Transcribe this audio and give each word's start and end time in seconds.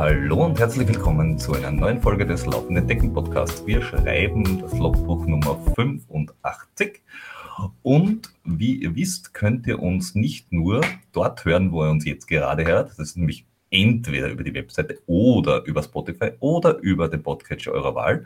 Hallo 0.00 0.46
und 0.46 0.58
herzlich 0.58 0.88
willkommen 0.88 1.38
zu 1.38 1.52
einer 1.52 1.70
neuen 1.70 2.00
Folge 2.00 2.24
des 2.24 2.46
Laufenden 2.46 2.86
Decken 2.86 3.12
Podcasts. 3.12 3.66
Wir 3.66 3.82
schreiben 3.82 4.58
das 4.58 4.72
Logbuch 4.78 5.26
Nummer 5.26 5.58
85 5.76 7.02
und 7.82 8.32
wie 8.44 8.76
ihr 8.76 8.96
wisst, 8.96 9.34
könnt 9.34 9.66
ihr 9.66 9.78
uns 9.78 10.14
nicht 10.14 10.52
nur 10.52 10.80
dort 11.12 11.44
hören, 11.44 11.70
wo 11.70 11.84
ihr 11.84 11.90
uns 11.90 12.06
jetzt 12.06 12.28
gerade 12.28 12.64
hört. 12.64 12.92
Das 12.92 12.98
ist 12.98 13.18
nämlich 13.18 13.44
entweder 13.68 14.30
über 14.30 14.42
die 14.42 14.54
Webseite 14.54 15.02
oder 15.04 15.64
über 15.64 15.82
Spotify 15.82 16.30
oder 16.40 16.78
über 16.78 17.08
den 17.08 17.22
Podcatcher 17.22 17.72
eurer 17.72 17.94
Wahl 17.94 18.24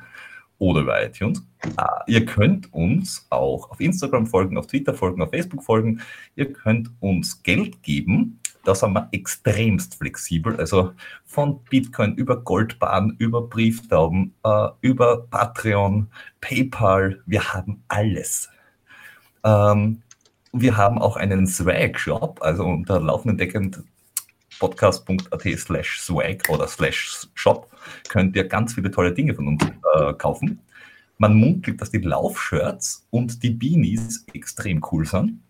oder 0.58 0.82
über 0.82 1.04
iTunes. 1.04 1.44
Ah, 1.74 2.04
ihr 2.06 2.24
könnt 2.24 2.72
uns 2.72 3.26
auch 3.30 3.68
auf 3.72 3.80
Instagram 3.80 4.28
folgen, 4.28 4.58
auf 4.58 4.68
Twitter 4.68 4.94
folgen, 4.94 5.20
auf 5.22 5.30
Facebook 5.30 5.64
folgen. 5.64 6.00
Ihr 6.36 6.52
könnt 6.52 6.92
uns 7.00 7.42
Geld 7.42 7.82
geben. 7.82 8.38
Da 8.64 8.74
sind 8.74 8.94
wir 8.94 9.08
extremst 9.12 9.96
flexibel. 9.96 10.56
Also 10.56 10.92
von 11.24 11.62
Bitcoin 11.64 12.14
über 12.14 12.42
Goldbahn, 12.42 13.16
über 13.18 13.42
Brieftauben, 13.42 14.34
äh, 14.44 14.68
über 14.80 15.26
Patreon, 15.28 16.08
PayPal. 16.40 17.22
Wir 17.26 17.52
haben 17.52 17.82
alles. 17.88 18.48
Ähm, 19.44 20.02
wir 20.52 20.76
haben 20.76 20.98
auch 20.98 21.16
einen 21.16 21.46
Swag-Shop, 21.46 22.40
also 22.42 22.64
unter 22.64 23.00
laufenden 23.00 23.38
Deckend 23.38 23.82
podcast.at 24.58 25.42
slash 25.58 26.00
swag 26.00 26.48
oder 26.48 26.68
slash 26.68 27.26
shop 27.34 27.68
könnt 28.08 28.36
ihr 28.36 28.44
ganz 28.44 28.74
viele 28.74 28.90
tolle 28.90 29.12
Dinge 29.12 29.34
von 29.34 29.48
uns 29.48 29.64
äh, 29.94 30.12
kaufen. 30.14 30.60
Man 31.18 31.34
munkelt, 31.34 31.80
dass 31.80 31.90
die 31.90 31.98
Laufshirts 31.98 33.06
und 33.10 33.42
die 33.42 33.50
Beanies 33.50 34.24
extrem 34.32 34.84
cool 34.90 35.06
sind. 35.06 35.40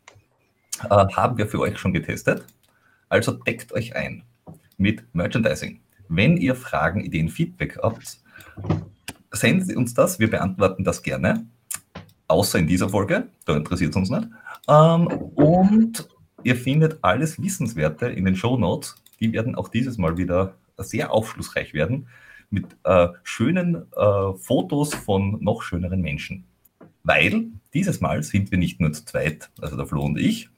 Äh, 0.85 0.89
haben 0.89 1.39
wir 1.39 1.47
für 1.47 1.61
euch 1.61 1.79
schon 1.79 1.93
getestet. 1.93 2.45
Also 3.09 3.33
deckt 3.33 3.73
euch 3.73 3.97
ein 3.97 4.23
mit 4.77 5.05
Merchandising. 5.15 5.81
Wenn 6.09 6.37
ihr 6.37 6.55
Fragen, 6.55 7.01
Ideen, 7.01 7.29
Feedback 7.29 7.79
habt, 7.83 8.19
senden 9.33 9.65
Sie 9.65 9.77
uns 9.77 9.95
das. 9.95 10.19
Wir 10.19 10.31
beantworten 10.31 10.85
das 10.85 11.03
gerne. 11.03 11.47
Außer 12.29 12.59
in 12.59 12.67
dieser 12.67 12.89
Folge, 12.89 13.29
da 13.47 13.57
interessiert 13.57 13.91
es 13.91 13.97
uns 13.97 14.11
nicht. 14.11 14.29
Ähm, 14.69 15.07
und 15.07 16.09
Ihr 16.45 16.57
findet 16.57 16.99
alles 17.01 17.43
Wissenswerte 17.43 18.07
in 18.07 18.27
den 18.27 18.37
Show 18.37 18.59
Notes. 18.59 18.97
Die 19.19 19.33
werden 19.33 19.55
auch 19.55 19.69
dieses 19.69 19.97
Mal 19.97 20.19
wieder 20.19 20.55
sehr 20.77 21.11
aufschlussreich 21.11 21.73
werden 21.73 22.07
mit 22.51 22.67
äh, 22.85 23.09
schönen 23.23 23.91
äh, 23.97 24.33
Fotos 24.37 24.95
von 24.95 25.43
noch 25.43 25.63
schöneren 25.63 26.03
Menschen. 26.03 26.45
Weil 27.03 27.47
dieses 27.73 28.03
Mal 28.03 28.23
sind 28.23 28.51
wir 28.51 28.59
nicht 28.59 28.79
nur 28.79 28.93
zu 28.93 29.07
zweit, 29.07 29.51
also 29.61 29.77
der 29.77 29.87
Flo 29.87 30.05
und 30.05 30.19
ich, 30.19 30.51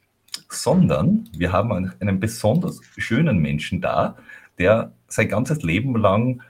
sondern 0.49 1.29
wir 1.37 1.53
haben 1.53 1.93
einen, 2.01 2.21
besonders 2.21 2.81
schönen 2.97 3.39
Menschen 3.39 3.81
da, 3.81 4.17
der 4.59 4.93
sein 5.09 5.29
ganzes 5.29 5.63
Leben 5.63 5.97
lang 5.97 6.43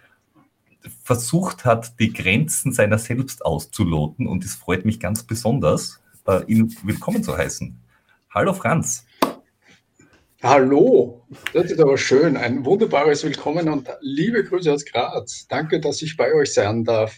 versucht 1.02 1.64
hat, 1.64 1.98
die 1.98 2.12
Grenzen 2.12 2.72
seiner 2.72 2.98
selbst 2.98 3.44
auszuloten. 3.44 4.26
Und 4.26 4.44
es 4.44 4.54
freut 4.54 4.84
mich 4.84 5.00
ganz 5.00 5.22
besonders, 5.24 6.00
äh, 6.26 6.44
ihn 6.46 6.74
willkommen 6.84 7.22
zu 7.22 7.36
heißen. 7.36 7.78
Hallo 8.30 8.52
Franz. 8.52 9.06
Hallo, 10.42 11.24
das 11.54 11.70
ist 11.70 11.80
aber 11.80 11.96
schön. 11.96 12.36
Ein 12.36 12.64
wunderbares 12.64 13.24
Willkommen 13.24 13.68
und 13.68 13.88
liebe 14.00 14.44
Grüße 14.44 14.72
aus 14.72 14.84
Graz. 14.84 15.46
Danke, 15.48 15.80
dass 15.80 16.02
ich 16.02 16.16
bei 16.16 16.32
euch 16.34 16.52
sein 16.52 16.84
darf. 16.84 17.16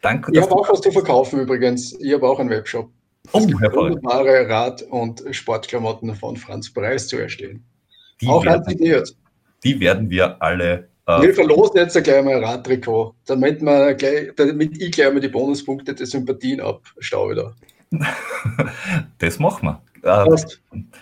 Danke. 0.00 0.32
Ich 0.32 0.40
habe 0.40 0.52
auch 0.52 0.68
was 0.68 0.80
zu 0.80 0.90
verkaufen 0.90 1.40
übrigens. 1.40 1.92
Ich 2.00 2.12
habe 2.12 2.28
auch 2.28 2.40
einen 2.40 2.50
Webshop. 2.50 2.90
Oh, 3.30 3.40
wunderbare 3.40 4.48
Rad- 4.48 4.82
und 4.82 5.22
Sportklamotten 5.30 6.14
von 6.16 6.36
Franz 6.36 6.72
Preis 6.72 7.06
zu 7.06 7.18
erstellen. 7.18 7.64
Die 8.20 8.26
auch 8.26 8.44
werden, 8.44 9.04
Die 9.64 9.80
werden 9.80 10.10
wir 10.10 10.42
alle. 10.42 10.88
Äh, 11.06 11.22
wir 11.22 11.34
verlosen 11.34 11.76
jetzt 11.76 12.02
gleich 12.02 12.24
mal 12.24 12.36
ein 12.36 12.44
Radtrikot, 12.44 13.14
damit, 13.26 13.62
wir 13.62 13.94
gleich, 13.94 14.32
damit 14.36 14.80
ich 14.80 14.92
gleich 14.92 15.12
mal 15.12 15.20
die 15.20 15.28
Bonuspunkte 15.28 15.94
der 15.94 16.06
Sympathien 16.06 16.60
abstaue 16.60 17.32
wieder. 17.32 17.54
das 19.18 19.38
machen 19.38 19.68
wir. 19.68 19.82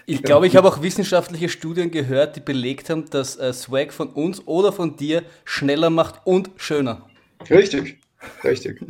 Ich 0.05 0.23
glaube, 0.23 0.47
ich 0.47 0.57
habe 0.57 0.69
auch 0.69 0.83
wissenschaftliche 0.83 1.49
Studien 1.49 1.91
gehört, 1.91 2.37
die 2.37 2.41
belegt 2.41 2.91
haben, 2.91 3.09
dass 3.09 3.37
äh, 3.39 3.53
Swag 3.55 3.95
von 3.95 4.09
uns 4.09 4.47
oder 4.47 4.73
von 4.73 4.97
dir 4.97 5.23
schneller 5.45 5.89
macht 5.89 6.21
und 6.27 6.51
schöner. 6.57 7.07
Richtig, 7.49 8.00
richtig. 8.45 8.81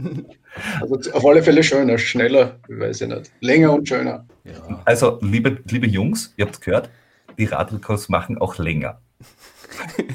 Also 0.81 1.13
auf 1.13 1.25
alle 1.25 1.43
Fälle 1.43 1.63
schöner, 1.63 1.99
schneller, 1.99 2.59
weiß 2.69 3.03
ich 3.03 3.09
nicht. 3.09 3.33
Länger 3.41 3.73
und 3.73 3.89
schöner. 3.89 4.27
Ja. 4.45 4.83
Also, 4.85 5.19
liebe, 5.23 5.59
liebe 5.69 5.87
Jungs, 5.87 6.35
ihr 6.37 6.47
habt 6.47 6.61
gehört, 6.61 6.91
die 7.39 7.45
Radlkurs 7.45 8.09
machen 8.09 8.39
auch 8.39 8.59
länger. 8.59 9.01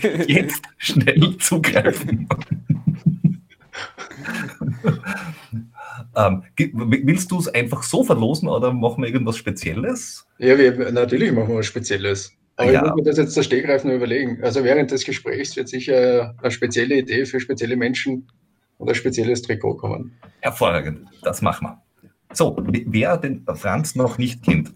Jetzt 0.28 0.62
schnell 0.78 1.38
zugreifen. 1.38 2.28
Ähm, 6.16 6.44
willst 6.58 7.32
du 7.32 7.40
es 7.40 7.48
einfach 7.48 7.84
so 7.84 8.04
verlosen 8.04 8.48
oder 8.48 8.72
machen 8.72 9.04
wir 9.04 9.10
irgendwas 9.10 9.38
Spezielles? 9.38 10.26
Ja, 10.38 10.58
wir, 10.58 10.92
natürlich 10.92 11.32
machen 11.32 11.50
wir 11.50 11.58
was 11.58 11.66
Spezielles. 11.66 12.32
Aber 12.58 12.72
ja. 12.72 12.82
ich 12.82 12.88
muss 12.88 12.96
mir 12.96 13.04
das 13.04 13.18
jetzt 13.18 13.36
der 13.36 13.44
Stegreif 13.44 13.84
nur 13.84 13.96
überlegen. 13.96 14.42
Also 14.42 14.64
während 14.64 14.92
des 14.92 15.04
Gesprächs 15.04 15.56
wird 15.56 15.68
sicher 15.68 16.36
eine 16.42 16.52
spezielle 16.52 17.00
Idee 17.00 17.26
für 17.26 17.40
spezielle 17.40 17.76
Menschen 17.76 18.28
oder 18.78 18.92
ein 18.92 18.96
spezielles 18.96 19.42
Trikot 19.42 19.76
kommen. 19.78 20.18
Hervorragend, 20.42 21.08
das 21.22 21.42
machen 21.42 21.68
wir. 21.68 21.82
So, 22.34 22.58
wer 22.58 23.18
den 23.18 23.46
Franz 23.56 23.96
noch 23.96 24.18
nicht 24.18 24.44
kennt, 24.44 24.74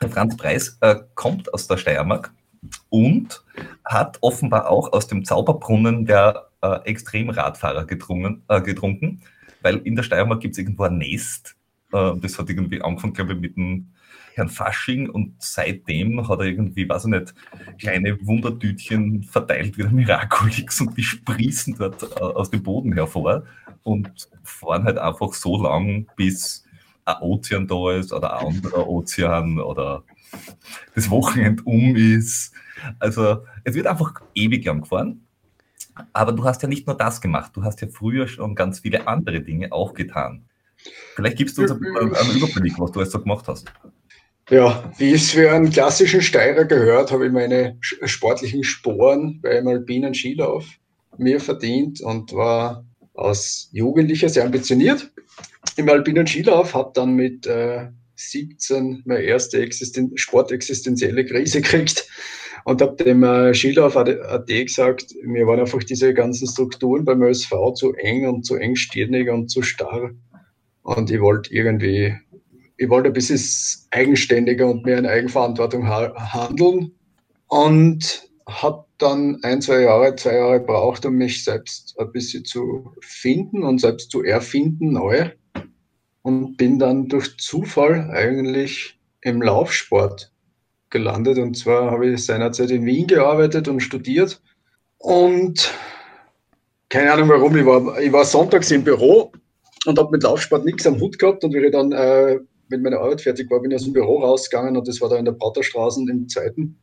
der 0.00 0.10
Franz 0.10 0.36
Preis 0.36 0.78
äh, 0.80 0.96
kommt 1.14 1.52
aus 1.52 1.66
der 1.66 1.76
Steiermark 1.76 2.32
und 2.90 3.44
hat 3.84 4.18
offenbar 4.20 4.70
auch 4.70 4.92
aus 4.92 5.06
dem 5.06 5.24
Zauberbrunnen 5.24 6.06
der 6.06 6.48
äh, 6.62 6.80
Extremradfahrer 6.84 7.84
getrunken, 7.84 8.42
äh, 8.48 8.60
getrunken 8.60 9.22
weil 9.64 9.78
in 9.78 9.96
der 9.96 10.02
Steiermark 10.02 10.40
gibt 10.40 10.52
es 10.52 10.58
irgendwo 10.58 10.84
ein 10.84 10.98
Nest. 10.98 11.56
Äh, 11.94 12.18
das 12.20 12.38
hat 12.38 12.50
irgendwie 12.50 12.82
angefangen, 12.82 13.14
glaube 13.14 13.34
ich, 13.34 13.40
mit 13.40 13.56
dem 13.56 13.88
Herrn 14.34 14.48
Fasching 14.48 15.08
und 15.08 15.34
seitdem 15.38 16.28
hat 16.28 16.40
er 16.40 16.46
irgendwie, 16.46 16.88
weiß 16.88 17.04
ich 17.04 17.10
nicht, 17.10 17.34
kleine 17.78 18.18
Wundertütchen 18.26 19.22
verteilt 19.22 19.78
wie 19.78 19.82
der 19.82 19.92
Miraculix 19.92 20.80
und 20.80 20.96
die 20.96 21.04
sprießen 21.04 21.76
dort 21.78 22.02
äh, 22.02 22.20
aus 22.20 22.50
dem 22.50 22.62
Boden 22.62 22.92
hervor 22.92 23.44
und 23.84 24.10
fahren 24.42 24.84
halt 24.84 24.98
einfach 24.98 25.32
so 25.34 25.62
lang, 25.62 26.06
bis 26.16 26.64
ein 27.04 27.16
Ozean 27.20 27.68
da 27.68 27.92
ist 27.92 28.12
oder 28.12 28.40
ein 28.40 28.46
anderer 28.46 28.88
Ozean 28.88 29.60
oder 29.60 30.02
das 30.94 31.08
Wochenende 31.10 31.62
um 31.64 31.94
ist. 31.94 32.52
Also 32.98 33.44
es 33.62 33.74
wird 33.74 33.86
einfach 33.86 34.20
ewig 34.34 34.64
lang 34.64 34.80
gefahren 34.80 35.20
aber 36.12 36.32
du 36.32 36.44
hast 36.44 36.62
ja 36.62 36.68
nicht 36.68 36.86
nur 36.86 36.96
das 36.96 37.20
gemacht, 37.20 37.52
du 37.54 37.62
hast 37.62 37.80
ja 37.80 37.88
früher 37.88 38.26
schon 38.26 38.54
ganz 38.54 38.80
viele 38.80 39.06
andere 39.06 39.40
Dinge 39.40 39.72
auch 39.72 39.94
getan. 39.94 40.44
Vielleicht 41.16 41.36
gibst 41.38 41.56
du 41.58 41.62
uns 41.62 41.70
einen, 41.70 42.36
Überblick, 42.36 42.74
was 42.78 42.92
du 42.92 43.00
jetzt 43.00 43.12
so 43.12 43.20
gemacht 43.20 43.46
hast. 43.48 43.66
Ja, 44.50 44.92
wie 44.98 45.12
es 45.12 45.30
für 45.30 45.50
einen 45.50 45.70
klassischen 45.70 46.20
Steirer 46.20 46.64
gehört, 46.64 47.10
habe 47.10 47.26
ich 47.26 47.32
meine 47.32 47.78
sportlichen 47.80 48.62
Sporen 48.62 49.40
beim 49.40 49.66
alpinen 49.66 50.12
Skilauf 50.14 50.66
mir 51.16 51.40
verdient 51.40 52.00
und 52.00 52.32
war 52.32 52.84
als 53.14 53.68
Jugendlicher 53.72 54.28
sehr 54.28 54.44
ambitioniert 54.44 55.10
im 55.76 55.88
alpinen 55.88 56.26
Skilauf, 56.26 56.74
habe 56.74 56.92
dann 56.94 57.14
mit 57.14 57.46
äh, 57.46 57.88
17 58.16 59.02
meine 59.04 59.22
erste 59.22 59.58
Existen 59.58 60.16
sportexistenzielle 60.16 61.24
Krise 61.24 61.60
gekriegt 61.62 62.06
und 62.64 62.80
habe 62.80 63.02
dem 63.02 63.22
äh, 63.22 63.54
Schilder 63.54 63.86
auf 63.86 63.96
AD 63.96 64.64
gesagt, 64.64 65.14
mir 65.22 65.46
waren 65.46 65.60
einfach 65.60 65.82
diese 65.82 66.14
ganzen 66.14 66.48
Strukturen 66.48 67.04
beim 67.04 67.22
ÖSV 67.22 67.52
zu 67.74 67.92
eng 67.94 68.26
und 68.26 68.44
zu 68.44 68.56
engstirnig 68.56 69.28
und 69.30 69.48
zu 69.48 69.62
starr. 69.62 70.10
Und 70.84 71.10
ich 71.10 71.20
wollte 71.20 71.52
irgendwie, 71.52 72.14
ich 72.76 72.88
wollte 72.90 73.08
ein 73.08 73.14
bisschen 73.14 73.40
eigenständiger 73.90 74.66
und 74.66 74.84
mehr 74.84 74.98
in 74.98 75.06
Eigenverantwortung 75.06 75.88
ha 75.88 76.12
handeln. 76.32 76.92
Und 77.48 78.28
habe 78.46 78.84
dann 78.98 79.38
ein, 79.42 79.62
zwei 79.62 79.80
Jahre, 79.80 80.14
zwei 80.16 80.34
Jahre 80.34 80.60
gebraucht, 80.60 81.06
um 81.06 81.14
mich 81.14 81.42
selbst 81.42 81.98
ein 81.98 82.12
bisschen 82.12 82.44
zu 82.44 82.92
finden 83.00 83.64
und 83.64 83.80
selbst 83.80 84.10
zu 84.10 84.22
erfinden, 84.22 84.92
neu. 84.92 85.30
Und 86.20 86.56
bin 86.56 86.78
dann 86.78 87.08
durch 87.08 87.38
Zufall 87.38 88.10
eigentlich 88.10 88.98
im 89.22 89.40
Laufsport 89.40 90.32
gelandet. 90.90 91.38
Und 91.38 91.56
zwar 91.56 91.90
habe 91.90 92.10
ich 92.10 92.26
seinerzeit 92.26 92.70
in 92.70 92.84
Wien 92.84 93.06
gearbeitet 93.06 93.68
und 93.68 93.80
studiert. 93.80 94.42
Und 94.98 95.72
keine 96.90 97.12
Ahnung 97.12 97.30
warum, 97.30 97.56
ich 97.56 97.64
war, 97.64 97.98
ich 97.98 98.12
war 98.12 98.24
sonntags 98.26 98.70
im 98.70 98.84
Büro 98.84 99.32
und 99.86 99.98
habe 99.98 100.10
mit 100.10 100.22
Laufsport 100.22 100.64
nichts 100.64 100.86
am 100.86 101.00
Hut 101.00 101.18
gehabt. 101.18 101.44
Und 101.44 101.54
ich 101.54 101.70
dann 101.70 101.92
äh, 101.92 102.38
mit 102.68 102.82
meiner 102.82 103.00
Arbeit 103.00 103.20
fertig 103.20 103.50
war, 103.50 103.60
bin 103.60 103.70
ich 103.70 103.76
aus 103.76 103.84
dem 103.84 103.92
Büro 103.92 104.20
rausgegangen 104.20 104.76
und 104.76 104.88
das 104.88 105.00
war 105.00 105.08
da 105.08 105.16
in 105.16 105.24
der 105.24 105.32
Praterstraße 105.32 106.00
im 106.08 106.28
zweiten. 106.28 106.78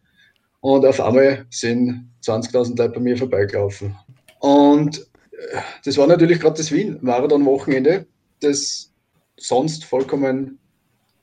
Und 0.61 0.85
auf 0.85 1.01
einmal 1.01 1.45
sind 1.49 2.11
20.000 2.23 2.77
Leute 2.77 2.93
bei 2.93 2.99
mir 2.99 3.17
vorbeigelaufen. 3.17 3.95
Und 4.39 4.99
äh, 5.31 5.57
das 5.83 5.97
war 5.97 6.07
natürlich 6.07 6.39
gerade 6.39 6.57
das 6.57 6.71
Wien-Marathon-Wochenende, 6.71 8.05
das 8.41 8.91
sonst 9.37 9.85
vollkommen 9.85 10.59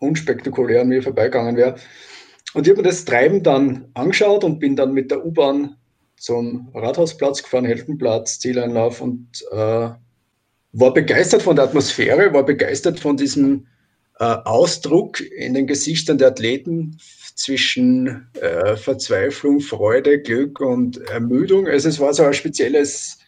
unspektakulär 0.01 0.83
an 0.83 0.89
mir 0.89 1.03
vorbeigegangen 1.03 1.57
wäre. 1.57 1.77
Und 2.55 2.67
ich 2.67 2.71
habe 2.71 2.83
mir 2.83 2.89
das 2.89 3.05
Treiben 3.05 3.43
dann 3.43 3.89
angeschaut 3.95 4.43
und 4.43 4.59
bin 4.59 4.75
dann 4.75 4.93
mit 4.93 5.11
der 5.11 5.25
U-Bahn 5.25 5.77
zum 6.17 6.69
Rathausplatz 6.75 7.43
gefahren, 7.43 7.65
Heldenplatz, 7.65 8.41
Zieleinlauf 8.41 9.01
und 9.01 9.29
äh, 9.53 9.91
war 10.73 10.93
begeistert 10.93 11.43
von 11.43 11.57
der 11.57 11.65
Atmosphäre, 11.65 12.33
war 12.33 12.45
begeistert 12.45 13.01
von 13.01 13.17
diesem 13.17 13.67
äh, 14.19 14.25
Ausdruck 14.25 15.21
in 15.21 15.55
den 15.55 15.67
Gesichtern 15.67 16.19
der 16.19 16.29
Athleten 16.29 16.99
zwischen 17.35 18.29
äh, 18.41 18.77
Verzweiflung, 18.77 19.61
Freude, 19.61 20.21
Glück 20.21 20.61
und 20.61 20.99
Ermüdung. 21.09 21.69
Also 21.69 21.89
es 21.89 22.01
war 22.01 22.13
so 22.13 22.25
ein 22.25 22.35
spezielles, 22.35 23.19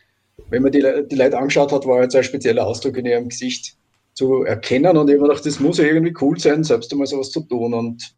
wenn 0.48 0.62
man 0.62 0.72
die, 0.72 0.84
die 1.10 1.16
Leute 1.16 1.38
angeschaut 1.38 1.72
hat, 1.72 1.87
war 1.87 2.02
jetzt 2.02 2.16
ein 2.16 2.25
spezieller 2.25 2.66
Ausdruck 2.66 2.96
in 2.96 3.06
ihrem 3.06 3.28
Gesicht 3.28 3.76
zu 4.14 4.43
erkennen. 4.43 4.96
Und 4.96 5.08
ich 5.08 5.16
habe 5.16 5.28
gedacht, 5.28 5.46
das 5.46 5.60
muss 5.60 5.78
ja 5.78 5.84
irgendwie 5.84 6.14
cool 6.20 6.38
sein, 6.38 6.64
selbst 6.64 6.93
einmal 6.93 7.06
sowas 7.06 7.31
zu 7.31 7.40
tun. 7.40 7.72
Und 7.72 8.14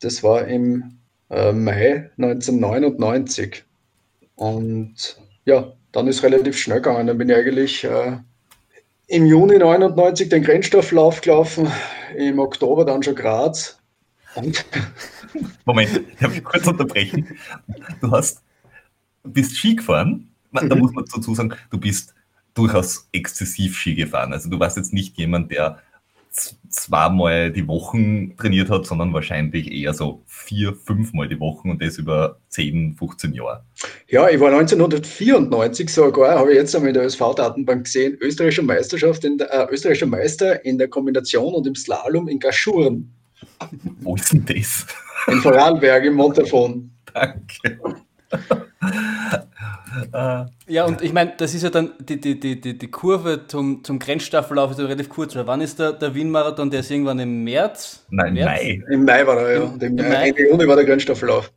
das 0.00 0.22
war 0.22 0.46
im 0.46 0.98
äh, 1.30 1.52
Mai 1.52 2.10
1999 2.18 3.64
und 4.36 5.20
ja, 5.44 5.72
dann 5.92 6.06
ist 6.06 6.22
relativ 6.22 6.56
schnell 6.56 6.80
gegangen, 6.80 7.06
dann 7.06 7.18
bin 7.18 7.28
ich 7.28 7.36
eigentlich 7.36 7.84
äh, 7.84 8.18
im 9.08 9.26
Juni 9.26 9.58
99 9.58 10.28
den 10.28 10.42
Grenzstofflauf 10.42 11.22
gelaufen, 11.22 11.70
im 12.16 12.38
Oktober 12.38 12.84
dann 12.84 13.02
schon 13.02 13.14
Graz. 13.14 13.78
Und 14.34 14.64
Moment, 15.64 16.02
ich 16.14 16.22
habe 16.22 16.40
kurz 16.42 16.66
unterbrechen. 16.66 17.26
Du 18.00 18.10
hast, 18.10 18.42
bist 19.24 19.56
Ski 19.56 19.76
gefahren. 19.76 20.28
Da 20.52 20.62
mhm. 20.62 20.80
muss 20.80 20.92
man 20.92 21.04
dazu 21.04 21.34
sagen, 21.34 21.54
du 21.70 21.78
bist 21.78 22.14
durchaus 22.54 23.08
exzessiv 23.12 23.76
Ski 23.76 23.94
gefahren. 23.94 24.32
Also 24.32 24.50
du 24.50 24.60
warst 24.60 24.76
jetzt 24.76 24.92
nicht 24.92 25.16
jemand, 25.16 25.50
der 25.50 25.80
zweimal 26.68 27.50
die 27.50 27.66
Wochen 27.66 28.36
trainiert 28.36 28.70
hat, 28.70 28.86
sondern 28.86 29.12
wahrscheinlich 29.12 29.70
eher 29.70 29.94
so 29.94 30.22
vier, 30.26 30.74
fünfmal 30.74 31.28
die 31.28 31.40
Wochen 31.40 31.70
und 31.70 31.82
das 31.82 31.98
über 31.98 32.38
10, 32.48 32.96
15 32.98 33.32
Jahre. 33.32 33.64
Ja, 34.08 34.28
ich 34.28 34.38
war 34.40 34.48
1994 34.52 35.92
sogar, 35.92 36.38
habe 36.38 36.50
ich 36.50 36.56
jetzt 36.56 36.74
einmal 36.74 36.88
in 36.88 36.94
der 36.94 37.04
ÖSV-Datenbank 37.04 37.84
gesehen, 37.84 38.16
österreichischer 38.20 38.62
Meisterschaft, 38.62 39.24
in 39.24 39.38
der, 39.38 39.52
äh, 39.52 39.72
österreichischer 39.72 40.06
Meister 40.06 40.64
in 40.64 40.78
der 40.78 40.88
Kombination 40.88 41.54
und 41.54 41.66
im 41.66 41.74
Slalom 41.74 42.28
in 42.28 42.38
Gaschuren. 42.38 43.12
Wo 44.00 44.16
ist 44.16 44.32
denn 44.32 44.44
das? 44.46 44.86
In 45.26 45.40
Vorarlberg 45.40 46.04
im 46.04 46.14
Montafon. 46.14 46.90
Danke. 47.14 47.80
Äh, 50.12 50.44
ja, 50.66 50.84
und 50.84 51.02
ich 51.02 51.12
meine, 51.12 51.34
das 51.36 51.54
ist 51.54 51.62
ja 51.62 51.70
dann 51.70 51.92
die, 51.98 52.20
die, 52.20 52.38
die, 52.38 52.78
die 52.78 52.90
Kurve 52.90 53.46
zum, 53.46 53.82
zum 53.84 53.98
Grenzstaffellauf 53.98 54.72
ist 54.72 54.78
ja 54.78 54.84
relativ 54.84 55.08
kurz. 55.08 55.34
Weil 55.36 55.46
wann 55.46 55.60
ist 55.60 55.78
der, 55.78 55.92
der 55.92 56.14
Wien-Marathon? 56.14 56.70
Der 56.70 56.80
ist 56.80 56.90
irgendwann 56.90 57.18
im 57.18 57.44
März? 57.44 58.04
Nein, 58.10 58.36
im 58.36 58.44
Mai. 58.44 58.82
Im 58.90 59.04
Mai 59.04 59.26
war 59.26 59.38
er, 59.38 59.52
ja. 59.52 59.64
Im, 59.64 59.80
Im 59.80 59.96
Mai. 59.96 60.28
Ende 60.28 60.48
Juni 60.48 60.68
war 60.68 60.76
der 60.76 60.84
Grenzstaffellauf. 60.84 61.50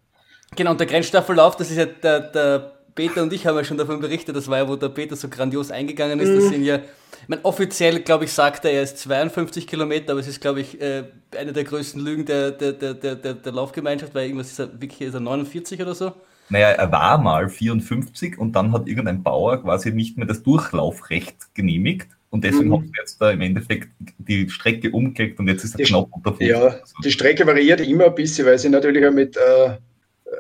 Genau, 0.55 0.71
und 0.71 0.79
der 0.79 0.87
Grenzstaffellauf, 0.87 1.55
das 1.55 1.71
ist 1.71 1.77
ja 1.77 1.85
der, 1.85 2.19
der 2.19 2.71
Peter 2.95 3.23
und 3.23 3.31
ich 3.31 3.47
haben 3.47 3.55
ja 3.55 3.63
schon 3.63 3.77
davon 3.77 4.01
berichtet, 4.01 4.35
das 4.35 4.47
war 4.49 4.57
ja, 4.57 4.67
wo 4.67 4.75
der 4.75 4.89
Peter 4.89 5.15
so 5.15 5.29
grandios 5.29 5.71
eingegangen 5.71 6.19
ist. 6.19 6.35
Das 6.35 6.45
mhm. 6.45 6.49
sind 6.49 6.63
ja, 6.63 6.77
ich 6.77 7.29
meine, 7.29 7.43
offiziell, 7.45 8.01
glaube 8.01 8.25
ich, 8.25 8.33
sagt 8.33 8.65
er, 8.65 8.71
er 8.71 8.83
ist 8.83 8.97
52 8.97 9.65
Kilometer, 9.65 10.11
aber 10.11 10.19
es 10.19 10.27
ist, 10.27 10.41
glaube 10.41 10.61
ich, 10.61 10.81
äh, 10.81 11.05
eine 11.37 11.53
der 11.53 11.63
größten 11.63 12.03
Lügen 12.03 12.25
der, 12.25 12.51
der, 12.51 12.73
der, 12.73 12.93
der, 12.93 13.15
der 13.15 13.51
Laufgemeinschaft, 13.51 14.13
weil 14.13 14.25
irgendwas 14.25 14.51
ist 14.51 14.59
er, 14.59 14.81
wirklich, 14.81 15.01
ist 15.01 15.13
er 15.13 15.19
49 15.21 15.81
oder 15.81 15.95
so. 15.95 16.11
Naja, 16.51 16.71
er 16.71 16.91
war 16.91 17.17
mal 17.17 17.47
54 17.49 18.37
und 18.37 18.53
dann 18.57 18.73
hat 18.73 18.87
irgendein 18.87 19.23
Bauer 19.23 19.61
quasi 19.61 19.91
nicht 19.91 20.17
mehr 20.17 20.27
das 20.27 20.43
Durchlaufrecht 20.43 21.53
genehmigt. 21.53 22.09
Und 22.29 22.43
deswegen 22.43 22.69
mhm. 22.69 22.73
haben 22.73 22.85
sie 22.87 22.93
jetzt 22.99 23.21
da 23.21 23.31
im 23.31 23.41
Endeffekt 23.41 23.89
die 24.17 24.49
Strecke 24.49 24.91
umgelegt 24.91 25.39
und 25.39 25.47
jetzt 25.47 25.63
ist 25.63 25.79
er 25.79 25.85
knapp 25.85 26.09
unter 26.11 26.31
50. 26.31 26.47
Ja, 26.47 26.75
die 27.03 27.11
Strecke 27.11 27.47
variiert 27.47 27.81
immer 27.81 28.05
ein 28.05 28.15
bisschen, 28.15 28.45
weil 28.45 28.59
sie 28.59 28.69
natürlich 28.69 29.05
auch 29.05 29.11
mit 29.11 29.37
äh, 29.37 29.77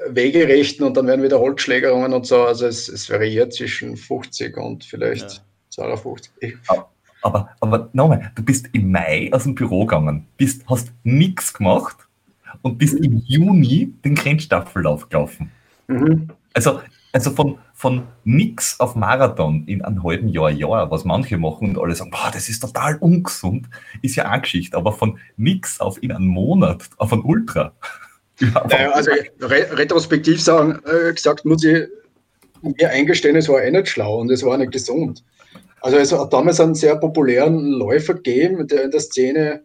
Wegerechten 0.09 0.85
und 0.85 0.97
dann 0.97 1.07
werden 1.07 1.23
wieder 1.23 1.39
Holzschlägerungen 1.39 2.13
und 2.13 2.25
so. 2.25 2.43
Also 2.43 2.65
es, 2.67 2.89
es 2.89 3.09
variiert 3.09 3.53
zwischen 3.53 3.95
50 3.95 4.57
und 4.57 4.83
vielleicht 4.83 5.31
ja. 5.31 5.39
52. 5.69 6.57
Aber, 7.21 7.49
aber 7.59 7.89
nochmal, 7.93 8.31
du 8.35 8.43
bist 8.43 8.69
im 8.73 8.91
Mai 8.91 9.29
aus 9.31 9.43
dem 9.43 9.55
Büro 9.55 9.85
gegangen, 9.85 10.25
bist, 10.37 10.63
hast 10.67 10.91
nichts 11.03 11.53
gemacht 11.53 11.97
und 12.61 12.77
bist 12.77 12.99
mhm. 12.99 13.03
im 13.03 13.23
Juni 13.25 13.93
den 14.03 14.15
Grenzstaffellauf 14.15 15.07
gelaufen. 15.07 15.51
Mhm. 15.91 16.29
Also, 16.53 16.81
also 17.13 17.31
von, 17.31 17.57
von 17.73 18.03
nix 18.23 18.79
auf 18.79 18.95
Marathon 18.95 19.65
in 19.67 19.81
einem 19.81 20.03
halben 20.03 20.29
Jahr, 20.29 20.49
Jahr, 20.49 20.89
was 20.91 21.03
manche 21.03 21.37
machen 21.37 21.75
und 21.75 21.83
alle 21.83 21.95
sagen, 21.95 22.11
boah, 22.11 22.31
das 22.31 22.49
ist 22.49 22.59
total 22.59 22.97
ungesund, 22.97 23.67
ist 24.01 24.15
ja 24.15 24.31
auch 24.31 24.41
Geschichte, 24.41 24.77
aber 24.77 24.93
von 24.93 25.19
nix 25.37 25.79
auf 25.79 26.01
in 26.01 26.11
einem 26.11 26.27
Monat 26.27 26.89
auf 26.97 27.11
ein 27.11 27.21
Ultra. 27.21 27.73
naja, 28.39 28.91
also 28.91 29.11
re 29.41 29.67
retrospektiv 29.71 30.41
sagen, 30.41 30.79
äh, 30.85 31.13
gesagt 31.13 31.45
muss 31.45 31.63
ich 31.63 31.87
mir 32.61 32.89
eingestehen, 32.89 33.35
es 33.35 33.49
war 33.49 33.61
eh 33.61 33.71
nicht 33.71 33.89
schlau 33.89 34.19
und 34.19 34.31
es 34.31 34.43
war 34.43 34.57
nicht 34.57 34.71
gesund. 34.71 35.23
Also 35.81 35.97
es 35.97 36.11
hat 36.11 36.31
damals 36.31 36.59
einen 36.59 36.75
sehr 36.75 36.95
populären 36.95 37.59
Läufer 37.65 38.13
gegeben, 38.13 38.67
der 38.67 38.83
in 38.83 38.91
der 38.91 38.99
Szene 38.99 39.63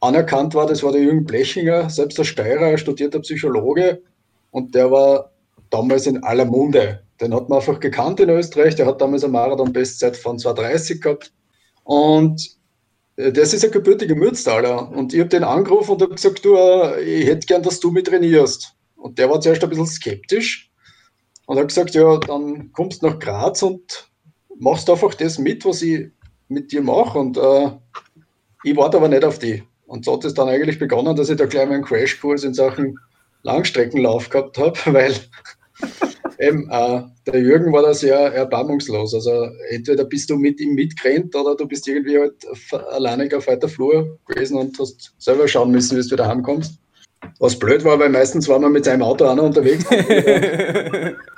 anerkannt 0.00 0.54
war, 0.54 0.66
das 0.66 0.82
war 0.82 0.92
der 0.92 1.02
Jürgen 1.02 1.24
Blechinger, 1.24 1.88
selbst 1.90 2.18
der 2.18 2.24
Steirer, 2.24 2.76
studierter 2.78 3.20
Psychologe 3.20 4.02
und 4.50 4.74
der 4.74 4.90
war 4.90 5.31
damals 5.72 6.06
in 6.06 6.22
aller 6.22 6.44
Munde. 6.44 7.02
Den 7.20 7.34
hat 7.34 7.48
man 7.48 7.58
einfach 7.58 7.80
gekannt 7.80 8.20
in 8.20 8.28
Österreich. 8.28 8.76
Der 8.76 8.86
hat 8.86 9.00
damals 9.00 9.24
eine 9.24 9.32
Marathon-Bestzeit 9.32 10.16
von 10.16 10.38
2,30 10.38 11.00
gehabt. 11.00 11.32
Und 11.84 12.56
äh, 13.16 13.32
das 13.32 13.54
ist 13.54 13.64
ein 13.64 13.70
gebürtiger 13.70 14.14
Mürztaler. 14.14 14.90
Und 14.90 15.14
ich 15.14 15.20
habe 15.20 15.30
den 15.30 15.44
angerufen 15.44 15.92
und 15.92 16.02
habe 16.02 16.14
gesagt, 16.14 16.44
du, 16.44 16.56
äh, 16.56 17.00
ich 17.02 17.26
hätte 17.26 17.46
gern, 17.46 17.62
dass 17.62 17.80
du 17.80 17.90
mich 17.90 18.04
trainierst. 18.04 18.74
Und 18.96 19.18
der 19.18 19.30
war 19.30 19.40
zuerst 19.40 19.64
ein 19.64 19.70
bisschen 19.70 19.86
skeptisch 19.86 20.70
und 21.46 21.58
hat 21.58 21.68
gesagt, 21.68 21.94
ja, 21.94 22.18
dann 22.18 22.70
kommst 22.72 23.02
du 23.02 23.06
nach 23.06 23.18
Graz 23.18 23.62
und 23.62 24.10
machst 24.58 24.88
einfach 24.88 25.14
das 25.14 25.38
mit, 25.38 25.64
was 25.64 25.82
ich 25.82 26.10
mit 26.48 26.70
dir 26.70 26.82
mache. 26.82 27.18
Und 27.18 27.36
äh, 27.36 27.70
ich 28.62 28.76
warte 28.76 28.98
aber 28.98 29.08
nicht 29.08 29.24
auf 29.24 29.38
die. 29.38 29.62
Und 29.86 30.04
so 30.04 30.14
hat 30.14 30.24
es 30.24 30.34
dann 30.34 30.48
eigentlich 30.48 30.78
begonnen, 30.78 31.16
dass 31.16 31.30
ich 31.30 31.36
da 31.36 31.46
gleich 31.46 31.68
meinen 31.68 31.84
Crashkurs 31.84 32.44
in 32.44 32.54
Sachen 32.54 32.98
Langstreckenlauf 33.42 34.30
gehabt 34.30 34.58
habe, 34.58 34.78
weil 34.86 35.14
Eben, 36.38 36.68
äh, 36.70 37.02
der 37.26 37.40
Jürgen 37.40 37.72
war 37.72 37.82
da 37.82 37.94
sehr 37.94 38.16
erbarmungslos. 38.16 39.14
Also 39.14 39.48
entweder 39.70 40.04
bist 40.04 40.28
du 40.30 40.36
mit 40.36 40.60
ihm 40.60 40.74
mitgerannt 40.74 41.34
oder 41.36 41.54
du 41.54 41.66
bist 41.66 41.86
irgendwie 41.86 42.18
halt 42.18 42.34
alleinig 42.90 43.34
auf 43.34 43.46
weiter 43.46 43.68
Flur 43.68 44.18
gewesen 44.26 44.56
und 44.56 44.78
hast 44.78 45.14
selber 45.18 45.46
schauen 45.46 45.70
müssen, 45.70 45.96
wie 45.96 46.02
du 46.02 46.10
wieder 46.10 46.26
heimkommst. 46.26 46.78
Was 47.38 47.56
blöd 47.58 47.84
war, 47.84 47.98
weil 47.98 48.08
meistens 48.08 48.48
war 48.48 48.58
man 48.58 48.72
mit 48.72 48.84
seinem 48.84 49.02
Auto 49.02 49.24
auch 49.24 49.36
noch 49.36 49.44
unterwegs. 49.44 49.84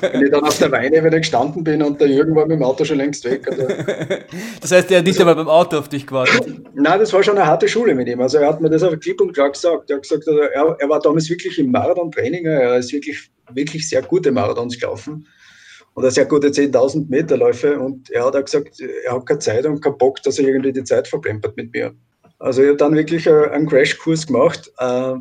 Wenn 0.00 0.24
ich 0.24 0.30
dann 0.30 0.44
auf 0.44 0.58
der 0.58 0.70
Weine 0.72 1.04
wieder 1.04 1.18
gestanden 1.18 1.64
bin 1.64 1.82
und 1.82 2.00
der 2.00 2.08
Jürgen 2.08 2.34
war 2.34 2.46
mit 2.46 2.58
dem 2.58 2.62
Auto 2.62 2.84
schon 2.84 2.98
längst 2.98 3.24
weg. 3.24 3.46
Also. 3.48 3.66
Das 4.60 4.72
heißt, 4.72 4.90
er 4.90 4.98
hat 4.98 5.06
nicht 5.06 5.18
einmal 5.18 5.34
beim 5.34 5.48
Auto 5.48 5.78
auf 5.78 5.88
dich 5.88 6.06
gewartet? 6.06 6.46
Nein, 6.74 6.98
das 7.00 7.12
war 7.12 7.22
schon 7.22 7.36
eine 7.36 7.46
harte 7.46 7.68
Schule 7.68 7.94
mit 7.94 8.08
ihm. 8.08 8.20
Also 8.20 8.38
er 8.38 8.48
hat 8.48 8.60
mir 8.60 8.70
das 8.70 8.82
auf 8.82 8.98
klipp 9.00 9.20
und 9.20 9.32
klar 9.32 9.50
gesagt. 9.50 9.90
Er 9.90 9.96
hat 9.96 10.02
gesagt, 10.02 10.28
also 10.28 10.40
er, 10.40 10.76
er 10.78 10.88
war 10.88 11.00
damals 11.00 11.28
wirklich 11.30 11.58
im 11.58 11.70
Marathon-Training. 11.70 12.46
Er 12.46 12.76
ist 12.76 12.92
wirklich, 12.92 13.30
wirklich 13.52 13.88
sehr 13.88 14.02
gute 14.02 14.30
Marathons 14.30 14.78
gelaufen 14.78 15.26
oder 15.94 16.10
sehr 16.10 16.26
gute 16.26 16.48
10.000 16.48 17.08
Meter 17.08 17.36
Läufe 17.36 17.78
und 17.78 18.10
er 18.10 18.26
hat 18.26 18.36
auch 18.36 18.44
gesagt, 18.44 18.80
er 18.80 19.12
hat 19.12 19.26
keine 19.26 19.38
Zeit 19.38 19.66
und 19.66 19.82
keinen 19.82 19.98
Bock, 19.98 20.22
dass 20.22 20.38
er 20.38 20.46
irgendwie 20.46 20.72
die 20.72 20.84
Zeit 20.84 21.08
verplempert 21.08 21.56
mit 21.56 21.72
mir. 21.72 21.92
Also 22.38 22.62
ich 22.62 22.68
habe 22.68 22.78
dann 22.78 22.94
wirklich 22.94 23.28
einen 23.28 23.68
Crashkurs 23.68 24.26
gemacht 24.26 24.72
äh, 24.78 25.14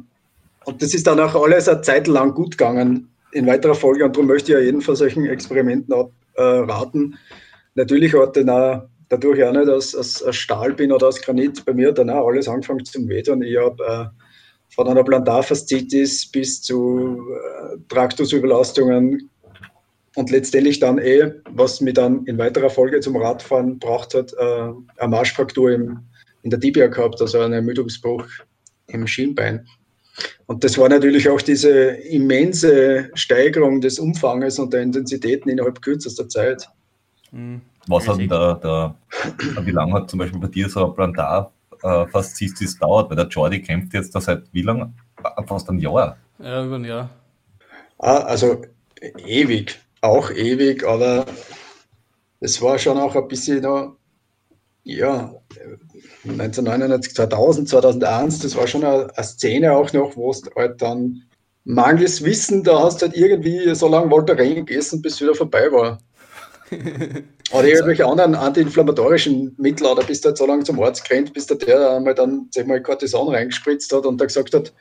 und 0.66 0.82
das 0.82 0.94
ist 0.94 1.08
dann 1.08 1.20
auch 1.20 1.36
alles 1.36 1.68
eine 1.68 1.82
Zeit 1.82 2.08
lang 2.08 2.34
gut 2.34 2.58
gegangen 2.58 3.10
in 3.32 3.48
weiterer 3.48 3.76
Folge, 3.76 4.06
und 4.06 4.16
darum 4.16 4.28
möchte 4.28 4.52
ich 4.52 4.58
ja 4.58 4.64
jeden 4.64 4.82
von 4.82 4.96
solchen 4.96 5.26
Experimenten 5.26 5.94
abraten. 5.94 7.14
Äh, 7.14 7.18
Natürlich 7.76 8.14
hat 8.14 8.36
dann 8.36 8.50
auch, 8.50 8.84
dadurch 9.10 9.44
auch 9.44 9.54
nicht 9.54 9.70
aus, 9.70 9.96
aus, 9.96 10.24
Stahl 10.36 10.74
bin 10.74 10.92
oder 10.92 11.08
aus 11.08 11.22
Granit, 11.22 11.64
bei 11.66 11.74
mir 11.74 11.92
dann 11.92 12.10
auch 12.10 12.28
alles 12.28 12.48
angefangen 12.48 12.84
zum 12.84 13.08
Wehtun. 13.08 13.42
Ich 13.42 13.58
habe 13.58 13.84
äh, 13.84 14.06
von 14.76 14.88
einer 14.88 15.04
Plantarfaszitis 15.04 16.30
bis 16.32 16.62
zu 16.62 17.20
äh, 17.32 17.78
Traktusüberlastungen 17.88 19.30
und 20.16 20.32
letztendlich 20.32 20.80
dann 20.80 20.98
eh, 20.98 21.32
was 21.52 21.82
mich 21.82 21.94
dann 21.94 22.26
in 22.26 22.38
weiterer 22.38 22.70
Folge 22.70 23.00
zum 23.00 23.16
Radfahren 23.16 23.80
braucht 23.80 24.14
hat, 24.14 24.34
äh, 24.34 24.72
eine 24.98 25.08
Marschfraktur 25.08 25.72
im, 25.72 26.00
in 26.44 26.50
der 26.50 26.60
Tibia 26.60 26.88
gehabt, 26.88 27.22
also 27.22 27.40
einen 27.40 27.54
Ermüdungsbruch 27.54 28.26
im 28.88 29.08
Schienbein. 29.08 29.66
Und 30.48 30.64
das 30.64 30.78
war 30.78 30.90
natürlich 30.90 31.30
auch 31.30 31.42
diese 31.42 31.70
immense 31.70 33.10
Steigerung 33.14 33.82
des 33.82 34.00
Umfanges 34.00 34.60
und 34.60 34.74
der 34.74 34.82
Intensitäten 34.82 35.50
innerhalb 35.50 35.82
kürzester 35.82 36.28
Zeit. 36.28 36.68
Mhm. 37.32 37.62
Was 37.88 38.08
hat 38.08 38.20
da, 38.30 38.54
da, 38.56 38.96
wie 39.64 39.72
lange 39.72 39.94
hat 39.94 40.10
zum 40.10 40.20
Beispiel 40.20 40.40
bei 40.40 40.48
dir 40.48 40.70
so 40.70 40.86
ein 40.86 40.94
Plantar 40.94 41.52
äh, 41.82 42.06
Faszitis 42.08 42.78
dauert? 42.78 43.10
Weil 43.10 43.18
der 43.18 43.28
Jordi 43.28 43.62
kämpft 43.62 43.94
jetzt 43.94 44.14
da 44.14 44.22
seit 44.22 44.44
wie 44.52 44.62
lange? 44.62 44.94
Fast 45.48 45.70
ein 45.70 45.80
Jahr. 45.80 46.18
Ja, 46.40 46.66
über 46.66 46.76
ein 46.76 46.86
Jahr. 46.86 47.10
Ah, 47.98 48.20
also 48.20 48.62
ewig, 49.26 49.80
auch 50.02 50.32
ewig, 50.32 50.86
aber 50.86 51.26
es 52.40 52.62
war 52.62 52.78
schon 52.78 52.98
auch 52.98 53.16
ein 53.16 53.28
bisschen 53.28 53.62
noch, 53.62 53.98
ja, 54.90 55.34
1999, 56.24 57.16
2000, 57.16 57.70
2001, 57.70 58.40
das 58.40 58.56
war 58.56 58.68
schon 58.68 58.84
eine, 58.84 59.16
eine 59.16 59.24
Szene 59.26 59.74
auch 59.74 59.92
noch, 59.94 60.16
wo 60.16 60.32
es 60.32 60.42
halt 60.56 60.82
dann 60.82 61.24
mangels 61.64 62.24
Wissen, 62.24 62.64
da 62.64 62.84
hast 62.84 63.02
du 63.02 63.08
halt 63.08 63.16
irgendwie 63.16 63.74
so 63.76 63.88
lange 63.88 64.10
Voltaren 64.10 64.56
gegessen, 64.56 65.02
bis 65.02 65.14
es 65.14 65.22
wieder 65.22 65.36
vorbei 65.36 65.72
war. 65.72 66.00
oder 67.52 67.68
irgendwelche 67.68 68.06
anderen 68.06 68.36
antiinflammatorischen 68.36 69.56
Mittel, 69.58 69.88
oder 69.88 70.04
bist 70.04 70.24
du 70.24 70.30
halt 70.30 70.38
so 70.38 70.46
lange 70.46 70.64
zum 70.64 70.82
Arzt 70.82 71.08
gerannt, 71.08 71.34
bis 71.34 71.48
der, 71.48 71.58
der 71.58 71.92
einmal 71.92 72.16
dann 72.16 72.48
sag 72.52 72.68
mal, 72.68 72.82
Cortison 72.82 73.30
reingespritzt 73.30 73.94
hat 73.94 74.06
und 74.06 74.20
da 74.20 74.26
gesagt 74.26 74.54
hat, 74.54 74.74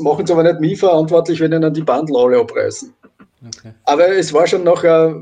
machen 0.00 0.26
Sie 0.26 0.32
aber 0.32 0.42
nicht 0.42 0.60
mich 0.60 0.78
verantwortlich, 0.78 1.40
wenn 1.40 1.52
Ihnen 1.52 1.74
die 1.74 1.82
Bandel 1.82 2.16
alle 2.16 2.40
abreißen. 2.40 2.92
Okay. 3.46 3.72
Aber 3.84 4.08
es 4.08 4.32
war 4.32 4.46
schon 4.46 4.64
noch, 4.64 4.84
äh, 4.84 5.14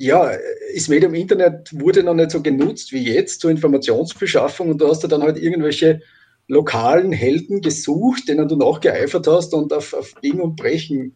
ja, 0.00 0.32
das 0.74 0.88
Medium 0.88 1.14
Internet 1.14 1.78
wurde 1.78 2.02
noch 2.02 2.14
nicht 2.14 2.30
so 2.30 2.40
genutzt 2.40 2.90
wie 2.92 3.12
jetzt 3.12 3.40
zur 3.40 3.50
Informationsbeschaffung 3.50 4.70
und 4.70 4.80
du 4.80 4.88
hast 4.88 5.04
da 5.04 5.08
dann 5.08 5.22
halt 5.22 5.36
irgendwelche 5.36 6.00
lokalen 6.48 7.12
Helden 7.12 7.60
gesucht, 7.60 8.26
denen 8.26 8.48
du 8.48 8.56
nachgeeifert 8.56 9.26
hast 9.26 9.52
und 9.52 9.72
auf, 9.74 9.92
auf 9.92 10.14
Biegen 10.22 10.40
und 10.40 10.56
Brechen 10.56 11.14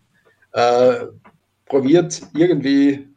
äh, 0.52 1.06
probiert, 1.64 2.20
irgendwie 2.36 3.08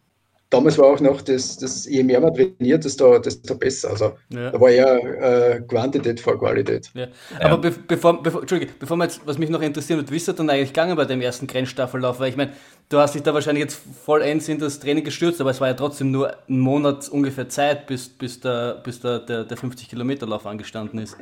damals 0.50 0.78
war 0.78 0.88
auch 0.88 1.00
noch 1.00 1.22
das, 1.22 1.58
das 1.58 1.86
je 1.86 2.04
mehr 2.04 2.22
man 2.22 2.34
trainiert, 2.34 2.86
desto, 2.86 3.20
desto 3.20 3.56
besser. 3.56 3.90
Also 3.90 4.14
ja. 4.30 4.52
da 4.52 4.60
war 4.60 4.70
eher 4.70 5.56
äh, 5.56 5.62
Quantität 5.62 6.20
vor 6.20 6.40
Qualität. 6.40 6.90
Ja. 6.94 7.08
Aber 7.40 7.58
be 7.58 7.72
bevor, 7.88 8.22
bevor, 8.24 8.42
Entschuldige, 8.42 8.72
bevor 8.80 8.98
wir 8.98 9.04
jetzt, 9.04 9.22
was 9.26 9.38
mich 9.38 9.50
noch 9.50 9.62
interessiert 9.62 10.10
wie 10.12 10.16
ist 10.16 10.28
er 10.28 10.34
dann 10.34 10.50
eigentlich 10.50 10.70
gegangen 10.70 10.96
bei 10.96 11.06
dem 11.06 11.22
ersten 11.22 11.48
Grenzstaffellauf? 11.48 12.20
Weil 12.20 12.30
ich 12.30 12.38
meine, 12.38 12.54
du 12.90 12.98
hast 12.98 13.16
dich 13.16 13.24
da 13.24 13.34
wahrscheinlich 13.34 13.64
jetzt 13.64 13.80
vollends 14.06 14.48
in 14.48 14.60
das 14.60 14.80
Training 14.80 15.04
gestürzt, 15.04 15.42
aber 15.42 15.52
es 15.52 15.62
war 15.62 15.68
ja 15.68 15.74
trotzdem 15.74 16.12
nur 16.12 16.36
ein 16.48 16.60
Monat 16.60 17.10
ungefähr 17.10 17.50
Zeit, 17.50 17.88
bis, 17.88 18.10
bis, 18.10 18.40
der, 18.40 18.82
bis 18.84 19.02
der, 19.02 19.20
der, 19.20 19.44
der 19.44 19.58
50-Kilometer-Lauf 19.58 20.46
angestanden 20.46 21.00
ist. 21.00 21.18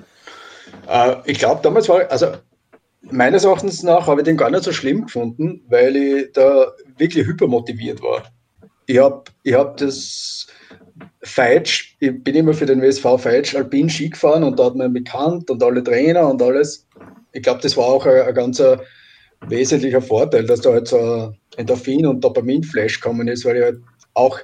Äh, 0.87 1.15
ich 1.25 1.39
glaube, 1.39 1.61
damals 1.63 1.89
war, 1.89 2.09
also 2.09 2.27
meines 3.01 3.43
Erachtens 3.43 3.83
nach 3.83 4.07
habe 4.07 4.21
ich 4.21 4.25
den 4.25 4.37
gar 4.37 4.49
nicht 4.49 4.63
so 4.63 4.71
schlimm 4.71 5.05
gefunden, 5.05 5.61
weil 5.67 5.95
ich 5.95 6.33
da 6.33 6.71
wirklich 6.97 7.25
hypermotiviert 7.25 8.01
war 8.01 8.23
ich 8.85 8.97
habe 8.99 9.23
ich 9.43 9.53
hab 9.53 9.77
das 9.77 10.47
Feitsch, 11.23 11.95
ich 11.99 12.23
bin 12.23 12.35
immer 12.35 12.53
für 12.53 12.65
den 12.65 12.81
WSV 12.81 13.17
Feitsch 13.17 13.55
Alpin 13.55 13.89
Ski 13.89 14.09
gefahren 14.09 14.43
und 14.43 14.59
da 14.59 14.65
hat 14.65 14.75
man 14.75 14.93
bekannt 14.93 15.49
und 15.49 15.61
alle 15.63 15.83
Trainer 15.83 16.29
und 16.29 16.41
alles. 16.41 16.87
Ich 17.31 17.43
glaube, 17.43 17.61
das 17.61 17.75
war 17.75 17.85
auch 17.85 18.05
ein, 18.05 18.21
ein 18.21 18.33
ganz 18.33 18.61
wesentlicher 19.49 20.01
Vorteil, 20.01 20.45
dass 20.45 20.61
da 20.61 20.71
halt 20.71 20.87
so 20.87 20.97
ein 20.97 21.37
Endorphin- 21.57 22.05
und 22.05 22.23
Dopamin-Flash 22.23 22.99
gekommen 22.99 23.27
ist, 23.27 23.45
weil 23.45 23.57
ich 23.57 23.63
halt 23.63 23.79
auch 24.13 24.39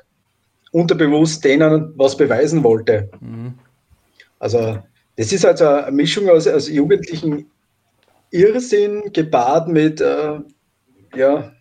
unterbewusst 0.72 1.44
denen 1.44 1.94
was 1.98 2.16
beweisen 2.16 2.64
wollte. 2.64 3.10
Mhm. 3.20 3.54
Also, 4.40 4.80
das 5.18 5.32
ist 5.32 5.46
also 5.46 5.68
eine 5.68 5.92
Mischung 5.92 6.30
aus, 6.30 6.48
aus 6.48 6.68
jugendlichen 6.68 7.46
Irrsinn 8.32 9.12
gepaart 9.14 9.68
mit 9.68 10.02
äh, 10.02 10.40
ja, 11.16 11.52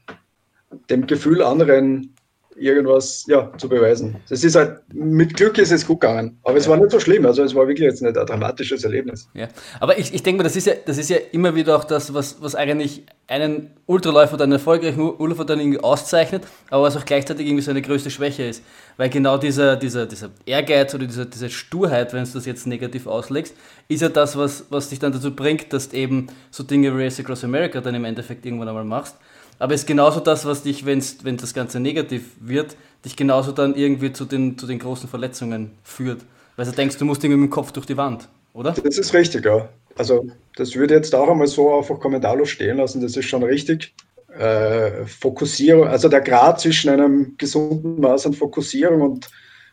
dem 0.88 1.06
Gefühl, 1.06 1.42
anderen 1.42 2.14
irgendwas 2.60 3.24
ja, 3.26 3.50
zu 3.56 3.68
beweisen. 3.68 4.16
Das 4.28 4.44
ist 4.44 4.54
halt, 4.54 4.80
mit 4.92 5.34
Glück 5.34 5.56
ist 5.58 5.72
es 5.72 5.86
gut 5.86 6.00
gegangen. 6.00 6.38
Aber 6.44 6.56
es 6.56 6.68
war 6.68 6.76
nicht 6.76 6.90
so 6.90 7.00
schlimm. 7.00 7.24
Also 7.24 7.42
es 7.42 7.54
war 7.54 7.66
wirklich 7.66 7.86
jetzt 7.86 8.02
nicht 8.02 8.16
ein 8.16 8.26
dramatisches 8.26 8.84
Erlebnis. 8.84 9.28
Ja. 9.34 9.48
Aber 9.80 9.98
ich, 9.98 10.12
ich 10.12 10.22
denke 10.22 10.38
mal, 10.38 10.44
das 10.44 10.56
ist, 10.56 10.66
ja, 10.66 10.74
das 10.84 10.98
ist 10.98 11.08
ja 11.08 11.16
immer 11.32 11.54
wieder 11.54 11.76
auch 11.76 11.84
das, 11.84 12.12
was, 12.12 12.42
was 12.42 12.54
eigentlich 12.54 13.04
einen 13.26 13.70
Ultraläufer 13.86 14.34
oder 14.34 14.44
einen 14.44 14.52
erfolgreichen 14.52 15.00
Ultraläufer 15.00 15.44
dann 15.44 15.60
irgendwie 15.60 15.80
auszeichnet, 15.80 16.42
aber 16.68 16.82
was 16.82 16.96
auch 16.96 17.04
gleichzeitig 17.04 17.46
irgendwie 17.46 17.62
seine 17.62 17.80
größte 17.80 18.10
Schwäche 18.10 18.44
ist. 18.44 18.62
Weil 18.98 19.08
genau 19.08 19.38
dieser, 19.38 19.76
dieser, 19.76 20.04
dieser 20.06 20.30
Ehrgeiz 20.44 20.94
oder 20.94 21.06
dieser, 21.06 21.24
diese 21.24 21.48
Sturheit, 21.48 22.12
wenn 22.12 22.24
du 22.24 22.30
das 22.30 22.44
jetzt 22.44 22.66
negativ 22.66 23.06
auslegst, 23.06 23.54
ist 23.88 24.02
ja 24.02 24.10
das, 24.10 24.36
was, 24.36 24.66
was 24.68 24.90
dich 24.90 24.98
dann 24.98 25.12
dazu 25.12 25.34
bringt, 25.34 25.72
dass 25.72 25.88
du 25.88 25.96
eben 25.96 26.26
so 26.50 26.62
Dinge 26.62 26.96
wie 26.96 27.04
Race 27.04 27.18
Across 27.18 27.44
America 27.44 27.80
dann 27.80 27.94
im 27.94 28.04
Endeffekt 28.04 28.44
irgendwann 28.44 28.68
einmal 28.68 28.84
machst 28.84 29.16
aber 29.60 29.74
es 29.74 29.82
ist 29.82 29.86
genauso 29.86 30.20
das, 30.20 30.46
was 30.46 30.62
dich, 30.62 30.86
wenn's, 30.86 31.18
wenn 31.22 31.36
das 31.36 31.54
Ganze 31.54 31.78
negativ 31.78 32.24
wird, 32.40 32.76
dich 33.04 33.14
genauso 33.14 33.52
dann 33.52 33.76
irgendwie 33.76 34.12
zu 34.12 34.24
den, 34.24 34.58
zu 34.58 34.66
den 34.66 34.78
großen 34.78 35.08
Verletzungen 35.08 35.72
führt. 35.84 36.22
Weil 36.56 36.64
du 36.66 36.72
denkst, 36.72 36.96
du 36.96 37.04
musst 37.04 37.22
irgendwie 37.22 37.42
mit 37.42 37.50
dem 37.50 37.52
Kopf 37.52 37.70
durch 37.70 37.86
die 37.86 37.96
Wand, 37.96 38.28
oder? 38.54 38.72
Das 38.72 38.98
ist 38.98 39.14
richtig, 39.14 39.44
ja. 39.44 39.68
Also 39.96 40.26
das 40.56 40.74
würde 40.74 40.94
jetzt 40.94 41.14
auch 41.14 41.28
einmal 41.28 41.46
so 41.46 41.76
einfach 41.76 42.00
kommentarlos 42.00 42.48
stehen 42.48 42.78
lassen, 42.78 43.02
das 43.02 43.16
ist 43.16 43.26
schon 43.26 43.42
richtig. 43.42 43.94
Äh, 44.38 45.04
Fokussierung, 45.04 45.88
also 45.88 46.08
der 46.08 46.22
Grad 46.22 46.60
zwischen 46.60 46.90
einem 46.90 47.34
gesunden 47.36 48.00
Maß 48.00 48.26
an 48.26 48.32
Fokussierung 48.32 49.02
und 49.02 49.28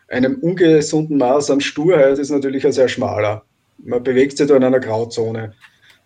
einem 0.08 0.36
ungesunden 0.36 1.16
Maß 1.16 1.50
an 1.50 1.60
Sturheit 1.60 2.18
ist 2.18 2.30
natürlich 2.30 2.66
ein 2.66 2.72
sehr 2.72 2.88
schmaler. 2.88 3.42
Man 3.78 4.02
bewegt 4.02 4.36
sich 4.36 4.48
da 4.48 4.56
in 4.56 4.64
einer 4.64 4.80
Grauzone. 4.80 5.54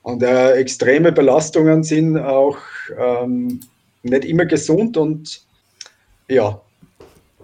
Und 0.03 0.23
äh, 0.23 0.53
extreme 0.53 1.13
Belastungen 1.13 1.83
sind 1.83 2.19
auch 2.19 2.59
ähm, 2.99 3.61
nicht 4.03 4.25
immer 4.25 4.45
gesund 4.45 4.97
und 4.97 5.43
ja, 6.29 6.61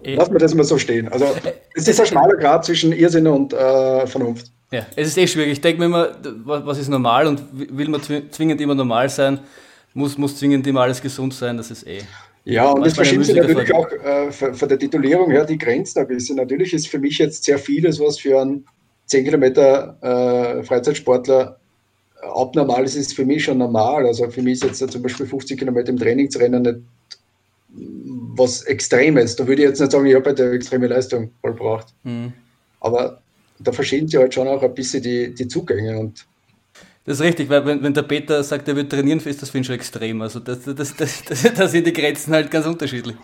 e 0.03 0.15
lassen 0.15 0.33
wir 0.33 0.39
das 0.39 0.53
mal 0.55 0.63
so 0.63 0.77
stehen. 0.77 1.07
Also 1.09 1.25
äh, 1.25 1.53
es 1.75 1.87
ist 1.87 1.99
ein 1.99 2.05
schmaler 2.05 2.35
Grad 2.35 2.65
zwischen 2.65 2.91
Irrsinn 2.91 3.27
und 3.27 3.53
äh, 3.53 4.07
Vernunft. 4.07 4.51
Ja, 4.71 4.85
es 4.95 5.07
ist 5.07 5.17
eh 5.17 5.27
schwierig. 5.27 5.53
Ich 5.53 5.61
denke 5.61 5.79
mir 5.79 5.85
immer, 5.85 6.09
was 6.45 6.77
ist 6.77 6.89
normal 6.89 7.27
und 7.27 7.41
will 7.51 7.89
man 7.89 8.01
zwingend 8.01 8.61
immer 8.61 8.75
normal 8.75 9.09
sein, 9.09 9.39
muss, 9.93 10.17
muss 10.17 10.37
zwingend 10.37 10.67
immer 10.67 10.81
alles 10.81 11.01
gesund 11.01 11.33
sein, 11.33 11.57
das 11.57 11.71
ist 11.71 11.87
eh. 11.87 12.01
Ja, 12.45 12.69
und 12.69 12.85
das 12.85 12.93
verschiebt 12.93 13.25
sich 13.25 13.35
natürlich 13.35 13.73
auch 13.73 13.91
äh, 13.91 14.31
von 14.31 14.69
der 14.69 14.79
Titulierung 14.79 15.29
her 15.29 15.45
die 15.45 15.57
Grenzen 15.57 15.99
ein 15.99 16.07
bisschen. 16.07 16.37
Natürlich 16.37 16.73
ist 16.73 16.87
für 16.87 16.99
mich 16.99 17.17
jetzt 17.17 17.43
sehr 17.43 17.59
vieles, 17.59 17.99
was 17.99 18.19
für 18.19 18.39
einen 18.39 18.65
10 19.07 19.25
Kilometer 19.25 19.97
äh, 20.01 20.63
Freizeitsportler 20.63 21.59
abnormal 22.21 22.83
ist, 22.83 22.95
ist 22.95 23.15
für 23.15 23.25
mich 23.25 23.43
schon 23.43 23.57
normal. 23.57 24.05
Also 24.05 24.29
für 24.29 24.41
mich 24.41 24.63
ist 24.63 24.81
jetzt 24.81 24.91
zum 24.91 25.01
Beispiel 25.01 25.25
50 25.25 25.57
Kilometer 25.57 25.89
im 25.89 25.97
Trainingsrennen 25.97 26.61
nicht 26.61 26.79
was 27.71 28.63
Extremes. 28.63 29.35
Da 29.35 29.47
würde 29.47 29.61
ich 29.61 29.69
jetzt 29.69 29.79
nicht 29.79 29.91
sagen, 29.91 30.05
ich 30.05 30.15
habe 30.15 30.25
halt 30.25 30.41
eine 30.41 30.51
extreme 30.51 30.87
Leistung 30.87 31.31
vollbracht. 31.41 31.87
Mhm. 32.03 32.33
Aber 32.79 33.21
da 33.59 33.71
verschieden 33.71 34.07
sich 34.07 34.19
halt 34.19 34.33
schon 34.33 34.47
auch 34.47 34.63
ein 34.63 34.73
bisschen 34.73 35.03
die, 35.03 35.33
die 35.33 35.47
Zugänge. 35.47 35.99
Und 35.99 36.25
das 37.05 37.19
ist 37.19 37.25
richtig, 37.25 37.49
weil 37.49 37.65
wenn, 37.65 37.81
wenn 37.83 37.93
der 37.93 38.03
Peter 38.03 38.43
sagt, 38.43 38.67
er 38.67 38.75
wird 38.75 38.91
trainieren, 38.91 39.19
ist 39.19 39.41
das 39.41 39.49
für 39.49 39.57
ihn 39.57 39.63
schon 39.63 39.75
extrem. 39.75 40.21
Also 40.21 40.39
das, 40.39 40.63
das, 40.63 40.95
das, 40.95 41.23
das, 41.23 41.53
da 41.55 41.67
sind 41.67 41.85
die 41.87 41.93
Grenzen 41.93 42.33
halt 42.33 42.49
ganz 42.49 42.65
unterschiedlich. 42.65 43.15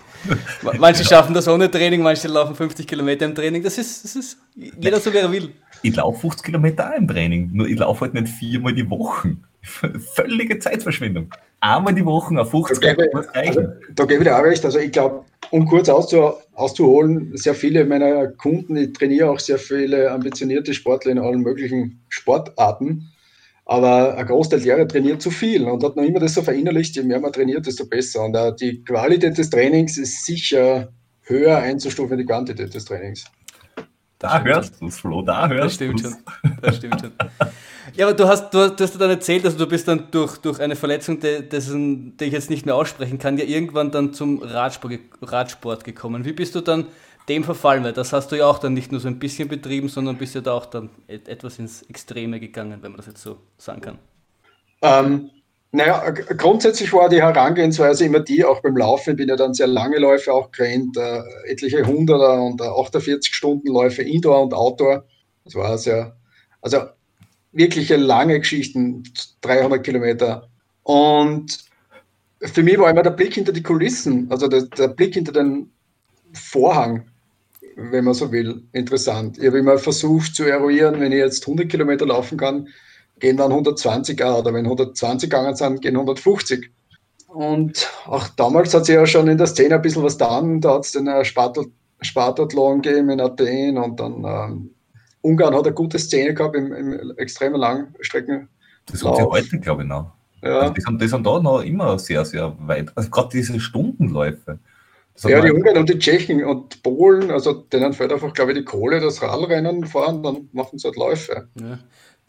Manche 0.77 1.03
schaffen 1.03 1.33
das 1.33 1.47
ohne 1.47 1.69
Training, 1.69 2.01
manche 2.01 2.27
laufen 2.27 2.55
50 2.55 2.87
Kilometer 2.87 3.25
im 3.25 3.35
Training. 3.35 3.63
Das 3.63 3.77
ist, 3.77 4.03
das 4.03 4.15
ist 4.15 4.37
jeder 4.55 4.99
so, 4.99 5.13
wie 5.13 5.17
er 5.17 5.31
will 5.31 5.51
ich 5.85 5.95
laufe 5.95 6.19
50 6.19 6.45
Kilometer 6.45 6.89
auch 6.89 6.97
im 6.97 7.07
Training, 7.07 7.51
nur 7.53 7.67
ich 7.67 7.77
laufe 7.77 8.01
halt 8.01 8.13
nicht 8.13 8.27
viermal 8.27 8.73
die 8.73 8.89
Woche. 8.89 9.37
Völlige 10.15 10.59
Zeitverschwendung. 10.59 11.29
Einmal 11.59 11.93
die 11.93 12.05
Woche 12.05 12.39
auf 12.39 12.51
50 12.51 12.79
Kilometer 12.79 13.25
also, 13.33 13.61
Da 13.95 14.05
gebe 14.05 14.23
ich 14.23 14.29
dir 14.29 14.37
auch 14.37 14.43
recht. 14.43 14.63
Also 14.63 14.79
ich 14.79 14.91
glaube, 14.91 15.25
um 15.51 15.65
kurz 15.65 15.89
auszu 15.89 16.33
auszuholen, 16.53 17.35
sehr 17.35 17.55
viele 17.55 17.85
meiner 17.85 18.27
Kunden, 18.27 18.77
ich 18.77 18.93
trainiere 18.93 19.29
auch 19.29 19.39
sehr 19.39 19.57
viele 19.57 20.11
ambitionierte 20.11 20.73
Sportler 20.73 21.11
in 21.11 21.19
allen 21.19 21.41
möglichen 21.41 21.99
Sportarten, 22.09 23.09
aber 23.65 24.15
ein 24.15 24.25
Großteil 24.25 24.61
derer 24.61 24.87
trainiert 24.87 25.21
zu 25.21 25.31
viel 25.31 25.65
und 25.65 25.83
hat 25.83 25.95
noch 25.95 26.03
immer 26.03 26.19
das 26.19 26.35
so 26.35 26.43
verinnerlicht, 26.43 26.95
je 26.95 27.03
mehr 27.03 27.19
man 27.19 27.33
trainiert, 27.33 27.65
desto 27.65 27.85
besser. 27.87 28.23
Und 28.23 28.35
uh, 28.35 28.51
die 28.51 28.83
Qualität 28.83 29.37
des 29.37 29.49
Trainings 29.49 29.97
ist 29.97 30.25
sicher 30.25 30.89
höher 31.23 31.57
einzustufen 31.57 32.17
wie 32.17 32.21
die 32.21 32.27
Quantität 32.27 32.73
des 32.73 32.85
Trainings. 32.85 33.25
Da 34.19 34.41
hörst 34.41 34.81
du 34.81 34.87
es, 34.87 34.99
Flo, 34.99 35.21
da 35.21 35.47
hörst 35.47 35.81
du 35.81 35.91
Das 35.91 35.99
stimmt 35.99 36.01
schon. 36.01 36.15
Das 36.61 36.75
stimmt 36.77 37.01
schon. 37.01 37.11
Ja, 37.95 38.07
aber 38.07 38.15
du 38.15 38.27
hast, 38.27 38.49
du, 38.51 38.69
du 38.71 38.83
hast 38.83 38.99
dann 38.99 39.09
erzählt, 39.09 39.45
also 39.45 39.57
du 39.57 39.67
bist 39.67 39.87
dann 39.87 40.07
durch, 40.11 40.37
durch 40.37 40.59
eine 40.59 40.75
Verletzung, 40.75 41.19
die, 41.19 41.47
dessen, 41.47 42.17
die 42.17 42.25
ich 42.25 42.33
jetzt 42.33 42.49
nicht 42.49 42.65
mehr 42.65 42.75
aussprechen 42.75 43.19
kann, 43.19 43.37
ja 43.37 43.45
irgendwann 43.45 43.91
dann 43.91 44.13
zum 44.13 44.41
Radsport, 44.41 44.99
Radsport 45.21 45.83
gekommen. 45.83 46.25
Wie 46.25 46.33
bist 46.33 46.55
du 46.55 46.61
dann 46.61 46.87
dem 47.29 47.43
verfallen? 47.43 47.83
Weil 47.83 47.93
das 47.93 48.11
hast 48.13 48.31
du 48.31 48.37
ja 48.37 48.47
auch 48.47 48.59
dann 48.59 48.73
nicht 48.73 48.91
nur 48.91 48.99
so 48.99 49.07
ein 49.07 49.19
bisschen 49.19 49.47
betrieben, 49.47 49.89
sondern 49.89 50.17
bist 50.17 50.33
ja 50.35 50.41
da 50.41 50.53
auch 50.53 50.65
dann 50.65 50.89
etwas 51.07 51.59
ins 51.59 51.83
Extreme 51.83 52.39
gegangen, 52.39 52.79
wenn 52.81 52.91
man 52.91 52.97
das 52.97 53.07
jetzt 53.07 53.21
so 53.21 53.37
sagen 53.57 53.81
kann. 53.81 53.99
Ähm, 54.81 55.29
naja, 55.75 56.09
grundsätzlich 56.11 56.93
war 56.93 57.09
die 57.09 57.21
Herangehensweise 57.21 58.05
immer 58.05 58.21
die, 58.21 58.45
auch 58.45 58.61
beim 58.61 58.77
Laufen, 58.77 59.11
ich 59.11 59.17
bin 59.17 59.29
ja 59.29 59.35
dann 59.35 59.53
sehr 59.53 59.67
lange 59.67 59.97
Läufe 59.99 60.31
auch 60.31 60.51
gerannt, 60.51 60.95
äh, 60.97 61.21
etliche 61.47 61.85
Hunderter 61.85 62.41
und 62.41 62.61
äh, 62.61 62.65
48 62.65 63.33
Stunden 63.33 63.67
Läufe 63.67 64.01
Indoor 64.01 64.43
und 64.43 64.53
Outdoor. 64.53 65.05
Das 65.43 65.55
war 65.55 65.77
sehr, 65.77 66.15
also 66.61 66.77
wirkliche 67.51 67.97
lange 67.97 68.39
Geschichten, 68.39 69.03
300 69.41 69.83
Kilometer. 69.83 70.49
Und 70.83 71.57
für 72.41 72.63
mich 72.63 72.77
war 72.77 72.89
immer 72.89 73.03
der 73.03 73.11
Blick 73.11 73.33
hinter 73.33 73.51
die 73.51 73.63
Kulissen, 73.63 74.27
also 74.29 74.47
der, 74.47 74.63
der 74.63 74.87
Blick 74.89 75.13
hinter 75.13 75.33
den 75.33 75.71
Vorhang, 76.33 77.09
wenn 77.75 78.05
man 78.05 78.13
so 78.13 78.31
will, 78.31 78.63
interessant. 78.71 79.37
Ich 79.37 79.47
habe 79.47 79.59
immer 79.59 79.77
versucht 79.77 80.35
zu 80.35 80.45
eruieren, 80.45 80.99
wenn 81.01 81.11
ich 81.11 81.19
jetzt 81.19 81.43
100 81.43 81.69
Kilometer 81.69 82.05
laufen 82.05 82.37
kann, 82.37 82.69
gehen 83.19 83.37
dann 83.37 83.51
120er 83.51 84.39
oder 84.39 84.53
wenn 84.53 84.65
120 84.65 85.29
gegangen 85.29 85.55
sind, 85.55 85.81
gehen 85.81 85.95
150. 85.95 86.71
Und 87.27 87.89
auch 88.05 88.27
damals 88.29 88.73
hat 88.73 88.85
sich 88.85 88.95
ja 88.95 89.05
schon 89.05 89.27
in 89.27 89.37
der 89.37 89.47
Szene 89.47 89.75
ein 89.75 89.81
bisschen 89.81 90.03
was 90.03 90.17
getan. 90.17 90.61
Da 90.61 90.75
hat 90.75 90.85
es 90.85 90.93
den 90.93 91.07
äh, 91.07 91.25
Spartathlon 91.25 92.81
gegeben 92.81 93.09
in 93.09 93.21
Athen 93.21 93.77
und 93.77 93.99
dann 93.99 94.23
ähm, 94.23 94.69
Ungarn 95.21 95.55
hat 95.55 95.65
eine 95.65 95.73
gute 95.73 95.99
Szene 95.99 96.33
gehabt 96.33 96.55
im, 96.55 96.71
im 96.71 97.17
extremen 97.17 97.59
Langstrecken. 97.59 98.47
Das 98.85 99.03
hat 99.03 99.17
sie 99.17 99.23
heute, 99.23 99.59
glaube 99.59 99.81
ich, 99.81 99.87
noch. 99.87 100.13
Ja. 100.43 100.59
Also 100.59 100.73
die, 100.73 100.81
sind, 100.81 101.01
die 101.01 101.07
sind 101.07 101.25
da 101.25 101.39
noch 101.39 101.61
immer 101.61 101.97
sehr, 101.97 102.23
sehr 102.23 102.55
weit. 102.59 102.91
Also 102.95 103.09
gerade 103.09 103.29
diese 103.33 103.59
Stundenläufe. 103.59 104.59
Ja, 105.23 105.41
die 105.41 105.51
Ungarn 105.51 105.77
und 105.77 105.89
die 105.89 105.97
Tschechen 105.97 106.43
und 106.43 106.83
Polen, 106.83 107.31
also 107.31 107.53
denen 107.53 107.93
fällt 107.93 108.11
einfach, 108.11 108.33
glaube 108.33 108.51
ich, 108.51 108.57
die 108.57 108.65
Kohle, 108.65 108.99
das 108.99 109.21
Radrennen 109.21 109.85
fahren, 109.85 110.21
dann 110.21 110.49
machen 110.51 110.77
sie 110.77 110.87
halt 110.87 110.97
Läufe. 110.97 111.47
Ja. 111.59 111.79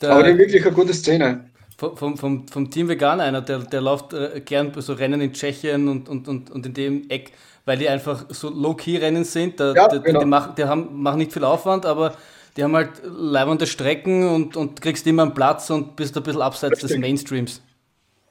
Aber 0.02 0.22
die 0.22 0.38
wirklich 0.38 0.64
eine 0.64 0.74
gute 0.74 0.92
Szene. 0.92 1.50
Vom, 1.78 2.16
vom, 2.16 2.48
vom 2.48 2.70
Team 2.70 2.88
Vegan 2.88 3.20
einer, 3.20 3.42
der, 3.42 3.58
der 3.58 3.82
läuft 3.82 4.14
äh, 4.14 4.40
gern 4.42 4.72
so 4.78 4.94
Rennen 4.94 5.20
in 5.20 5.32
Tschechien 5.32 5.88
und, 5.88 6.08
und, 6.08 6.26
und, 6.26 6.50
und 6.50 6.64
in 6.64 6.72
dem 6.72 7.10
Eck, 7.10 7.32
weil 7.66 7.76
die 7.76 7.88
einfach 7.88 8.24
so 8.30 8.48
Low-Key-Rennen 8.48 9.24
sind. 9.24 9.60
Da, 9.60 9.74
ja, 9.74 9.88
die, 9.88 10.00
genau. 10.00 10.20
die, 10.20 10.26
machen, 10.26 10.54
die 10.56 10.64
haben, 10.64 11.02
machen 11.02 11.18
nicht 11.18 11.34
viel 11.34 11.44
Aufwand, 11.44 11.84
aber 11.84 12.14
die 12.56 12.64
haben 12.64 12.74
halt 12.74 12.90
leibende 13.04 13.66
Strecken 13.66 14.26
und, 14.26 14.56
und 14.56 14.80
kriegst 14.80 15.06
immer 15.06 15.22
einen 15.22 15.34
Platz 15.34 15.68
und 15.68 15.96
bist 15.96 16.16
ein 16.16 16.22
bisschen 16.22 16.40
abseits 16.40 16.76
Richtig. 16.76 16.90
des 16.90 16.98
Mainstreams. 16.98 17.60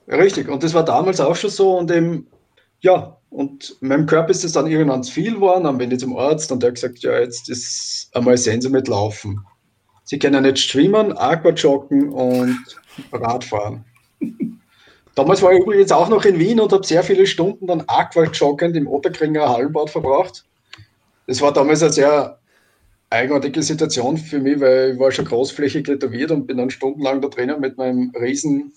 Richtig, 0.07 0.49
und 0.49 0.63
das 0.63 0.73
war 0.73 0.83
damals 0.83 1.19
auch 1.19 1.35
schon 1.35 1.49
so 1.49 1.77
und 1.77 1.91
eben, 1.91 2.27
ja, 2.81 3.17
und 3.29 3.75
meinem 3.81 4.05
Körper 4.05 4.31
ist 4.31 4.43
es 4.43 4.53
dann 4.53 4.67
irgendwann 4.67 5.03
zu 5.03 5.11
viel 5.11 5.35
geworden, 5.35 5.65
dann 5.65 5.77
bin 5.77 5.91
ich 5.91 5.99
zum 5.99 6.17
Arzt 6.17 6.51
und 6.51 6.63
der 6.63 6.69
hat 6.69 6.75
gesagt, 6.75 6.99
ja, 6.99 7.19
jetzt 7.19 7.49
ist 7.49 8.09
einmal 8.13 8.37
sehen 8.37 8.61
Sie 8.61 8.69
mit 8.69 8.87
Laufen. 8.87 9.45
Sie 10.05 10.19
können 10.19 10.43
nicht 10.43 10.59
schwimmen, 10.59 11.17
Aquajoggen 11.17 12.09
und 12.09 12.63
Radfahren. 13.11 13.83
Damals 15.15 15.41
war 15.41 15.53
ich 15.53 15.61
übrigens 15.61 15.91
auch 15.91 16.09
noch 16.09 16.25
in 16.25 16.37
Wien 16.39 16.59
und 16.59 16.71
habe 16.71 16.85
sehr 16.85 17.01
viele 17.01 17.25
Stunden 17.25 17.67
dann 17.67 17.83
Aquajoggend 17.87 18.75
im 18.75 18.87
Otterkringer 18.87 19.49
Hallenbad 19.49 19.89
verbracht. 19.89 20.45
Das 21.25 21.41
war 21.41 21.53
damals 21.53 21.81
eine 21.81 21.91
sehr 21.91 22.39
eigenartige 23.09 23.63
Situation 23.63 24.17
für 24.17 24.39
mich, 24.39 24.59
weil 24.59 24.93
ich 24.93 24.99
war 24.99 25.11
schon 25.11 25.25
großflächig 25.25 25.85
tätowiert 25.85 26.31
und 26.31 26.45
bin 26.45 26.57
dann 26.57 26.69
stundenlang 26.69 27.21
da 27.21 27.29
drinnen 27.29 27.59
mit 27.59 27.77
meinem 27.77 28.11
riesen 28.19 28.73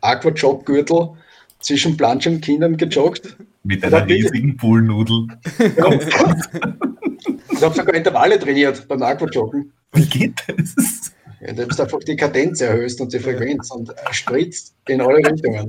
Aquajog-Gürtel 0.00 1.10
zwischen 1.58 1.96
planschen 1.96 2.40
Kindern 2.40 2.76
gejoggt. 2.76 3.36
Mit 3.64 3.82
einer 3.84 4.06
riesigen 4.06 4.56
Poolnudel. 4.56 5.26
Ja. 5.58 5.90
ich 7.50 7.62
habe 7.62 7.74
sogar 7.74 7.94
Intervalle 7.94 8.38
trainiert 8.38 8.86
beim 8.86 9.02
Aquajoggen. 9.02 9.72
Wie 9.92 10.06
geht 10.06 10.42
das? 10.46 11.12
Indem 11.40 11.68
du 11.68 11.82
einfach 11.82 12.00
die 12.00 12.16
Kadenz 12.16 12.60
erhöhst 12.60 13.00
und 13.00 13.12
die 13.12 13.20
Frequenz 13.20 13.70
und 13.70 13.94
spritzt 14.10 14.74
in 14.88 15.00
alle 15.00 15.18
Richtungen. 15.18 15.68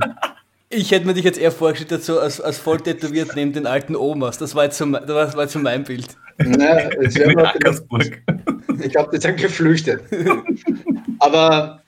Ich 0.71 0.91
hätte 0.91 1.07
mir 1.07 1.13
dich 1.13 1.23
jetzt 1.23 1.39
eher 1.39 1.51
vorgestellt, 1.51 2.03
so 2.03 2.19
als, 2.19 2.39
als 2.39 2.57
voll 2.57 2.79
tätowiert 2.79 3.35
neben 3.35 3.53
den 3.53 3.65
alten 3.65 3.95
Omas. 3.95 4.38
Das 4.38 4.53
war 4.53 4.65
jetzt 4.65 4.77
so, 4.77 4.85
das 4.85 5.07
war, 5.07 5.25
das 5.25 5.35
jetzt 5.35 5.53
so 5.53 5.59
mein 5.59 5.83
Bild. 5.83 6.15
Nein, 6.38 6.91
es 7.01 7.15
wäre 7.15 7.53
Ich 8.83 8.91
glaube, 8.91 9.09
die 9.11 9.21
sind 9.21 9.38
geflüchtet. 9.38 10.01
Aber 11.19 11.81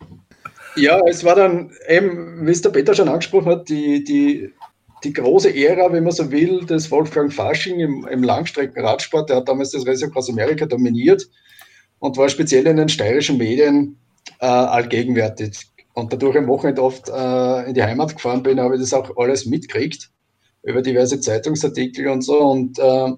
ja, 0.75 0.99
es 1.07 1.23
war 1.23 1.35
dann 1.35 1.71
eben, 1.87 2.45
wie 2.45 2.51
es 2.51 2.61
der 2.61 2.69
Peter 2.69 2.93
schon 2.95 3.09
angesprochen 3.09 3.51
hat, 3.51 3.69
die, 3.69 4.03
die, 4.03 4.51
die 5.03 5.13
große 5.13 5.55
Ära, 5.55 5.91
wenn 5.91 6.03
man 6.03 6.13
so 6.13 6.31
will, 6.31 6.65
des 6.65 6.89
Wolfgang 6.89 7.31
Fasching 7.31 7.79
im, 7.79 8.07
im 8.09 8.23
Langstreckenradsport. 8.23 9.29
Der 9.29 9.37
hat 9.37 9.47
damals 9.47 9.71
das 9.71 9.85
Race 9.85 10.03
Across 10.03 10.29
America 10.29 10.65
dominiert 10.65 11.27
und 12.01 12.17
war 12.17 12.27
speziell 12.29 12.67
in 12.67 12.77
den 12.77 12.89
steirischen 12.89 13.37
Medien 13.37 13.95
äh, 14.39 14.45
allgegenwärtig. 14.45 15.67
Und 15.93 16.11
dadurch 16.11 16.35
am 16.35 16.47
Wochenende 16.47 16.81
oft 16.81 17.07
äh, 17.09 17.69
in 17.69 17.75
die 17.75 17.83
Heimat 17.83 18.15
gefahren 18.15 18.43
bin, 18.43 18.59
habe 18.59 18.75
ich 18.75 18.81
das 18.81 18.93
auch 18.93 19.15
alles 19.17 19.45
mitgekriegt 19.45 20.09
über 20.63 20.81
diverse 20.81 21.19
Zeitungsartikel 21.19 22.07
und 22.07 22.23
so. 22.23 22.39
Und 22.39 22.79
äh, 22.79 23.11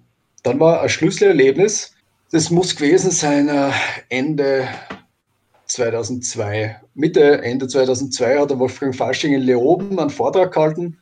dann 0.44 0.60
war 0.60 0.82
ein 0.82 0.90
Schlüsselerlebnis. 0.90 1.94
Das 2.32 2.50
muss 2.50 2.75
gewesen 2.75 3.12
sein 3.12 3.48
äh, 3.48 3.72
Ende 4.10 4.68
2002. 5.68 6.75
Mitte, 6.94 7.42
Ende 7.42 7.68
2002 7.68 8.40
hat 8.40 8.50
der 8.50 8.60
Wolfgang 8.60 8.94
Fasching 8.94 9.34
in 9.34 9.42
Leoben 9.44 9.98
einen 9.98 10.10
Vortrag 10.10 10.54
gehalten 10.54 10.98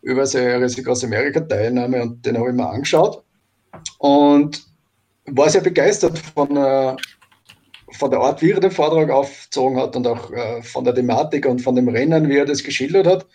über 0.00 0.24
seine 0.24 0.62
Risiko 0.62 0.92
aus 0.92 1.04
Amerika-Teilnahme 1.04 2.00
und 2.00 2.24
den 2.24 2.38
habe 2.38 2.48
ich 2.48 2.54
mir 2.54 2.68
angeschaut 2.68 3.22
und 3.98 4.64
war 5.26 5.50
sehr 5.50 5.60
begeistert 5.60 6.18
von, 6.18 6.56
äh, 6.56 6.96
von 7.92 8.10
der 8.10 8.20
Art, 8.20 8.42
wie 8.42 8.50
er 8.50 8.60
den 8.60 8.70
Vortrag 8.70 9.10
aufgezogen 9.10 9.78
hat 9.78 9.96
und 9.96 10.06
auch 10.06 10.32
äh, 10.32 10.62
von 10.62 10.84
der 10.84 10.94
Thematik 10.94 11.46
und 11.46 11.60
von 11.60 11.74
dem 11.74 11.88
Rennen, 11.88 12.28
wie 12.28 12.36
er 12.36 12.44
das 12.44 12.64
geschildert 12.64 13.06
hat. 13.06 13.26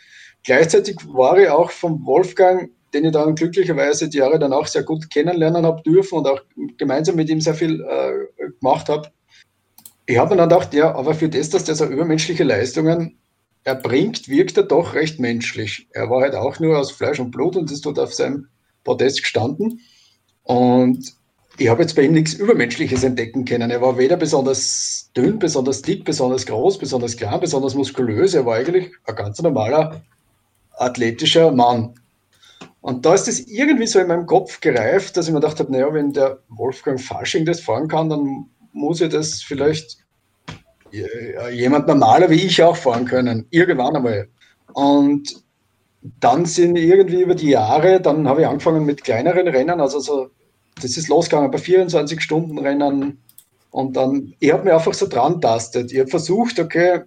Gleichzeitig 0.43 0.97
war 1.07 1.37
ich 1.37 1.49
auch 1.49 1.71
vom 1.71 2.05
Wolfgang, 2.05 2.71
den 2.93 3.05
ich 3.05 3.11
dann 3.11 3.35
glücklicherweise 3.35 4.09
die 4.09 4.17
Jahre 4.17 4.39
dann 4.39 4.53
auch 4.53 4.67
sehr 4.67 4.83
gut 4.83 5.09
kennenlernen 5.09 5.65
habe 5.65 5.81
dürfen 5.83 6.19
und 6.19 6.27
auch 6.27 6.41
gemeinsam 6.77 7.15
mit 7.15 7.29
ihm 7.29 7.39
sehr 7.39 7.53
viel 7.53 7.81
äh, 7.81 8.49
gemacht 8.59 8.89
habe, 8.89 9.11
ich 10.11 10.17
habe 10.17 10.31
mir 10.31 10.37
dann 10.37 10.49
gedacht, 10.49 10.73
ja, 10.73 10.93
aber 10.93 11.13
für 11.13 11.29
das, 11.29 11.49
dass 11.49 11.63
der 11.63 11.75
so 11.75 11.85
übermenschliche 11.85 12.43
Leistungen 12.43 13.17
erbringt, 13.63 14.27
wirkt 14.27 14.57
er 14.57 14.63
doch 14.63 14.93
recht 14.93 15.19
menschlich. 15.19 15.87
Er 15.91 16.09
war 16.09 16.21
halt 16.21 16.35
auch 16.35 16.59
nur 16.59 16.77
aus 16.77 16.91
Fleisch 16.91 17.19
und 17.19 17.31
Blut 17.31 17.55
und 17.55 17.71
ist 17.71 17.85
dort 17.85 17.97
auf 17.99 18.13
seinem 18.13 18.47
Podest 18.83 19.21
gestanden. 19.21 19.79
Und 20.43 21.13
ich 21.62 21.69
habe 21.69 21.82
jetzt 21.82 21.95
bei 21.95 22.04
ihm 22.04 22.13
nichts 22.13 22.34
Übermenschliches 22.34 23.04
entdecken 23.04 23.45
können. 23.45 23.69
Er 23.69 23.82
war 23.82 23.97
weder 23.97 24.17
besonders 24.17 25.12
dünn, 25.15 25.38
besonders 25.39 25.82
dick, 25.82 26.04
besonders 26.04 26.45
groß, 26.45 26.78
besonders 26.78 27.15
klein, 27.15 27.39
besonders 27.39 27.76
muskulös. 27.76 28.34
Er 28.34 28.45
war 28.45 28.56
eigentlich 28.56 28.91
ein 29.06 29.15
ganz 29.15 29.41
normaler, 29.41 30.02
athletischer 30.78 31.52
Mann. 31.52 31.93
Und 32.82 33.06
da 33.06 33.13
ist 33.13 33.28
es 33.28 33.47
irgendwie 33.47 33.86
so 33.86 34.00
in 34.00 34.08
meinem 34.08 34.26
Kopf 34.26 34.60
gereift, 34.60 35.15
dass 35.15 35.28
ich 35.28 35.34
mir 35.34 35.39
gedacht 35.39 35.60
habe, 35.60 35.71
naja, 35.71 35.93
wenn 35.93 36.13
der 36.13 36.39
Wolfgang 36.50 37.00
Fasching 37.00 37.45
das 37.45 37.60
fahren 37.60 37.88
kann, 37.88 38.10
dann 38.10 38.45
muss 38.74 39.02
ich 39.02 39.10
das 39.10 39.43
vielleicht 39.43 40.00
jemand 40.91 41.88
normaler 41.88 42.30
wie 42.30 42.41
ich 42.41 42.62
auch 42.63 42.76
fahren 42.76 43.06
können. 43.06 43.45
Irgendwann 43.52 43.95
einmal. 43.95 44.28
Und 44.74 45.43
dann 46.19 46.45
sind 46.45 46.76
irgendwie 46.76 47.21
über 47.21 47.36
die 47.36 47.50
Jahre, 47.52 48.02
dann 48.02 48.28
habe 48.28 48.41
ich 48.41 48.47
angefangen 48.47 48.84
mit 48.86 49.04
kleineren 49.04 49.47
Rennen, 49.47 49.80
also 49.80 50.00
so, 50.00 50.32
das 50.81 50.97
ist 50.97 51.07
losgegangen 51.07 51.51
bei 51.51 51.57
24 51.57 52.21
Stunden 52.21 52.57
Rennen 52.60 53.17
und 53.71 53.95
dann, 53.95 54.34
ich 54.39 54.51
habe 54.51 54.63
mir 54.65 54.75
einfach 54.75 54.93
so 54.93 55.07
dran 55.07 55.39
tastet. 55.41 55.91
Ich 55.91 55.99
habe 55.99 56.10
versucht, 56.10 56.60
okay, 56.60 57.01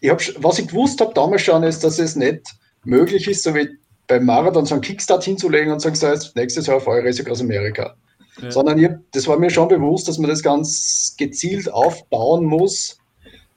ich 0.00 0.10
hab, 0.10 0.20
was 0.42 0.58
ich 0.58 0.68
gewusst 0.68 1.00
habe 1.00 1.14
damals 1.14 1.42
schon, 1.42 1.62
ist, 1.62 1.84
dass 1.84 1.98
es 1.98 2.16
nicht 2.16 2.42
möglich 2.84 3.28
ist, 3.28 3.42
so 3.42 3.54
wie 3.54 3.68
beim 4.06 4.24
Marathon 4.24 4.66
so 4.66 4.74
einen 4.74 4.82
Kickstart 4.82 5.24
hinzulegen 5.24 5.72
und 5.72 5.80
sagen, 5.80 5.96
so 5.96 6.06
jetzt 6.06 6.34
nächstes 6.36 6.66
Jahr 6.66 6.80
fahre 6.80 7.08
ich 7.08 7.30
aus 7.30 7.40
Amerika. 7.40 7.94
Ja. 8.40 8.50
Sondern 8.50 8.78
ich, 8.78 8.90
das 9.12 9.26
war 9.26 9.38
mir 9.38 9.50
schon 9.50 9.68
bewusst, 9.68 10.08
dass 10.08 10.18
man 10.18 10.30
das 10.30 10.42
ganz 10.42 11.14
gezielt 11.18 11.70
aufbauen 11.72 12.44
muss. 12.44 12.98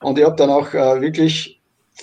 Und 0.01 0.17
ich 0.17 0.25
habe 0.25 0.35
dann 0.35 0.49
auch 0.49 0.73
äh, 0.73 1.01
wirklich 1.01 1.58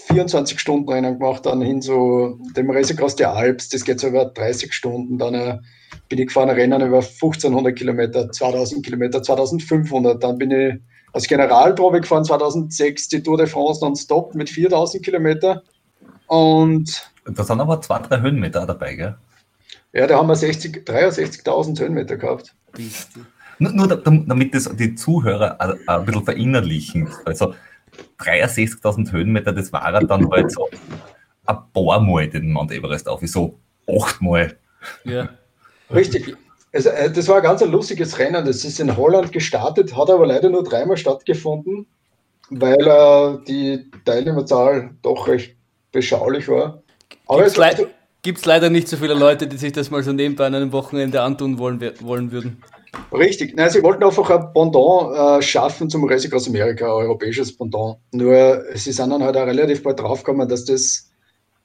24 0.09 0.61
Stunden 0.61 0.89
Rennen 0.89 1.19
gemacht, 1.19 1.47
dann 1.47 1.61
hin 1.61 1.83
zu 1.83 2.39
dem 2.57 2.71
Racecross 2.71 3.17
der 3.17 3.33
Alps, 3.33 3.69
das 3.69 3.85
geht 3.85 4.01
so 4.01 4.09
über 4.09 4.27
30 4.27 4.73
Stunden. 4.73 5.19
Dann 5.19 5.35
äh, 5.35 5.59
bin 6.09 6.19
ich 6.19 6.29
gefahren, 6.29 6.51
Rennen 6.51 6.81
über 6.81 6.99
1500 6.99 7.77
Kilometer, 7.77 8.31
2000 8.31 8.85
Kilometer, 8.85 9.23
2500. 9.23 10.23
Dann 10.23 10.39
bin 10.39 10.51
ich 10.51 10.75
als 11.13 11.27
Generalprobe 11.27 12.01
gefahren 12.01 12.25
2006 12.25 13.09
die 13.09 13.23
Tour 13.23 13.39
de 13.39 13.47
France 13.47 13.85
non-stop 13.85 14.35
mit 14.35 14.51
4000 14.51 15.05
Kilometer. 15.05 15.63
Und 16.27 17.11
da 17.25 17.43
sind 17.43 17.61
aber 17.61 17.81
zwei, 17.81 17.99
drei 18.01 18.21
Höhenmeter 18.21 18.67
dabei, 18.67 18.95
gell? 18.95 19.17
Ja, 19.93 20.07
da 20.07 20.19
haben 20.19 20.29
wir 20.29 20.35
63.000 20.35 21.81
Höhenmeter 21.81 22.17
gehabt. 22.17 22.55
Nur, 23.59 23.73
nur 23.73 23.89
damit 23.89 24.55
das 24.55 24.71
die 24.77 24.95
Zuhörer 24.95 25.59
ein 25.87 26.05
bisschen 26.05 26.25
verinnerlichen. 26.25 27.09
Also 27.25 27.55
63.000 28.19 29.13
Höhenmeter, 29.13 29.53
das 29.53 29.73
war 29.73 29.93
dann 29.93 30.31
halt 30.31 30.51
so 30.51 30.69
ein 31.47 31.59
paar 31.73 32.01
Mal 32.01 32.29
den 32.29 32.53
Mount 32.53 32.73
Everest 32.73 33.09
auf, 33.09 33.21
so 33.25 33.59
achtmal. 33.87 34.57
Ja. 35.05 35.29
Richtig. 35.95 36.37
Also, 36.73 36.91
das 37.15 37.29
war 37.29 37.37
ein 37.37 37.43
ganz 37.43 37.63
ein 37.63 37.71
lustiges 37.71 38.19
Rennen. 38.19 38.45
Das 38.45 38.65
ist 38.65 38.81
in 38.81 38.97
Holland 38.97 39.33
gestartet, 39.33 39.97
hat 39.97 40.11
aber 40.11 40.27
leider 40.27 40.51
nur 40.51 40.65
dreimal 40.65 40.97
stattgefunden, 40.97 41.87
weil 42.51 42.81
äh, 42.81 43.45
die 43.47 43.91
Teilnehmerzahl 44.05 44.91
doch 45.03 45.29
recht 45.29 45.57
beschaulich 45.93 46.49
war. 46.49 46.83
Aber 47.27 47.45
Gibt's 47.45 47.59
es, 47.59 47.87
gibt 48.23 48.39
es 48.39 48.45
leider 48.45 48.71
nicht 48.71 48.89
so 48.89 48.97
viele 48.97 49.15
Leute, 49.15 49.47
die 49.47 49.57
sich 49.57 49.73
das 49.73 49.91
mal 49.91 50.03
so 50.03 50.13
nebenbei 50.13 50.47
an 50.47 50.55
einem 50.55 50.73
Wochenende 50.73 51.23
antun 51.23 51.59
wollen, 51.59 51.81
wollen 52.01 52.33
würden. 52.33 52.63
Richtig. 53.13 53.57
Nein, 53.57 53.71
sie 53.71 53.83
wollten 53.83 54.05
einfach 54.05 54.29
ein 54.31 54.53
Pendant 54.53 55.17
äh, 55.17 55.43
schaffen 55.43 55.89
zum 55.89 56.05
Racing 56.05 56.33
aus 56.33 56.49
Amerika, 56.49 56.87
ein 56.87 57.07
europäisches 57.07 57.57
Pendant. 57.57 57.99
Nur 58.13 58.65
sie 58.75 58.93
sind 58.93 59.11
dann 59.11 59.23
halt 59.23 59.37
auch 59.37 59.47
relativ 59.47 59.83
bald 59.83 60.01
draufgekommen, 60.01 60.49
dass 60.49 60.65
das 60.65 61.11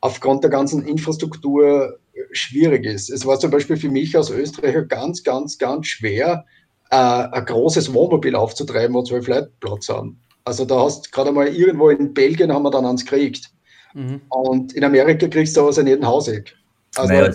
aufgrund 0.02 0.44
der 0.44 0.52
ganzen 0.52 0.86
Infrastruktur 0.86 1.98
schwierig 2.32 2.86
ist. 2.86 3.10
Es 3.10 3.26
war 3.26 3.40
zum 3.40 3.52
Beispiel 3.52 3.78
für 3.78 3.90
mich 3.90 4.16
als 4.16 4.30
Österreicher 4.30 4.84
ganz, 4.84 5.24
ganz, 5.24 5.58
ganz 5.58 5.88
schwer, 5.88 6.46
äh, 6.90 6.96
ein 6.96 7.46
großes 7.46 7.94
Wohnmobil 7.94 8.36
aufzutreiben, 8.36 8.96
wo 8.96 9.04
zwölf 9.04 9.28
Leute 9.28 9.52
Platz 9.60 9.90
haben. 9.90 10.20
Also 10.44 10.66
da 10.66 10.82
hast 10.82 11.12
gerade 11.12 11.32
mal 11.32 11.48
irgendwo 11.48 11.90
in 11.90 12.14
Belgien 12.14 12.52
haben 12.52 12.64
wir 12.64 12.72
dann 12.72 12.86
eins 12.86 13.06
gekriegt. 13.06 13.52
Mhm. 13.94 14.22
Und 14.30 14.74
in 14.74 14.84
Amerika 14.84 15.28
kriegst 15.28 15.56
du 15.56 15.62
sowas 15.62 15.78
in 15.78 15.88
jedem 15.88 16.06
Hauseck. 16.06 16.56
Also, 16.96 17.14
naja, 17.14 17.32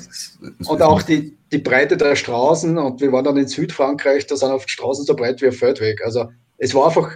und 0.66 0.82
auch 0.82 1.02
die, 1.02 1.36
die 1.52 1.58
Breite 1.58 1.96
der 1.96 2.16
Straßen, 2.16 2.76
und 2.76 3.00
wir 3.00 3.12
waren 3.12 3.24
dann 3.24 3.36
in 3.36 3.48
Südfrankreich, 3.48 4.26
da 4.26 4.36
sind 4.36 4.50
auf 4.50 4.66
Straßen 4.66 5.04
so 5.04 5.14
breit 5.14 5.40
wie 5.40 5.46
ein 5.46 5.52
Feldweg. 5.52 6.04
Also 6.04 6.26
es 6.58 6.74
war 6.74 6.86
einfach, 6.86 7.14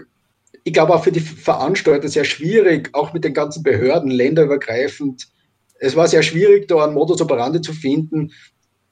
ich 0.65 0.73
glaube 0.73 0.95
auch 0.95 1.03
für 1.05 1.13
die 1.13 1.21
Veranstalter 1.21 2.09
sehr 2.09 2.25
schwierig, 2.25 2.91
auch 2.93 3.13
mit 3.13 3.25
den 3.25 3.35
ganzen 3.35 3.63
Behörden 3.63 4.11
länderübergreifend 4.11 5.29
es 5.81 5.97
war 5.97 6.07
sehr 6.07 6.23
schwierig, 6.23 6.69
da 6.69 6.85
einen 6.85 6.95
Modus 6.95 7.21
operandi 7.21 7.61
zu 7.61 7.73
finden, 7.73 8.33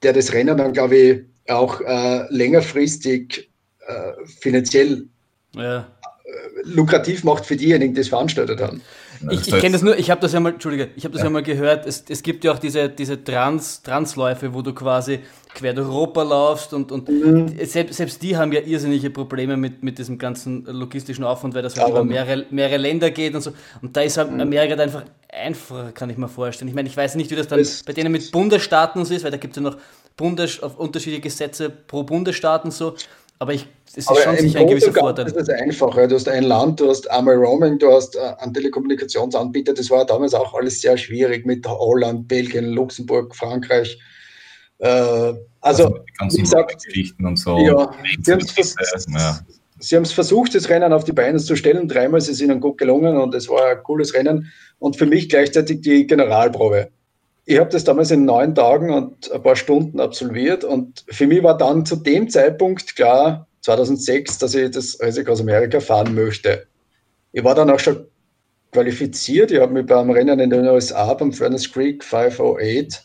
der 0.03 0.12
das 0.12 0.33
Rennen 0.33 0.57
dann, 0.57 0.72
glaube 0.72 0.96
ich, 0.96 1.20
auch 1.51 1.81
äh, 1.81 2.24
längerfristig 2.31 3.51
äh, 3.87 4.12
finanziell 4.40 5.07
ja. 5.55 5.81
Äh, 5.81 5.83
lukrativ 6.64 7.24
macht 7.24 7.46
für 7.46 7.57
diejenigen, 7.57 7.94
die 7.94 8.01
es 8.01 8.09
veranstaltet 8.09 8.61
haben. 8.61 8.83
Ich, 9.31 9.48
ich 9.48 9.59
kenne 9.61 9.72
das 9.72 9.83
nur, 9.83 9.98
ich 9.98 10.11
habe 10.11 10.20
das 10.20 10.33
ja 10.33 10.40
mal, 10.40 10.52
Entschuldige, 10.52 10.90
ich 10.96 11.04
habe 11.04 11.12
das 11.12 11.22
ja. 11.22 11.26
ja. 11.26 11.31
mal 11.31 11.42
gehört, 11.42 11.87
es, 11.87 12.04
es 12.09 12.22
gibt 12.22 12.44
ja 12.44 12.52
auch 12.52 12.59
diese, 12.59 12.88
diese 12.88 13.22
Trans, 13.22 13.83
Transläufe, 13.83 14.52
wo 14.54 14.62
du 14.62 14.72
quasi 14.72 15.20
quer 15.54 15.74
durch 15.74 15.88
Europa 15.88 16.22
laufst 16.22 16.72
und, 16.72 16.92
und 16.92 17.09
mhm. 17.09 17.59
selbst, 17.64 17.96
selbst 17.96 18.22
die 18.22 18.37
haben 18.37 18.52
ja 18.52 18.61
irrsinnige 18.61 19.11
Probleme 19.11 19.57
mit, 19.57 19.83
mit 19.83 19.98
diesem 19.98 20.18
ganzen 20.18 20.64
logistischen 20.64 21.24
Aufwand, 21.24 21.54
weil 21.54 21.62
das 21.62 21.78
halt 21.78 21.90
über 21.90 22.04
mehrere, 22.04 22.46
mehrere 22.50 22.76
Länder 22.76 23.11
geht 23.11 23.35
und 23.35 23.40
so. 23.40 23.52
Und 23.83 23.96
da 23.96 24.02
ist 24.02 24.16
halt 24.16 24.31
mhm. 24.31 24.40
Amerika 24.40 24.76
halt 24.76 24.81
einfach 24.81 25.04
einfacher, 25.31 25.92
kann 25.92 26.11
ich 26.11 26.16
mir 26.16 26.28
vorstellen. 26.28 26.68
Ich 26.68 26.74
meine, 26.74 26.88
ich 26.88 26.96
weiß 26.96 27.14
nicht, 27.16 27.31
wie 27.31 27.37
das 27.37 27.48
dann 27.48 27.59
das 27.59 27.83
bei 27.83 27.92
denen 27.92 28.12
mit 28.12 28.31
Bundesstaaten 28.31 29.04
so 29.04 29.14
ist, 29.14 29.24
weil 29.24 29.31
da 29.31 29.37
gibt 29.37 29.57
es 29.57 29.62
ja 29.62 29.70
noch 29.70 29.78
Bundes, 30.16 30.62
auf 30.62 30.78
unterschiedliche 30.78 31.22
Gesetze 31.22 31.70
pro 31.70 32.02
Bundesstaat 32.02 32.64
und 32.64 32.72
so. 32.72 32.94
Aber 33.40 33.55
ich, 33.55 33.68
es 33.87 33.98
ist 33.98 34.09
aber 34.09 34.20
schon 34.20 34.37
sicher 34.37 34.61
ein 34.61 34.66
gewisser 34.66 34.92
Vorteil. 34.92 35.27
Das 35.27 35.35
ist 35.35 35.51
einfacher. 35.51 36.09
Du 36.09 36.16
hast 36.16 36.29
ein 36.29 36.42
Land, 36.42 36.81
du 36.81 36.88
hast 36.88 37.09
einmal 37.11 37.37
Roaming, 37.37 37.79
du 37.79 37.92
hast 37.92 38.16
äh, 38.16 38.35
einen 38.38 38.53
Telekommunikationsanbieter. 38.53 39.74
Das 39.74 39.90
war 39.90 40.05
damals 40.05 40.35
auch 40.35 40.55
alles 40.55 40.81
sehr 40.81 40.96
schwierig 40.96 41.46
mit 41.46 41.66
Holland, 41.66 42.27
Belgien, 42.27 42.66
Luxemburg, 42.66 43.35
Frankreich. 43.37 43.96
Äh, 44.79 45.35
also, 45.61 46.01
also 46.18 46.37
wie 46.37 46.42
gesagt, 46.42 46.85
Geschichten 46.85 47.27
und 47.27 47.37
so. 47.37 47.59
Ja, 47.59 47.92
sie 48.20 48.33
haben 48.33 48.40
es 48.42 49.90
ja. 49.90 50.05
versucht, 50.05 50.55
das 50.57 50.68
Rennen 50.68 50.92
auf 50.92 51.05
die 51.05 51.12
Beine 51.12 51.38
zu 51.38 51.55
stellen. 51.55 51.87
Dreimal 51.87 52.18
ist 52.18 52.29
es 52.29 52.40
ihnen 52.40 52.61
gut 52.61 52.79
gelungen 52.79 53.16
und 53.16 53.35
es 53.37 53.48
war 53.48 53.70
ein 53.70 53.83
cooles 53.85 54.14
Rennen. 54.14 54.53
Und 54.81 54.96
für 54.96 55.07
mich 55.07 55.29
gleichzeitig 55.29 55.81
die 55.83 56.07
Generalprobe 56.09 56.90
ich 57.48 57.58
habe 57.58 57.70
das 57.70 57.82
damals 57.82 58.11
in 58.11 58.26
neun 58.26 58.54
Tagen 58.54 58.92
und 58.92 59.32
ein 59.32 59.42
paar 59.42 59.56
Stunden 59.56 60.00
absolviert 60.00 60.64
und 60.64 61.02
für 61.08 61.26
mich 61.26 61.42
war 61.42 61.56
dann 61.56 61.87
zu 61.87 61.96
dem 61.96 62.28
Zeitpunkt 62.28 62.94
klar, 62.94 63.48
2006, 63.62 64.37
dass 64.37 64.54
ich 64.54 64.70
das 64.70 64.98
Risiko 65.00 65.32
aus 65.32 65.40
Amerika 65.40 65.80
fahren 65.80 66.14
möchte. 66.14 66.66
Ich 67.32 67.42
war 67.42 67.54
dann 67.54 67.70
auch 67.70 67.78
schon 67.78 68.06
qualifiziert. 68.70 69.50
Ich 69.50 69.61
habe 69.61 69.72
mich 69.72 69.87
beim 69.87 70.11
Rennen 70.11 70.40
in 70.40 70.50
den 70.50 70.66
USA 70.66 71.14
beim 71.14 71.32
Furnace 71.32 71.72
Creek 71.72 72.04
508 72.04 73.02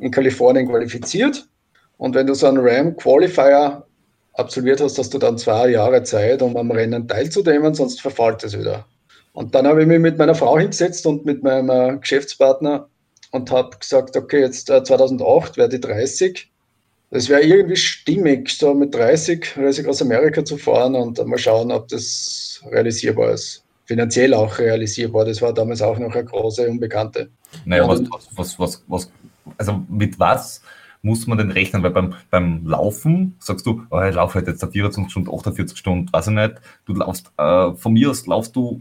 in 0.00 0.10
Kalifornien 0.10 0.68
qualifiziert. 0.68 1.48
Und 1.96 2.16
wenn 2.16 2.26
du 2.26 2.34
so 2.34 2.48
einen 2.48 2.58
Ram 2.58 2.96
Qualifier 2.96 3.86
absolviert 4.32 4.80
hast, 4.80 4.98
hast 4.98 5.14
du 5.14 5.18
dann 5.18 5.38
zwei 5.38 5.68
Jahre 5.68 6.02
Zeit, 6.02 6.42
um 6.42 6.56
am 6.56 6.72
Rennen 6.72 7.06
teilzunehmen, 7.06 7.72
sonst 7.74 8.00
verfällt 8.00 8.42
es 8.42 8.58
wieder. 8.58 8.84
Und 9.32 9.54
dann 9.54 9.68
habe 9.68 9.82
ich 9.82 9.86
mich 9.86 10.00
mit 10.00 10.18
meiner 10.18 10.34
Frau 10.34 10.58
hingesetzt 10.58 11.06
und 11.06 11.24
mit 11.24 11.44
meinem 11.44 12.00
Geschäftspartner 12.00 12.88
und 13.30 13.50
habe 13.50 13.76
gesagt, 13.78 14.16
okay, 14.16 14.40
jetzt 14.40 14.70
äh, 14.70 14.82
2008 14.82 15.56
werde 15.56 15.76
ich 15.76 15.82
30. 15.82 16.50
Das 17.10 17.28
wäre 17.28 17.42
irgendwie 17.42 17.76
stimmig, 17.76 18.50
so 18.50 18.72
mit 18.72 18.94
30 18.94 19.56
reise 19.56 19.88
aus 19.88 20.00
Amerika 20.00 20.44
zu 20.44 20.56
fahren 20.56 20.94
und 20.94 21.24
mal 21.26 21.38
schauen, 21.38 21.72
ob 21.72 21.88
das 21.88 22.62
realisierbar 22.70 23.32
ist. 23.32 23.64
Finanziell 23.86 24.32
auch 24.34 24.58
realisierbar. 24.58 25.24
Das 25.24 25.42
war 25.42 25.52
damals 25.52 25.82
auch 25.82 25.98
noch 25.98 26.14
eine 26.14 26.24
große 26.24 26.68
Unbekannte. 26.68 27.28
Naja, 27.64 27.88
was, 27.88 28.02
was, 28.36 28.58
was, 28.58 28.84
was, 28.86 29.10
also 29.58 29.84
mit 29.88 30.20
was 30.20 30.62
muss 31.02 31.26
man 31.26 31.38
denn 31.38 31.50
rechnen? 31.50 31.82
Weil 31.82 31.90
beim, 31.90 32.14
beim 32.30 32.64
Laufen 32.64 33.34
sagst 33.40 33.66
du, 33.66 33.82
oh, 33.90 34.00
ich 34.02 34.14
laufe 34.14 34.34
halt 34.34 34.46
jetzt 34.46 34.64
24 34.64 35.10
Stunden, 35.10 35.34
48 35.34 35.76
Stunden, 35.76 36.12
weiß 36.12 36.28
ich 36.28 36.34
nicht. 36.34 36.54
Du 36.84 36.94
laufst, 36.94 37.32
äh, 37.36 37.72
von 37.74 37.92
mir 37.92 38.10
aus 38.10 38.26
laufst 38.26 38.54
du 38.54 38.80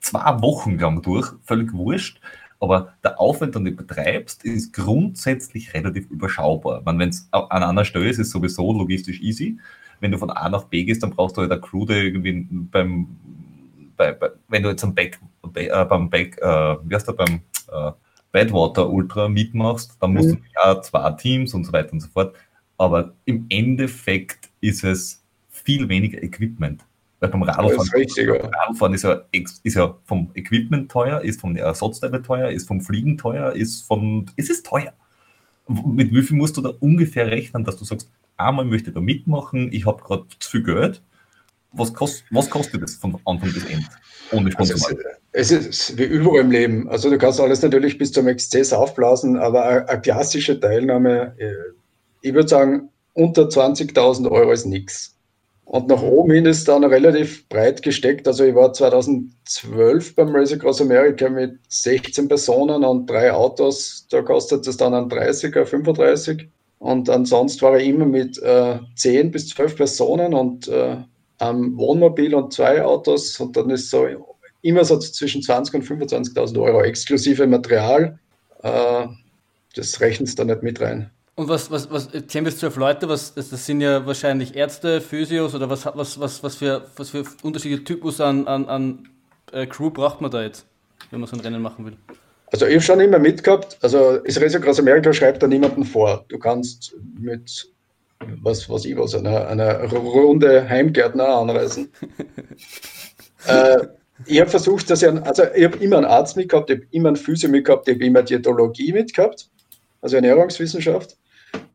zwei 0.00 0.42
Wochen 0.42 0.78
lang 0.78 1.02
durch, 1.02 1.28
völlig 1.44 1.72
wurscht 1.72 2.20
aber 2.60 2.94
der 3.02 3.20
Aufwand, 3.20 3.54
den 3.54 3.64
du 3.64 3.72
betreibst, 3.72 4.44
ist 4.44 4.72
grundsätzlich 4.72 5.74
relativ 5.74 6.10
überschaubar. 6.10 6.82
Wenn 6.84 7.00
es 7.08 7.28
an 7.30 7.62
einer 7.62 7.84
Stelle 7.84 8.08
ist, 8.08 8.18
ist 8.18 8.28
es 8.28 8.32
sowieso 8.32 8.72
logistisch 8.72 9.20
easy. 9.20 9.58
Wenn 10.00 10.12
du 10.12 10.18
von 10.18 10.30
A 10.30 10.48
nach 10.48 10.64
B 10.64 10.84
gehst, 10.84 11.02
dann 11.02 11.10
brauchst 11.10 11.36
du 11.36 11.42
halt 11.42 11.52
eine 11.52 11.60
Crew, 11.60 11.86
die 11.86 11.94
irgendwie 11.94 12.46
beim, 12.70 13.08
bei, 13.96 14.12
bei, 14.12 14.30
wenn 14.48 14.62
du 14.62 14.70
jetzt 14.70 14.84
am 14.84 14.94
Back, 14.94 15.18
äh, 15.54 15.84
beim 15.84 16.10
Back, 16.10 16.38
äh, 16.38 16.76
wie 16.84 16.94
heißt 16.94 17.08
der, 17.08 17.12
beim 17.12 17.40
äh, 17.72 17.92
Badwater 18.32 18.90
Ultra 18.90 19.28
mitmachst, 19.28 19.96
dann 20.00 20.14
musst 20.14 20.30
mhm. 20.30 20.36
du 20.36 20.40
ja 20.64 20.82
zwei 20.82 21.10
Teams 21.12 21.54
und 21.54 21.64
so 21.64 21.72
weiter 21.72 21.92
und 21.92 22.00
so 22.00 22.08
fort. 22.08 22.34
Aber 22.76 23.14
im 23.24 23.46
Endeffekt 23.48 24.50
ist 24.60 24.82
es 24.82 25.22
viel 25.48 25.88
weniger 25.88 26.22
Equipment. 26.22 26.84
Weil 27.24 27.30
beim 27.30 27.42
Radfahren, 27.42 28.02
ist. 28.02 28.18
Radfahren 28.18 28.94
ist, 28.94 29.02
ja, 29.02 29.22
ist 29.32 29.74
ja 29.74 29.96
vom 30.04 30.30
Equipment 30.34 30.90
teuer, 30.90 31.22
ist 31.22 31.40
vom 31.40 31.56
Ersatzteile 31.56 32.20
teuer, 32.20 32.50
ist 32.50 32.68
vom 32.68 32.82
Fliegen 32.82 33.16
teuer, 33.16 33.52
ist 33.52 33.82
von. 33.82 34.30
Es 34.36 34.50
ist 34.50 34.66
teuer. 34.66 34.92
Mit 35.66 36.12
wie 36.12 36.22
viel 36.22 36.36
musst 36.36 36.58
du 36.58 36.60
da 36.60 36.70
ungefähr 36.80 37.30
rechnen, 37.30 37.64
dass 37.64 37.78
du 37.78 37.86
sagst, 37.86 38.10
einmal 38.36 38.66
möchte 38.66 38.90
ich 38.90 38.94
da 38.94 39.00
mitmachen, 39.00 39.72
ich 39.72 39.86
habe 39.86 40.02
gerade 40.02 40.24
zu 40.38 40.50
viel 40.50 40.62
Geld. 40.62 41.02
Was, 41.72 41.94
kost, 41.94 42.24
was 42.30 42.50
kostet 42.50 42.82
das 42.82 42.96
von 42.96 43.18
Anfang 43.24 43.52
bis 43.52 43.64
Ende? 43.64 43.86
Ohne 44.30 44.50
also 44.58 44.74
es, 45.32 45.50
es 45.50 45.50
ist 45.50 45.98
wie 45.98 46.04
überall 46.04 46.42
im 46.42 46.50
Leben. 46.50 46.88
Also 46.88 47.08
du 47.08 47.16
kannst 47.16 47.40
alles 47.40 47.62
natürlich 47.62 47.96
bis 47.96 48.12
zum 48.12 48.28
Exzess 48.28 48.72
aufblasen, 48.72 49.36
aber 49.38 49.64
eine, 49.64 49.88
eine 49.88 50.00
klassische 50.00 50.60
Teilnahme, 50.60 51.34
äh, 51.38 51.52
ich 52.20 52.34
würde 52.34 52.48
sagen, 52.48 52.90
unter 53.14 53.48
20.000 53.48 54.30
Euro 54.30 54.52
ist 54.52 54.66
nichts. 54.66 55.13
Und 55.64 55.88
nach 55.88 56.02
oben 56.02 56.32
hin 56.32 56.46
ist 56.46 56.68
dann 56.68 56.84
relativ 56.84 57.48
breit 57.48 57.82
gesteckt. 57.82 58.28
Also 58.28 58.44
ich 58.44 58.54
war 58.54 58.72
2012 58.72 60.14
beim 60.14 60.34
Race 60.34 60.52
Across 60.52 60.82
America 60.82 61.28
mit 61.28 61.58
16 61.68 62.28
Personen 62.28 62.84
und 62.84 63.08
drei 63.08 63.32
Autos. 63.32 64.06
Da 64.10 64.22
kostet 64.22 64.66
es 64.66 64.76
dann 64.76 64.94
ein 64.94 65.08
30er, 65.08 65.64
35. 65.64 66.48
Und 66.78 67.08
ansonsten 67.08 67.62
war 67.62 67.78
ich 67.78 67.88
immer 67.88 68.04
mit 68.04 68.38
äh, 68.42 68.78
10 68.96 69.30
bis 69.30 69.48
12 69.48 69.76
Personen 69.76 70.34
und 70.34 70.68
äh, 70.68 70.96
einem 71.38 71.76
Wohnmobil 71.78 72.34
und 72.34 72.52
zwei 72.52 72.84
Autos. 72.84 73.40
Und 73.40 73.56
dann 73.56 73.70
ist 73.70 73.90
so 73.90 74.06
immer 74.60 74.84
so 74.84 74.98
zwischen 74.98 75.42
20 75.42 75.74
und 75.76 75.84
25.000 75.84 76.60
Euro 76.60 76.82
exklusive 76.82 77.46
Material. 77.46 78.18
Äh, 78.62 79.06
das 79.74 80.00
rechnet 80.00 80.28
es 80.28 80.34
da 80.34 80.44
nicht 80.44 80.62
mit 80.62 80.80
rein. 80.80 81.10
Und 81.36 81.48
was, 81.48 81.68
was, 81.70 81.90
was, 81.90 82.08
10 82.10 82.44
bis 82.44 82.58
12 82.58 82.76
Leute, 82.76 83.08
was, 83.08 83.34
das, 83.34 83.50
das 83.50 83.66
sind 83.66 83.80
ja 83.80 84.06
wahrscheinlich 84.06 84.54
Ärzte, 84.54 85.00
Physios 85.00 85.54
oder 85.54 85.68
was, 85.68 85.84
was, 85.84 86.20
was, 86.20 86.42
was, 86.44 86.54
für, 86.54 86.86
was 86.96 87.10
für 87.10 87.24
unterschiedliche 87.42 87.82
Typus 87.82 88.20
an, 88.20 88.46
an, 88.46 88.66
an 88.68 89.08
äh, 89.52 89.66
Crew 89.66 89.90
braucht 89.90 90.20
man 90.20 90.30
da 90.30 90.42
jetzt, 90.42 90.64
wenn 91.10 91.18
man 91.18 91.28
so 91.28 91.36
ein 91.36 91.40
Rennen 91.40 91.60
machen 91.60 91.86
will? 91.86 91.96
Also 92.52 92.66
ich 92.66 92.74
habe 92.74 92.82
schon 92.82 93.00
immer 93.00 93.18
mitgehabt, 93.18 93.78
also 93.82 94.18
Israel 94.18 94.60
Groß 94.60 94.78
Amerika 94.78 95.12
schreibt 95.12 95.42
da 95.42 95.48
niemanden 95.48 95.84
vor. 95.84 96.24
Du 96.28 96.38
kannst 96.38 96.94
mit, 97.18 97.68
was, 98.42 98.70
was 98.70 98.84
ich 98.84 98.96
was, 98.96 99.16
einer, 99.16 99.48
einer 99.48 99.82
Runde 99.90 100.68
Heimgärtner 100.68 101.26
anreisen. 101.26 101.88
äh, 103.48 103.88
ich 104.26 104.40
habe 104.40 104.50
versucht, 104.50 104.88
dass 104.88 105.02
ich, 105.02 105.08
also 105.08 105.42
ich 105.52 105.64
habe 105.64 105.78
immer 105.78 105.96
einen 105.96 106.06
Arzt 106.06 106.36
mitgehabt, 106.36 106.70
ich 106.70 106.76
habe 106.76 106.86
immer 106.92 107.08
einen 107.08 107.16
Physio 107.16 107.48
mitgehabt, 107.48 107.88
ich 107.88 107.96
habe 107.96 108.04
immer 108.04 108.22
Diätologie 108.22 108.92
mitgehabt, 108.92 109.48
also 110.00 110.14
Ernährungswissenschaft 110.14 111.16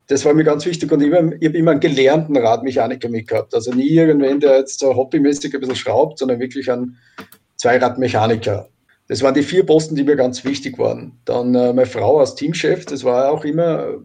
das 0.07 0.25
war 0.25 0.33
mir 0.33 0.43
ganz 0.43 0.65
wichtig 0.65 0.91
und 0.91 1.01
ich 1.01 1.13
habe 1.13 1.35
immer 1.35 1.71
einen 1.71 1.79
gelernten 1.79 2.35
Radmechaniker 2.35 3.09
mitgehabt. 3.09 3.53
Also 3.53 3.71
nie 3.71 3.89
irgendwen, 3.89 4.39
der 4.39 4.57
jetzt 4.57 4.79
so 4.79 4.95
hobbymäßig 4.95 5.53
ein 5.53 5.59
bisschen 5.59 5.75
schraubt, 5.75 6.17
sondern 6.17 6.39
wirklich 6.39 6.71
einen 6.71 6.97
Zweiradmechaniker. 7.57 8.69
Das 9.07 9.21
waren 9.21 9.35
die 9.35 9.43
vier 9.43 9.65
Posten, 9.65 9.95
die 9.95 10.03
mir 10.03 10.15
ganz 10.15 10.43
wichtig 10.43 10.79
waren. 10.79 11.19
Dann 11.25 11.53
äh, 11.53 11.73
meine 11.73 11.85
Frau 11.85 12.19
als 12.19 12.35
Teamchef, 12.35 12.85
das 12.85 13.03
war 13.03 13.31
auch 13.31 13.43
immer 13.43 13.97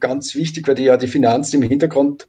ganz 0.00 0.34
wichtig, 0.34 0.66
weil 0.66 0.74
die 0.74 0.84
ja 0.84 0.96
die 0.96 1.06
Finanzen 1.06 1.62
im 1.62 1.68
Hintergrund 1.68 2.26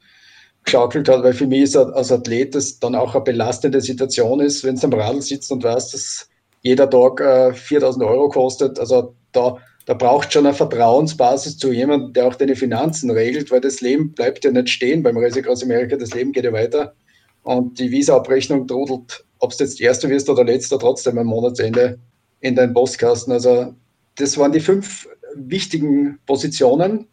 geschaukelt 0.64 1.10
hat, 1.10 1.24
weil 1.24 1.34
für 1.34 1.48
mich 1.48 1.62
ist 1.62 1.78
als 1.78 2.12
Athlet 2.12 2.54
das 2.54 2.80
dann 2.80 2.96
auch 2.96 3.16
eine 3.16 3.24
belastende 3.24 3.82
Situation 3.82 4.40
ist, 4.40 4.64
wenn 4.64 4.76
du 4.76 4.86
am 4.86 4.94
Radl 4.94 5.22
sitzt 5.22 5.52
und 5.52 5.64
weißt, 5.64 5.94
dass 5.94 6.30
jeder 6.62 6.90
Tag 6.90 7.22
äh, 7.22 7.54
4000 7.54 8.06
Euro 8.06 8.30
kostet. 8.30 8.80
Also 8.80 9.16
da 9.32 9.58
da 9.90 9.96
braucht 9.96 10.32
schon 10.32 10.46
eine 10.46 10.54
Vertrauensbasis 10.54 11.58
zu 11.58 11.74
jemandem, 11.74 12.14
der 12.14 12.28
auch 12.28 12.36
deine 12.36 12.56
Finanzen 12.56 13.10
regelt, 13.10 13.50
weil 13.50 13.60
das 13.60 13.82
Leben 13.82 14.12
bleibt 14.12 14.46
ja 14.46 14.52
nicht 14.52 14.70
stehen 14.70 15.02
beim 15.02 15.18
Reise 15.18 15.42
aus 15.50 15.64
Amerika, 15.64 15.96
das 15.96 16.14
Leben 16.14 16.32
geht 16.32 16.44
ja 16.44 16.54
weiter. 16.54 16.94
Und 17.42 17.80
die 17.80 17.90
Visa-Abrechnung 17.90 18.68
trudelt, 18.68 19.26
ob 19.40 19.52
es 19.52 19.58
jetzt 19.58 19.82
Erste 19.82 20.08
wirst 20.08 20.30
oder 20.30 20.44
Letzter, 20.44 20.78
trotzdem 20.78 21.18
am 21.18 21.26
Monatsende 21.26 21.98
in 22.42 22.54
deinen 22.54 22.72
Postkasten. 22.72 23.34
Also 23.34 23.74
das 24.18 24.38
waren 24.38 24.52
die 24.52 24.60
fünf 24.60 25.08
wichtigen 25.34 26.20
Positionen. 26.28 27.08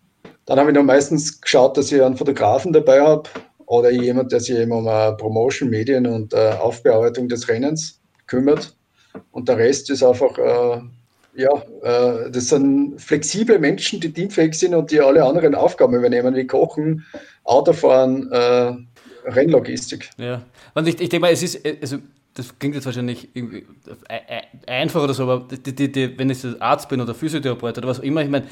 Dann 0.44 0.58
habe 0.58 0.68
ich 0.68 0.76
noch 0.76 0.84
meistens 0.84 1.40
geschaut, 1.40 1.78
dass 1.78 1.90
ich 1.90 2.02
einen 2.02 2.18
Fotografen 2.18 2.74
dabei 2.74 3.00
habe 3.00 3.30
oder 3.64 3.90
jemand, 3.90 4.32
der 4.32 4.40
sich 4.40 4.54
eben 4.54 4.72
um 4.72 4.84
Promotion, 5.16 5.70
Medien 5.70 6.06
und 6.06 6.34
äh, 6.34 6.50
Aufbearbeitung 6.60 7.30
des 7.30 7.48
Rennens 7.48 8.02
kümmert. 8.26 8.76
Und 9.30 9.48
der 9.48 9.56
Rest 9.56 9.88
ist 9.88 10.02
einfach 10.02 10.36
äh, 10.36 10.82
ja, 11.36 11.50
äh, 11.82 12.30
das 12.30 12.48
sind 12.48 13.00
flexible 13.00 13.58
Menschen, 13.58 14.00
die 14.00 14.12
teamfähig 14.12 14.54
sind 14.54 14.74
und 14.74 14.90
die 14.90 15.00
alle 15.00 15.24
anderen 15.24 15.54
Aufgaben 15.54 15.94
übernehmen, 15.94 16.34
wie 16.34 16.46
Kochen, 16.46 17.04
Autofahren, 17.44 18.30
äh, 18.32 18.72
Rennlogistik. 19.26 20.10
Ja, 20.18 20.42
und 20.74 20.88
ich, 20.88 21.00
ich 21.00 21.08
denke 21.08 21.20
mal, 21.20 21.32
es 21.32 21.42
ist, 21.42 21.60
also 21.80 21.98
das 22.34 22.58
klingt 22.58 22.74
jetzt 22.74 22.84
wahrscheinlich 22.84 23.28
einfach 24.66 25.02
oder 25.02 25.14
so, 25.14 25.24
aber 25.24 25.46
die, 25.48 25.74
die, 25.74 25.90
die, 25.90 26.18
wenn 26.18 26.30
ich 26.30 26.44
Arzt 26.60 26.88
bin 26.88 27.00
oder 27.00 27.14
Physiotherapeut 27.14 27.78
oder 27.78 27.88
was 27.88 28.00
auch 28.00 28.04
immer, 28.04 28.22
ich 28.22 28.28
meine, 28.28 28.46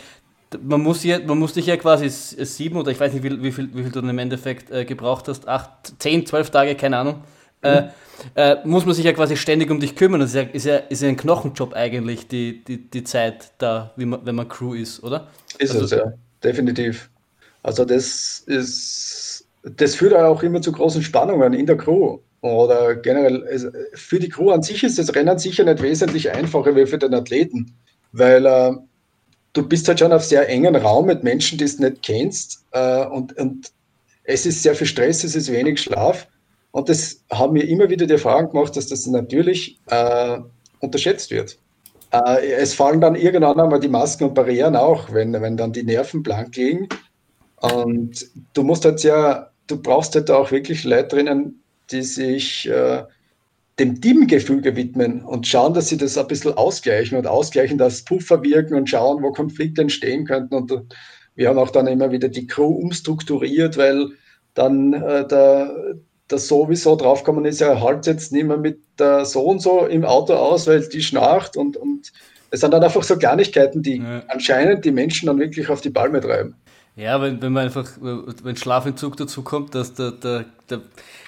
man 0.62 0.83
muss, 0.83 1.05
ja, 1.05 1.18
man 1.18 1.38
muss 1.38 1.53
dich 1.53 1.66
ja 1.66 1.77
quasi 1.77 2.09
sieben 2.09 2.77
oder 2.77 2.90
ich 2.90 3.01
weiß 3.01 3.12
nicht, 3.12 3.23
wie, 3.23 3.42
wie, 3.42 3.53
viel, 3.53 3.68
wie 3.75 3.83
viel 3.83 3.92
du 3.92 4.01
dann 4.01 4.11
im 4.11 4.18
Endeffekt 4.18 4.70
äh, 4.70 4.85
gebraucht 4.85 5.29
hast, 5.29 5.49
acht, 5.49 5.70
zehn, 5.99 6.27
zwölf 6.27 6.51
Tage, 6.51 6.75
keine 6.77 6.99
Ahnung, 6.99 7.25
äh, 7.64 7.83
mhm. 7.83 7.88
äh, 8.35 8.57
muss 8.64 8.87
man 8.87 8.94
sich 8.94 9.05
ja 9.05 9.12
quasi 9.12 9.37
ständig 9.37 9.70
um 9.70 9.81
dich 9.81 9.96
kümmern. 9.96 10.20
Das 10.20 10.31
ist 10.31 10.37
ja, 10.37 10.42
ist 10.42 10.66
ja, 10.66 10.77
ist 10.77 11.03
ja 11.03 11.09
ein 11.09 11.16
Knochenjob 11.16 11.74
eigentlich, 11.74 12.29
die, 12.29 12.62
die, 12.64 12.90
die 12.90 13.05
Zeit 13.05 13.53
da, 13.59 13.92
man, 13.96 14.20
wenn 14.24 14.35
man 14.35 14.48
Crew 14.48 14.74
ist, 14.74 15.03
oder? 15.03 15.29
Ist 15.59 15.72
also, 15.72 15.85
es, 15.85 15.90
ja, 15.90 16.12
definitiv. 16.42 17.11
Also 17.62 17.85
das 17.85 18.42
ist, 18.46 19.46
das 19.62 19.94
führt 19.94 20.14
auch 20.14 20.42
immer 20.42 20.61
zu 20.61 20.72
großen 20.72 21.03
Spannungen 21.03 21.55
in 21.55 21.66
der 21.66 21.77
Crew. 21.77 22.18
Oder 22.42 22.94
generell, 22.96 23.72
für 23.94 24.18
die 24.18 24.29
Crew 24.29 24.50
an 24.50 24.62
sich 24.62 24.85
ist 24.85 24.98
das 24.98 25.14
Rennen 25.14 25.38
sicher 25.38 25.64
nicht 25.64 25.81
wesentlich 25.81 26.31
einfacher 26.31 26.77
wie 26.77 26.85
für 26.85 26.98
den 26.98 27.14
Athleten, 27.14 27.74
weil 28.12 28.44
äh, 28.44 28.72
du 29.55 29.66
bist 29.66 29.88
halt 29.88 30.00
schon 30.00 30.12
auf 30.12 30.22
sehr 30.22 30.46
engen 30.46 30.77
Raum 30.77 31.07
mit 31.07 31.24
Menschen, 31.24 31.57
die 31.57 31.64
du 31.64 31.83
nicht 31.83 32.03
kennst 32.03 32.66
äh, 32.72 33.07
und, 33.07 33.35
und 33.38 33.72
es 34.24 34.44
ist 34.44 34.62
sehr 34.62 34.74
viel 34.74 34.87
Stress, 34.87 35.24
es 35.24 35.35
ist 35.35 35.50
wenig 35.50 35.81
Schlaf 35.81 36.27
und 36.74 36.88
das 36.88 37.22
haben 37.30 37.52
mir 37.52 37.68
immer 37.68 37.88
wieder 37.88 38.04
die 38.04 38.14
Erfahrung 38.14 38.50
gemacht, 38.50 38.76
dass 38.76 38.88
das 38.88 39.06
natürlich 39.06 39.78
äh, 39.87 40.38
unterschätzt 40.80 41.30
wird. 41.30 41.56
Äh, 42.10 42.50
es 42.54 42.74
fallen 42.74 43.00
dann 43.00 43.14
irgendwann 43.14 43.60
einmal 43.60 43.78
die 43.78 43.87
Masken 43.87 44.24
und 44.24 44.34
Barrieren 44.34 44.74
auch, 44.74 45.12
wenn, 45.12 45.32
wenn 45.34 45.56
dann 45.56 45.72
die 45.72 45.84
Nerven 45.84 46.24
blank 46.24 46.56
liegen 46.56 46.88
und 47.60 48.28
du 48.54 48.64
musst 48.64 48.84
halt 48.84 49.04
ja, 49.04 49.50
du 49.68 49.80
brauchst 49.80 50.16
halt 50.16 50.28
auch 50.32 50.50
wirklich 50.50 50.82
Leute 50.82 51.14
drinnen, 51.14 51.62
die 51.92 52.02
sich 52.02 52.68
äh, 52.68 53.04
dem 53.78 54.00
Teamgefüge 54.00 54.74
widmen 54.74 55.22
und 55.22 55.46
schauen, 55.46 55.74
dass 55.74 55.90
sie 55.90 55.96
das 55.96 56.18
ein 56.18 56.26
bisschen 56.26 56.54
ausgleichen 56.54 57.16
und 57.16 57.28
ausgleichen, 57.28 57.78
dass 57.78 58.04
Puffer 58.04 58.42
wirken 58.42 58.74
und 58.74 58.90
schauen, 58.90 59.22
wo 59.22 59.30
Konflikte 59.30 59.82
entstehen 59.82 60.26
könnten. 60.26 60.56
Und 60.56 60.72
wir 61.37 61.48
haben 61.48 61.58
auch 61.58 61.70
dann 61.70 61.87
immer 61.87 62.10
wieder 62.10 62.28
die 62.28 62.48
Crew 62.48 62.74
umstrukturiert, 62.74 63.76
weil 63.76 64.08
dann 64.54 64.92
äh, 64.92 65.24
der, 65.28 65.94
der 66.30 66.38
sowieso 66.38 66.96
draufgekommen 66.96 67.44
ist, 67.44 67.60
er 67.60 67.80
halt 67.82 68.06
jetzt 68.06 68.32
nicht 68.32 68.46
mehr 68.46 68.56
mit 68.56 68.80
der 68.98 69.24
so 69.24 69.42
und 69.42 69.60
so 69.60 69.87
im 69.87 70.04
Auto 70.04 70.34
aus, 70.34 70.66
weil 70.66 70.87
die 70.88 71.02
schnarcht 71.02 71.56
und, 71.56 71.76
und 71.76 72.12
es 72.50 72.60
sind 72.60 72.72
dann 72.72 72.82
einfach 72.82 73.02
so 73.02 73.16
Kleinigkeiten, 73.16 73.82
die 73.82 73.98
ja. 73.98 74.22
anscheinend 74.28 74.84
die 74.84 74.92
Menschen 74.92 75.26
dann 75.26 75.38
wirklich 75.38 75.68
auf 75.68 75.80
die 75.80 75.90
Palme 75.90 76.20
treiben. 76.20 76.54
Ja, 76.96 77.20
wenn, 77.20 77.42
wenn 77.42 77.52
man 77.52 77.64
einfach, 77.64 77.90
wenn 78.00 78.56
Schlafentzug 78.56 79.16
dazu 79.16 79.42
kommt, 79.42 79.74
dass 79.74 79.94
der, 79.94 80.12
der, 80.12 80.44
der 80.70 80.80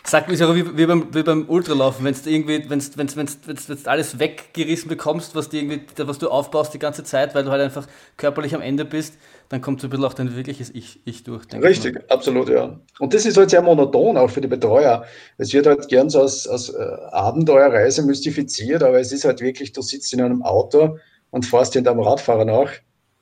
sagt 0.04 0.28
mir 0.28 0.38
wie, 0.54 0.76
wie, 0.76 0.87
beim, 0.87 1.12
wie 1.12 1.24
beim 1.24 1.48
Ultralaufen, 1.48 2.04
wenn 2.04 2.14
du 2.14 2.30
irgendwie, 2.30 2.70
wenn 2.70 2.78
du 2.78 3.90
alles 3.90 4.18
weggerissen 4.20 4.88
bekommst, 4.88 5.35
was, 5.35 5.48
die 5.48 5.59
irgendwie, 5.59 5.80
was 5.96 6.18
du 6.18 6.28
aufbaust 6.28 6.72
die 6.72 6.78
ganze 6.78 7.02
Zeit, 7.02 7.35
weil 7.35 7.42
du 7.42 7.50
halt 7.50 7.62
einfach 7.62 7.88
körperlich 8.16 8.54
am 8.54 8.61
Ende 8.61 8.85
bist, 8.85 9.14
dann 9.48 9.61
kommt 9.61 9.80
so 9.80 9.87
ein 9.87 9.90
bisschen 9.90 10.04
auch 10.04 10.14
dein 10.14 10.35
wirkliches 10.35 10.70
Ich, 10.74 11.00
ich 11.04 11.24
durch. 11.24 11.44
Richtig, 11.52 12.00
absolut, 12.11 12.48
ja. 12.48 12.80
Und 12.98 13.14
das 13.14 13.26
ist 13.26 13.37
halt 13.37 13.50
sehr 13.50 13.62
monoton 13.62 14.16
auch 14.16 14.30
für 14.30 14.40
die 14.40 14.48
Betreuer. 14.48 15.04
Es 15.38 15.52
wird 15.52 15.66
halt 15.66 15.88
gern 15.88 16.11
so 16.11 16.20
als, 16.20 16.48
als 16.48 16.70
äh, 16.70 16.82
Abenteuerreise 17.12 18.02
mystifiziert, 18.02 18.82
aber 18.82 18.98
es 18.98 19.12
ist 19.12 19.24
halt 19.24 19.40
wirklich, 19.40 19.72
du 19.72 19.82
sitzt 19.82 20.12
in 20.12 20.20
einem 20.20 20.42
Auto 20.42 20.98
und 21.30 21.46
fährst 21.46 21.74
hinter 21.74 21.92
einem 21.92 22.00
Radfahrer 22.00 22.44
nach 22.44 22.72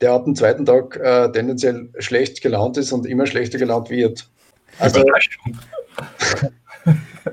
der 0.01 0.13
ab 0.13 0.25
dem 0.25 0.35
zweiten 0.35 0.67
Tag 0.67 0.97
äh, 0.97 1.31
tendenziell 1.33 1.91
schlecht 1.99 2.43
gelaunt 2.43 2.77
ist 2.77 2.93
und 2.93 3.07
immer 3.07 3.27
schlechter 3.27 3.59
gelaunt 3.59 3.91
wird. 3.91 4.29
Also, 4.79 5.03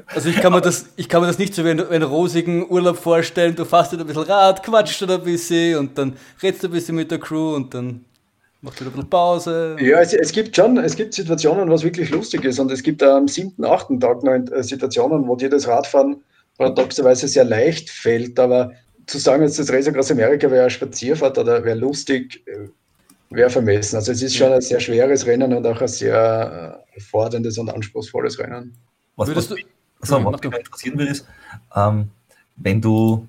also 0.07 0.29
ich 0.29 0.37
kann 0.37 0.53
mir 0.53 0.61
das, 0.61 0.87
ich 0.95 1.09
kann 1.09 1.21
mir 1.21 1.27
das 1.27 1.39
nicht 1.39 1.53
so 1.53 1.65
wie 1.65 1.71
einen, 1.71 1.87
einen 1.87 2.03
rosigen 2.03 2.69
Urlaub 2.69 2.97
vorstellen. 2.97 3.55
Du 3.55 3.65
fährst 3.65 3.93
ein 3.93 4.05
bisschen 4.05 4.23
Rad, 4.23 4.63
quatscht 4.63 5.01
ein 5.03 5.23
bisschen 5.23 5.79
und 5.79 5.97
dann 5.97 6.17
redest 6.41 6.63
du 6.63 6.67
ein 6.67 6.71
bisschen 6.71 6.95
mit 6.95 7.11
der 7.11 7.19
Crew 7.19 7.55
und 7.55 7.73
dann 7.73 8.05
machst 8.61 8.79
du 8.79 8.85
ein 8.85 8.91
bisschen 8.91 9.09
Pause. 9.09 9.75
Ja, 9.79 9.99
es, 9.99 10.13
es 10.13 10.31
gibt 10.31 10.55
schon, 10.55 10.77
es 10.77 10.95
gibt 10.95 11.13
Situationen, 11.13 11.69
was 11.69 11.83
wirklich 11.83 12.09
lustig 12.09 12.45
ist 12.45 12.59
und 12.59 12.71
es 12.71 12.83
gibt 12.83 13.01
am 13.03 13.27
siebten, 13.27 13.65
achten 13.65 13.99
Tag 13.99 14.23
noch 14.23 14.33
äh, 14.33 14.63
Situationen, 14.63 15.27
wo 15.27 15.35
dir 15.35 15.49
das 15.49 15.67
Radfahren 15.67 16.23
paradoxerweise 16.57 17.27
sehr 17.27 17.43
leicht 17.43 17.89
fällt, 17.89 18.39
aber 18.39 18.71
zu 19.07 19.17
sagen, 19.17 19.43
jetzt 19.43 19.59
das 19.59 19.71
Race 19.71 19.87
Across 19.87 20.11
America 20.11 20.49
wäre 20.49 20.63
eine 20.63 20.69
Spazierfahrt 20.69 21.37
oder 21.37 21.63
wäre 21.63 21.77
lustig, 21.77 22.43
äh, 22.45 22.67
wäre 23.29 23.49
vermessen. 23.49 23.95
Also 23.95 24.11
es 24.11 24.21
ist 24.21 24.35
schon 24.35 24.51
ein 24.51 24.61
sehr 24.61 24.79
schweres 24.79 25.25
Rennen 25.25 25.53
und 25.53 25.65
auch 25.65 25.81
ein 25.81 25.87
sehr 25.87 26.83
äh, 26.95 26.99
forderndes 26.99 27.57
und 27.57 27.69
anspruchsvolles 27.69 28.37
Rennen. 28.39 28.77
Was, 29.15 29.27
Würdest 29.27 29.51
was, 29.51 29.57
du, 29.57 29.65
also, 30.15 30.25
was 30.25 30.41
mich 30.41 30.53
interessieren 30.53 30.97
würde, 30.99 31.11
ist, 31.11 31.25
ähm, 31.75 32.09
wenn 32.57 32.81
du 32.81 33.27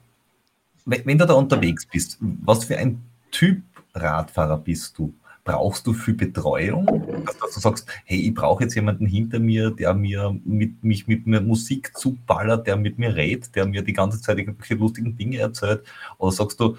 wenn, 0.85 1.07
wenn 1.07 1.19
du 1.19 1.27
da 1.27 1.35
unterwegs 1.35 1.87
bist, 1.87 2.19
was 2.21 2.65
für 2.65 2.77
ein 2.77 3.01
Typ 3.31 3.63
Radfahrer 3.95 4.59
bist 4.59 4.99
du? 4.99 5.13
Brauchst 5.45 5.87
du 5.87 5.93
für 5.93 6.15
Betreuung? 6.15 7.25
Dass 7.41 7.55
du 7.55 7.61
sagst, 7.61 7.87
hey, 8.05 8.21
ich 8.21 8.35
brauche 8.35 8.65
jetzt 8.65 8.75
jemanden 8.75 9.07
hinter 9.07 9.39
mir, 9.39 9.71
der 9.71 9.95
mir 9.95 10.37
mit, 10.45 10.83
mich 10.85 11.09
mit 11.09 11.27
mir 11.27 11.41
Musik 11.41 11.97
zuballert, 11.97 12.67
der 12.67 12.77
mit 12.77 12.99
mir 12.99 13.15
redet, 13.15 13.55
der 13.55 13.67
mir 13.67 13.83
die 13.83 13.93
ganze 13.93 14.21
Zeit 14.21 14.39
irgendwelche 14.39 14.75
lustigen 14.75 15.17
Dinge 15.17 15.39
erzählt? 15.39 15.83
Oder 16.19 16.33
sagst 16.33 16.61
du, 16.61 16.77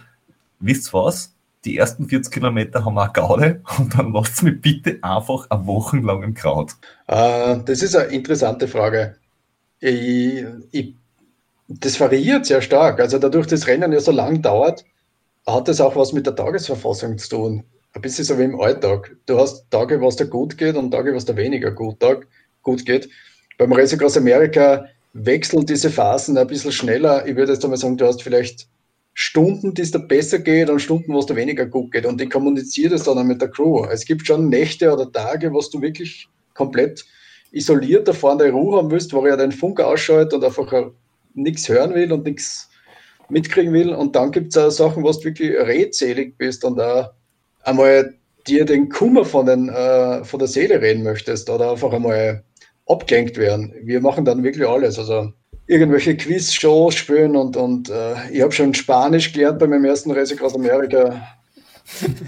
wisst 0.60 0.93
was? 0.93 1.34
Die 1.65 1.78
ersten 1.78 2.08
40 2.08 2.34
Kilometer 2.34 2.84
haben 2.84 2.95
wir 2.95 3.04
eine 3.04 3.13
Gaude 3.13 3.62
und 3.78 3.97
dann 3.97 4.13
lasst 4.13 4.43
mich 4.43 4.60
bitte 4.60 4.99
einfach 5.02 5.49
eine 5.49 5.65
Woche 5.65 5.97
lang 5.97 6.23
im 6.23 6.34
Kraut. 6.34 6.73
Äh, 7.08 7.60
das 7.65 7.82
ist 7.82 7.95
eine 7.95 8.12
interessante 8.12 8.67
Frage. 8.67 9.15
Ich, 9.80 10.45
ich, 10.71 10.95
das 11.67 11.99
variiert 11.99 12.45
sehr 12.45 12.62
stark. 12.62 12.99
Also 12.99 13.17
dadurch, 13.17 13.47
dass 13.47 13.62
das 13.62 13.67
Rennen 13.67 13.91
ja 13.91 13.99
so 13.99 14.12
lang 14.12 14.41
dauert, 14.41 14.86
hat 15.45 15.67
das 15.67 15.82
auch 15.82 15.95
was 15.95 16.13
mit 16.13 16.26
der 16.26 16.36
Tagesverfassung 16.36 17.17
zu 17.17 17.30
tun 17.30 17.63
ein 17.94 18.02
bisschen 18.02 18.26
so 18.26 18.38
wie 18.38 18.44
im 18.44 18.60
Alltag. 18.60 19.16
Du 19.26 19.38
hast 19.40 19.70
Tage, 19.70 20.02
was 20.02 20.16
dir 20.16 20.28
gut 20.28 20.58
geht 20.58 20.76
und 20.76 20.92
Tage, 20.92 21.14
was 21.14 21.26
dir 21.26 21.38
weniger 21.38 21.72
gut, 21.72 22.00
Tag, 22.00 22.28
gut 22.64 22.86
geht. 22.86 23.10
Beim 23.58 23.72
Reise 23.72 24.04
aus 24.04 24.18
Amerika 24.18 24.86
wechseln 25.14 25.66
diese 25.66 25.92
Phasen 25.92 26.38
ein 26.38 26.48
bisschen 26.48 26.72
schneller. 26.72 27.26
Ich 27.28 27.36
würde 27.36 27.54
jetzt 27.54 27.64
einmal 27.64 27.78
sagen, 27.78 27.98
du 27.98 28.06
hast 28.06 28.24
vielleicht 28.24 28.68
Stunden, 29.14 29.76
die 29.76 29.84
es 29.84 29.92
dir 29.92 30.00
besser 30.00 30.40
geht 30.40 30.72
und 30.72 30.80
Stunden, 30.80 31.14
wo 31.14 31.20
es 31.20 31.28
dir 31.28 31.36
weniger 31.36 31.68
gut 31.68 31.92
geht. 31.92 32.08
Und 32.08 32.20
ich 32.20 32.32
kommuniziere 32.32 32.92
das 32.92 33.04
dann 33.04 33.20
auch 33.20 33.24
mit 33.24 33.42
der 33.42 33.50
Crew. 33.50 33.86
Es 33.86 34.06
gibt 34.06 34.26
schon 34.26 34.50
Nächte 34.50 34.92
oder 34.92 35.12
Tage, 35.12 35.54
wo 35.54 35.62
du 35.62 35.82
wirklich 35.82 36.28
komplett 36.56 37.06
isoliert 37.52 38.08
da 38.08 38.14
vorne 38.14 38.50
Ruhe 38.50 38.78
haben 38.78 38.90
willst, 38.90 39.14
wo 39.14 39.24
er 39.24 39.38
den 39.38 39.52
Funk 39.52 39.80
ausschaltet 39.80 40.34
und 40.34 40.44
einfach 40.44 40.92
nichts 41.36 41.70
hören 41.70 41.94
will 41.94 42.12
und 42.12 42.26
nichts 42.26 42.70
mitkriegen 43.30 43.72
will. 43.72 43.94
Und 43.94 44.16
dann 44.16 44.32
gibt 44.32 44.50
es 44.50 44.58
auch 44.58 44.72
Sachen, 44.72 45.04
wo 45.04 45.12
du 45.12 45.24
wirklich 45.24 45.52
redselig 45.52 46.36
bist 46.40 46.66
und 46.66 46.80
auch 46.80 47.12
einmal 47.63 48.13
dir 48.47 48.65
den 48.65 48.89
Kummer 48.89 49.26
von, 49.26 49.45
den, 49.45 49.69
äh, 49.69 50.23
von 50.23 50.39
der 50.39 50.47
Seele 50.47 50.82
reden 50.82 51.04
möchtest 51.04 51.49
oder 51.49 51.71
einfach 51.71 51.93
einmal 51.93 52.43
abgelenkt 52.88 53.38
werden. 53.38 53.73
Wir 53.84 54.02
machen 54.02 54.26
dann 54.26 54.43
wirklich 54.43 54.67
alles. 54.67 54.99
Also 54.99 55.32
irgendwelche 55.67 56.17
Quiz-Shows 56.17 56.95
spielen 56.95 57.36
und, 57.36 57.56
und 57.56 57.89
äh, 57.89 58.15
ich 58.32 58.41
habe 58.41 58.52
schon 58.52 58.73
Spanisch 58.73 59.32
gelernt 59.32 59.60
bei 59.60 59.67
meinem 59.67 59.86
ersten 59.86 60.12
Reise 60.12 60.36
aus 60.43 60.56
Amerika. 60.56 61.21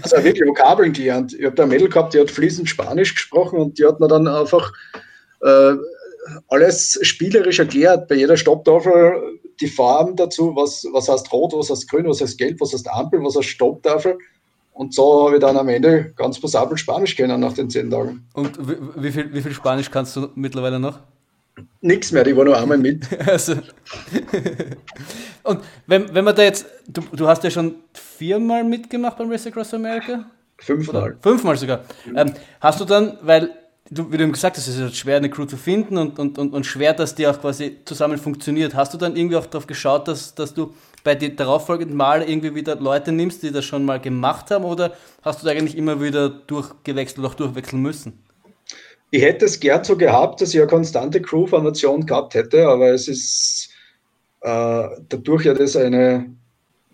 Also 0.02 0.22
wirklich 0.22 0.46
Vokabeln 0.46 0.92
gelernt. 0.92 1.32
Ich 1.32 1.44
habe 1.44 1.56
da 1.56 1.62
ein 1.62 1.70
Mädel 1.70 1.88
gehabt, 1.88 2.12
die 2.12 2.20
hat 2.20 2.30
fließend 2.30 2.68
Spanisch 2.68 3.14
gesprochen 3.14 3.58
und 3.58 3.78
die 3.78 3.86
hat 3.86 4.00
mir 4.00 4.06
dann 4.06 4.28
einfach 4.28 4.70
äh, 5.40 5.72
alles 6.48 6.98
spielerisch 7.00 7.58
erklärt. 7.58 8.06
Bei 8.06 8.16
jeder 8.16 8.36
Stopptafel 8.36 9.38
die 9.60 9.68
Farben 9.68 10.14
dazu, 10.14 10.54
was, 10.54 10.86
was 10.92 11.08
heißt 11.08 11.32
rot, 11.32 11.54
was 11.54 11.70
heißt 11.70 11.88
grün, 11.88 12.06
was 12.06 12.20
heißt 12.20 12.36
gelb, 12.36 12.60
was 12.60 12.74
heißt 12.74 12.88
Ampel, 12.88 13.24
was 13.24 13.36
heißt 13.36 13.48
Stopptafel. 13.48 14.18
Und 14.76 14.92
so 14.92 15.26
habe 15.26 15.36
ich 15.36 15.40
dann 15.40 15.56
am 15.56 15.68
Ende 15.68 16.12
ganz 16.16 16.38
passabel 16.38 16.76
Spanisch 16.76 17.16
kennen 17.16 17.40
nach 17.40 17.54
den 17.54 17.70
zehn 17.70 17.90
Tagen. 17.90 18.26
Und 18.34 18.58
wie 19.00 19.10
viel, 19.10 19.32
wie 19.32 19.40
viel 19.40 19.54
Spanisch 19.54 19.90
kannst 19.90 20.14
du 20.16 20.28
mittlerweile 20.34 20.78
noch? 20.78 20.98
Nichts 21.80 22.12
mehr, 22.12 22.24
die 22.24 22.36
war 22.36 22.44
nur 22.44 22.58
einmal 22.58 22.76
mit. 22.76 23.08
also. 23.26 23.54
Und 25.44 25.60
wenn, 25.86 26.14
wenn 26.14 26.24
man 26.24 26.36
da 26.36 26.42
jetzt, 26.42 26.66
du, 26.88 27.00
du 27.10 27.26
hast 27.26 27.42
ja 27.42 27.50
schon 27.50 27.76
viermal 27.94 28.64
mitgemacht 28.64 29.16
beim 29.16 29.30
Race 29.30 29.46
Across 29.46 29.72
America? 29.72 30.26
Fünfmal. 30.58 31.16
Fünfmal 31.22 31.56
sogar. 31.56 31.84
Ähm, 32.14 32.34
hast 32.60 32.78
du 32.78 32.84
dann, 32.84 33.16
weil 33.22 33.50
du, 33.90 34.10
wie 34.10 34.16
du 34.16 34.24
eben 34.24 34.32
gesagt 34.32 34.56
hast, 34.56 34.66
es 34.68 34.76
ist 34.76 34.82
halt 34.82 34.96
schwer, 34.96 35.16
eine 35.16 35.30
Crew 35.30 35.44
zu 35.44 35.56
finden 35.56 35.96
und, 35.96 36.18
und, 36.18 36.38
und, 36.38 36.52
und 36.52 36.66
schwer, 36.66 36.92
dass 36.92 37.14
die 37.14 37.26
auch 37.26 37.40
quasi 37.40 37.78
zusammen 37.84 38.18
funktioniert. 38.18 38.74
Hast 38.74 38.94
du 38.94 38.98
dann 38.98 39.16
irgendwie 39.16 39.36
auch 39.36 39.46
darauf 39.46 39.66
geschaut, 39.66 40.08
dass, 40.08 40.34
dass 40.34 40.54
du 40.54 40.74
bei 41.04 41.14
den 41.14 41.36
darauffolgenden 41.36 41.96
Mal 41.96 42.22
irgendwie 42.22 42.54
wieder 42.54 42.76
Leute 42.76 43.12
nimmst, 43.12 43.42
die 43.42 43.52
das 43.52 43.64
schon 43.64 43.84
mal 43.84 44.00
gemacht 44.00 44.50
haben, 44.50 44.64
oder 44.64 44.96
hast 45.22 45.42
du 45.42 45.46
da 45.46 45.52
eigentlich 45.52 45.76
immer 45.76 46.00
wieder 46.00 46.28
durchgewechselt 46.28 47.20
oder 47.20 47.28
auch 47.28 47.34
durchwechseln 47.34 47.80
müssen? 47.80 48.18
Ich 49.12 49.22
hätte 49.22 49.44
es 49.44 49.60
gern 49.60 49.84
so 49.84 49.96
gehabt, 49.96 50.40
dass 50.40 50.52
ich 50.52 50.60
eine 50.60 50.68
konstante 50.68 51.22
Crew-Formation 51.22 52.06
gehabt 52.06 52.34
hätte, 52.34 52.66
aber 52.66 52.90
es 52.90 53.06
ist 53.06 53.70
äh, 54.40 54.88
dadurch 55.08 55.44
ja 55.44 55.54
das 55.54 55.76
eine 55.76 56.26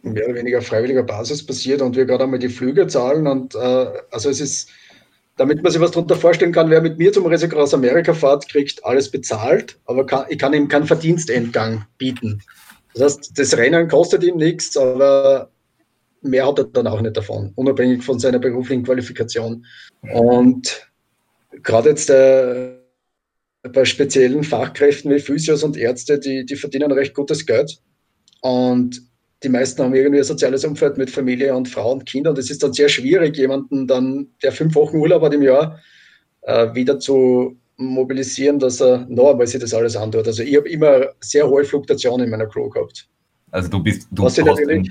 mehr 0.03 0.27
oder 0.27 0.35
weniger 0.35 0.61
freiwilliger 0.61 1.05
Basis 1.05 1.45
passiert 1.45 1.81
und 1.81 1.97
wir 1.97 2.05
gerade 2.05 2.25
einmal 2.25 2.39
die 2.39 2.49
Flüge 2.49 2.87
zahlen 2.89 3.27
und 3.27 3.55
äh, 3.55 3.87
also 4.11 4.29
es 4.29 4.41
ist 4.41 4.69
damit 5.37 5.63
man 5.63 5.73
sich 5.73 5.81
was 5.81 5.93
darunter 5.93 6.17
vorstellen 6.17 6.53
kann, 6.53 6.71
wer 6.71 6.81
mit 6.81 6.99
mir 6.99 7.13
zum 7.13 7.27
Race 7.27 7.43
Across 7.43 7.75
America 7.75 8.13
fährt, 8.13 8.49
kriegt 8.49 8.85
alles 8.85 9.11
bezahlt, 9.11 9.79
aber 9.87 10.05
kann, 10.07 10.27
ich 10.29 10.39
kann 10.39 10.53
ihm 10.53 10.69
keinen 10.69 10.87
Verdienstentgang 10.87 11.87
bieten. 11.99 12.43
Das 12.95 13.03
heißt, 13.03 13.39
das 13.39 13.57
Rennen 13.57 13.89
kostet 13.89 14.23
ihm 14.23 14.37
nichts, 14.37 14.77
aber 14.77 15.51
mehr 16.21 16.47
hat 16.47 16.59
er 16.59 16.65
dann 16.65 16.87
auch 16.87 17.01
nicht 17.01 17.17
davon, 17.17 17.53
unabhängig 17.55 18.03
von 18.03 18.19
seiner 18.19 18.39
beruflichen 18.39 18.85
Qualifikation. 18.85 19.65
Und 20.13 20.91
gerade 21.63 21.91
jetzt 21.91 22.11
äh, 22.11 22.73
bei 23.63 23.85
speziellen 23.85 24.45
Fachkräften 24.45 25.11
wie 25.11 25.21
Physios 25.21 25.63
und 25.63 25.77
Ärzte, 25.77 26.19
die, 26.19 26.45
die 26.45 26.57
verdienen 26.57 26.93
recht 26.93 27.15
gutes 27.15 27.47
Geld. 27.47 27.79
Und 28.41 29.01
die 29.43 29.49
meisten 29.49 29.83
haben 29.83 29.95
irgendwie 29.95 30.19
ein 30.19 30.25
soziales 30.25 30.65
Umfeld 30.65 30.99
mit 30.99 31.11
Familie 31.11 31.55
und 31.55 31.69
Frau 31.69 31.93
und 31.93 32.07
Kindern. 32.07 32.33
Und 32.33 32.39
es 32.39 32.51
ist 32.51 32.63
dann 32.63 32.73
sehr 32.73 32.89
schwierig, 32.89 33.37
jemanden 33.37 33.87
dann, 33.87 34.29
der 34.43 34.53
fünf 34.53 34.75
Wochen 34.75 34.97
Urlaub 34.97 35.23
hat 35.23 35.35
im 35.35 35.43
Jahr, 35.43 35.79
äh, 36.43 36.75
wieder 36.75 36.99
zu 36.99 37.57
mobilisieren, 37.77 38.59
dass 38.59 38.81
er 38.81 39.07
noch 39.09 39.31
einmal 39.31 39.47
sich 39.47 39.61
das 39.61 39.75
alles 39.75 39.97
antut. 39.97 40.27
Also 40.27 40.43
ich 40.43 40.57
habe 40.57 40.69
immer 40.69 41.07
sehr 41.21 41.49
hohe 41.49 41.65
Fluktuationen 41.65 42.27
in 42.27 42.31
meiner 42.31 42.47
Crew 42.47 42.69
gehabt. 42.69 43.09
Also 43.51 43.69
du 43.69 43.83
bist, 43.83 44.09
du, 44.11 44.25
hast, 44.25 44.39
eben, 44.39 44.89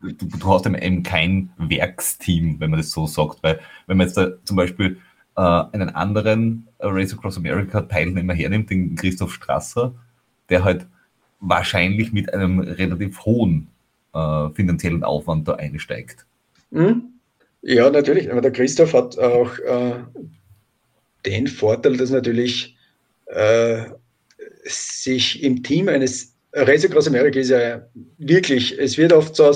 du, 0.00 0.12
du 0.12 0.46
hast 0.46 0.66
eben 0.66 1.02
kein 1.02 1.50
Werksteam, 1.58 2.60
wenn 2.60 2.70
man 2.70 2.80
das 2.80 2.90
so 2.90 3.06
sagt, 3.06 3.42
weil 3.42 3.60
wenn 3.86 3.96
man 3.96 4.06
jetzt 4.06 4.16
da 4.16 4.30
zum 4.44 4.56
Beispiel 4.56 4.98
äh, 5.36 5.40
einen 5.40 5.90
anderen 5.90 6.68
Race 6.78 7.12
Across 7.12 7.38
America 7.38 7.82
Teilnehmer 7.82 8.34
hernimmt, 8.34 8.70
den 8.70 8.94
Christoph 8.94 9.34
Strasser, 9.34 9.94
der 10.48 10.64
halt 10.64 10.86
wahrscheinlich 11.40 12.12
mit 12.12 12.32
einem 12.32 12.60
relativ 12.60 13.24
hohen 13.24 13.68
äh, 14.14 14.50
finanziellen 14.54 15.04
Aufwand 15.04 15.48
da 15.48 15.54
einsteigt. 15.54 16.26
Mhm. 16.70 17.12
Ja, 17.62 17.90
natürlich. 17.90 18.30
Aber 18.30 18.40
der 18.40 18.52
Christoph 18.52 18.94
hat 18.94 19.18
auch 19.18 19.58
äh, 19.58 19.94
den 21.26 21.46
Vorteil, 21.46 21.96
dass 21.96 22.10
natürlich 22.10 22.76
äh, 23.26 23.84
sich 24.64 25.42
im 25.42 25.62
Team 25.62 25.88
eines 25.88 26.34
Race 26.52 26.84
Across 26.84 27.08
America 27.08 27.38
ist 27.38 27.50
ja 27.50 27.86
wirklich, 28.18 28.78
es 28.78 28.96
wird 28.96 29.12
oft 29.12 29.36
so, 29.36 29.52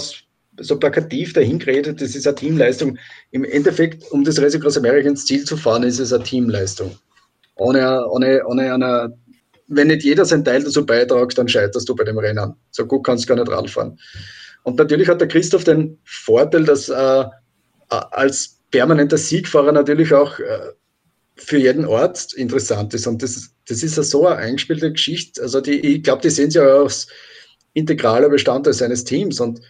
so 0.60 0.78
plakativ 0.78 1.32
dahingeredet, 1.32 2.00
das 2.00 2.14
ist 2.14 2.26
eine 2.26 2.36
Teamleistung. 2.36 2.98
Im 3.30 3.44
Endeffekt, 3.44 4.10
um 4.10 4.24
das 4.24 4.40
Race 4.40 4.54
Across 4.54 4.78
America 4.78 5.08
ins 5.08 5.24
Ziel 5.24 5.44
zu 5.44 5.56
fahren, 5.56 5.82
ist 5.82 5.98
es 5.98 6.12
eine 6.12 6.24
Teamleistung. 6.24 6.94
Ohne, 7.56 8.06
ohne, 8.08 8.44
ohne 8.46 8.74
eine, 8.74 9.16
wenn 9.68 9.88
nicht 9.88 10.04
jeder 10.04 10.24
seinen 10.24 10.44
Teil 10.44 10.62
dazu 10.62 10.84
beitragt, 10.84 11.38
dann 11.38 11.48
scheiterst 11.48 11.88
du 11.88 11.94
bei 11.94 12.04
dem 12.04 12.18
Rennen. 12.18 12.54
So 12.70 12.86
gut 12.86 13.04
kannst 13.04 13.24
du 13.24 13.34
gar 13.34 13.42
nicht 13.42 13.50
ranfahren. 13.50 13.98
Und 14.62 14.78
natürlich 14.78 15.08
hat 15.08 15.20
der 15.20 15.28
Christoph 15.28 15.64
den 15.64 15.98
Vorteil, 16.04 16.64
dass 16.64 16.88
äh, 16.88 17.24
als 17.88 18.58
permanenter 18.70 19.18
Siegfahrer 19.18 19.72
natürlich 19.72 20.12
auch 20.14 20.38
äh, 20.38 20.72
für 21.36 21.58
jeden 21.58 21.84
Ort 21.84 22.32
interessant 22.34 22.94
ist. 22.94 23.06
Und 23.06 23.22
das, 23.22 23.50
das 23.68 23.82
ist 23.82 23.96
ja 23.96 24.02
so 24.02 24.26
eine 24.26 24.36
eingespielte 24.36 24.92
Geschichte. 24.92 25.42
Also 25.42 25.60
die, 25.60 25.80
ich 25.80 26.02
glaube, 26.02 26.22
die 26.22 26.30
sehen 26.30 26.50
sie 26.50 26.58
ja 26.58 26.64
als 26.64 27.08
integraler 27.74 28.28
Bestandteil 28.28 28.72
seines 28.72 29.04
Teams. 29.04 29.40
Und 29.40 29.60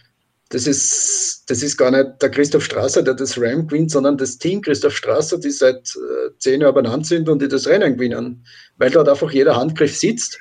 das 0.49 0.67
ist, 0.67 1.43
das 1.47 1.63
ist 1.63 1.77
gar 1.77 1.89
nicht 1.89 2.21
der 2.21 2.29
Christoph 2.29 2.65
Strasser, 2.65 3.01
der 3.01 3.15
das 3.15 3.39
Ram 3.39 3.67
gewinnt, 3.67 3.91
sondern 3.91 4.17
das 4.17 4.37
Team 4.37 4.61
Christoph 4.61 4.95
Strasser, 4.95 5.39
die 5.39 5.49
seit 5.49 5.95
äh, 5.95 6.29
zehn 6.37 6.61
Jahren 6.61 6.75
benannt 6.75 7.07
sind 7.07 7.27
und 7.27 7.41
die 7.41 7.47
das 7.47 7.67
Rennen 7.67 7.93
gewinnen. 7.93 8.45
Weil 8.77 8.91
dort 8.91 9.09
einfach 9.09 9.31
jeder 9.31 9.55
Handgriff 9.55 9.95
sitzt 9.95 10.39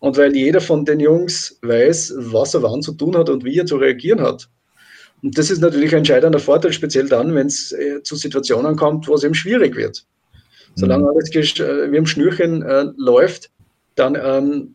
und 0.00 0.16
weil 0.16 0.36
jeder 0.36 0.60
von 0.60 0.84
den 0.84 1.00
Jungs 1.00 1.58
weiß, 1.62 2.14
was 2.16 2.54
er 2.54 2.62
wann 2.62 2.82
zu 2.82 2.92
tun 2.92 3.16
hat 3.16 3.30
und 3.30 3.44
wie 3.44 3.58
er 3.58 3.66
zu 3.66 3.76
reagieren 3.76 4.20
hat. 4.20 4.48
Und 5.22 5.38
das 5.38 5.50
ist 5.50 5.60
natürlich 5.60 5.92
ein 5.92 5.98
entscheidender 5.98 6.38
Vorteil, 6.38 6.72
speziell 6.72 7.08
dann, 7.08 7.34
wenn 7.34 7.46
es 7.46 7.72
äh, 7.72 8.02
zu 8.02 8.16
Situationen 8.16 8.76
kommt, 8.76 9.08
wo 9.08 9.14
es 9.14 9.24
eben 9.24 9.34
schwierig 9.34 9.74
wird. 9.76 10.04
Solange 10.74 11.04
mhm. 11.04 11.10
alles 11.10 11.34
äh, 11.34 11.90
wie 11.90 11.96
im 11.96 12.06
Schnürchen 12.06 12.62
äh, 12.62 12.86
läuft, 12.96 13.50
dann 13.94 14.16
ähm, 14.22 14.74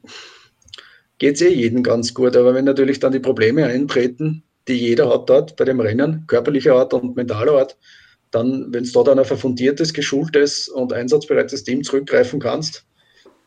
geht 1.19 1.35
es 1.35 1.41
eh 1.41 1.53
jedem 1.53 1.83
ganz 1.83 2.13
gut. 2.13 2.35
Aber 2.35 2.55
wenn 2.55 2.65
natürlich 2.65 2.99
dann 2.99 3.11
die 3.11 3.19
Probleme 3.19 3.65
eintreten, 3.65 4.43
die 4.67 4.73
jeder 4.73 5.09
hat 5.09 5.29
dort 5.29 5.55
bei 5.55 5.65
dem 5.65 5.79
Rennen, 5.79 6.23
körperlicher 6.27 6.75
Art 6.75 6.93
und 6.93 7.15
mentaler 7.15 7.53
Art, 7.53 7.77
dann, 8.31 8.73
wenn 8.73 8.83
es 8.83 8.93
dort 8.93 9.09
ein 9.09 9.23
fundiertes, 9.23 9.93
geschultes 9.93 10.67
und 10.67 10.93
einsatzbereites 10.93 11.63
Team 11.63 11.83
zurückgreifen 11.83 12.39
kannst, 12.39 12.85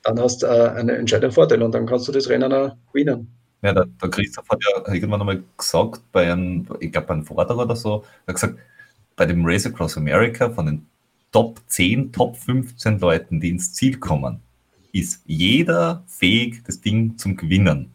dann 0.05 0.21
hast 0.21 0.43
du 0.43 0.47
äh, 0.47 0.69
einen 0.71 0.91
entscheidenden 0.91 1.33
Vorteil 1.33 1.63
und 1.63 1.73
dann 1.73 1.87
kannst 1.87 2.07
du 2.09 2.13
das 2.13 2.29
Rennen 2.29 2.53
auch 2.53 2.77
gewinnen. 2.93 3.29
Ja, 3.63 3.73
der, 3.73 3.87
der 3.87 4.11
Christoph 4.11 4.49
hat 4.51 4.61
ja 4.63 4.93
irgendwann 4.93 5.21
einmal 5.21 5.43
gesagt, 5.57 6.03
bei 6.13 6.31
einem, 6.31 6.67
ich 6.81 6.93
glaube, 6.93 7.07
bei 7.07 7.15
einem 7.15 7.25
Vortrag 7.25 7.57
oder 7.57 7.75
so, 7.75 8.05
er 8.27 8.29
hat 8.29 8.35
gesagt, 8.35 8.59
bei 9.17 9.27
dem 9.27 9.45
Race 9.45 9.67
Across 9.67 9.97
America 9.97 10.51
von 10.51 10.67
den 10.67 10.87
Top 11.33 11.61
10, 11.67 12.13
Top 12.13 12.37
15 12.37 13.01
Leuten, 13.01 13.41
die 13.41 13.49
ins 13.49 13.73
Ziel 13.73 13.99
kommen, 13.99 14.41
ist 14.93 15.23
jeder 15.27 16.05
fähig, 16.07 16.63
das 16.67 16.81
Ding 16.81 17.17
zum 17.17 17.37
Gewinnen. 17.37 17.91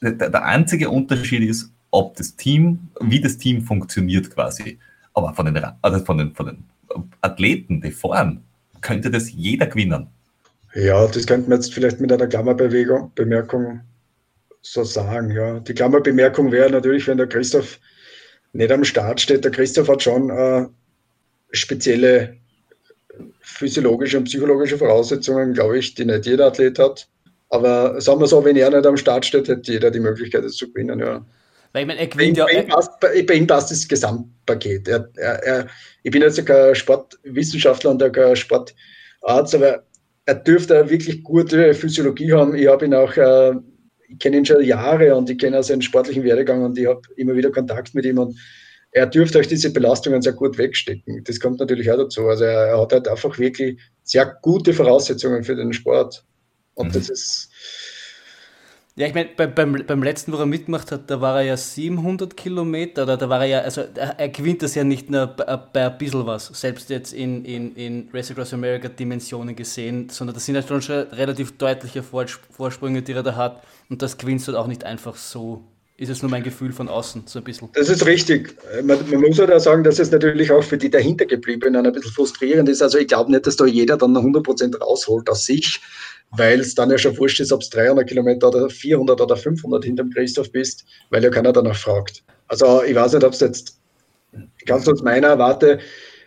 Der, 0.00 0.12
der 0.12 0.44
einzige 0.44 0.88
Unterschied 0.88 1.42
ist, 1.42 1.72
ob 1.90 2.16
das 2.16 2.36
Team, 2.36 2.88
wie 3.00 3.20
das 3.20 3.36
Team 3.38 3.62
funktioniert 3.62 4.30
quasi. 4.30 4.78
Aber 5.12 5.34
von 5.34 5.52
den, 5.52 5.62
also 5.82 6.04
von 6.04 6.18
den, 6.18 6.34
von 6.34 6.46
den 6.46 6.64
Athleten, 7.20 7.80
die 7.80 7.90
fahren, 7.90 8.44
könnte 8.80 9.10
das 9.10 9.32
jeder 9.32 9.66
gewinnen. 9.66 10.06
Ja, 10.74 11.06
das 11.06 11.26
könnte 11.26 11.48
man 11.48 11.58
jetzt 11.58 11.72
vielleicht 11.72 12.00
mit 12.00 12.12
einer 12.12 12.26
Klammerbewegung, 12.26 13.12
Bemerkung 13.14 13.80
so 14.60 14.84
sagen. 14.84 15.30
Ja. 15.30 15.60
Die 15.60 15.74
Klammerbemerkung 15.74 16.52
wäre 16.52 16.70
natürlich, 16.70 17.06
wenn 17.06 17.18
der 17.18 17.26
Christoph 17.26 17.78
nicht 18.52 18.70
am 18.70 18.84
Start 18.84 19.20
steht. 19.20 19.44
Der 19.44 19.50
Christoph 19.50 19.88
hat 19.88 20.02
schon 20.02 20.30
äh, 20.30 20.66
spezielle 21.52 22.36
physiologische 23.40 24.18
und 24.18 24.24
psychologische 24.24 24.78
Voraussetzungen, 24.78 25.54
glaube 25.54 25.78
ich, 25.78 25.94
die 25.94 26.04
nicht 26.04 26.26
jeder 26.26 26.46
Athlet 26.46 26.78
hat. 26.78 27.08
Aber 27.50 28.00
sagen 28.00 28.20
wir 28.20 28.26
so, 28.26 28.44
wenn 28.44 28.56
er 28.56 28.70
nicht 28.70 28.86
am 28.86 28.96
Start 28.96 29.24
steht, 29.24 29.48
hätte 29.48 29.72
jeder 29.72 29.90
die 29.90 30.00
Möglichkeit, 30.00 30.44
es 30.44 30.56
zu 30.56 30.70
gewinnen. 30.70 31.00
Ja. 31.00 31.24
Weil 31.72 31.82
ich 31.82 31.86
meine, 31.86 32.00
er 32.00 32.06
gewinnt 32.06 32.38
bei, 32.38 32.52
ja. 32.52 32.60
Ihm 32.60 32.68
passt, 32.68 33.00
bei, 33.00 33.14
ihm 33.14 33.46
passt 33.46 33.70
das 33.70 33.88
Gesamtpaket. 33.88 34.88
Er, 34.88 35.08
er, 35.16 35.42
er, 35.42 35.66
ich 36.02 36.10
bin 36.10 36.22
jetzt 36.22 36.44
kein 36.44 36.74
Sportwissenschaftler 36.74 37.90
und 37.90 38.12
kein 38.12 38.36
Sportarzt, 38.36 39.54
aber 39.54 39.82
er 40.28 40.34
dürfte 40.34 40.90
wirklich 40.90 41.22
gute 41.22 41.72
Physiologie 41.72 42.34
haben. 42.34 42.54
Ich 42.54 42.68
habe 42.68 42.84
ihn 42.84 42.92
auch, 42.92 43.16
äh, 43.16 43.54
ich 44.10 44.18
kenne 44.18 44.36
ihn 44.36 44.44
schon 44.44 44.62
Jahre 44.62 45.16
und 45.16 45.30
ich 45.30 45.38
kenne 45.38 45.58
auch 45.58 45.62
seinen 45.62 45.80
sportlichen 45.80 46.22
Werdegang 46.22 46.62
und 46.62 46.76
ich 46.76 46.86
habe 46.86 47.00
immer 47.16 47.34
wieder 47.34 47.50
Kontakt 47.50 47.94
mit 47.94 48.04
ihm 48.04 48.18
und 48.18 48.38
er 48.90 49.06
dürfte 49.06 49.38
euch 49.38 49.48
diese 49.48 49.72
Belastungen 49.72 50.20
sehr 50.20 50.34
gut 50.34 50.58
wegstecken. 50.58 51.24
Das 51.24 51.40
kommt 51.40 51.60
natürlich 51.60 51.90
auch 51.90 51.96
dazu. 51.96 52.28
Also 52.28 52.44
er, 52.44 52.66
er 52.66 52.80
hat 52.80 52.92
halt 52.92 53.08
einfach 53.08 53.38
wirklich 53.38 53.80
sehr 54.02 54.26
gute 54.42 54.74
Voraussetzungen 54.74 55.44
für 55.44 55.56
den 55.56 55.72
Sport. 55.72 56.22
Und 56.74 56.88
mhm. 56.88 56.92
das 56.92 57.08
ist, 57.08 57.50
ja, 58.98 59.06
ich 59.06 59.14
meine, 59.14 59.28
beim, 59.36 59.54
beim, 59.54 59.84
beim 59.86 60.02
letzten, 60.02 60.32
wo 60.32 60.38
er 60.38 60.46
mitgemacht 60.46 60.90
hat, 60.90 61.08
da 61.08 61.20
war 61.20 61.36
er 61.36 61.42
ja 61.42 61.56
700 61.56 62.36
Kilometer, 62.36 63.04
oder 63.04 63.16
da 63.16 63.28
war 63.28 63.42
er 63.42 63.46
ja, 63.46 63.60
also 63.60 63.82
er, 63.94 64.28
gewinnt 64.28 64.60
das 64.60 64.74
ja 64.74 64.82
nicht 64.82 65.08
nur 65.08 65.28
bei, 65.28 65.56
bei 65.56 65.86
ein 65.86 65.96
bisschen 65.98 66.26
was, 66.26 66.46
selbst 66.46 66.90
jetzt 66.90 67.12
in, 67.12 67.44
in, 67.44 67.76
in 67.76 68.08
Race 68.12 68.32
Across 68.32 68.54
America 68.54 68.88
Dimensionen 68.88 69.54
gesehen, 69.54 70.08
sondern 70.08 70.34
das 70.34 70.46
sind 70.46 70.56
ja 70.56 70.62
schon, 70.62 70.82
schon 70.82 71.02
relativ 71.12 71.56
deutliche 71.58 72.02
Vorsprünge, 72.02 73.02
die 73.02 73.12
er 73.12 73.22
da 73.22 73.36
hat 73.36 73.62
und 73.88 74.02
das 74.02 74.18
gewinnst 74.18 74.48
du 74.48 74.52
halt 74.52 74.60
auch 74.60 74.66
nicht 74.66 74.82
einfach 74.82 75.14
so. 75.14 75.62
Ist 75.96 76.10
es 76.10 76.22
nur 76.22 76.30
mein 76.30 76.44
Gefühl 76.44 76.72
von 76.72 76.88
außen, 76.88 77.24
so 77.26 77.40
ein 77.40 77.44
bisschen. 77.44 77.70
Das 77.72 77.88
ist 77.88 78.06
richtig. 78.06 78.56
Man, 78.84 78.98
man 79.10 79.20
muss 79.20 79.36
halt 79.40 79.50
auch 79.50 79.58
sagen, 79.58 79.82
dass 79.82 79.98
es 79.98 80.12
natürlich 80.12 80.50
auch 80.52 80.62
für 80.62 80.78
die 80.78 80.88
dahintergebliebenen 80.88 81.84
ein 81.84 81.92
bisschen 81.92 82.12
frustrierend 82.12 82.68
ist. 82.68 82.82
Also 82.82 82.98
ich 82.98 83.08
glaube 83.08 83.32
nicht, 83.32 83.48
dass 83.48 83.56
da 83.56 83.66
jeder 83.66 83.96
dann 83.96 84.16
100% 84.16 84.78
rausholt 84.78 85.28
aus 85.28 85.44
sich 85.44 85.80
weil 86.32 86.60
es 86.60 86.74
dann 86.74 86.90
ja 86.90 86.98
schon 86.98 87.16
wurscht 87.16 87.40
ist, 87.40 87.52
ob 87.52 87.62
es 87.62 87.70
300 87.70 88.06
Kilometer 88.06 88.48
oder 88.48 88.68
400 88.68 89.20
oder 89.20 89.36
500 89.36 89.84
hinterm 89.84 90.10
Christoph 90.10 90.52
bist, 90.52 90.84
weil 91.10 91.24
ja 91.24 91.30
keiner 91.30 91.52
danach 91.52 91.76
fragt. 91.76 92.22
Also 92.48 92.82
ich 92.82 92.94
weiß 92.94 93.14
nicht, 93.14 93.24
ob 93.24 93.32
es 93.32 93.40
jetzt 93.40 93.78
ganz 94.66 94.86
aus 94.88 95.02
meiner 95.02 95.38
Warte, 95.38 95.78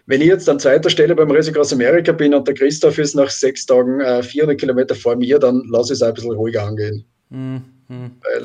wenn 0.07 0.21
ich 0.21 0.27
jetzt 0.27 0.49
an 0.49 0.59
zweiter 0.59 0.89
Stelle 0.89 1.15
beim 1.15 1.31
Race 1.31 1.47
Across 1.47 1.73
America 1.73 2.11
bin 2.11 2.33
und 2.33 2.47
der 2.47 2.55
Christoph 2.55 2.97
ist 2.97 3.15
nach 3.15 3.29
sechs 3.29 3.65
Tagen 3.65 4.01
äh, 4.01 4.23
400 4.23 4.59
Kilometer 4.59 4.95
vor 4.95 5.15
mir, 5.15 5.39
dann 5.39 5.63
lasse 5.69 5.93
ich 5.93 5.97
es 5.97 6.03
ein 6.03 6.13
bisschen 6.13 6.33
ruhiger 6.33 6.63
angehen. 6.63 7.05
Mhm. 7.29 7.61
Weil 7.87 8.43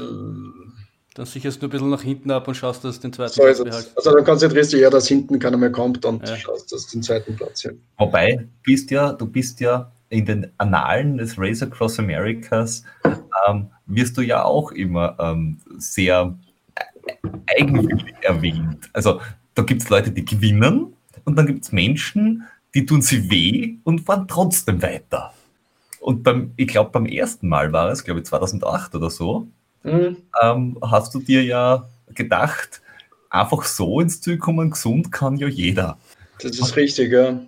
dann 1.14 1.24
sicherst 1.24 1.62
du 1.62 1.66
ein 1.66 1.70
bisschen 1.70 1.88
nach 1.88 2.02
hinten 2.02 2.30
ab 2.30 2.46
und 2.46 2.54
schaust, 2.54 2.84
dass 2.84 2.96
du 2.96 3.08
den 3.08 3.12
zweiten 3.14 3.32
so 3.32 3.42
Platz 3.42 3.64
behältst. 3.64 3.96
Also 3.96 4.12
dann 4.12 4.24
konzentrierst 4.24 4.74
du 4.74 4.76
eher, 4.76 4.90
dass 4.90 5.08
hinten 5.08 5.38
keiner 5.38 5.56
mehr 5.56 5.72
kommt 5.72 6.04
und 6.04 6.28
ja. 6.28 6.36
schaust, 6.36 6.70
dass 6.70 6.86
du 6.86 6.98
den 6.98 7.02
zweiten 7.02 7.34
Platz 7.36 7.64
hast. 7.64 7.74
Wobei, 7.96 8.46
bist 8.62 8.90
ja, 8.90 9.14
du 9.14 9.26
bist 9.26 9.58
ja 9.60 9.90
in 10.08 10.24
den 10.24 10.52
Annalen 10.58 11.18
des 11.18 11.38
Race 11.38 11.62
Across 11.62 11.98
Americas 11.98 12.84
ähm, 13.48 13.70
wirst 13.86 14.16
du 14.16 14.22
ja 14.22 14.44
auch 14.44 14.72
immer 14.72 15.16
ähm, 15.18 15.58
sehr 15.78 16.36
eigenwillig 17.58 18.14
erwähnt. 18.22 18.88
Also 18.92 19.20
da 19.54 19.62
gibt 19.62 19.82
es 19.82 19.88
Leute, 19.88 20.10
die 20.10 20.24
gewinnen 20.24 20.94
und 21.24 21.36
dann 21.36 21.46
gibt 21.46 21.64
es 21.64 21.72
Menschen, 21.72 22.44
die 22.74 22.86
tun 22.86 23.02
sie 23.02 23.30
weh 23.30 23.76
und 23.84 24.00
fahren 24.00 24.26
trotzdem 24.28 24.82
weiter. 24.82 25.32
Und 26.00 26.22
beim, 26.22 26.52
ich 26.56 26.68
glaube, 26.68 26.90
beim 26.90 27.06
ersten 27.06 27.48
Mal 27.48 27.72
war 27.72 27.90
es, 27.90 28.04
glaube 28.04 28.20
ich, 28.20 28.26
2008 28.26 28.94
oder 28.94 29.10
so, 29.10 29.48
mhm. 29.82 30.18
ähm, 30.42 30.78
hast 30.82 31.14
du 31.14 31.20
dir 31.20 31.42
ja 31.42 31.88
gedacht, 32.14 32.82
einfach 33.30 33.64
so 33.64 34.00
ins 34.00 34.20
Ziel 34.20 34.38
kommen, 34.38 34.70
gesund 34.70 35.10
kann 35.10 35.36
ja 35.36 35.48
jeder. 35.48 35.98
Das 36.40 36.58
ist 36.58 36.76
richtig, 36.76 37.12
ja. 37.12 37.40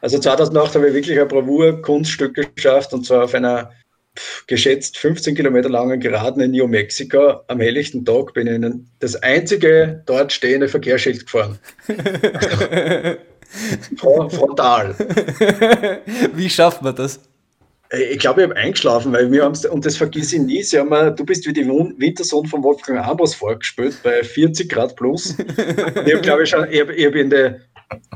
Also 0.00 0.18
2008 0.18 0.74
habe 0.76 0.88
ich 0.88 0.94
wirklich 0.94 1.20
ein 1.20 1.28
Bravour-Kunststück 1.28 2.54
geschafft 2.54 2.92
und 2.92 3.04
zwar 3.04 3.24
auf 3.24 3.34
einer 3.34 3.72
geschätzt 4.46 4.98
15 4.98 5.34
Kilometer 5.34 5.68
langen 5.68 6.00
Geraden 6.00 6.42
in 6.42 6.50
New 6.52 6.66
Mexico. 6.66 7.40
Am 7.46 7.60
helllichten 7.60 8.04
Tag 8.04 8.34
bin 8.34 8.46
ich 8.46 8.54
in 8.54 8.88
das 8.98 9.16
einzige 9.16 10.02
dort 10.06 10.32
stehende 10.32 10.68
Verkehrsschild 10.68 11.24
gefahren. 11.26 11.58
Frontal. 13.96 14.94
Wie 16.34 16.50
schafft 16.50 16.82
man 16.82 16.94
das? 16.94 17.20
Ich 17.90 18.18
glaube, 18.18 18.42
ich 18.42 18.48
habe 18.48 18.56
eingeschlafen, 18.56 19.14
weil 19.14 19.32
wir 19.32 19.44
haben 19.44 19.56
und 19.70 19.86
das 19.86 19.96
vergiss 19.96 20.34
ich 20.34 20.40
nie, 20.40 20.62
sie 20.62 20.78
haben 20.78 20.90
mir, 20.90 21.10
du 21.10 21.24
bist 21.24 21.46
wie 21.46 21.54
die 21.54 21.66
Wintersohn 21.66 22.44
von 22.44 22.62
Wolfgang 22.62 23.00
Ambros 23.00 23.34
vorgespielt, 23.34 23.96
bei 24.02 24.22
40 24.22 24.70
Grad 24.70 24.94
plus. 24.94 25.34
Ich 25.38 26.12
habe, 26.12 26.20
glaube 26.20 26.42
ich, 26.42 26.50
schon, 26.50 26.70
ich 26.70 26.80
habe, 26.80 26.94
ich 26.94 27.06
habe 27.06 27.18
in 27.18 27.30
der, 27.30 27.60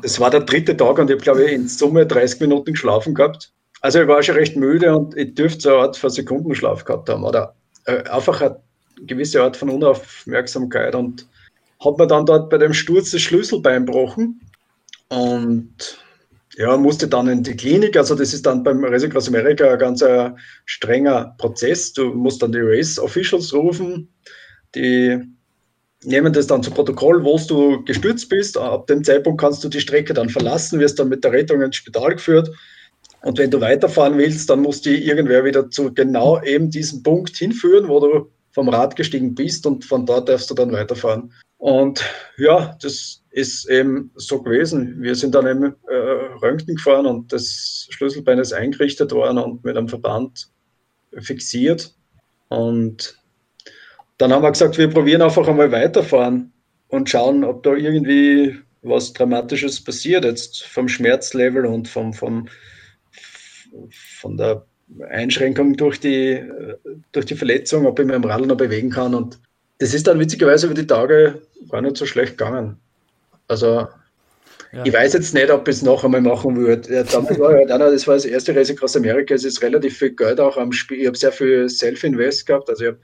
das 0.02 0.20
war 0.20 0.30
der 0.30 0.40
dritte 0.40 0.76
Tag 0.76 0.98
und 0.98 1.08
ich 1.08 1.14
habe, 1.14 1.22
glaube 1.22 1.44
ich, 1.44 1.52
in 1.52 1.68
Summe 1.68 2.06
30 2.06 2.40
Minuten 2.40 2.72
geschlafen 2.72 3.14
gehabt. 3.14 3.52
Also 3.80 4.02
ich 4.02 4.08
war 4.08 4.22
schon 4.22 4.36
recht 4.36 4.56
müde 4.56 4.96
und 4.96 5.16
ich 5.16 5.34
dürfte 5.34 5.60
so 5.60 5.68
eine 5.70 5.78
Art 5.78 5.96
von 5.96 6.10
Sekundenschlaf 6.10 6.84
gehabt 6.84 7.08
haben 7.08 7.24
oder 7.24 7.54
äh, 7.86 8.02
einfach 8.04 8.40
eine 8.40 8.60
gewisse 9.06 9.42
Art 9.42 9.56
von 9.56 9.70
Unaufmerksamkeit 9.70 10.94
und 10.94 11.26
habe 11.84 12.02
mir 12.02 12.06
dann 12.06 12.26
dort 12.26 12.48
bei 12.50 12.58
dem 12.58 12.72
Sturz 12.72 13.10
das 13.10 13.22
Schlüsselbein 13.22 13.86
gebrochen 13.86 14.40
und 15.08 15.98
ja, 16.56 16.76
musste 16.76 17.08
dann 17.08 17.28
in 17.28 17.42
die 17.42 17.56
Klinik. 17.56 17.96
Also 17.96 18.14
das 18.14 18.34
ist 18.34 18.46
dann 18.46 18.62
beim 18.62 18.84
Racing 18.84 19.10
Cross 19.10 19.28
America 19.28 19.72
ein 19.72 19.78
ganz 19.78 20.02
äh, 20.02 20.30
strenger 20.66 21.34
Prozess. 21.38 21.92
Du 21.92 22.12
musst 22.12 22.42
dann 22.42 22.52
die 22.52 22.60
Race 22.60 22.98
Officials 22.98 23.52
rufen, 23.52 24.08
die 24.74 25.18
nehmen 26.04 26.32
das 26.32 26.46
dann 26.46 26.62
zu 26.62 26.70
Protokoll, 26.70 27.24
wo 27.24 27.38
du 27.38 27.84
gestürzt 27.84 28.28
bist. 28.28 28.56
Ab 28.58 28.86
dem 28.86 29.04
Zeitpunkt 29.04 29.40
kannst 29.40 29.62
du 29.62 29.68
die 29.68 29.80
Strecke 29.80 30.14
dann 30.14 30.28
verlassen, 30.28 30.80
wirst 30.80 30.98
dann 30.98 31.08
mit 31.08 31.24
der 31.24 31.32
Rettung 31.32 31.62
ins 31.62 31.76
Spital 31.76 32.14
geführt 32.14 32.50
und 33.22 33.38
wenn 33.38 33.50
du 33.50 33.60
weiterfahren 33.60 34.18
willst, 34.18 34.50
dann 34.50 34.60
muss 34.60 34.80
die 34.80 35.04
irgendwer 35.06 35.44
wieder 35.44 35.70
zu 35.70 35.94
genau 35.94 36.42
eben 36.42 36.70
diesem 36.70 37.02
Punkt 37.02 37.36
hinführen, 37.36 37.88
wo 37.88 38.00
du 38.00 38.30
vom 38.50 38.68
Rad 38.68 38.96
gestiegen 38.96 39.34
bist 39.34 39.64
und 39.64 39.84
von 39.84 40.04
dort 40.04 40.28
darfst 40.28 40.50
du 40.50 40.54
dann 40.54 40.72
weiterfahren. 40.72 41.32
Und 41.56 42.02
ja, 42.36 42.76
das 42.82 43.22
ist 43.30 43.70
eben 43.70 44.10
so 44.16 44.42
gewesen. 44.42 45.00
Wir 45.00 45.14
sind 45.14 45.34
dann 45.34 45.46
eben 45.46 45.74
äh, 45.88 45.94
Röntgen 46.42 46.74
gefahren 46.74 47.06
und 47.06 47.32
das 47.32 47.86
Schlüsselbein 47.90 48.40
ist 48.40 48.52
eingerichtet 48.52 49.12
worden 49.12 49.38
und 49.38 49.64
mit 49.64 49.76
einem 49.76 49.88
Verband 49.88 50.48
fixiert. 51.18 51.94
Und 52.48 53.21
dann 54.22 54.32
haben 54.32 54.42
wir 54.44 54.52
gesagt, 54.52 54.78
wir 54.78 54.88
probieren 54.88 55.20
einfach 55.20 55.48
einmal 55.48 55.72
weiterfahren 55.72 56.52
und 56.86 57.10
schauen, 57.10 57.42
ob 57.42 57.64
da 57.64 57.74
irgendwie 57.74 58.56
was 58.82 59.12
Dramatisches 59.12 59.82
passiert, 59.82 60.24
jetzt 60.24 60.62
vom 60.62 60.88
Schmerzlevel 60.88 61.66
und 61.66 61.88
vom, 61.88 62.12
vom, 62.12 62.48
von 64.20 64.36
der 64.36 64.64
Einschränkung 65.10 65.76
durch 65.76 65.98
die, 65.98 66.40
durch 67.10 67.26
die 67.26 67.34
Verletzung, 67.34 67.84
ob 67.84 67.98
ich 67.98 68.06
mich 68.06 68.14
am 68.14 68.22
Radl 68.22 68.46
noch 68.46 68.56
bewegen 68.56 68.90
kann. 68.90 69.16
Und 69.16 69.40
das 69.78 69.92
ist 69.92 70.06
dann 70.06 70.20
witzigerweise 70.20 70.66
über 70.66 70.76
die 70.76 70.86
Tage 70.86 71.42
gar 71.68 71.82
nicht 71.82 71.96
so 71.96 72.06
schlecht 72.06 72.38
gegangen. 72.38 72.76
Also 73.48 73.88
ja. 74.72 74.84
ich 74.84 74.92
weiß 74.92 75.14
jetzt 75.14 75.34
nicht, 75.34 75.50
ob 75.50 75.66
ich 75.66 75.74
es 75.74 75.82
noch 75.82 76.04
einmal 76.04 76.20
machen 76.20 76.54
würde. 76.54 76.94
Ja, 76.94 77.02
damals 77.02 77.40
war 77.40 77.58
ja, 77.58 77.76
das 77.76 78.06
war 78.06 78.14
das 78.14 78.24
erste 78.24 78.54
Reise 78.54 78.76
aus 78.82 78.96
Amerika. 78.96 79.34
Es 79.34 79.42
ist 79.44 79.62
relativ 79.62 79.98
viel 79.98 80.14
Geld 80.14 80.38
auch 80.38 80.56
am 80.56 80.70
Spiel. 80.70 81.00
Ich 81.00 81.06
habe 81.08 81.18
sehr 81.18 81.32
viel 81.32 81.68
Self-Invest 81.68 82.46
gehabt. 82.46 82.70
Also 82.70 82.84
ich 82.84 82.90
habe 82.90 83.00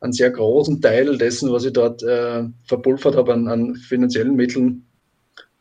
einen 0.00 0.12
sehr 0.12 0.30
großen 0.30 0.80
Teil 0.80 1.16
dessen, 1.16 1.52
was 1.52 1.64
ich 1.64 1.72
dort 1.72 2.02
äh, 2.02 2.44
verpulvert 2.64 3.16
habe, 3.16 3.32
an, 3.32 3.48
an 3.48 3.74
finanziellen 3.76 4.36
Mitteln 4.36 4.86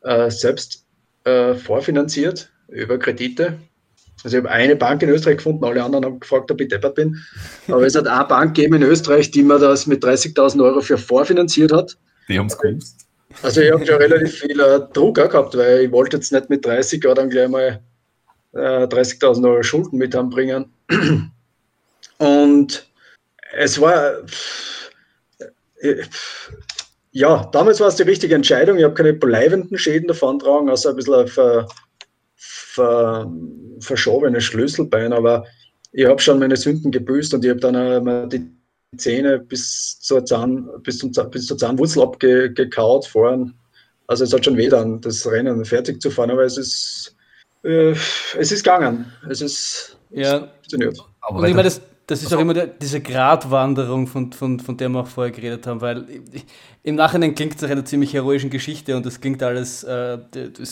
äh, 0.02 0.30
selbst 0.30 0.86
äh, 1.24 1.56
vorfinanziert 1.56 2.52
über 2.68 2.98
Kredite. 2.98 3.58
Also 4.24 4.38
ich 4.38 4.44
habe 4.44 4.52
eine 4.54 4.76
Bank 4.76 5.04
in 5.04 5.10
Österreich 5.10 5.38
gefunden, 5.38 5.64
alle 5.66 5.84
anderen 5.84 6.06
haben 6.06 6.20
gefragt, 6.20 6.52
ob 6.52 6.60
ich 6.60 6.68
deppert 6.68 6.96
bin. 6.96 7.18
Aber 7.68 7.86
es 7.86 7.96
hat 7.96 8.08
eine 8.08 8.26
Bank 8.26 8.56
gegeben 8.56 8.76
in 8.76 8.84
Österreich, 8.84 9.32
die 9.32 9.44
mir 9.44 9.60
das 9.60 9.88
mit 9.88 10.04
30.000 10.04 10.64
Euro 10.64 10.82
für 10.82 10.98
vorfinanziert 10.98 11.72
hat. 11.72 11.98
Die 12.28 12.40
haben 12.40 12.48
es 12.48 12.58
gewusst. 12.58 13.06
Also 13.44 13.62
ich 13.62 13.72
habe 13.72 13.86
schon 13.86 13.96
relativ 13.96 14.40
viel 14.40 14.60
äh, 14.60 14.80
Druck 14.94 15.16
gehabt, 15.16 15.58
weil 15.58 15.82
ich 15.82 15.92
wollte 15.92 16.18
jetzt 16.18 16.32
nicht 16.32 16.50
mit 16.50 16.66
30 16.66 17.04
Jahren 17.04 17.16
dann 17.16 17.30
gleich 17.30 17.50
mal 17.50 17.82
äh, 18.54 18.58
30.000 18.58 19.48
Euro 19.50 19.64
Schulden 19.64 19.98
mit 19.98 20.16
anbringen. 20.16 20.66
Und 22.18 22.88
es 23.56 23.80
war, 23.80 24.14
äh, 25.80 26.04
ja, 27.12 27.46
damals 27.52 27.80
war 27.80 27.88
es 27.88 27.96
die 27.96 28.04
richtige 28.04 28.36
Entscheidung. 28.36 28.78
Ich 28.78 28.84
habe 28.84 28.94
keine 28.94 29.14
bleibenden 29.14 29.78
Schäden 29.78 30.08
davon 30.08 30.40
tragen, 30.40 30.70
außer 30.70 30.90
ein 30.90 30.96
bisschen 30.96 31.14
auf, 31.14 31.68
ver, 32.76 33.32
verschobenes 33.80 34.44
Schlüsselbein, 34.44 35.14
aber 35.14 35.46
ich 35.92 36.06
habe 36.06 36.22
schon 36.22 36.40
meine 36.40 36.58
Sünden 36.58 36.92
gebüßt 36.92 37.34
und 37.34 37.46
ich 37.46 37.52
habe 37.52 37.60
dann 37.62 37.76
äh, 37.76 38.28
die 38.28 38.52
Zähne 38.98 39.40
bis 39.40 40.00
zur, 40.00 40.26
Zahn, 40.26 40.70
bis, 40.84 40.98
zum, 41.00 41.12
bis 41.32 41.48
zur 41.48 41.58
Zahnwurzel 41.58 42.04
abgekaut 42.04 43.08
vorn. 43.08 43.54
Also 44.08 44.24
es 44.26 44.34
hat 44.34 44.46
schon 44.46 44.58
weh 44.58 44.70
dann, 44.70 45.02
das 45.02 45.26
Rennen 45.26 45.64
fertig 45.66 46.02
zu 46.02 46.12
fahren, 46.12 46.32
aber 46.32 46.44
es 46.44 46.58
ist, 46.58 47.16
äh, 47.64 47.96
es 48.38 48.52
ist 48.52 48.64
gegangen. 48.64 49.12
Es 49.30 49.42
ist 49.42 49.98
ja. 50.12 50.38
es 50.38 50.42
funktioniert. 50.52 51.00
Aber 51.22 51.40
und 51.40 51.46
ich 51.46 51.56
meine, 51.56 51.70
das, 51.70 51.82
das 52.08 52.22
ist 52.22 52.34
auch 52.34 52.40
immer 52.40 52.54
der, 52.54 52.68
diese 52.68 53.02
Gratwanderung, 53.02 54.08
von, 54.08 54.32
von, 54.32 54.60
von 54.60 54.78
der 54.78 54.90
wir 54.90 55.02
auch 55.02 55.08
vorher 55.08 55.32
geredet 55.32 55.66
haben, 55.66 55.82
weil 55.82 56.06
im 56.84 56.96
Nachhinein 56.96 57.34
klingt 57.34 57.56
es 57.56 57.62
nach 57.62 57.70
einer 57.70 57.86
ziemlich 57.86 58.14
heroischen 58.14 58.50
Geschichte 58.50 58.96
und 58.96 59.06
es 59.06 59.22
klingt 59.22 59.42
alles, 59.42 59.84
äh, 59.84 60.20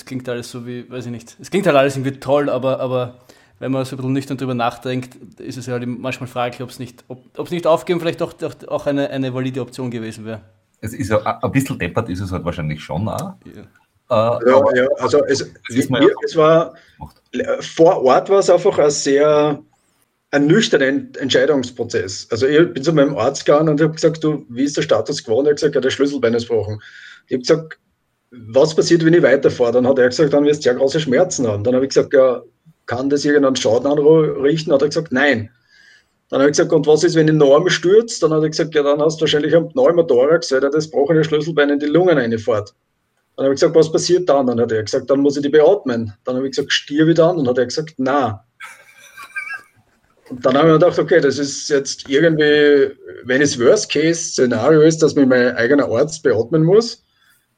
klingt 0.05 0.29
alles 0.29 0.51
so 0.51 0.67
wie, 0.67 0.89
weiß 0.89 1.07
ich 1.07 1.11
nicht, 1.11 1.35
es 1.39 1.49
klingt 1.49 1.65
halt 1.65 1.75
alles 1.75 1.95
irgendwie 1.95 2.19
toll, 2.19 2.49
aber, 2.49 2.79
aber 2.79 3.19
wenn 3.59 3.71
man 3.71 3.83
so 3.85 3.95
ein 3.95 3.97
bisschen 3.97 4.13
nüchtern 4.13 4.37
drüber 4.37 4.53
nachdenkt, 4.53 5.15
ist 5.39 5.57
es 5.57 5.67
halt 5.67 5.87
manchmal 5.87 6.27
fraglich, 6.27 6.61
ob 6.61 6.69
es 6.69 6.79
nicht, 6.79 7.03
ob 7.07 7.45
es 7.45 7.51
nicht 7.51 7.65
aufgeben 7.65 7.99
vielleicht 7.99 8.21
doch 8.21 8.33
auch 8.67 8.85
eine, 8.85 9.09
eine 9.09 9.33
valide 9.33 9.61
Option 9.61 9.89
gewesen 9.89 10.25
wäre. 10.25 10.41
Es 10.81 10.93
ist 10.93 11.09
ja 11.09 11.39
ein 11.41 11.51
bisschen 11.51 11.79
deppert, 11.79 12.09
ist 12.09 12.19
es 12.19 12.31
halt 12.31 12.43
wahrscheinlich 12.43 12.83
schon 12.83 13.07
auch. 13.07 13.33
Ja. 14.09 14.37
Äh, 14.37 14.49
ja, 14.49 14.75
ja, 14.75 14.87
also 14.99 15.23
es, 15.25 15.41
es, 15.69 15.89
es 15.89 16.35
war 16.35 16.73
vor 17.61 18.03
Ort 18.03 18.29
war 18.29 18.39
es 18.39 18.49
einfach 18.49 18.77
ein 18.77 18.89
sehr 18.91 19.59
ein 20.33 20.47
nüchterner 20.47 20.87
Entscheidungsprozess. 21.19 22.27
Also 22.31 22.47
ich 22.47 22.73
bin 22.73 22.83
zu 22.83 22.91
meinem 22.91 23.15
Arzt 23.15 23.45
gegangen 23.45 23.69
und 23.69 23.79
habe 23.79 23.93
gesagt, 23.93 24.23
du, 24.23 24.45
wie 24.49 24.63
ist 24.63 24.75
der 24.75 24.81
Status 24.81 25.23
quo? 25.23 25.35
Und 25.35 25.45
er 25.45 25.51
hat 25.51 25.57
gesagt, 25.57 25.75
ja, 25.75 25.81
der 25.81 25.91
Schlüsselbein 25.91 26.33
ist 26.33 26.49
gebrochen. 26.49 26.81
Ich 27.27 27.33
habe 27.33 27.41
gesagt, 27.41 27.79
was 28.31 28.75
passiert, 28.75 29.05
wenn 29.05 29.13
ich 29.13 29.21
weiterfahre? 29.21 29.73
Dann 29.73 29.87
hat 29.87 29.99
er 29.99 30.09
gesagt, 30.09 30.33
dann 30.33 30.43
wirst 30.43 30.61
du 30.61 30.63
sehr 30.63 30.73
große 30.73 30.99
Schmerzen 30.99 31.47
haben. 31.47 31.63
Dann 31.63 31.75
habe 31.75 31.85
ich 31.85 31.89
gesagt, 31.89 32.13
ja, 32.13 32.41
kann 32.87 33.11
das 33.11 33.25
irgendeinen 33.25 33.55
Schaden 33.55 33.85
anrichten? 33.85 34.73
Hat 34.73 34.81
er 34.81 34.87
gesagt, 34.87 35.11
nein. 35.11 35.51
Dann 36.29 36.39
habe 36.39 36.49
ich 36.49 36.57
gesagt, 36.57 36.73
und 36.73 36.87
was 36.87 37.03
ist, 37.03 37.13
wenn 37.13 37.27
die 37.27 37.33
Norm 37.33 37.69
stürzt? 37.69 38.23
Dann 38.23 38.33
hat 38.33 38.41
er 38.41 38.49
gesagt, 38.49 38.73
ja, 38.73 38.81
dann 38.81 39.01
hast 39.01 39.17
du 39.17 39.21
wahrscheinlich 39.21 39.55
einen 39.55 39.69
Pneumothorax, 39.69 40.51
weil 40.51 40.63
er 40.63 40.71
das 40.71 40.89
gebrochene 40.89 41.23
Schlüsselbein 41.23 41.69
in 41.69 41.79
die 41.79 41.85
Lungen 41.85 42.17
reinfährt. 42.17 42.73
Dann 43.37 43.45
habe 43.45 43.53
ich 43.53 43.59
gesagt, 43.59 43.75
was 43.75 43.91
passiert 43.91 44.27
dann? 44.27 44.47
Dann 44.47 44.59
hat 44.59 44.71
er 44.71 44.81
gesagt, 44.81 45.11
dann 45.11 45.19
muss 45.19 45.37
ich 45.37 45.43
die 45.43 45.49
beatmen. 45.49 46.11
Dann 46.23 46.37
habe 46.37 46.47
ich 46.47 46.55
gesagt, 46.55 46.73
stirb 46.73 47.09
ich 47.09 47.15
dann? 47.15 47.37
Und 47.37 47.45
dann 47.45 47.49
hat 47.49 47.59
er 47.59 47.65
gesagt, 47.65 47.93
na. 47.97 48.43
Und 50.29 50.45
dann 50.45 50.55
habe 50.55 50.67
ich 50.67 50.73
mir 50.73 50.79
gedacht, 50.79 50.99
okay, 50.99 51.19
das 51.19 51.37
ist 51.37 51.69
jetzt 51.69 52.09
irgendwie, 52.09 52.91
wenn 53.25 53.41
es 53.41 53.59
Worst-Case-Szenario 53.59 54.81
ist, 54.81 55.03
dass 55.03 55.15
mich 55.15 55.27
mein 55.27 55.55
eigener 55.55 55.89
Arzt 55.89 56.23
beatmen 56.23 56.63
muss, 56.63 57.03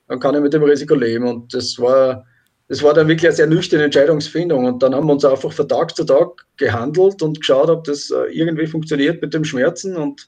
dann 0.07 0.19
kann 0.19 0.35
ich 0.35 0.41
mit 0.41 0.53
dem 0.53 0.63
Risiko 0.63 0.95
leben. 0.95 1.27
Und 1.27 1.53
das 1.53 1.77
war, 1.79 2.25
das 2.67 2.81
war 2.81 2.93
dann 2.93 3.07
wirklich 3.07 3.27
eine 3.27 3.35
sehr 3.35 3.47
nüchterne 3.47 3.83
Entscheidungsfindung. 3.83 4.65
Und 4.65 4.81
dann 4.81 4.95
haben 4.95 5.07
wir 5.07 5.13
uns 5.13 5.25
einfach 5.25 5.51
von 5.51 5.67
Tag 5.67 5.95
zu 5.95 6.03
Tag 6.03 6.45
gehandelt 6.57 7.21
und 7.21 7.39
geschaut, 7.39 7.69
ob 7.69 7.83
das 7.83 8.09
äh, 8.09 8.31
irgendwie 8.31 8.67
funktioniert 8.67 9.21
mit 9.21 9.33
dem 9.33 9.45
Schmerzen. 9.45 9.95
Und 9.95 10.27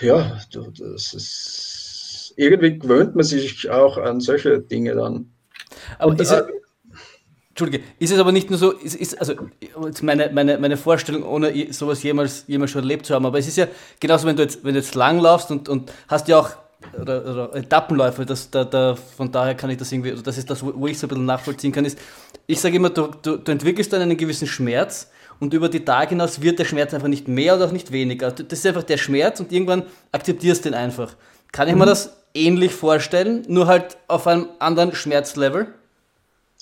ja, 0.00 0.38
das 0.52 1.14
ist 1.14 2.34
irgendwie 2.36 2.78
gewöhnt 2.78 3.16
man 3.16 3.24
sich 3.24 3.68
auch 3.68 3.98
an 3.98 4.20
solche 4.20 4.60
Dinge 4.60 4.94
dann. 4.94 5.30
Aber 5.98 6.12
und, 6.12 6.20
ist, 6.20 6.30
äh, 6.30 6.44
Entschuldige, 7.58 7.84
ist 7.98 8.12
es 8.12 8.20
aber 8.20 8.30
nicht 8.30 8.50
nur 8.50 8.58
so, 8.58 8.70
ist, 8.70 8.94
ist 8.94 9.18
also 9.18 9.34
meine, 10.02 10.30
meine, 10.32 10.58
meine 10.58 10.76
Vorstellung, 10.76 11.24
ohne 11.24 11.72
sowas 11.72 12.04
jemals, 12.04 12.44
jemals 12.46 12.70
schon 12.70 12.82
erlebt 12.82 13.04
zu 13.04 13.14
haben, 13.14 13.26
aber 13.26 13.40
es 13.40 13.48
ist 13.48 13.56
ja 13.56 13.66
genauso, 13.98 14.28
wenn 14.28 14.36
du 14.36 14.44
jetzt, 14.44 14.62
wenn 14.62 14.74
du 14.74 14.78
jetzt 14.78 14.94
lang 14.94 15.18
laufst 15.18 15.50
und, 15.50 15.68
und 15.68 15.90
hast 16.06 16.28
ja 16.28 16.38
auch 16.38 16.50
oder, 17.00 17.24
oder 17.24 17.56
Etappenläufe, 17.56 18.24
das, 18.24 18.48
da, 18.48 18.62
da, 18.62 18.94
von 18.94 19.32
daher 19.32 19.56
kann 19.56 19.70
ich 19.70 19.76
das 19.76 19.90
irgendwie, 19.90 20.12
also 20.12 20.22
das 20.22 20.38
ist 20.38 20.48
das, 20.48 20.62
wo 20.62 20.86
ich 20.86 21.00
so 21.00 21.06
ein 21.06 21.08
bisschen 21.08 21.24
nachvollziehen 21.24 21.72
kann, 21.72 21.84
ist, 21.84 21.98
ich 22.46 22.60
sage 22.60 22.76
immer, 22.76 22.90
du, 22.90 23.08
du, 23.22 23.38
du 23.38 23.50
entwickelst 23.50 23.92
dann 23.92 24.02
einen 24.02 24.16
gewissen 24.16 24.46
Schmerz 24.46 25.10
und 25.40 25.52
über 25.52 25.68
die 25.68 25.84
Tage 25.84 26.10
hinaus 26.10 26.40
wird 26.40 26.60
der 26.60 26.64
Schmerz 26.64 26.94
einfach 26.94 27.08
nicht 27.08 27.26
mehr 27.26 27.56
oder 27.56 27.66
auch 27.66 27.72
nicht 27.72 27.90
weniger. 27.90 28.30
Das 28.30 28.56
ist 28.56 28.66
einfach 28.66 28.84
der 28.84 28.98
Schmerz 28.98 29.40
und 29.40 29.50
irgendwann 29.50 29.82
akzeptierst 30.12 30.64
du 30.64 30.68
ihn 30.68 30.74
einfach. 30.76 31.16
Kann 31.50 31.66
ich 31.66 31.74
mhm. 31.74 31.80
mir 31.80 31.86
das 31.86 32.16
ähnlich 32.34 32.72
vorstellen, 32.72 33.44
nur 33.48 33.66
halt 33.66 33.96
auf 34.06 34.28
einem 34.28 34.46
anderen 34.60 34.94
Schmerzlevel? 34.94 35.74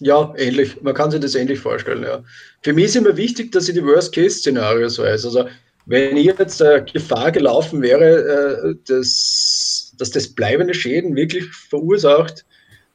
Ja, 0.00 0.34
ähnlich. 0.36 0.82
Man 0.82 0.94
kann 0.94 1.10
sich 1.10 1.20
das 1.20 1.34
ähnlich 1.34 1.58
vorstellen, 1.58 2.02
ja. 2.02 2.22
Für 2.62 2.72
mich 2.72 2.86
ist 2.86 2.96
immer 2.96 3.16
wichtig, 3.16 3.52
dass 3.52 3.68
ich 3.68 3.74
die 3.74 3.84
Worst-Case-Szenarios 3.84 4.98
weiß. 4.98 5.24
Also, 5.24 5.46
wenn 5.86 6.16
ich 6.16 6.26
jetzt 6.26 6.60
äh, 6.60 6.84
Gefahr 6.92 7.32
gelaufen 7.32 7.80
wäre, 7.80 8.74
äh, 8.74 8.74
dass, 8.86 9.94
dass 9.96 10.10
das 10.10 10.28
bleibende 10.28 10.74
Schäden 10.74 11.16
wirklich 11.16 11.46
verursacht 11.46 12.44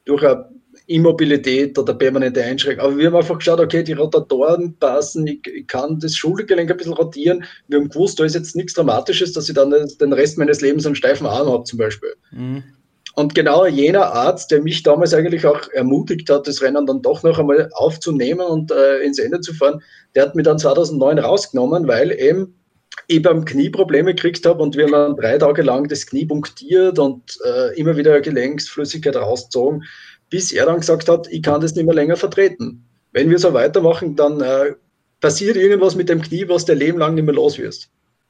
durch 0.06 0.24
eine 0.24 0.48
Immobilität 0.88 1.78
oder 1.80 1.94
permanente 1.94 2.44
Einschränkung. 2.44 2.86
Aber 2.86 2.98
wir 2.98 3.08
haben 3.08 3.16
einfach 3.16 3.38
geschaut, 3.38 3.62
okay, 3.62 3.82
die 3.82 3.94
Rotatoren 3.94 4.76
passen, 4.78 5.26
ich, 5.26 5.40
ich 5.48 5.66
kann 5.68 6.00
das 6.00 6.16
Schultergelenk 6.16 6.70
ein 6.70 6.78
bisschen 6.78 6.94
rotieren. 6.94 7.46
Wir 7.68 7.80
haben 7.80 7.90
gewusst, 7.90 8.20
da 8.20 8.26
ist 8.26 8.36
jetzt 8.36 8.56
nichts 8.56 8.74
Dramatisches, 8.74 9.32
dass 9.32 9.48
ich 9.48 9.56
dann 9.56 9.72
den 9.72 10.14
Rest 10.14 10.38
meines 10.38 10.62
Lebens 10.62 10.86
einen 10.86 10.96
steifen 10.96 11.28
Arm 11.28 11.48
habe, 11.48 11.64
zum 11.64 11.80
Beispiel. 11.80 12.14
Mhm. 12.32 12.64
Und 13.16 13.36
genau 13.36 13.66
jener 13.66 14.14
Arzt, 14.14 14.52
der 14.52 14.62
mich 14.62 14.84
damals 14.84 15.14
eigentlich 15.14 15.46
auch 15.46 15.70
ermutigt 15.74 16.30
hat, 16.30 16.48
das 16.48 16.62
Rennen 16.62 16.86
dann 16.86 17.02
doch 17.02 17.24
noch 17.24 17.40
einmal 17.40 17.70
aufzunehmen 17.74 18.46
und 18.46 18.72
äh, 18.72 19.00
ins 19.00 19.20
Ende 19.20 19.42
zu 19.42 19.54
fahren, 19.54 19.82
der 20.16 20.24
hat 20.24 20.36
mich 20.36 20.46
dann 20.46 20.60
2009 20.60 21.20
rausgenommen, 21.20 21.88
weil 21.88 22.12
eben 22.12 22.56
ich 23.08 23.22
beim 23.22 23.46
Knie 23.46 23.70
Probleme 23.70 24.14
gekriegt 24.14 24.46
habe 24.46 24.62
und 24.62 24.76
wir 24.76 24.86
haben 24.86 24.92
dann 24.92 25.16
drei 25.16 25.38
Tage 25.38 25.62
lang 25.62 25.88
das 25.88 26.06
Knie 26.06 26.26
punktiert 26.26 27.00
und 27.00 27.38
äh, 27.46 27.78
immer 27.78 27.98
wieder 27.98 28.22
Gelenksflüssigkeit 28.22 29.16
rausgezogen, 29.16 29.84
bis 30.30 30.52
er 30.52 30.66
dann 30.66 30.80
gesagt 30.80 31.10
hat, 31.10 31.28
ich 31.30 31.42
kann 31.42 31.62
das 31.62 31.76
nicht 31.76 31.86
mehr 31.86 31.96
länger 31.96 32.16
vertreten. 32.16 32.86
Wenn 33.12 33.30
wir 33.30 33.40
so 33.40 33.54
weitermachen, 33.54 34.16
dann 34.16 34.40
äh, 34.42 34.74
passiert 35.20 35.58
irgendwas 35.58 35.96
mit 35.96 36.10
dem 36.10 36.22
Knie, 36.22 36.48
was 36.48 36.66
der 36.66 36.76
Leben 36.76 37.00
lang 37.00 37.16
nicht 37.16 37.26
mehr 37.26 37.36
los 37.36 37.58
wirst. 37.58 37.90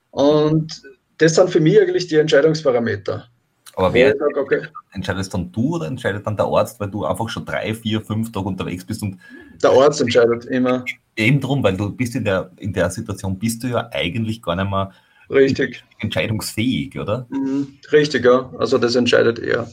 Und 0.10 0.82
das 1.20 1.36
sind 1.36 1.52
für 1.52 1.60
mich 1.60 1.80
eigentlich 1.80 2.08
die 2.08 2.18
Entscheidungsparameter. 2.18 3.28
Aber 3.76 3.94
wer 3.94 4.16
sagt, 4.18 4.38
okay. 4.38 4.62
entscheidest 4.92 5.34
dann 5.34 5.52
du 5.52 5.76
oder 5.76 5.88
entscheidet 5.88 6.26
dann 6.28 6.36
der 6.36 6.46
Arzt, 6.46 6.80
weil 6.80 6.90
du 6.90 7.06
einfach 7.06 7.30
schon 7.30 7.46
drei, 7.46 7.74
vier, 7.74 8.02
fünf 8.02 8.32
Tage 8.32 8.48
unterwegs 8.48 8.86
bist 8.86 9.02
und 9.02 9.18
der 9.64 9.72
Arzt 9.72 10.02
entscheidet 10.02 10.46
immer. 10.46 10.84
Eben 11.16 11.40
drum, 11.40 11.64
weil 11.64 11.78
du 11.78 11.90
bist 11.90 12.16
in 12.16 12.26
der, 12.26 12.52
in 12.58 12.74
der 12.74 12.90
Situation, 12.90 13.38
bist 13.38 13.64
du 13.64 13.68
ja 13.68 13.90
eigentlich 13.92 14.42
gar 14.42 14.56
nicht 14.56 14.70
mehr 14.70 14.92
Richtig. 15.30 15.84
entscheidungsfähig, 16.00 17.00
oder? 17.00 17.26
Mhm. 17.30 17.76
Richtig, 17.92 18.26
ja. 18.26 18.50
Also 18.58 18.78
das 18.78 18.96
entscheidet 18.96 19.40
er. 19.40 19.68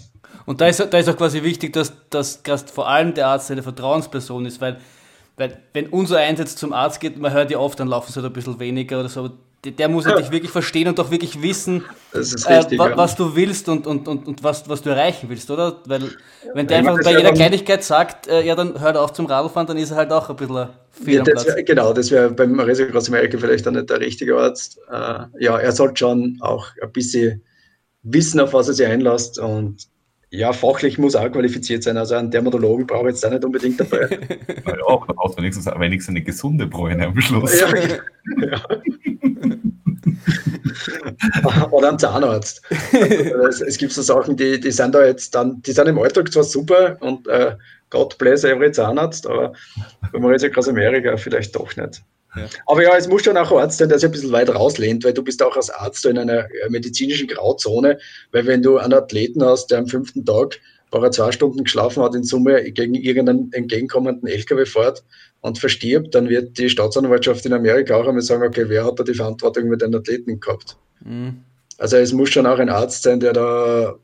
Und 0.46 0.60
da 0.60 0.68
ist, 0.68 0.80
da 0.80 0.98
ist 0.98 1.08
auch 1.08 1.16
quasi 1.16 1.42
wichtig, 1.42 1.72
dass, 1.72 1.92
dass, 2.10 2.42
dass 2.42 2.62
vor 2.62 2.88
allem 2.88 3.14
der 3.14 3.26
Arzt 3.26 3.50
eine 3.50 3.62
Vertrauensperson 3.62 4.46
ist, 4.46 4.60
weil, 4.60 4.78
weil 5.36 5.58
wenn 5.72 5.88
unser 5.88 6.18
Einsatz 6.18 6.56
zum 6.56 6.72
Arzt 6.72 7.00
geht, 7.00 7.18
man 7.18 7.32
hört 7.32 7.50
ja 7.50 7.58
oft, 7.58 7.78
dann 7.80 7.88
laufen 7.88 8.12
sie 8.12 8.20
halt 8.20 8.26
ein 8.26 8.32
bisschen 8.32 8.58
weniger 8.60 9.00
oder 9.00 9.08
so, 9.08 9.20
aber 9.20 9.32
der 9.64 9.88
muss 9.88 10.04
ja. 10.04 10.16
dich 10.16 10.30
wirklich 10.30 10.52
verstehen 10.52 10.88
und 10.88 11.00
auch 11.00 11.10
wirklich 11.10 11.42
wissen, 11.42 11.84
richtig, 12.14 12.46
äh, 12.46 12.78
wa, 12.78 12.96
was 12.96 13.16
du 13.16 13.34
willst 13.34 13.68
und, 13.68 13.86
und, 13.86 14.06
und, 14.06 14.26
und 14.28 14.44
was, 14.44 14.68
was 14.68 14.82
du 14.82 14.90
erreichen 14.90 15.28
willst, 15.28 15.50
oder? 15.50 15.82
Weil, 15.86 16.02
wenn 16.54 16.66
der 16.68 16.78
einfach 16.78 17.02
bei 17.02 17.16
jeder 17.16 17.32
Kleinigkeit 17.32 17.82
sagt, 17.82 18.28
äh, 18.28 18.46
ja, 18.46 18.54
dann 18.54 18.80
hört 18.80 18.96
auf 18.96 19.12
zum 19.12 19.26
Radfahren, 19.26 19.66
dann 19.66 19.76
ist 19.76 19.90
er 19.90 19.96
halt 19.96 20.12
auch 20.12 20.30
ein 20.30 20.36
bisschen 20.36 20.68
viel 20.92 21.14
ja, 21.14 21.22
das 21.22 21.44
wär, 21.44 21.62
Genau, 21.64 21.92
das 21.92 22.10
wäre 22.10 22.30
beim 22.30 22.52
Marisa 22.52 22.84
Großamerika 22.84 23.36
vielleicht 23.38 23.66
auch 23.66 23.72
nicht 23.72 23.90
der 23.90 24.00
richtige 24.00 24.36
Arzt. 24.36 24.78
Äh, 24.90 25.24
ja, 25.40 25.58
er 25.58 25.72
sollte 25.72 25.98
schon 25.98 26.38
auch 26.40 26.68
ein 26.80 26.92
bisschen 26.92 27.42
wissen, 28.04 28.38
auf 28.38 28.52
was 28.52 28.68
er 28.68 28.74
sich 28.74 28.86
einlässt 28.86 29.40
und 29.40 29.88
ja, 30.30 30.52
fachlich 30.52 30.98
muss 30.98 31.16
auch 31.16 31.30
qualifiziert 31.30 31.82
sein. 31.82 31.96
Also 31.96 32.14
einen 32.14 32.30
Dermatologen 32.30 32.86
brauche 32.86 33.08
ich 33.08 33.14
jetzt 33.14 33.24
auch 33.24 33.30
nicht 33.30 33.44
unbedingt 33.44 33.80
dabei. 33.80 34.08
ja, 34.66 34.82
auch, 34.84 35.06
dann 35.06 35.16
brauchst 35.16 35.38
du 35.38 35.42
wenigstens, 35.42 35.66
wenigstens 35.66 36.10
eine 36.14 36.22
gesunde 36.22 36.66
Bräune 36.66 37.06
am 37.06 37.20
Schluss. 37.20 37.58
Ja, 37.58 37.68
ja. 38.46 38.62
Oder 41.70 41.88
einen 41.88 41.98
Zahnarzt. 41.98 42.62
Also, 42.92 43.64
es, 43.64 43.78
gibt 43.78 43.92
so 43.92 44.02
Sachen, 44.02 44.36
die, 44.36 44.60
die 44.60 44.70
sind 44.70 44.94
da 44.94 45.04
jetzt 45.04 45.34
dann, 45.34 45.62
die 45.62 45.72
sind 45.72 45.88
im 45.88 45.98
Alltag 45.98 46.32
zwar 46.32 46.44
super 46.44 46.96
und 47.00 47.26
äh, 47.28 47.56
God 47.90 48.16
bless 48.18 48.44
every 48.44 48.70
Zahnarzt, 48.70 49.26
aber 49.26 49.52
wenn 50.12 50.22
man 50.22 50.32
jetzt 50.32 50.56
aus 50.56 50.68
Amerika 50.68 51.16
vielleicht 51.16 51.54
doch 51.54 51.74
nicht. 51.76 52.02
Ja. 52.36 52.46
Aber 52.66 52.82
ja, 52.82 52.96
es 52.96 53.08
muss 53.08 53.24
schon 53.24 53.36
auch 53.36 53.50
ein 53.52 53.58
Arzt 53.58 53.78
sein, 53.78 53.88
der 53.88 53.98
sich 53.98 54.08
ein 54.08 54.12
bisschen 54.12 54.32
weit 54.32 54.54
rauslehnt, 54.54 55.04
weil 55.04 55.14
du 55.14 55.22
bist 55.22 55.42
auch 55.42 55.56
als 55.56 55.70
Arzt 55.70 56.04
in 56.04 56.18
einer 56.18 56.44
äh, 56.44 56.68
medizinischen 56.68 57.26
Grauzone, 57.26 57.98
weil 58.32 58.46
wenn 58.46 58.62
du 58.62 58.76
einen 58.76 58.92
Athleten 58.92 59.42
hast, 59.42 59.68
der 59.68 59.78
am 59.78 59.86
fünften 59.86 60.24
Tag, 60.24 60.60
er 60.92 61.10
zwei 61.10 61.32
Stunden 61.32 61.64
geschlafen 61.64 62.02
hat, 62.02 62.14
in 62.14 62.24
Summe 62.24 62.70
gegen 62.72 62.94
irgendeinen 62.94 63.52
entgegenkommenden 63.52 64.28
LKW 64.28 64.64
fährt 64.64 65.04
und 65.40 65.58
verstirbt, 65.58 66.14
dann 66.14 66.28
wird 66.28 66.58
die 66.58 66.68
Staatsanwaltschaft 66.68 67.46
in 67.46 67.52
Amerika 67.52 67.96
auch 67.96 68.06
einmal 68.06 68.22
sagen, 68.22 68.42
okay, 68.42 68.64
wer 68.68 68.84
hat 68.84 68.98
da 68.98 69.04
die 69.04 69.14
Verantwortung 69.14 69.68
mit 69.68 69.82
den 69.82 69.94
Athleten 69.94 70.40
gehabt? 70.40 70.76
Mhm. 71.04 71.44
Also 71.78 71.96
es 71.96 72.12
muss 72.12 72.30
schon 72.30 72.46
auch 72.46 72.58
ein 72.58 72.70
Arzt 72.70 73.04
sein, 73.04 73.20
der 73.20 73.32
da 73.32 73.94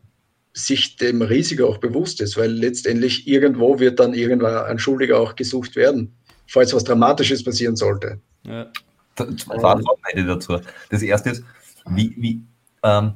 sich 0.52 0.96
dem 0.96 1.22
Risiko 1.22 1.66
auch 1.66 1.78
bewusst 1.78 2.20
ist, 2.20 2.36
weil 2.36 2.52
letztendlich 2.52 3.26
irgendwo 3.26 3.80
wird 3.80 3.98
dann 3.98 4.14
irgendwann 4.14 4.66
ein 4.66 4.78
Schuldiger 4.78 5.18
auch 5.18 5.34
gesucht 5.34 5.74
werden 5.74 6.14
falls 6.46 6.74
was 6.74 6.84
Dramatisches 6.84 7.44
passieren 7.44 7.76
sollte. 7.76 8.20
Ja. 8.44 8.66
Zwei 9.16 9.60
Fragen 9.60 9.84
dazu. 10.26 10.58
Das 10.90 11.02
erste 11.02 11.30
ist, 11.30 11.44
wie, 11.90 12.14
wie 12.16 12.42
ähm, 12.82 13.14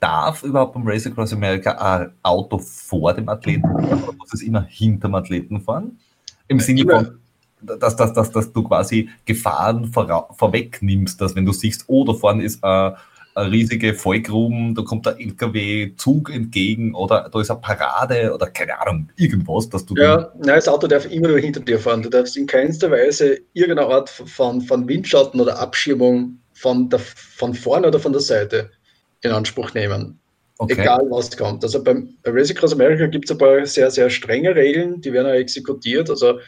darf 0.00 0.42
überhaupt 0.42 0.74
beim 0.74 0.86
Race 0.86 1.06
Across 1.06 1.32
America 1.32 1.72
ein 1.72 2.12
Auto 2.22 2.58
vor 2.58 3.14
dem 3.14 3.28
Athleten 3.28 3.68
fahren 3.68 4.02
oder 4.04 4.12
muss 4.12 4.32
es 4.32 4.42
immer 4.42 4.62
hinter 4.62 5.08
dem 5.08 5.14
Athleten 5.14 5.60
fahren? 5.60 5.98
Im 6.46 6.60
Sinne 6.60 6.82
von, 6.82 7.18
dass, 7.66 7.96
dass, 7.96 8.12
dass, 8.12 8.30
dass 8.30 8.52
du 8.52 8.62
quasi 8.62 9.08
Gefahren 9.24 9.92
vor, 9.92 10.34
vorwegnimmst, 10.36 11.20
dass 11.20 11.34
wenn 11.34 11.46
du 11.46 11.52
siehst, 11.52 11.84
oh, 11.86 12.04
da 12.04 12.12
vorne 12.12 12.44
ist 12.44 12.62
ein 12.62 12.92
äh, 12.92 12.96
eine 13.34 13.50
riesige 13.50 13.94
Fallgruben, 13.94 14.74
da 14.74 14.82
kommt 14.82 15.06
der 15.06 15.18
LKW-Zug 15.18 16.30
entgegen 16.30 16.94
oder 16.94 17.28
da 17.32 17.40
ist 17.40 17.50
eine 17.50 17.60
Parade 17.60 18.32
oder 18.32 18.46
keine 18.46 18.80
Ahnung, 18.80 19.08
irgendwas, 19.16 19.68
dass 19.68 19.84
du. 19.84 19.94
Ja, 19.96 20.32
nein, 20.36 20.56
das 20.56 20.68
Auto 20.68 20.86
darf 20.86 21.10
immer 21.10 21.28
nur 21.28 21.38
hinter 21.38 21.60
dir 21.60 21.78
fahren. 21.78 22.02
Du 22.02 22.08
darfst 22.08 22.36
in 22.36 22.46
keinster 22.46 22.90
Weise 22.90 23.40
irgendeine 23.52 23.88
Art 23.88 24.08
von, 24.08 24.60
von 24.60 24.88
Windschatten 24.88 25.40
oder 25.40 25.58
Abschirmung 25.58 26.38
von, 26.54 26.88
der, 26.88 27.00
von 27.00 27.54
vorne 27.54 27.88
oder 27.88 27.98
von 27.98 28.12
der 28.12 28.20
Seite 28.20 28.70
in 29.22 29.32
Anspruch 29.32 29.74
nehmen. 29.74 30.18
Okay. 30.58 30.82
Egal 30.82 31.04
was 31.10 31.36
kommt. 31.36 31.64
Also 31.64 31.82
beim 31.82 32.14
Racing 32.24 32.56
Cross 32.56 32.74
America 32.74 33.06
gibt 33.06 33.24
es 33.24 33.32
ein 33.32 33.38
paar 33.38 33.66
sehr, 33.66 33.90
sehr 33.90 34.08
strenge 34.08 34.54
Regeln, 34.54 35.00
die 35.00 35.12
werden 35.12 35.26
auch 35.26 35.34
exekutiert. 35.34 36.08
Also 36.08 36.38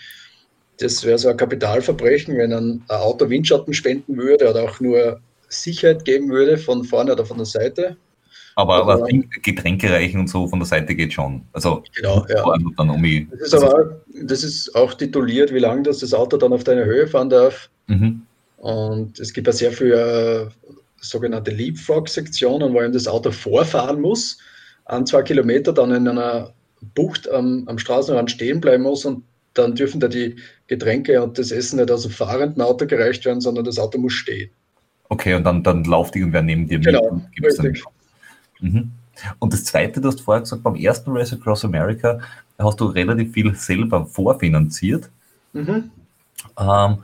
das 0.78 1.04
wäre 1.04 1.18
so 1.18 1.28
ein 1.28 1.36
Kapitalverbrechen, 1.36 2.36
wenn 2.36 2.52
ein 2.52 2.82
Auto 2.88 3.28
Windschatten 3.28 3.72
spenden 3.72 4.16
würde 4.16 4.50
oder 4.50 4.64
auch 4.64 4.80
nur 4.80 5.20
Sicherheit 5.48 6.04
geben 6.04 6.28
würde, 6.28 6.58
von 6.58 6.84
vorne 6.84 7.12
oder 7.12 7.24
von 7.24 7.38
der 7.38 7.46
Seite. 7.46 7.96
Aber, 8.56 8.76
aber 8.76 9.04
also, 9.04 9.06
Getränke 9.42 9.90
reichen 9.90 10.20
und 10.20 10.28
so 10.28 10.46
von 10.48 10.58
der 10.58 10.66
Seite 10.66 10.94
geht 10.94 11.12
schon. 11.12 11.42
Also 11.52 11.82
genau, 11.94 12.24
ja. 12.28 12.42
dann 12.76 12.90
um 12.90 13.02
das, 13.30 13.48
ist 13.48 13.54
aber, 13.54 13.74
auch, 13.74 13.84
das 14.22 14.42
ist 14.42 14.74
auch 14.74 14.94
tituliert, 14.94 15.52
wie 15.52 15.58
lange 15.58 15.82
das, 15.82 15.98
das 15.98 16.14
Auto 16.14 16.38
dann 16.38 16.54
auf 16.54 16.64
deine 16.64 16.84
Höhe 16.86 17.06
fahren 17.06 17.28
darf. 17.28 17.68
Mhm. 17.86 18.22
Und 18.56 19.20
es 19.20 19.32
gibt 19.34 19.46
ja 19.46 19.52
sehr 19.52 19.72
viele 19.72 20.50
äh, 20.50 20.72
sogenannte 21.00 21.50
Leapfrog-Sektionen, 21.50 22.72
wo 22.72 22.80
eben 22.80 22.94
das 22.94 23.06
Auto 23.06 23.30
vorfahren 23.30 24.00
muss, 24.00 24.38
an 24.86 25.04
zwei 25.04 25.22
Kilometer 25.22 25.74
dann 25.74 25.92
in 25.92 26.08
einer 26.08 26.54
Bucht 26.94 27.28
am, 27.30 27.64
am 27.66 27.78
Straßenrand 27.78 28.30
stehen 28.30 28.60
bleiben 28.60 28.84
muss 28.84 29.04
und 29.04 29.22
dann 29.58 29.74
dürfen 29.74 30.00
da 30.00 30.08
die 30.08 30.36
Getränke 30.66 31.22
und 31.22 31.38
das 31.38 31.50
Essen 31.50 31.78
nicht 31.78 31.90
aus 31.90 32.02
dem 32.02 32.12
fahrenden 32.12 32.62
Auto 32.62 32.86
gereicht 32.86 33.24
werden, 33.24 33.40
sondern 33.40 33.64
das 33.64 33.78
Auto 33.78 33.98
muss 33.98 34.12
stehen. 34.12 34.50
Okay, 35.08 35.34
und 35.34 35.44
dann, 35.44 35.62
dann 35.62 35.84
läuft 35.84 36.16
irgendwer 36.16 36.42
neben 36.42 36.66
dir 36.66 36.78
genau, 36.78 37.02
mit 37.04 37.10
und 37.12 37.32
gibt 37.32 37.46
es 37.46 37.56
dann. 37.56 37.74
Mhm. 38.60 38.90
Und 39.38 39.52
das 39.52 39.64
Zweite, 39.64 40.00
du 40.00 40.08
hast 40.08 40.20
vorher 40.20 40.42
gesagt, 40.42 40.62
beim 40.62 40.74
ersten 40.74 41.10
Race 41.10 41.32
Across 41.32 41.64
America 41.64 42.18
hast 42.58 42.80
du 42.80 42.86
relativ 42.86 43.32
viel 43.32 43.54
selber 43.54 44.06
vorfinanziert. 44.06 45.08
Mhm. 45.52 45.90
Ähm, 46.58 46.98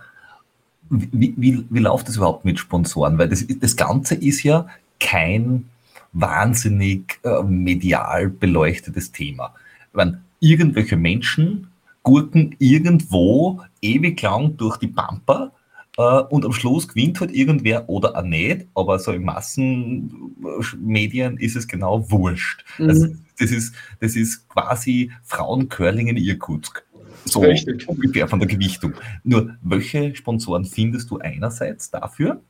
wie, 0.90 1.34
wie, 1.36 1.64
wie 1.70 1.78
läuft 1.78 2.08
das 2.08 2.16
überhaupt 2.16 2.44
mit 2.44 2.58
Sponsoren? 2.58 3.16
Weil 3.18 3.28
das, 3.28 3.44
das 3.48 3.76
Ganze 3.76 4.14
ist 4.14 4.42
ja 4.42 4.66
kein 5.00 5.68
wahnsinnig 6.12 7.18
äh, 7.24 7.42
medial 7.42 8.28
beleuchtetes 8.28 9.12
Thema. 9.12 9.54
Wenn 9.92 10.18
irgendwelche 10.40 10.96
Menschen 10.96 11.68
gurken 12.02 12.56
irgendwo 12.58 13.60
ewig 13.80 14.20
lang 14.22 14.56
durch 14.56 14.78
die 14.78 14.88
Pampa 14.88 15.52
Uh, 15.98 16.24
und 16.30 16.46
am 16.46 16.54
Schluss 16.54 16.88
gewinnt 16.88 17.20
halt 17.20 17.32
irgendwer 17.32 17.86
oder 17.86 18.16
auch 18.16 18.22
nicht, 18.22 18.66
aber 18.74 18.98
so 18.98 19.12
in 19.12 19.24
Massenmedien 19.24 21.36
ist 21.36 21.54
es 21.54 21.68
genau 21.68 22.10
wurscht. 22.10 22.64
Mhm. 22.78 22.88
Also 22.88 23.08
das, 23.38 23.50
ist, 23.50 23.74
das 24.00 24.16
ist 24.16 24.48
quasi 24.48 25.12
Frauencurling 25.22 26.08
in 26.08 26.16
Irkutsk. 26.16 26.82
So 27.26 27.40
Richtig. 27.40 27.86
ungefähr 27.86 28.26
von 28.26 28.38
der 28.38 28.48
Gewichtung. 28.48 28.94
Nur, 29.22 29.54
welche 29.60 30.14
Sponsoren 30.14 30.64
findest 30.64 31.10
du 31.10 31.18
einerseits 31.18 31.90
dafür? 31.90 32.40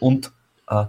Und 0.00 0.32
uh, 0.70 0.86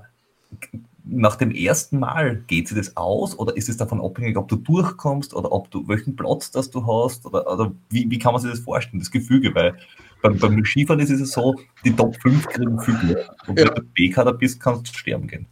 nach 1.11 1.35
dem 1.35 1.51
ersten 1.51 1.99
Mal 1.99 2.43
geht 2.47 2.67
sich 2.67 2.77
das 2.77 2.95
aus 2.97 3.37
oder 3.37 3.55
ist 3.55 3.69
es 3.69 3.77
davon 3.77 4.01
abhängig, 4.01 4.37
ob 4.37 4.47
du 4.47 4.55
durchkommst 4.55 5.33
oder 5.33 5.51
ob 5.51 5.69
du 5.71 5.87
welchen 5.87 6.15
Platz 6.15 6.51
das 6.51 6.69
du 6.69 6.85
hast 6.85 7.25
oder, 7.25 7.51
oder 7.51 7.71
wie, 7.89 8.09
wie 8.09 8.19
kann 8.19 8.33
man 8.33 8.41
sich 8.41 8.51
das 8.51 8.59
vorstellen, 8.59 8.99
das 8.99 9.11
Gefüge, 9.11 9.53
weil 9.55 9.75
beim, 10.21 10.37
beim 10.37 10.63
Skifahren 10.65 10.99
ist 10.99 11.09
es 11.09 11.31
so, 11.31 11.55
die 11.83 11.95
Top 11.95 12.15
5 12.21 12.47
kriegen 12.47 12.79
viel 12.81 12.95
Glück. 12.95 13.29
Und 13.47 13.59
ja. 13.59 13.67
wenn 13.67 13.75
du 13.75 13.81
B-Kader 13.93 14.33
bist, 14.33 14.59
kannst 14.59 14.93
du 14.93 14.97
sterben 14.97 15.27
gehen. 15.27 15.45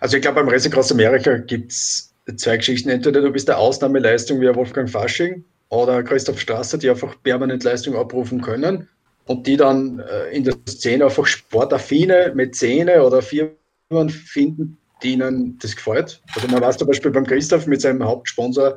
Also 0.00 0.16
ich 0.16 0.22
glaube, 0.22 0.40
beim 0.40 0.48
Racing 0.48 0.72
Cross 0.72 0.92
America 0.92 1.36
gibt 1.36 1.72
es 1.72 2.14
zwei 2.36 2.56
Geschichten. 2.56 2.88
Entweder 2.88 3.20
du 3.20 3.30
bist 3.30 3.48
der 3.48 3.58
Ausnahmeleistung 3.58 4.40
wie 4.40 4.54
Wolfgang 4.54 4.88
Fasching 4.88 5.44
oder 5.68 6.02
Christoph 6.02 6.40
Strasser, 6.40 6.78
die 6.78 6.90
einfach 6.90 7.14
permanent 7.22 7.62
Leistung 7.64 7.94
abrufen 7.94 8.40
können 8.40 8.88
und 9.26 9.46
die 9.46 9.56
dann 9.56 10.00
äh, 10.00 10.34
in 10.34 10.44
der 10.44 10.54
Szene 10.68 11.04
einfach 11.04 11.26
sportaffine 11.26 12.32
Mäzene 12.34 13.02
oder 13.02 13.22
Firmen 13.22 14.08
finden, 14.08 14.78
die 15.02 15.12
ihnen 15.12 15.58
das 15.60 15.76
gefällt. 15.76 16.22
Also 16.34 16.48
man 16.48 16.60
weiß 16.60 16.78
zum 16.78 16.88
Beispiel 16.88 17.10
beim 17.10 17.26
Christoph 17.26 17.66
mit 17.66 17.80
seinem 17.80 18.04
Hauptsponsor 18.04 18.76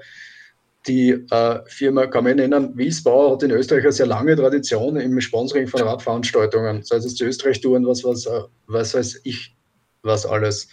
die 0.88 1.12
äh, 1.12 1.60
Firma, 1.68 2.08
kann 2.08 2.26
man 2.26 2.36
nennen, 2.36 2.78
Wiesbauer 2.78 3.34
hat 3.34 3.44
in 3.44 3.52
Österreich 3.52 3.84
eine 3.84 3.92
sehr 3.92 4.06
lange 4.06 4.36
Tradition 4.36 4.98
im 4.98 5.20
Sponsoring 5.22 5.68
von 5.68 5.82
Radveranstaltungen. 5.82 6.84
Sei 6.84 6.98
es 6.98 7.16
die 7.16 7.24
Österreich-Touren, 7.24 7.88
was, 7.88 8.04
was, 8.04 8.26
äh, 8.26 8.42
was 8.68 8.94
weiß 8.94 9.22
ich, 9.24 9.56
was 10.02 10.26
alles. 10.26 10.68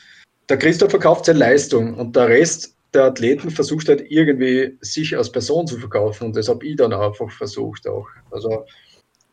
Der 0.48 0.58
Christoph 0.58 0.90
verkauft 0.90 1.26
seine 1.26 1.38
Leistung 1.38 1.94
und 1.94 2.16
der 2.16 2.28
Rest 2.28 2.76
der 2.92 3.04
Athleten 3.04 3.50
versucht 3.50 3.88
halt 3.88 4.10
irgendwie 4.10 4.76
sich 4.80 5.16
als 5.16 5.30
Person 5.30 5.66
zu 5.66 5.78
verkaufen 5.78 6.24
und 6.24 6.36
das 6.36 6.48
habe 6.48 6.66
ich 6.66 6.74
dann 6.74 6.92
einfach 6.92 7.30
versucht 7.30 7.86
auch. 7.86 8.08
Also 8.32 8.64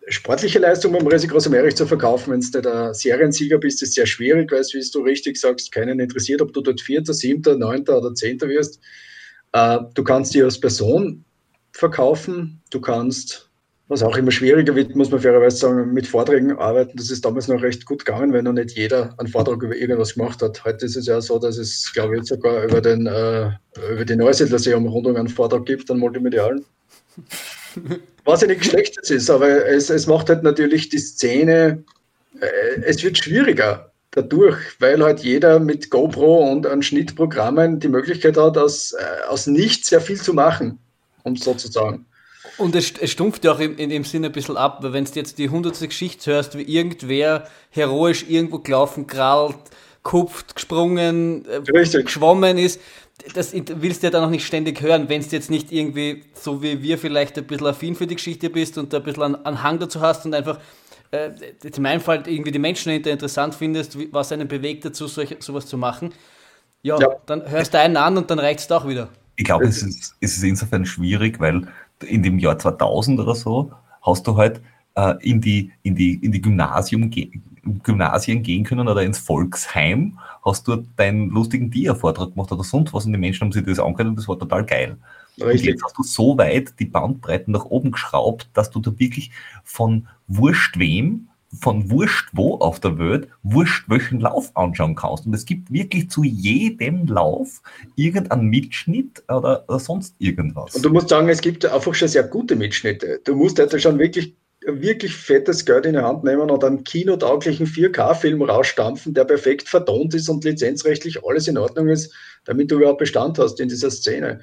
sportliche 0.10 0.60
Leistung 0.60 0.93
beim 0.93 1.05
Resi 1.05 1.28
Groß 1.28 1.47
Amerika 1.47 1.76
zu 1.76 1.86
verkaufen, 1.86 2.32
wenn 2.32 2.39
du 2.39 2.62
der 2.62 2.93
Seriensieger 2.93 3.58
bist, 3.58 3.82
ist 3.84 3.93
sehr 3.93 4.05
schwierig, 4.05 4.51
weil 4.51 4.62
es, 4.62 4.74
wie 4.74 4.91
du 4.91 5.01
richtig 5.01 5.38
sagst, 5.38 5.72
keinen 5.72 5.99
interessiert, 5.99 6.41
ob 6.41 6.53
du 6.53 6.62
dort 6.62 6.82
Vierter, 6.82 7.14
Siebter, 7.14 7.58
Neunter 7.58 7.97
oder 7.97 8.14
Zehnter 8.14 8.47
wirst. 8.47 8.80
Äh, 9.51 9.80
du 9.93 10.03
kannst 10.03 10.34
dich 10.34 10.43
als 10.43 10.60
Person 10.60 11.26
verkaufen, 11.74 12.62
du 12.72 12.80
kannst, 12.80 13.49
was 13.89 14.03
auch 14.03 14.18
immer 14.18 14.32
schwieriger 14.32 14.76
wird, 14.76 14.95
muss 14.95 15.12
man 15.12 15.22
fairerweise 15.22 15.58
sagen, 15.58 15.93
mit 15.93 16.08
Vorträgen 16.08 16.58
arbeiten. 16.58 16.97
Das 16.97 17.10
ist 17.10 17.24
damals 17.24 17.47
noch 17.47 17.62
recht 17.62 17.86
gut 17.86 18.05
gegangen, 18.05 18.34
wenn 18.34 18.45
noch 18.45 18.53
nicht 18.53 18.72
jeder 18.72 19.14
einen 19.18 19.30
Vortrag 19.30 19.62
über 19.62 19.76
irgendwas 19.76 20.16
gemacht 20.16 20.41
hat. 20.41 20.64
Heute 20.66 20.86
ist 20.86 20.95
es 20.95 21.08
ja 21.08 21.22
so, 21.22 21.39
dass 21.39 21.58
es, 21.58 21.91
glaube 21.93 22.18
ich, 22.18 22.24
sogar 22.26 22.64
über, 22.64 22.82
den, 22.82 23.08
äh, 23.08 23.51
über 23.91 24.05
die 24.05 24.16
Neusiedler-See-Umrundung 24.16 25.18
einen 25.18 25.30
Vortrag 25.30 25.66
gibt, 25.66 25.89
einen 25.91 25.99
multimedialen. 25.99 26.66
Was 28.28 28.41
ja 28.41 28.47
nicht 28.47 28.65
schlecht 28.65 28.97
ist, 29.09 29.30
aber 29.30 29.65
es, 29.67 29.89
es 29.89 30.05
macht 30.05 30.28
halt 30.28 30.43
natürlich 30.43 30.89
die 30.89 30.97
Szene, 30.97 31.82
äh, 32.41 32.82
es 32.82 33.01
wird 33.01 33.17
schwieriger 33.17 33.93
dadurch, 34.11 34.57
weil 34.80 35.01
halt 35.01 35.21
jeder 35.21 35.59
mit 35.59 35.89
GoPro 35.89 36.51
und 36.51 36.67
an 36.67 36.84
Schnittprogrammen 36.84 37.80
die 37.80 37.88
Möglichkeit 37.88 38.36
hat, 38.36 38.57
aus, 38.57 38.91
äh, 38.91 39.28
aus 39.30 39.47
nichts 39.47 39.88
sehr 39.88 40.01
viel 40.01 40.19
zu 40.19 40.34
machen, 40.34 40.78
um 41.23 41.34
es 41.34 41.45
so 41.45 41.53
zu 41.53 41.71
sagen. 41.71 42.05
Und 42.57 42.75
es, 42.75 42.91
es 42.99 43.11
stumpft 43.11 43.45
ja 43.45 43.53
auch 43.53 43.61
in, 43.61 43.78
in 43.78 43.89
dem 43.89 44.03
Sinne 44.03 44.28
ein 44.28 44.34
bisschen 44.34 44.57
ab, 44.57 44.80
weil 44.84 44.91
wenn 44.91 45.05
du 45.05 45.11
jetzt 45.13 45.38
die 45.38 45.49
hundertste 45.49 45.88
Geschichte 45.88 46.30
hörst, 46.32 46.57
wie 46.57 46.63
irgendwer 46.63 47.47
heroisch 47.69 48.25
irgendwo 48.28 48.59
gelaufen, 48.59 49.07
krallt, 49.07 49.55
kupft, 50.03 50.55
gesprungen, 50.55 51.45
äh, 51.45 51.61
geschwommen 51.61 52.57
ist, 52.57 52.82
das 53.34 53.53
willst 53.53 54.03
du 54.03 54.07
ja 54.07 54.11
dann 54.11 54.24
auch 54.24 54.30
nicht 54.30 54.45
ständig 54.45 54.82
hören, 54.82 55.09
wenn 55.09 55.22
du 55.22 55.28
jetzt 55.28 55.49
nicht 55.49 55.72
irgendwie, 55.72 56.24
so 56.34 56.61
wie 56.61 56.82
wir 56.84 56.97
vielleicht 56.97 57.38
ein 57.38 57.45
bisschen 57.45 57.68
affin 57.68 57.95
für 57.95 58.07
die 58.07 58.15
Geschichte 58.15 58.49
bist 58.49 58.78
und 58.78 58.93
ein 58.93 59.03
bisschen 59.03 59.36
einen 59.43 59.63
Hang 59.63 59.80
dazu 59.80 60.01
hast 60.01 60.26
und 60.26 60.36
einfach 60.36 60.59
äh, 61.11 61.32
in 61.63 61.82
meinem 61.82 62.01
Fall 62.01 62.24
irgendwie 62.28 62.51
die 62.51 62.59
Menschen 62.59 62.89
dahinter 62.89 63.11
interessant 63.11 63.55
findest, 63.55 63.97
was 64.11 64.32
einen 64.32 64.47
bewegt 64.47 64.86
dazu, 64.86 65.07
solch, 65.07 65.36
sowas 65.39 65.65
zu 65.65 65.78
machen, 65.78 66.13
ja, 66.84 66.99
ja, 66.99 67.15
dann 67.26 67.49
hörst 67.49 67.74
du 67.74 67.80
einen 67.80 67.97
an 67.97 68.18
und 68.18 68.30
dann 68.30 68.39
reicht 68.39 68.59
es 68.59 68.72
auch 68.72 68.88
wieder. 68.88 69.09
Ich 69.36 69.45
glaube, 69.45 69.65
es 69.65 69.82
ist, 69.82 70.15
es 70.20 70.38
ist 70.38 70.43
insofern 70.43 70.86
schwierig, 70.86 71.39
weil 71.39 71.68
in 72.05 72.24
dem 72.24 72.39
Jahr 72.39 72.57
2000 72.57 73.20
oder 73.20 73.36
so 73.36 73.72
hast 74.01 74.28
du 74.28 74.38
halt 74.38 74.61
äh, 74.95 75.15
in 75.22 75.41
die, 75.41 75.72
in 75.84 75.95
die, 75.95 76.15
in 76.15 76.32
die 76.32 76.41
Gymnasium, 76.41 77.09
Gymnasien 77.84 78.43
gehen 78.43 78.63
können 78.63 78.88
oder 78.88 79.03
ins 79.03 79.20
Volksheim, 79.20 80.18
hast 80.43 80.68
du 80.68 80.78
deinen 80.95 81.30
lustigen 81.30 81.70
Dia-Vortrag 81.70 82.34
gemacht 82.34 82.51
oder 82.51 82.63
sonst 82.63 82.93
was 82.93 83.05
und 83.05 83.13
die 83.13 83.20
Menschen 83.20 83.45
haben 83.45 83.51
sich 83.51 83.65
das 83.65 83.80
angehört 83.80 84.09
und 84.09 84.15
das 84.18 84.28
war 84.28 84.39
total 84.39 84.65
geil. 84.65 84.97
Richtig. 85.39 85.61
Und 85.61 85.65
jetzt 85.68 85.84
hast 85.84 85.97
du 85.97 86.03
so 86.03 86.38
weit 86.38 86.74
die 86.80 86.86
Bandbreiten 86.86 87.51
nach 87.53 87.65
oben 87.65 87.91
geschraubt, 87.91 88.49
dass 88.53 88.72
du 88.72 88.80
da 88.80 88.97
wirklich 88.97 89.32
von 89.63 90.07
wurscht 90.28 90.80
wem, 90.80 91.28
von 91.59 91.89
wurscht 91.91 92.30
wo 92.34 92.55
auf 92.55 92.80
der 92.80 92.97
Welt, 92.97 93.30
wurscht 93.43 93.88
welchen 93.88 94.20
Lauf 94.20 94.55
anschauen 94.55 94.95
kannst. 94.95 95.26
Und 95.26 95.34
es 95.34 95.45
gibt 95.45 95.72
wirklich 95.72 96.09
zu 96.09 96.24
jedem 96.24 97.05
Lauf 97.05 97.61
irgendeinen 97.95 98.47
Mitschnitt 98.47 99.24
oder, 99.28 99.63
oder 99.68 99.80
sonst 99.80 100.15
irgendwas. 100.20 100.76
Und 100.76 100.84
du 100.84 100.89
musst 100.89 101.09
sagen, 101.09 101.30
es 101.30 101.41
gibt 101.41 101.65
einfach 101.65 101.93
schon 101.93 102.07
sehr 102.07 102.24
gute 102.24 102.55
Mitschnitte. 102.55 103.22
Du 103.24 103.36
musst 103.36 103.59
halt 103.59 103.80
schon 103.82 103.99
wirklich 103.99 104.36
wirklich 104.68 105.15
fettes 105.15 105.65
Geld 105.65 105.86
in 105.86 105.93
die 105.93 105.99
Hand 105.99 106.24
nehmen 106.24 106.49
und 106.49 106.63
einen 106.63 106.84
kinotauglichen 106.84 107.65
4K-Film 107.65 108.41
rausstampfen, 108.41 109.13
der 109.13 109.24
perfekt 109.24 109.70
vertont 109.70 110.13
ist 110.13 110.30
und 110.30 110.43
lizenzrechtlich 110.43 111.26
alles 111.26 111.47
in 111.47 111.57
Ordnung 111.57 111.88
ist, 111.88 112.13
damit 112.45 112.70
du 112.70 112.76
überhaupt 112.76 112.99
Bestand 112.99 113.39
hast 113.39 113.59
in 113.59 113.70
dieser 113.70 113.89
Szene. 113.89 114.41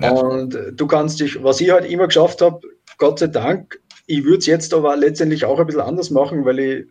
Ja. 0.00 0.12
Und 0.12 0.56
du 0.72 0.86
kannst 0.86 1.20
dich, 1.20 1.42
was 1.42 1.60
ich 1.60 1.70
halt 1.70 1.90
immer 1.90 2.06
geschafft 2.06 2.40
habe, 2.40 2.60
Gott 2.98 3.18
sei 3.18 3.26
Dank, 3.26 3.80
ich 4.06 4.24
würde 4.24 4.38
es 4.38 4.46
jetzt 4.46 4.74
aber 4.74 4.96
letztendlich 4.96 5.44
auch 5.44 5.58
ein 5.58 5.66
bisschen 5.66 5.82
anders 5.82 6.10
machen, 6.10 6.44
weil 6.44 6.58
ich, 6.58 6.86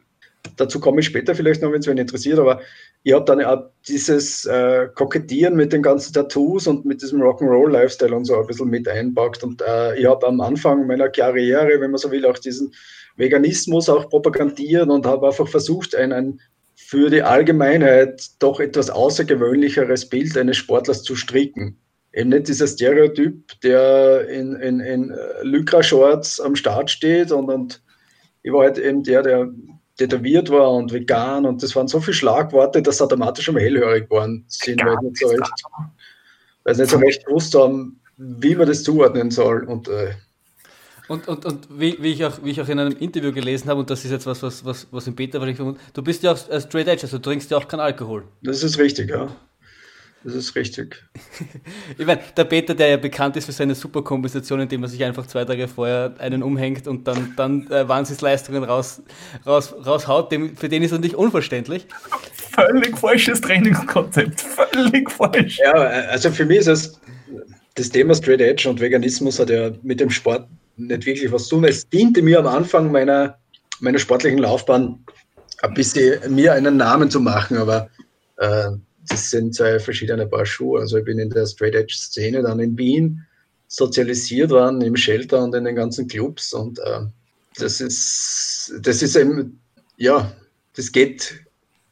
dazu 0.57 0.79
komme 0.79 0.99
ich 0.99 1.05
später 1.05 1.35
vielleicht 1.35 1.61
noch, 1.61 1.71
wenn 1.71 1.79
es 1.79 1.87
wen 1.87 1.97
interessiert, 1.97 2.39
aber 2.39 2.61
ich 3.05 3.13
habe 3.13 3.25
dann 3.25 3.43
auch 3.43 3.69
dieses 3.87 4.45
äh, 4.45 4.87
Kokettieren 4.95 5.55
mit 5.55 5.73
den 5.73 5.81
ganzen 5.81 6.13
Tattoos 6.13 6.67
und 6.67 6.85
mit 6.85 7.01
diesem 7.01 7.21
Rock'n'Roll-Lifestyle 7.21 8.15
und 8.15 8.23
so 8.23 8.39
ein 8.39 8.47
bisschen 8.47 8.69
mit 8.69 8.87
einpackt. 8.87 9.43
Und 9.43 9.61
äh, 9.61 9.99
ich 9.99 10.05
habe 10.05 10.25
am 10.25 10.39
Anfang 10.39 10.87
meiner 10.87 11.09
Karriere, 11.09 11.81
wenn 11.81 11.91
man 11.91 11.97
so 11.97 12.09
will, 12.11 12.25
auch 12.25 12.37
diesen 12.37 12.73
Veganismus 13.17 13.89
auch 13.89 14.09
propagandiert 14.09 14.89
und 14.89 15.05
habe 15.05 15.27
einfach 15.27 15.47
versucht, 15.49 15.95
einen 15.95 16.39
für 16.75 17.09
die 17.09 17.21
Allgemeinheit 17.21 18.25
doch 18.39 18.61
etwas 18.61 18.89
außergewöhnlicheres 18.89 20.07
Bild 20.07 20.37
eines 20.37 20.57
Sportlers 20.57 21.03
zu 21.03 21.15
stricken. 21.15 21.77
Eben 22.13 22.29
nicht 22.29 22.47
dieser 22.47 22.67
Stereotyp, 22.67 23.59
der 23.61 24.29
in, 24.29 24.55
in, 24.55 24.79
in 24.79 25.13
Lycra-Shorts 25.41 26.39
am 26.39 26.55
Start 26.55 26.89
steht 26.89 27.31
und, 27.31 27.49
und 27.49 27.83
ich 28.43 28.51
war 28.51 28.63
halt 28.63 28.77
eben 28.77 29.03
der, 29.03 29.23
der 29.23 29.49
tätowiert 29.97 30.49
war 30.49 30.71
und 30.71 30.91
vegan 30.91 31.45
und 31.45 31.61
das 31.61 31.75
waren 31.75 31.87
so 31.87 31.99
viele 31.99 32.15
Schlagworte, 32.15 32.81
dass 32.81 32.97
sie 32.97 33.03
automatisch 33.03 33.49
am 33.49 33.57
hellhörig 33.57 34.09
geworden 34.09 34.43
sind, 34.47 34.83
weil 34.83 34.97
sie 34.99 35.07
nicht 35.07 35.19
so 35.19 35.27
recht, 35.27 35.63
weil 36.63 36.75
nicht 36.75 36.89
so 36.89 36.97
recht 36.97 37.25
gewusst 37.25 37.55
haben, 37.55 37.99
wie 38.17 38.55
man 38.55 38.67
das 38.67 38.83
zuordnen 38.83 39.31
soll. 39.31 39.63
Und, 39.63 39.87
äh, 39.87 40.13
und, 41.07 41.27
und, 41.27 41.45
und 41.45 41.67
wie, 41.69 41.97
wie, 41.99 42.13
ich 42.13 42.25
auch, 42.25 42.43
wie 42.43 42.51
ich 42.51 42.61
auch 42.61 42.69
in 42.69 42.79
einem 42.79 42.97
Interview 42.97 43.31
gelesen 43.31 43.69
habe, 43.69 43.81
und 43.81 43.89
das 43.89 44.03
ist 44.05 44.11
jetzt 44.11 44.25
was, 44.25 44.41
was, 44.41 44.65
was, 44.65 44.87
was 44.89 45.07
im 45.07 45.15
Beta, 45.15 45.39
weil 45.39 45.49
ich 45.49 45.57
du 45.57 46.01
bist 46.01 46.23
ja 46.23 46.31
auch 46.31 46.37
straight 46.37 46.87
edge, 46.87 47.03
also 47.03 47.17
du 47.17 47.23
trinkst 47.23 47.51
ja 47.51 47.57
auch 47.57 47.67
keinen 47.67 47.81
Alkohol. 47.81 48.23
Das 48.41 48.63
ist 48.63 48.79
richtig, 48.79 49.09
ja. 49.09 49.27
Das 50.23 50.35
ist 50.35 50.55
richtig. 50.55 51.03
ich 51.97 52.05
meine, 52.05 52.21
der 52.37 52.45
Peter, 52.45 52.73
der 52.73 52.87
ja 52.87 52.97
bekannt 52.97 53.35
ist 53.35 53.45
für 53.45 53.51
seine 53.51 53.75
super 53.75 54.01
Kompensation, 54.03 54.59
indem 54.61 54.83
er 54.83 54.89
sich 54.89 55.03
einfach 55.03 55.27
zwei 55.27 55.43
Tage 55.43 55.67
vorher 55.67 56.15
einen 56.19 56.43
umhängt 56.43 56.87
und 56.87 57.07
dann, 57.07 57.33
dann 57.35 57.69
äh, 57.69 57.87
Wahnsinnsleistungen 57.87 58.63
raus, 58.63 59.01
raus, 59.45 59.73
raushaut, 59.85 60.31
dem, 60.31 60.55
für 60.55 60.69
den 60.69 60.83
ist 60.83 60.91
er 60.91 60.99
nicht 60.99 61.15
unverständlich. 61.15 61.87
Völlig 62.51 62.97
falsches 62.97 63.41
Trainingskonzept, 63.41 64.39
völlig 64.39 65.09
falsch. 65.09 65.57
Ja, 65.57 65.73
also 65.73 66.29
für 66.29 66.45
mich 66.45 66.59
ist 66.59 66.67
es, 66.67 66.99
das 67.75 67.89
Thema 67.89 68.13
Straight 68.13 68.41
Edge 68.41 68.69
und 68.69 68.79
Veganismus 68.79 69.39
hat 69.39 69.49
ja 69.49 69.71
mit 69.81 69.99
dem 69.99 70.11
Sport 70.11 70.47
nicht 70.77 71.05
wirklich 71.05 71.31
was 71.31 71.47
zu 71.47 71.55
tun. 71.55 71.65
Es 71.65 71.89
diente 71.89 72.21
mir 72.21 72.39
am 72.39 72.47
Anfang 72.47 72.91
meiner, 72.91 73.39
meiner 73.79 73.97
sportlichen 73.97 74.37
Laufbahn 74.37 75.03
ein 75.63 75.73
bisschen 75.73 76.33
mir 76.33 76.53
einen 76.53 76.77
Namen 76.77 77.09
zu 77.09 77.19
machen, 77.19 77.57
aber 77.57 77.89
äh, 78.37 78.69
das 79.09 79.29
sind 79.29 79.55
zwei 79.55 79.79
verschiedene 79.79 80.27
Paar 80.27 80.45
Schuhe. 80.45 80.79
Also 80.81 80.97
ich 80.97 81.05
bin 81.05 81.19
in 81.19 81.29
der 81.29 81.45
Straight 81.45 81.75
Edge 81.75 81.95
Szene 81.95 82.41
dann 82.41 82.59
in 82.59 82.77
Wien 82.77 83.25
sozialisiert 83.67 84.51
worden 84.51 84.81
im 84.81 84.95
Shelter 84.95 85.43
und 85.43 85.55
in 85.55 85.63
den 85.63 85.75
ganzen 85.75 86.07
Clubs 86.07 86.53
und 86.53 86.79
äh, 86.79 87.01
das 87.57 87.81
ist 87.81 88.73
das 88.81 89.01
ist 89.01 89.15
eben 89.15 89.59
ja 89.97 90.31
das 90.75 90.91
geht 90.91 91.43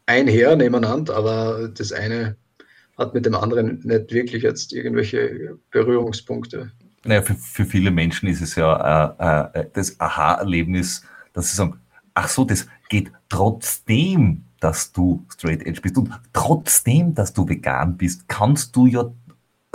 einher 0.06 0.56
nebeneinander, 0.56 1.16
aber 1.16 1.70
das 1.70 1.92
eine 1.92 2.36
hat 2.98 3.14
mit 3.14 3.26
dem 3.26 3.36
anderen 3.36 3.82
nicht 3.84 4.12
wirklich 4.12 4.44
jetzt 4.44 4.74
irgendwelche 4.74 5.58
Berührungspunkte. 5.72 6.72
Naja, 7.04 7.22
für, 7.22 7.36
für 7.36 7.66
viele 7.66 7.90
Menschen 7.90 8.28
ist 8.30 8.42
es 8.42 8.56
ja 8.56 9.50
äh, 9.54 9.60
äh, 9.60 9.66
das 9.74 10.00
Aha-Erlebnis, 10.00 11.04
dass 11.34 11.50
sie 11.50 11.58
sagen, 11.58 11.80
ach 12.14 12.30
so, 12.30 12.46
das 12.46 12.68
geht 12.90 13.12
trotzdem 13.30 14.44
dass 14.62 14.94
du 14.94 15.26
straight 15.30 15.66
edge 15.66 15.82
bist 15.82 15.98
und 15.98 16.10
trotzdem, 16.32 17.14
dass 17.14 17.34
du 17.34 17.50
vegan 17.50 17.98
bist, 17.98 18.30
kannst 18.30 18.76
du 18.76 18.86
ja 18.86 19.12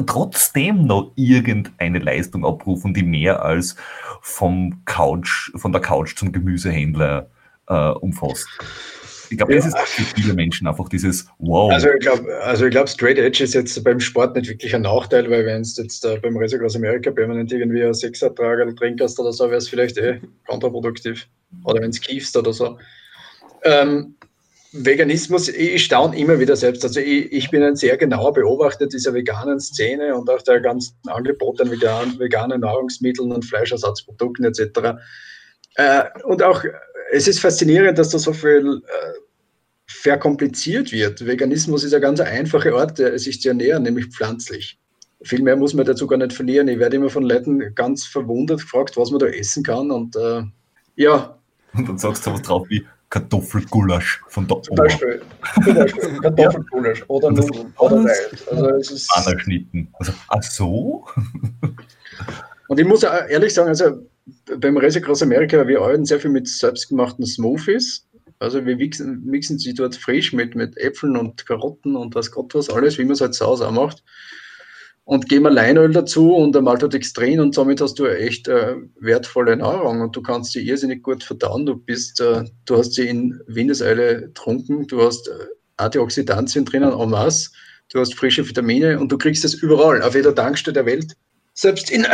trotzdem 0.07 0.87
noch 0.87 1.13
irgendeine 1.17 1.99
Leistung 1.99 2.45
abrufen, 2.45 2.95
die 2.95 3.03
mehr 3.03 3.45
als 3.45 3.77
vom 4.23 4.83
Couch, 4.85 5.51
von 5.57 5.73
der 5.73 5.81
Couch 5.81 6.17
zum 6.17 6.33
Gemüsehändler 6.33 7.29
äh, 7.69 7.91
umfasst. 7.91 8.47
Ich 9.29 9.37
glaube, 9.37 9.55
ja. 9.55 9.59
das 9.59 9.67
ist 9.67 9.79
für 9.79 10.21
viele 10.21 10.35
Menschen 10.35 10.69
einfach 10.69 10.89
dieses 10.89 11.27
Wow. 11.39 11.73
Also 11.73 11.89
ich 11.91 12.01
glaube, 12.01 12.33
also 12.43 12.69
glaub, 12.69 12.89
Straight 12.89 13.19
Edge 13.19 13.43
ist 13.43 13.55
jetzt 13.55 13.83
beim 13.83 13.99
Sport 13.99 14.37
nicht 14.37 14.49
wirklich 14.49 14.73
ein 14.75 14.83
Nachteil, 14.83 15.29
weil 15.31 15.45
wenn 15.45 15.63
du 15.63 15.83
jetzt 15.83 16.05
äh, 16.05 16.19
beim 16.19 16.37
Race 16.37 16.55
Across 16.55 16.77
America 16.77 17.11
permanent 17.11 17.51
irgendwie 17.51 17.83
ein 17.83 17.93
Sechsertrager 17.93 18.73
trinkst 18.75 19.19
oder 19.19 19.33
so, 19.33 19.47
wäre 19.47 19.57
es 19.57 19.69
vielleicht 19.69 19.99
eh 19.99 20.21
kontraproduktiv. 20.47 21.27
Oder 21.65 21.81
wenn 21.83 21.91
es 21.91 22.01
kiefst 22.01 22.37
oder 22.37 22.53
so. 22.53 22.79
Ähm, 23.65 24.15
Veganismus, 24.85 25.49
ich 25.49 25.85
staune 25.85 26.17
immer 26.19 26.39
wieder 26.39 26.57
selbst. 26.57 26.85
Also 26.85 27.01
ich, 27.01 27.33
ich, 27.33 27.51
bin 27.51 27.63
ein 27.63 27.77
sehr 27.77 27.97
genauer 27.97 28.33
Beobachter 28.33 28.87
dieser 28.87 29.15
veganen 29.15 29.61
Szene 29.61 30.15
und 30.15 30.29
auch 30.31 30.43
der 30.43 30.61
ganzen 30.61 30.97
Angebote 31.07 31.63
an 31.63 31.71
vegan, 31.71 32.19
veganen 32.19 32.61
Nahrungsmitteln 32.61 33.33
und 33.33 33.45
Fleischersatzprodukten 33.45 34.45
etc. 34.45 34.99
Äh, 35.75 36.05
und 36.25 36.43
auch, 36.43 36.65
es 37.13 37.29
ist 37.29 37.41
faszinierend, 37.41 37.99
dass 37.99 38.11
da 38.11 38.19
so 38.19 38.33
viel 38.33 38.83
äh, 38.87 39.13
verkompliziert 39.87 40.93
wird. 40.93 41.25
Veganismus 41.25 41.85
ist 41.85 41.93
eine 41.93 42.01
ganz 42.01 42.21
einfache 42.21 42.75
Art, 42.75 42.97
sich 42.97 43.41
zu 43.41 43.49
ernähren, 43.49 43.83
nämlich 43.83 44.07
pflanzlich. 44.07 44.79
viel 45.23 45.43
mehr 45.43 45.57
muss 45.57 45.75
man 45.75 45.87
dazu 45.87 46.07
gar 46.07 46.17
nicht 46.17 46.33
verlieren. 46.33 46.69
Ich 46.69 46.79
werde 46.79 46.97
immer 46.97 47.11
von 47.11 47.23
Leuten 47.23 47.75
ganz 47.75 48.05
verwundert 48.05 48.61
gefragt, 48.61 48.97
was 48.97 49.11
man 49.11 49.21
da 49.21 49.27
essen 49.27 49.63
kann. 49.63 49.91
Und 49.91 50.17
äh, 50.17 50.43
ja. 50.97 51.39
Und 51.73 51.89
dann 51.89 51.99
sagst 51.99 52.27
du 52.27 52.33
was 52.33 52.43
drauf 52.43 52.67
wie 52.69 52.85
Kartoffelgulasch 53.17 54.21
von 54.29 54.47
der 54.47 54.61
Zum 54.61 54.77
Beispiel, 54.77 55.23
zum 55.65 55.75
Beispiel 55.75 56.19
Kartoffelgulasch 56.23 57.03
oder 57.09 57.31
Nudeln 57.31 57.73
oder 57.79 58.05
Reis. 58.05 58.47
Also 58.51 58.69
es 58.69 58.91
ist. 58.91 59.11
Anschnitten. 59.27 59.89
Also, 59.95 60.13
ach 60.29 60.43
so? 60.43 61.07
Und 62.69 62.79
ich 62.79 62.87
muss 62.87 63.03
ehrlich 63.05 63.55
sagen, 63.55 63.69
also 63.69 64.07
beim 64.59 64.77
Reise 64.77 65.01
Cross 65.01 65.23
Amerika, 65.23 65.67
wir 65.67 65.81
arbeiten 65.81 66.05
sehr 66.05 66.21
viel 66.21 66.31
mit 66.31 66.47
selbstgemachten 66.47 67.25
Smoothies. 67.25 68.07
Also 68.39 68.67
wir 68.67 68.77
mixen, 68.77 69.25
mixen 69.25 69.59
sie 69.59 69.73
dort 69.73 69.97
frisch 69.97 70.35
mit, 70.35 70.55
mit 70.55 70.77
Äpfeln 70.77 71.17
und 71.17 71.47
Karotten 71.47 71.97
und 71.97 72.15
was 72.15 72.31
Gott 72.31 72.55
was, 72.55 72.69
alles, 72.69 72.99
wie 72.99 73.05
man 73.05 73.13
es 73.13 73.23
halt 73.23 73.35
zu 73.35 73.47
Hause 73.47 73.67
auch 73.67 73.73
macht. 73.73 74.05
Und 75.07 75.29
geben 75.29 75.55
Leinöl 75.55 75.93
dazu 75.93 76.35
und 76.35 76.57
ein 76.57 76.65
Maltodextrin 76.65 77.39
und 77.39 77.55
somit 77.55 77.81
hast 77.81 77.95
du 78.01 78.07
echt 78.07 78.49
äh, 78.49 78.75
wertvolle 78.99 79.57
Nahrung 79.57 80.01
und 80.01 80.17
du 80.17 80.21
kannst 80.21 80.51
sie 80.51 80.67
irrsinnig 80.67 81.05
gut 81.05 81.23
verdauen. 81.23 81.65
Du 81.65 81.77
bist, 81.77 82.21
äh, 82.21 82.43
du 82.65 82.77
hast 82.77 82.95
sie 82.95 83.07
in 83.07 83.41
Windeseile 83.47 84.23
getrunken, 84.23 84.89
du 84.89 85.01
hast 85.01 85.29
äh, 85.29 85.47
Antioxidantien 85.77 86.65
drinnen 86.65 86.93
en 86.93 87.09
masse, 87.09 87.51
du 87.93 88.01
hast 88.01 88.17
frische 88.17 88.49
Vitamine 88.49 88.99
und 88.99 89.13
du 89.13 89.17
kriegst 89.17 89.45
es 89.45 89.55
überall, 89.55 90.03
auf 90.03 90.17
jeder 90.17 90.35
Tankstelle 90.35 90.75
der 90.75 90.87
Welt. 90.87 91.13
Selbst 91.55 91.89
in 91.93 92.05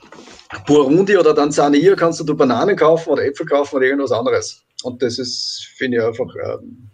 Burundi 0.66 1.16
oder 1.16 1.36
Tansania 1.36 1.94
kannst 1.94 2.18
du, 2.18 2.24
du 2.24 2.36
Bananen 2.36 2.74
kaufen 2.74 3.10
oder 3.10 3.24
Äpfel 3.24 3.46
kaufen 3.46 3.76
oder 3.76 3.86
irgendwas 3.86 4.10
anderes. 4.10 4.64
Und 4.82 5.00
das 5.00 5.20
ist, 5.20 5.68
finde 5.76 5.98
ich 5.98 6.04
einfach, 6.04 6.34
ähm, 6.44 6.90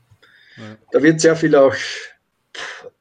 ja. 0.59 0.77
da 0.93 1.03
wird 1.03 1.23
sehr 1.23 1.37
viel 1.37 1.57
auch 1.57 1.75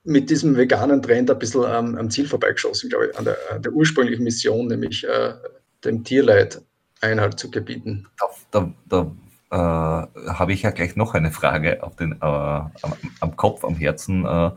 mit 0.07 0.29
diesem 0.29 0.55
veganen 0.55 1.01
Trend 1.01 1.29
ein 1.29 1.37
bisschen 1.37 1.65
am, 1.65 1.95
am 1.95 2.09
Ziel 2.09 2.27
vorbeigeschossen, 2.27 2.89
glaube 2.89 3.07
ich, 3.07 3.17
an 3.17 3.25
der, 3.25 3.37
an 3.51 3.61
der 3.61 3.73
ursprünglichen 3.73 4.23
Mission, 4.23 4.67
nämlich 4.67 5.03
äh, 5.03 5.33
dem 5.83 6.03
Tierleid 6.03 6.61
Einhalt 7.01 7.37
zu 7.37 7.51
gebieten. 7.51 8.07
Da, 8.51 8.71
da, 8.89 9.11
da 9.49 10.07
äh, 10.25 10.31
habe 10.33 10.53
ich 10.53 10.61
ja 10.63 10.71
gleich 10.71 10.95
noch 10.95 11.13
eine 11.13 11.31
Frage 11.31 11.83
auf 11.83 11.95
den, 11.97 12.13
äh, 12.13 12.25
am, 12.25 12.71
am, 13.19 13.35
Kopf, 13.35 13.65
am 13.65 13.75
Herzen, 13.75 14.25
äh, 14.25 14.47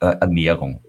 äh, 0.00 0.16
Ernährung. 0.20 0.80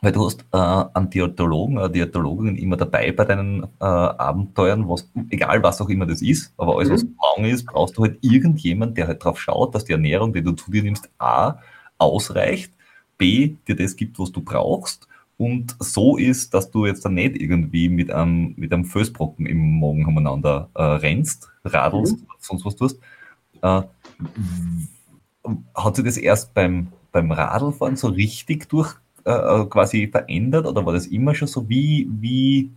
Weil 0.00 0.12
du 0.12 0.26
hast 0.26 0.44
äh, 0.52 0.84
einen 0.94 1.08
Diätologen, 1.08 1.78
eine 1.78 1.90
Diätologin 1.90 2.56
immer 2.56 2.76
dabei 2.76 3.10
bei 3.12 3.24
deinen 3.24 3.66
Abenteuern, 3.80 4.88
was, 4.88 5.08
egal 5.30 5.62
was 5.62 5.80
auch 5.80 5.88
immer 5.88 6.06
das 6.06 6.22
ist, 6.22 6.52
aber 6.56 6.76
alles, 6.76 6.88
mhm. 6.88 6.92
was 6.92 7.06
braun 7.16 7.44
ist, 7.44 7.66
brauchst 7.66 7.96
du 7.96 8.04
halt 8.04 8.18
irgendjemand, 8.20 8.96
der 8.96 9.06
halt 9.06 9.22
darauf 9.22 9.40
schaut, 9.40 9.74
dass 9.74 9.84
die 9.84 9.92
Ernährung, 9.92 10.32
die 10.32 10.42
du 10.42 10.52
zu 10.52 10.70
dir 10.70 10.82
nimmst, 10.82 11.08
A, 11.18 11.58
ausreicht, 11.98 12.72
B, 13.18 13.56
dir 13.66 13.76
das 13.76 13.96
gibt, 13.96 14.18
was 14.18 14.32
du 14.32 14.40
brauchst 14.40 15.08
und 15.38 15.76
so 15.78 16.16
ist, 16.16 16.52
dass 16.52 16.70
du 16.70 16.84
jetzt 16.84 17.04
dann 17.04 17.14
nicht 17.14 17.40
irgendwie 17.40 17.88
mit 17.88 18.10
einem, 18.10 18.54
mit 18.56 18.72
einem 18.72 18.84
Fößbrocken 18.84 19.46
im 19.46 19.78
Magen 19.78 20.04
umeinander 20.04 20.68
äh, 20.74 20.82
rennst, 20.82 21.48
radelst, 21.64 22.18
mhm. 22.18 22.26
sonst 22.40 22.64
was 22.64 22.76
tust. 22.76 23.00
Äh, 23.62 23.82
hat 25.74 25.96
sich 25.96 26.04
das 26.04 26.16
erst 26.16 26.54
beim, 26.54 26.88
beim 27.12 27.30
Radlfahren 27.30 27.96
so 27.96 28.08
richtig 28.08 28.68
durch 28.68 28.96
äh, 29.24 29.30
äh, 29.30 29.66
quasi 29.66 30.08
verändert 30.08 30.66
oder 30.66 30.84
war 30.84 30.92
das 30.92 31.06
immer 31.06 31.34
schon 31.36 31.48
so? 31.48 31.68
Wie, 31.68 32.08
wie 32.10 32.72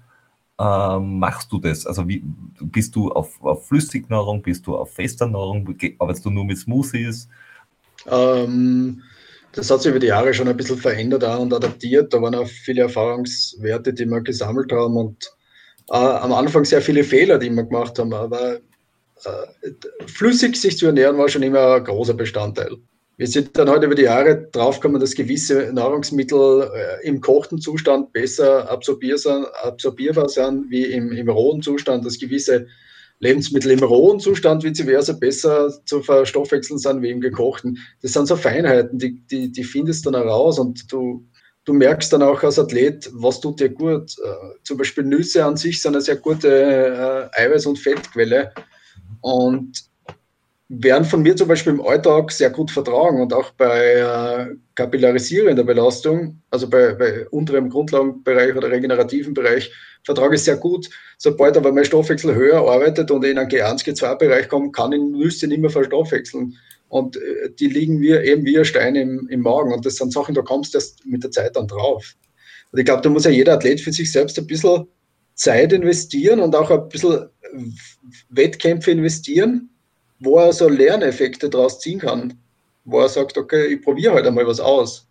äh, 0.59 0.99
machst 0.99 1.51
du 1.51 1.57
das? 1.57 1.87
Also 1.87 2.07
wie 2.07 2.23
bist 2.59 2.95
du 2.95 3.11
auf, 3.11 3.41
auf 3.43 3.67
Flüssignahrung, 3.67 4.43
bist 4.43 4.67
du 4.67 4.77
auf 4.77 4.93
fester 4.93 5.25
Nahrung, 5.25 5.75
arbeitest 5.97 6.25
du 6.25 6.29
nur 6.29 6.45
mit 6.45 6.59
Smoothies? 6.59 7.27
Ähm, 8.07 9.01
das 9.53 9.69
hat 9.69 9.81
sich 9.81 9.89
über 9.89 9.99
die 9.99 10.07
Jahre 10.07 10.33
schon 10.33 10.47
ein 10.47 10.57
bisschen 10.57 10.77
verändert 10.77 11.23
und 11.23 11.53
adaptiert. 11.53 12.13
Da 12.13 12.21
waren 12.21 12.35
auch 12.35 12.47
viele 12.47 12.83
Erfahrungswerte, 12.83 13.93
die 13.93 14.05
wir 14.05 14.21
gesammelt 14.21 14.71
haben 14.71 14.97
und 14.97 15.31
äh, 15.89 15.97
am 15.97 16.31
Anfang 16.31 16.65
sehr 16.65 16.81
viele 16.81 17.03
Fehler, 17.03 17.37
die 17.37 17.49
wir 17.49 17.63
gemacht 17.63 17.99
haben. 17.99 18.13
Aber 18.13 18.55
äh, 18.55 19.71
flüssig 20.07 20.55
sich 20.55 20.77
zu 20.77 20.87
ernähren 20.87 21.17
war 21.17 21.27
schon 21.29 21.43
immer 21.43 21.75
ein 21.75 21.83
großer 21.83 22.13
Bestandteil. 22.13 22.77
Wir 23.17 23.27
sind 23.27 23.55
dann 23.55 23.69
heute 23.69 23.85
über 23.85 23.95
die 23.95 24.03
Jahre 24.03 24.47
draufgekommen, 24.51 24.99
dass 24.99 25.13
gewisse 25.13 25.71
Nahrungsmittel 25.73 26.71
äh, 26.73 27.07
im 27.07 27.21
kochten 27.21 27.59
Zustand 27.59 28.13
besser 28.13 28.67
absorbierbar 28.71 30.29
sind 30.29 30.71
wie 30.71 30.85
im, 30.85 31.11
im 31.11 31.29
rohen 31.29 31.61
Zustand, 31.61 32.05
dass 32.05 32.17
gewisse 32.17 32.67
Lebensmittel 33.21 33.71
im 33.71 33.83
rohen 33.83 34.19
Zustand 34.19 34.63
vice 34.63 34.81
versa 34.81 35.13
besser 35.13 35.71
zu 35.85 36.01
verstoffwechseln 36.01 36.79
sind 36.79 37.01
wie 37.01 37.11
im 37.11 37.21
gekochten. 37.21 37.77
Das 38.01 38.13
sind 38.13 38.27
so 38.27 38.35
Feinheiten, 38.35 38.97
die, 38.97 39.21
die, 39.27 39.51
die 39.51 39.63
findest 39.63 40.05
du 40.05 40.11
dann 40.11 40.23
heraus 40.23 40.59
und 40.59 40.91
du, 40.91 41.25
du 41.63 41.73
merkst 41.73 42.11
dann 42.11 42.23
auch 42.23 42.41
als 42.43 42.57
Athlet, 42.57 43.09
was 43.13 43.39
tut 43.39 43.59
dir 43.59 43.69
gut. 43.69 44.15
Äh, 44.17 44.63
zum 44.63 44.77
Beispiel 44.77 45.03
Nüsse 45.03 45.45
an 45.45 45.55
sich 45.55 45.81
sind 45.81 45.93
eine 45.93 46.01
sehr 46.01 46.17
gute 46.17 46.49
äh, 46.49 47.45
Eiweiß- 47.45 47.67
und 47.67 47.77
Fettquelle 47.77 48.51
und 49.21 49.90
werden 50.73 51.03
von 51.03 51.21
mir 51.21 51.35
zum 51.35 51.49
Beispiel 51.49 51.73
im 51.73 51.81
Alltag 51.81 52.31
sehr 52.31 52.49
gut 52.49 52.71
vertragen 52.71 53.21
und 53.21 53.33
auch 53.33 53.51
bei 53.51 53.95
äh, 53.95 54.55
kapillarisierender 54.75 55.65
Belastung, 55.65 56.41
also 56.49 56.69
bei, 56.69 56.93
bei 56.93 57.27
unterem 57.27 57.69
Grundlagenbereich 57.69 58.55
oder 58.55 58.71
regenerativen 58.71 59.33
Bereich, 59.33 59.69
vertrage 60.05 60.35
ich 60.35 60.43
sehr 60.43 60.55
gut. 60.55 60.89
Sobald 61.17 61.57
aber 61.57 61.73
mein 61.73 61.83
Stoffwechsel 61.83 62.33
höher 62.33 62.59
arbeitet 62.59 63.11
und 63.11 63.25
in 63.25 63.37
einen 63.37 63.49
G1, 63.49 63.83
G2-Bereich 63.83 64.47
kommt, 64.47 64.73
kann 64.73 64.93
ich 64.93 65.01
Nüsse 65.01 65.47
nicht 65.47 65.59
mehr 65.59 65.69
verstoffwechseln. 65.69 66.55
Und 66.87 67.17
äh, 67.17 67.49
die 67.59 67.67
liegen 67.67 67.97
mir 67.97 68.23
eben 68.23 68.45
wie 68.45 68.57
ein 68.57 68.63
Stein 68.63 68.95
im, 68.95 69.27
im 69.27 69.41
Magen. 69.41 69.73
Und 69.73 69.85
das 69.85 69.97
sind 69.97 70.13
Sachen, 70.13 70.35
da 70.35 70.41
kommst 70.41 70.73
du 70.73 70.77
erst 70.77 71.05
mit 71.05 71.21
der 71.21 71.31
Zeit 71.31 71.57
dann 71.57 71.67
drauf. 71.67 72.15
Und 72.71 72.79
ich 72.79 72.85
glaube, 72.85 73.01
da 73.01 73.09
muss 73.09 73.25
ja 73.25 73.31
jeder 73.31 73.55
Athlet 73.55 73.81
für 73.81 73.91
sich 73.91 74.09
selbst 74.09 74.39
ein 74.39 74.47
bisschen 74.47 74.87
Zeit 75.35 75.73
investieren 75.73 76.39
und 76.39 76.55
auch 76.55 76.71
ein 76.71 76.87
bisschen 76.87 77.27
Wettkämpfe 78.29 78.91
investieren, 78.91 79.70
wo 80.21 80.37
er 80.37 80.53
so 80.53 80.69
Lerneffekte 80.69 81.49
draus 81.49 81.79
ziehen 81.79 81.99
kann, 81.99 82.35
wo 82.85 83.01
er 83.01 83.09
sagt, 83.09 83.37
okay, 83.37 83.65
ich 83.65 83.81
probiere 83.81 84.13
halt 84.13 84.25
einmal 84.25 84.47
was 84.47 84.59
aus. 84.59 85.07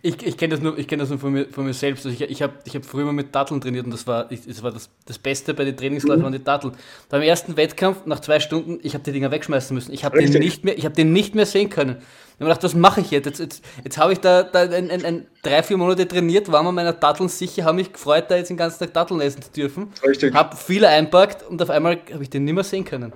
Ich, 0.00 0.24
ich 0.24 0.38
kenne 0.38 0.54
das 0.54 0.62
nur, 0.62 0.78
ich 0.78 0.88
kenn 0.88 0.98
das 0.98 1.10
nur 1.10 1.18
von, 1.18 1.32
mir, 1.32 1.46
von 1.50 1.66
mir 1.66 1.74
selbst. 1.74 2.06
Also 2.06 2.16
ich 2.16 2.30
ich 2.30 2.40
habe 2.40 2.54
ich 2.64 2.74
hab 2.74 2.84
früher 2.84 3.04
mal 3.04 3.12
mit 3.12 3.34
Datteln 3.34 3.60
trainiert 3.60 3.84
und 3.84 3.90
das 3.90 4.06
war, 4.06 4.30
ich, 4.32 4.46
das, 4.46 4.62
war 4.62 4.70
das, 4.70 4.88
das 5.04 5.18
Beste 5.18 5.52
bei 5.52 5.64
den 5.64 5.76
Trainingsläufen 5.76 6.20
mhm. 6.20 6.24
waren 6.24 6.32
die 6.32 6.42
Datteln. 6.42 6.74
Beim 7.10 7.20
ersten 7.20 7.56
Wettkampf, 7.56 8.06
nach 8.06 8.20
zwei 8.20 8.40
Stunden, 8.40 8.78
ich 8.82 8.94
habe 8.94 9.04
die 9.04 9.12
Dinger 9.12 9.30
wegschmeißen 9.30 9.74
müssen. 9.74 9.92
Ich 9.92 10.04
habe 10.04 10.18
den, 10.18 10.32
nicht 10.40 10.64
mehr, 10.64 10.76
hab 10.76 10.94
den 10.94 11.12
nicht 11.12 11.34
mehr 11.34 11.44
sehen 11.46 11.68
können. 11.68 11.96
Ich 12.34 12.40
habe 12.40 12.46
gedacht, 12.46 12.62
was 12.64 12.74
mache 12.74 13.00
ich 13.02 13.10
jetzt? 13.10 13.26
Jetzt, 13.26 13.40
jetzt, 13.40 13.64
jetzt 13.84 13.98
habe 13.98 14.12
ich 14.12 14.20
da, 14.20 14.42
da 14.42 14.60
ein, 14.62 14.90
ein, 14.90 15.04
ein, 15.04 15.26
drei, 15.42 15.62
vier 15.62 15.76
Monate 15.76 16.08
trainiert, 16.08 16.50
war 16.50 16.62
mir 16.62 16.72
meiner 16.72 16.92
Datteln 16.92 17.28
sicher, 17.28 17.64
habe 17.64 17.76
mich 17.76 17.92
gefreut, 17.92 18.24
da 18.28 18.36
jetzt 18.36 18.48
den 18.48 18.56
ganzen 18.56 18.80
Tag 18.80 18.94
Datteln 18.94 19.20
essen 19.20 19.42
zu 19.42 19.50
dürfen. 19.50 19.92
Richtig. 20.06 20.34
Habe 20.34 20.56
viele 20.56 20.88
einpackt 20.88 21.48
und 21.48 21.60
auf 21.60 21.70
einmal 21.70 21.98
habe 22.12 22.22
ich 22.22 22.30
den 22.30 22.44
nicht 22.44 22.54
mehr 22.54 22.64
sehen 22.64 22.84
können. 22.84 23.12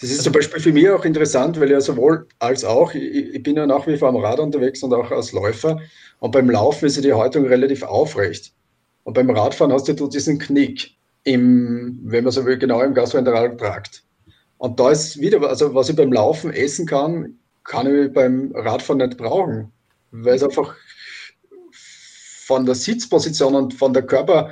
Das 0.00 0.10
ist 0.10 0.22
zum 0.22 0.32
Beispiel 0.32 0.60
für 0.60 0.72
mich 0.72 0.88
auch 0.88 1.04
interessant, 1.04 1.58
weil 1.60 1.70
ja 1.70 1.80
sowohl 1.80 2.26
als 2.38 2.64
auch, 2.64 2.94
ich, 2.94 3.34
ich 3.34 3.42
bin 3.42 3.56
ja 3.56 3.66
nach 3.66 3.86
wie 3.86 3.96
vor 3.96 4.08
am 4.08 4.16
Rad 4.16 4.38
unterwegs 4.38 4.82
und 4.82 4.94
auch 4.94 5.10
als 5.10 5.32
Läufer. 5.32 5.78
Und 6.20 6.30
beim 6.30 6.48
Laufen 6.48 6.86
ist 6.86 6.96
ja 6.96 7.02
die 7.02 7.12
Haltung 7.12 7.46
relativ 7.46 7.82
aufrecht. 7.82 8.52
Und 9.04 9.14
beim 9.14 9.30
Radfahren 9.30 9.72
hast 9.72 9.88
du 9.88 10.08
diesen 10.08 10.38
Knick, 10.38 10.94
im, 11.24 11.98
wenn 12.04 12.24
man 12.24 12.32
so 12.32 12.44
will, 12.44 12.58
genau 12.58 12.80
im 12.82 12.94
gastroenteralen 12.94 13.58
Trakt. 13.58 14.04
Und 14.58 14.78
da 14.78 14.90
ist 14.90 15.20
wieder, 15.20 15.42
also 15.48 15.74
was 15.74 15.88
ich 15.88 15.96
beim 15.96 16.12
Laufen 16.12 16.52
essen 16.52 16.86
kann, 16.86 17.38
kann 17.64 17.86
ich 17.86 18.12
beim 18.12 18.52
Radfahren 18.54 18.98
nicht 18.98 19.16
brauchen, 19.16 19.72
weil 20.10 20.34
es 20.34 20.42
einfach 20.42 20.74
von 22.46 22.66
der 22.66 22.74
Sitzposition 22.74 23.54
und 23.54 23.74
von 23.74 23.92
der 23.92 24.02
Körper, 24.02 24.50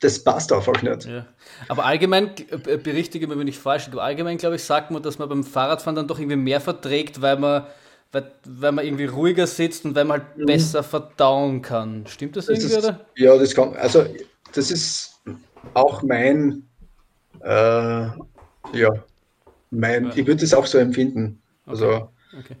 das 0.00 0.22
passt 0.22 0.52
einfach 0.52 0.80
nicht. 0.82 1.06
Ja. 1.06 1.26
Aber 1.68 1.84
allgemein, 1.84 2.30
äh, 2.50 2.76
berichtige 2.76 3.26
mir, 3.26 3.38
wenn 3.38 3.48
ich 3.48 3.58
falsch 3.58 3.90
bin, 3.90 3.98
allgemein 3.98 4.38
glaube 4.38 4.56
ich, 4.56 4.64
sagt 4.64 4.90
man, 4.90 5.02
dass 5.02 5.18
man 5.18 5.28
beim 5.28 5.44
Fahrradfahren 5.44 5.96
dann 5.96 6.06
doch 6.06 6.18
irgendwie 6.18 6.36
mehr 6.36 6.60
verträgt, 6.60 7.20
weil 7.22 7.38
man 7.38 7.66
weil, 8.14 8.30
weil 8.46 8.72
man 8.72 8.84
irgendwie 8.84 9.06
ruhiger 9.06 9.46
sitzt 9.46 9.84
und 9.84 9.94
weil 9.96 10.04
man 10.04 10.20
halt 10.20 10.38
mhm. 10.38 10.46
besser 10.46 10.82
verdauen 10.84 11.60
kann. 11.60 12.06
Stimmt 12.06 12.36
das, 12.36 12.46
das 12.46 12.60
irgendwie, 12.60 12.76
ist, 12.76 12.84
oder? 12.84 13.00
Ja, 13.16 13.36
das 13.36 13.54
kann, 13.54 13.74
also 13.74 14.06
das 14.52 14.70
ist 14.70 15.20
auch 15.74 16.02
mein, 16.02 16.62
äh, 17.40 17.48
ja, 17.48 18.14
mein, 19.70 20.04
ja. 20.04 20.10
ich 20.14 20.26
würde 20.26 20.36
das 20.36 20.54
auch 20.54 20.66
so 20.66 20.78
empfinden. 20.78 21.42
Also 21.66 22.08
okay. 22.38 22.56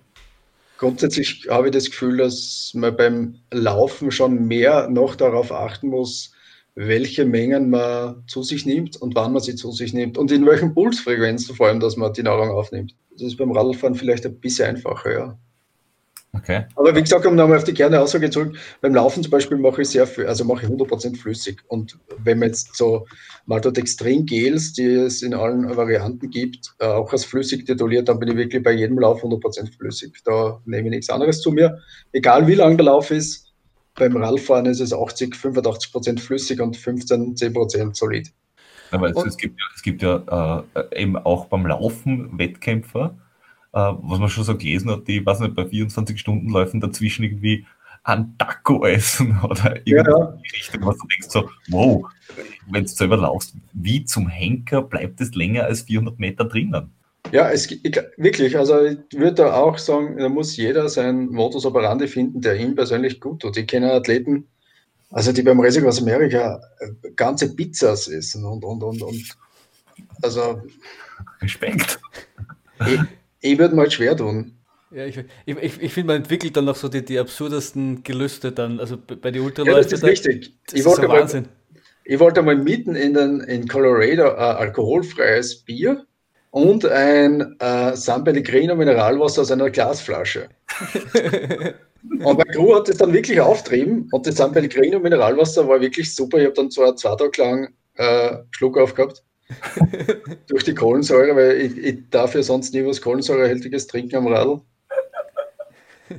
Grundsätzlich 0.78 1.46
habe 1.48 1.68
ich 1.68 1.72
das 1.72 1.86
Gefühl, 1.86 2.16
dass 2.18 2.72
man 2.74 2.96
beim 2.96 3.40
Laufen 3.52 4.10
schon 4.10 4.46
mehr 4.46 4.88
noch 4.88 5.14
darauf 5.14 5.52
achten 5.52 5.88
muss, 5.88 6.32
welche 6.74 7.24
Mengen 7.24 7.70
man 7.70 8.24
zu 8.26 8.42
sich 8.42 8.66
nimmt 8.66 8.96
und 8.96 9.14
wann 9.14 9.32
man 9.32 9.42
sie 9.42 9.54
zu 9.54 9.70
sich 9.70 9.94
nimmt 9.94 10.18
und 10.18 10.32
in 10.32 10.44
welchen 10.44 10.74
Pulsfrequenzen 10.74 11.54
vor 11.54 11.68
allem, 11.68 11.80
dass 11.80 11.96
man 11.96 12.12
die 12.12 12.24
Nahrung 12.24 12.50
aufnimmt. 12.50 12.96
Das 13.12 13.22
ist 13.22 13.36
beim 13.36 13.52
Radlfahren 13.52 13.94
vielleicht 13.94 14.26
ein 14.26 14.40
bisschen 14.40 14.68
einfacher, 14.68 15.12
ja. 15.12 15.38
Okay. 16.36 16.64
Aber 16.74 16.94
wie 16.94 17.00
gesagt, 17.00 17.24
um 17.26 17.36
nochmal 17.36 17.58
auf 17.58 17.64
die 17.64 17.74
Kerne 17.74 18.00
Aussage 18.00 18.28
zurück, 18.28 18.56
beim 18.80 18.94
Laufen 18.94 19.22
zum 19.22 19.30
Beispiel 19.30 19.56
mache 19.56 19.82
ich 19.82 19.88
sehr 19.88 20.06
viel, 20.06 20.26
also 20.26 20.44
mache 20.44 20.66
ich 20.66 20.70
100% 20.70 21.16
flüssig. 21.16 21.62
Und 21.68 21.98
wenn 22.18 22.38
man 22.38 22.48
jetzt 22.48 22.74
so 22.76 23.06
Maltodextrin-Gels, 23.46 24.72
die 24.72 24.86
es 24.86 25.22
in 25.22 25.34
allen 25.34 25.76
Varianten 25.76 26.30
gibt, 26.30 26.74
äh, 26.80 26.86
auch 26.86 27.12
als 27.12 27.24
flüssig 27.24 27.66
tituliert, 27.66 28.08
dann 28.08 28.18
bin 28.18 28.30
ich 28.30 28.36
wirklich 28.36 28.62
bei 28.62 28.72
jedem 28.72 28.98
Lauf 28.98 29.22
100% 29.22 29.76
flüssig. 29.76 30.20
Da 30.24 30.60
nehme 30.64 30.88
ich 30.88 30.94
nichts 30.94 31.10
anderes 31.10 31.40
zu 31.40 31.52
mir. 31.52 31.78
Egal 32.12 32.46
wie 32.46 32.54
lang 32.54 32.76
der 32.76 32.86
Lauf 32.86 33.10
ist, 33.10 33.52
beim 33.94 34.16
Radfahren 34.16 34.66
ist 34.66 34.80
es 34.80 34.92
80, 34.92 35.36
85 35.36 35.92
Prozent 35.92 36.20
flüssig 36.20 36.60
und 36.60 36.76
15, 36.76 37.36
10 37.36 37.52
Prozent 37.52 37.96
solid. 37.96 38.28
Aber 38.90 39.08
es, 39.08 39.16
es, 39.24 39.36
gibt, 39.36 39.58
es 39.74 39.82
gibt 39.82 40.02
ja 40.02 40.64
äh, 40.74 41.02
eben 41.02 41.16
auch 41.16 41.46
beim 41.46 41.66
Laufen 41.66 42.36
Wettkämpfer, 42.38 43.16
was 43.74 44.18
man 44.18 44.28
schon 44.28 44.44
so 44.44 44.56
gelesen 44.56 44.90
hat, 44.90 45.08
die, 45.08 45.24
weiß 45.24 45.40
nicht, 45.40 45.54
bei 45.54 45.66
24 45.66 46.18
Stunden 46.18 46.48
Läufen 46.48 46.80
dazwischen 46.80 47.24
irgendwie 47.24 47.66
ein 48.04 48.36
Taco 48.38 48.84
essen 48.86 49.38
oder 49.42 49.76
irgendwas 49.86 50.34
ja, 50.44 50.56
Richtung, 50.56 50.86
was 50.86 50.98
du 50.98 51.06
denkst 51.08 51.28
so, 51.28 51.50
wow, 51.68 52.04
wenn 52.70 52.84
du 52.84 52.88
selber 52.88 53.16
laufst, 53.16 53.54
wie 53.72 54.04
zum 54.04 54.28
Henker 54.28 54.82
bleibt 54.82 55.20
es 55.20 55.34
länger 55.34 55.64
als 55.64 55.82
400 55.82 56.18
Meter 56.18 56.44
drinnen? 56.44 56.92
Ja, 57.32 57.50
es, 57.50 57.70
ich, 57.70 58.00
wirklich, 58.16 58.56
also 58.56 58.84
ich 58.84 58.98
würde 59.12 59.34
da 59.34 59.54
auch 59.54 59.78
sagen, 59.78 60.18
da 60.18 60.28
muss 60.28 60.56
jeder 60.56 60.88
sein 60.88 61.26
Modus 61.28 61.64
operandi 61.64 62.06
finden, 62.06 62.40
der 62.42 62.56
ihm 62.56 62.74
persönlich 62.74 63.18
gut 63.18 63.40
tut. 63.40 63.56
Ich 63.56 63.66
kenne 63.66 63.92
Athleten, 63.92 64.46
also 65.10 65.32
die 65.32 65.42
beim 65.42 65.58
Racing 65.58 65.86
aus 65.86 66.00
Amerika 66.00 66.60
äh, 66.80 67.10
ganze 67.16 67.54
Pizzas 67.54 68.08
essen 68.08 68.44
und, 68.44 68.62
und, 68.62 68.82
und, 68.82 69.02
und 69.02 69.36
also 70.22 70.62
Respekt. 71.40 71.98
Ich, 72.86 73.00
ich 73.44 73.58
würde 73.58 73.74
mal 73.74 73.90
schwer 73.90 74.16
tun. 74.16 74.56
Ja, 74.90 75.04
ich, 75.04 75.18
ich, 75.44 75.82
ich 75.82 75.92
finde, 75.92 76.06
man 76.06 76.16
entwickelt 76.16 76.56
dann 76.56 76.64
noch 76.64 76.76
so 76.76 76.88
die, 76.88 77.04
die 77.04 77.18
absurdesten 77.18 78.02
Gelüste 78.02 78.52
dann, 78.52 78.80
also 78.80 78.96
bei 78.96 79.30
den 79.30 79.42
Ultraläufen. 79.42 79.76
Ja, 79.76 79.82
das 79.82 79.92
ist 79.92 80.04
richtig. 80.04 80.54
Das 80.66 80.80
ich, 80.80 80.84
wollte 80.86 81.02
so 81.02 81.08
Wahnsinn. 81.08 81.42
Mal, 81.42 81.80
ich 82.04 82.18
wollte 82.20 82.42
mal 82.42 82.56
mitten 82.56 82.94
in, 82.94 83.12
den, 83.12 83.40
in 83.40 83.68
Colorado 83.68 84.30
ein 84.30 84.56
alkoholfreies 84.56 85.56
Bier 85.56 86.06
und 86.50 86.86
ein 86.86 87.56
äh, 87.58 87.94
San 87.96 88.24
Pellegrino 88.24 88.76
Mineralwasser 88.76 89.42
aus 89.42 89.50
einer 89.50 89.68
Glasflasche. 89.68 90.48
und 92.24 92.38
mein 92.38 92.46
Crew 92.48 92.76
hat 92.76 92.88
das 92.88 92.96
dann 92.96 93.12
wirklich 93.12 93.40
auftrieben 93.40 94.08
und 94.12 94.26
das 94.26 94.36
San 94.36 94.52
Pellegrino 94.52 95.00
Mineralwasser 95.00 95.68
war 95.68 95.80
wirklich 95.80 96.14
super. 96.14 96.38
Ich 96.38 96.44
habe 96.44 96.54
dann 96.54 96.70
zwar 96.70 96.96
zwei 96.96 97.16
Tage 97.16 97.42
lang 97.42 97.74
äh, 97.96 98.38
Schluck 98.52 98.78
aufgehabt 98.78 99.22
durch 100.48 100.64
die 100.64 100.74
Kohlensäure, 100.74 101.36
weil 101.36 101.60
ich, 101.60 101.76
ich 101.76 101.98
darf 102.10 102.34
ja 102.34 102.42
sonst 102.42 102.72
nie 102.74 102.84
was 102.84 103.00
Kohlensäurehältiges 103.00 103.86
trinken 103.86 104.16
am 104.16 104.26
Radl. 104.26 104.60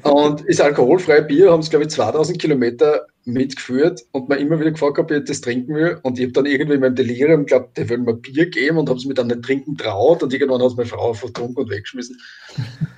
Und 0.02 0.42
ist 0.42 0.62
alkoholfreie 0.62 1.22
Bier, 1.22 1.52
haben 1.52 1.60
es, 1.60 1.70
glaube 1.70 1.86
ich, 1.86 1.92
2000 1.92 2.40
Kilometer 2.40 3.06
mitgeführt 3.24 4.02
und 4.12 4.30
mir 4.30 4.38
immer 4.38 4.60
wieder 4.60 4.72
gefragt, 4.72 4.98
ob 5.00 5.12
ich 5.12 5.24
das 5.26 5.42
trinken 5.42 5.76
will. 5.76 6.00
Und 6.04 6.18
ich 6.18 6.26
habe 6.26 6.34
dann 6.34 6.46
irgendwie 6.46 6.76
in 6.76 6.82
meinem 6.82 6.96
Delirium 6.96 7.46
geglaubt, 7.46 7.78
der 7.78 7.90
will 7.90 8.00
mir 8.00 8.16
Bier 8.16 8.50
geben 8.50 8.78
und 8.78 8.90
habe 8.90 8.98
es 8.98 9.06
mir 9.06 9.14
dann 9.14 9.28
nicht 9.28 9.44
trinken 9.44 9.78
traut. 9.78 10.24
Und 10.24 10.34
irgendwann 10.34 10.62
hat 10.62 10.70
es 10.70 10.76
meine 10.76 10.90
Frau 10.90 11.14
vertrunken 11.14 11.64
und 11.64 11.70
weggeschmissen. 11.70 12.20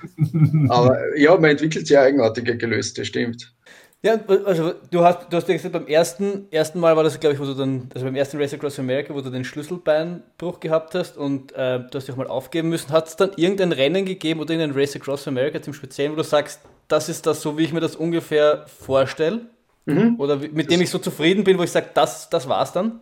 Aber 0.68 0.98
ja, 1.16 1.34
man 1.36 1.50
entwickelt 1.50 1.86
sehr 1.86 2.02
eigenartige 2.02 2.56
Gelöste, 2.56 3.04
stimmt. 3.04 3.54
Ja, 4.00 4.16
also 4.44 4.74
du 4.92 5.02
hast, 5.02 5.26
du 5.28 5.36
hast 5.36 5.48
ja 5.48 5.54
gesagt, 5.54 5.72
beim 5.72 5.88
ersten, 5.88 6.46
ersten 6.52 6.78
Mal 6.78 6.96
war 6.96 7.02
das, 7.02 7.18
glaube 7.18 7.34
ich, 7.34 7.40
wo 7.40 7.44
du 7.44 7.54
dann, 7.54 7.88
also 7.92 8.06
beim 8.06 8.14
ersten 8.14 8.36
Race 8.38 8.54
Across 8.54 8.78
America, 8.78 9.12
wo 9.12 9.20
du 9.20 9.30
den 9.30 9.44
Schlüsselbeinbruch 9.44 10.60
gehabt 10.60 10.94
hast 10.94 11.16
und 11.16 11.50
äh, 11.52 11.80
du 11.80 11.90
hast 11.94 12.06
dich 12.06 12.12
auch 12.12 12.18
mal 12.18 12.28
aufgeben 12.28 12.68
müssen. 12.68 12.92
Hat 12.92 13.08
es 13.08 13.16
dann 13.16 13.32
irgendein 13.34 13.72
Rennen 13.72 14.04
gegeben 14.04 14.38
oder 14.38 14.54
irgendein 14.54 14.80
Race 14.80 14.94
Across 14.94 15.26
America 15.26 15.60
zum 15.60 15.74
Speziellen, 15.74 16.12
wo 16.12 16.16
du 16.16 16.22
sagst, 16.22 16.60
das 16.86 17.08
ist 17.08 17.26
das 17.26 17.42
so, 17.42 17.58
wie 17.58 17.64
ich 17.64 17.72
mir 17.72 17.80
das 17.80 17.96
ungefähr 17.96 18.66
vorstelle? 18.68 19.46
Mhm. 19.86 20.14
Oder 20.20 20.36
mit 20.36 20.70
dem 20.70 20.80
ich 20.80 20.90
so 20.90 20.98
zufrieden 20.98 21.42
bin, 21.42 21.58
wo 21.58 21.64
ich 21.64 21.72
sage, 21.72 21.88
das, 21.92 22.30
das 22.30 22.48
war's 22.48 22.72
dann? 22.72 23.00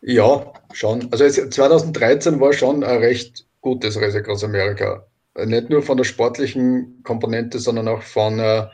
Ja, 0.00 0.52
schon. 0.72 1.08
Also 1.10 1.28
2013 1.28 2.40
war 2.40 2.52
schon 2.54 2.82
ein 2.82 2.98
recht 2.98 3.44
gutes 3.60 4.00
Race 4.00 4.14
Across 4.14 4.44
America. 4.44 5.04
Nicht 5.44 5.68
nur 5.68 5.82
von 5.82 5.98
der 5.98 6.04
sportlichen 6.04 7.02
Komponente, 7.02 7.58
sondern 7.58 7.88
auch 7.88 8.02
von 8.02 8.38
äh, 8.38 8.66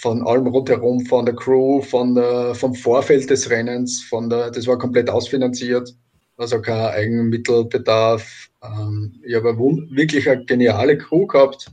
von 0.00 0.26
allem 0.26 0.46
rundherum, 0.46 1.04
von 1.06 1.24
der 1.24 1.34
Crew, 1.34 1.80
von 1.82 2.14
der, 2.14 2.54
vom 2.54 2.74
Vorfeld 2.74 3.28
des 3.30 3.50
Rennens, 3.50 4.02
von 4.02 4.28
der, 4.28 4.50
das 4.50 4.66
war 4.66 4.78
komplett 4.78 5.10
ausfinanziert, 5.10 5.94
also 6.36 6.60
kein 6.60 6.94
Eigenmittelbedarf. 6.94 8.48
Ähm, 8.62 9.20
ich 9.22 9.34
habe 9.34 9.56
wirklich 9.58 10.28
eine 10.28 10.44
geniale 10.44 10.98
Crew 10.98 11.26
gehabt. 11.26 11.66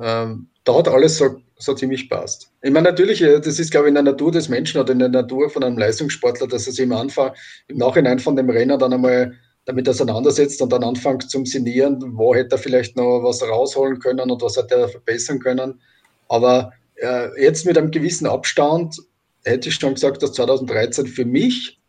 Ähm, 0.00 0.48
da 0.64 0.76
hat 0.76 0.88
alles 0.88 1.18
so, 1.18 1.40
so 1.58 1.74
ziemlich 1.74 2.08
passt. 2.08 2.50
Ich 2.62 2.70
meine, 2.70 2.90
natürlich, 2.90 3.22
äh, 3.22 3.40
das 3.40 3.58
ist, 3.58 3.70
glaube 3.70 3.86
ich, 3.86 3.88
in 3.88 3.94
der 3.94 4.04
Natur 4.04 4.30
des 4.32 4.48
Menschen 4.48 4.80
oder 4.80 4.92
in 4.92 4.98
der 4.98 5.08
Natur 5.08 5.50
von 5.50 5.64
einem 5.64 5.78
Leistungssportler, 5.78 6.46
dass 6.46 6.66
er 6.66 6.72
sich 6.72 6.84
im 6.84 6.92
Anfang, 6.92 7.32
im 7.68 7.78
Nachhinein 7.78 8.18
von 8.18 8.36
dem 8.36 8.50
Renner 8.50 8.78
dann 8.78 8.92
einmal 8.92 9.34
damit 9.68 9.88
auseinandersetzt 9.88 10.62
und 10.62 10.72
dann 10.72 10.82
anfängt 10.82 11.30
zum 11.30 11.44
Sinnieren, 11.44 12.16
wo 12.16 12.34
hätte 12.34 12.56
er 12.56 12.58
vielleicht 12.58 12.96
noch 12.96 13.22
was 13.22 13.42
rausholen 13.42 13.98
können 13.98 14.30
und 14.30 14.40
was 14.40 14.56
hätte 14.56 14.74
er 14.74 14.88
verbessern 14.88 15.40
können. 15.40 15.80
Aber 16.28 16.72
äh, 17.00 17.42
jetzt 17.42 17.66
mit 17.66 17.78
einem 17.78 17.90
gewissen 17.90 18.26
Abstand 18.26 19.00
hätte 19.44 19.68
ich 19.68 19.76
schon 19.76 19.94
gesagt, 19.94 20.22
dass 20.22 20.32
2013 20.32 21.06
für 21.06 21.24
mich 21.24 21.80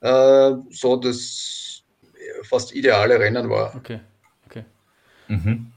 äh, 0.00 0.52
so 0.70 0.96
das 0.96 1.82
fast 2.42 2.74
ideale 2.74 3.18
Rennen 3.18 3.48
war. 3.48 3.74
Okay, 3.74 4.00
okay. 4.46 4.64
Mhm. 5.28 5.72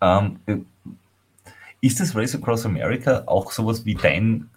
Ähm, 0.00 0.66
ist 1.80 2.00
das 2.00 2.14
Race 2.14 2.34
Across 2.34 2.66
America 2.66 3.24
auch 3.26 3.52
sowas 3.52 3.84
wie 3.84 3.94
dein, 3.94 4.50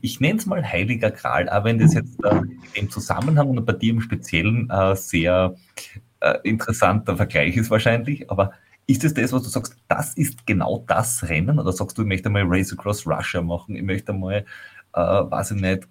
ich 0.00 0.20
nenne 0.20 0.38
es 0.38 0.46
mal 0.46 0.64
Heiliger 0.64 1.10
Gral, 1.10 1.48
aber 1.48 1.66
wenn 1.66 1.78
das 1.78 1.94
jetzt 1.94 2.22
äh, 2.24 2.36
in 2.36 2.72
dem 2.76 2.90
Zusammenhang 2.90 3.50
und 3.50 3.64
bei 3.64 3.72
dir 3.72 3.92
im 3.92 4.00
Speziellen 4.00 4.70
äh, 4.70 4.96
sehr 4.96 5.54
äh, 6.20 6.38
interessanter 6.44 7.16
Vergleich 7.16 7.56
ist 7.56 7.70
wahrscheinlich, 7.70 8.30
aber 8.30 8.52
ist 8.88 9.04
es 9.04 9.12
das, 9.12 9.32
was 9.32 9.42
du 9.42 9.50
sagst, 9.50 9.76
das 9.86 10.14
ist 10.14 10.46
genau 10.46 10.82
das 10.88 11.22
Rennen? 11.28 11.58
Oder 11.58 11.72
sagst 11.72 11.96
du, 11.98 12.02
ich 12.02 12.08
möchte 12.08 12.30
mal 12.30 12.44
Race 12.46 12.72
Across 12.72 13.06
Russia 13.06 13.42
machen, 13.42 13.76
ich 13.76 13.82
möchte 13.82 14.14
mal, 14.14 14.46
äh, 14.94 15.00
weiß 15.00 15.52
ich 15.52 15.60
nicht, 15.60 15.86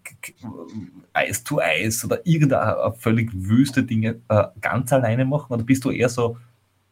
Eis 1.13 1.43
to 1.43 1.59
Eis 1.59 2.03
oder 2.03 2.25
irgendeine 2.25 2.91
völlig 2.97 3.29
wüste 3.33 3.83
Dinge 3.83 4.19
äh, 4.29 4.43
ganz 4.59 4.91
alleine 4.91 5.25
machen? 5.25 5.53
Oder 5.53 5.63
bist 5.63 5.85
du 5.85 5.91
eher 5.91 6.09
so, 6.09 6.37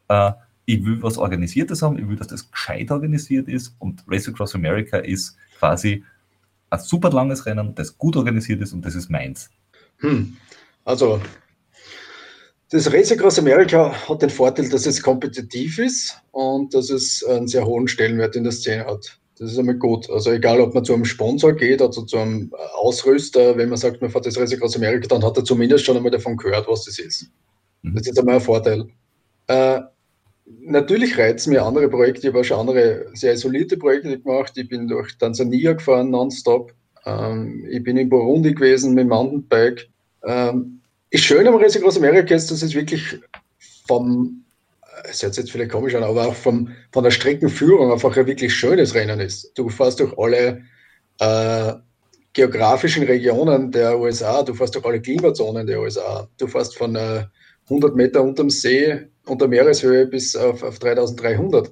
äh, 0.08 0.32
ich 0.66 0.86
will 0.86 1.02
was 1.02 1.18
Organisiertes 1.18 1.82
haben, 1.82 1.98
ich 1.98 2.08
will, 2.08 2.18
dass 2.18 2.28
das 2.28 2.52
gescheit 2.52 2.92
organisiert 2.92 3.48
ist 3.48 3.76
und 3.80 4.04
Race 4.08 4.28
Across 4.28 4.54
America 4.54 4.98
ist 4.98 5.36
quasi 5.58 6.04
ein 6.70 6.80
super 6.80 7.10
langes 7.10 7.48
Rennen, 7.48 7.74
das 7.74 7.98
gut 7.98 8.16
organisiert 8.16 8.62
ist 8.62 8.74
und 8.74 8.86
das 8.86 8.94
ist 8.94 9.10
meins? 9.10 9.50
Hm. 9.98 10.38
Also 10.84 11.20
das 12.72 12.92
Race 12.92 13.12
Across 13.12 13.40
America 13.40 13.94
hat 14.10 14.22
den 14.22 14.30
Vorteil, 14.30 14.70
dass 14.70 14.86
es 14.86 15.02
kompetitiv 15.02 15.78
ist 15.80 16.20
und 16.32 16.74
dass 16.74 16.90
es 16.90 17.24
einen 17.24 17.48
sehr 17.48 17.66
hohen 17.66 17.88
Stellenwert 17.88 18.36
in 18.36 18.44
der 18.44 18.54
Szene 18.54 18.86
hat. 18.86 19.20
Das 19.38 19.52
ist 19.52 19.60
einmal 19.60 19.76
gut. 19.76 20.10
Also 20.10 20.32
egal, 20.32 20.62
ob 20.62 20.74
man 20.74 20.86
zu 20.86 20.94
einem 20.94 21.06
Sponsor 21.06 21.54
geht 21.54 21.82
oder 21.82 21.92
zu 21.92 22.18
einem 22.18 22.52
Ausrüster, 22.76 23.58
wenn 23.58 23.70
man 23.70 23.78
sagt, 23.78 24.02
man 24.02 24.10
fährt 24.10 24.26
das 24.26 24.38
Race 24.38 24.54
Across 24.54 24.78
America, 24.78 25.08
dann 25.08 25.24
hat 25.24 25.38
er 25.38 25.44
zumindest 25.44 25.86
schon 25.86 25.98
einmal 25.98 26.12
davon 26.12 26.38
gehört, 26.38 26.68
was 26.68 26.86
das 26.86 27.00
ist. 27.00 27.30
Mhm. 27.82 27.96
Das 27.96 28.08
ist 28.08 28.18
einmal 28.18 28.36
ein 28.36 28.42
Vorteil. 28.42 28.86
Äh, 29.48 29.82
natürlich 30.46 31.18
reizen 31.18 31.52
mir 31.52 31.64
andere 31.64 31.90
Projekte. 31.90 32.22
Ich 32.22 32.28
habe 32.28 32.40
auch 32.40 32.46
schon 32.46 32.60
andere 32.60 33.08
sehr 33.14 33.34
isolierte 33.34 33.78
Projekte 33.78 34.18
gemacht. 34.18 34.54
Ich 34.56 34.70
bin 34.70 34.88
durch 34.88 35.18
Tansania 35.18 35.74
gefahren, 35.74 36.12
nonstop. 36.12 36.74
Ähm, 37.06 37.68
ich 37.70 37.84
bin 37.84 37.98
in 37.98 38.10
Burundi 38.10 38.54
gewesen 38.54 38.94
mit 38.94 39.04
dem 39.04 39.10
Mountainbike. 39.10 39.90
Ähm, 40.24 40.82
das 41.16 41.24
Schöne 41.24 41.50
am 41.50 41.56
Race 41.56 41.78
Across 41.78 41.98
America 41.98 42.36
ist, 42.36 42.52
dass 42.52 42.62
es 42.62 42.76
wirklich 42.76 43.20
vom, 43.88 44.44
es 45.10 45.24
hört 45.24 45.34
sich 45.34 45.44
jetzt 45.44 45.52
vielleicht 45.52 45.72
komisch 45.72 45.96
an, 45.96 46.04
aber 46.04 46.28
auch 46.28 46.36
vom, 46.36 46.70
von 46.92 47.04
der 47.04 47.12
Streckenführung 47.12 47.92
einfach 47.92 48.16
ein 48.18 48.28
wirklich 48.28 48.54
schönes 48.54 48.94
Rennen 48.96 49.20
ist. 49.20 49.52
Du 49.58 49.70
fährst 49.70 50.00
durch 50.00 50.18
alle 50.18 50.62
äh, 51.20 51.74
geografischen 52.34 53.04
Regionen 53.04 53.72
der 53.72 53.98
USA, 53.98 54.44
du 54.44 54.54
fährst 54.54 54.76
durch 54.76 54.86
alle 54.86 55.02
Klimazonen 55.02 55.66
der 55.66 55.80
USA, 55.80 56.28
du 56.38 56.48
fährst 56.48 56.78
von 56.78 56.96
äh, 56.96 57.24
100 57.70 57.96
Meter 57.96 58.22
unterm 58.22 58.50
See, 58.50 59.08
unter 59.26 59.48
Meereshöhe 59.48 60.06
bis 60.08 60.36
auf, 60.36 60.64
auf 60.64 60.80
3300 60.80 61.72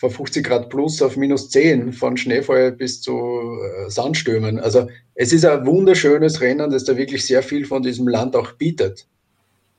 von 0.00 0.10
50 0.10 0.46
Grad 0.46 0.70
plus 0.70 1.02
auf 1.02 1.18
minus 1.18 1.50
10, 1.50 1.92
von 1.92 2.16
Schneefall 2.16 2.72
bis 2.72 3.02
zu 3.02 3.12
äh, 3.12 3.90
Sandstürmen. 3.90 4.58
Also 4.58 4.88
es 5.14 5.30
ist 5.30 5.44
ein 5.44 5.66
wunderschönes 5.66 6.40
Rennen, 6.40 6.70
das 6.70 6.84
da 6.84 6.96
wirklich 6.96 7.26
sehr 7.26 7.42
viel 7.42 7.66
von 7.66 7.82
diesem 7.82 8.08
Land 8.08 8.34
auch 8.34 8.52
bietet. 8.52 9.06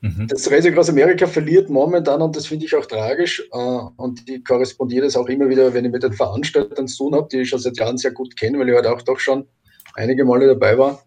Mhm. 0.02 0.28
Das 0.28 0.50
Race 0.52 0.68
Across 0.68 0.90
America 0.90 1.26
verliert 1.26 1.72
momentan, 1.72 2.22
und 2.22 2.36
das 2.36 2.46
finde 2.46 2.66
ich 2.66 2.76
auch 2.76 2.86
tragisch, 2.86 3.44
äh, 3.52 3.80
und 3.98 4.30
ich 4.30 4.46
korrespondiere 4.46 5.06
das 5.06 5.18
auch 5.18 5.28
immer 5.28 5.50
wieder, 5.50 5.74
wenn 5.74 5.86
ich 5.86 5.92
mit 5.92 6.04
den 6.04 6.14
Veranstaltern 6.14 6.88
zu 6.88 7.06
tun 7.06 7.16
habe, 7.16 7.28
die 7.32 7.38
ich 7.38 7.50
schon 7.50 7.60
seit 7.60 7.80
Jahren 7.80 7.98
sehr 7.98 8.12
gut 8.12 8.38
kenne, 8.38 8.60
weil 8.60 8.70
ich 8.70 8.76
halt 8.76 8.86
auch 8.86 9.02
doch 9.02 9.20
schon 9.20 9.48
einige 9.96 10.24
Male 10.24 10.46
dabei 10.46 10.78
war. 10.78 11.04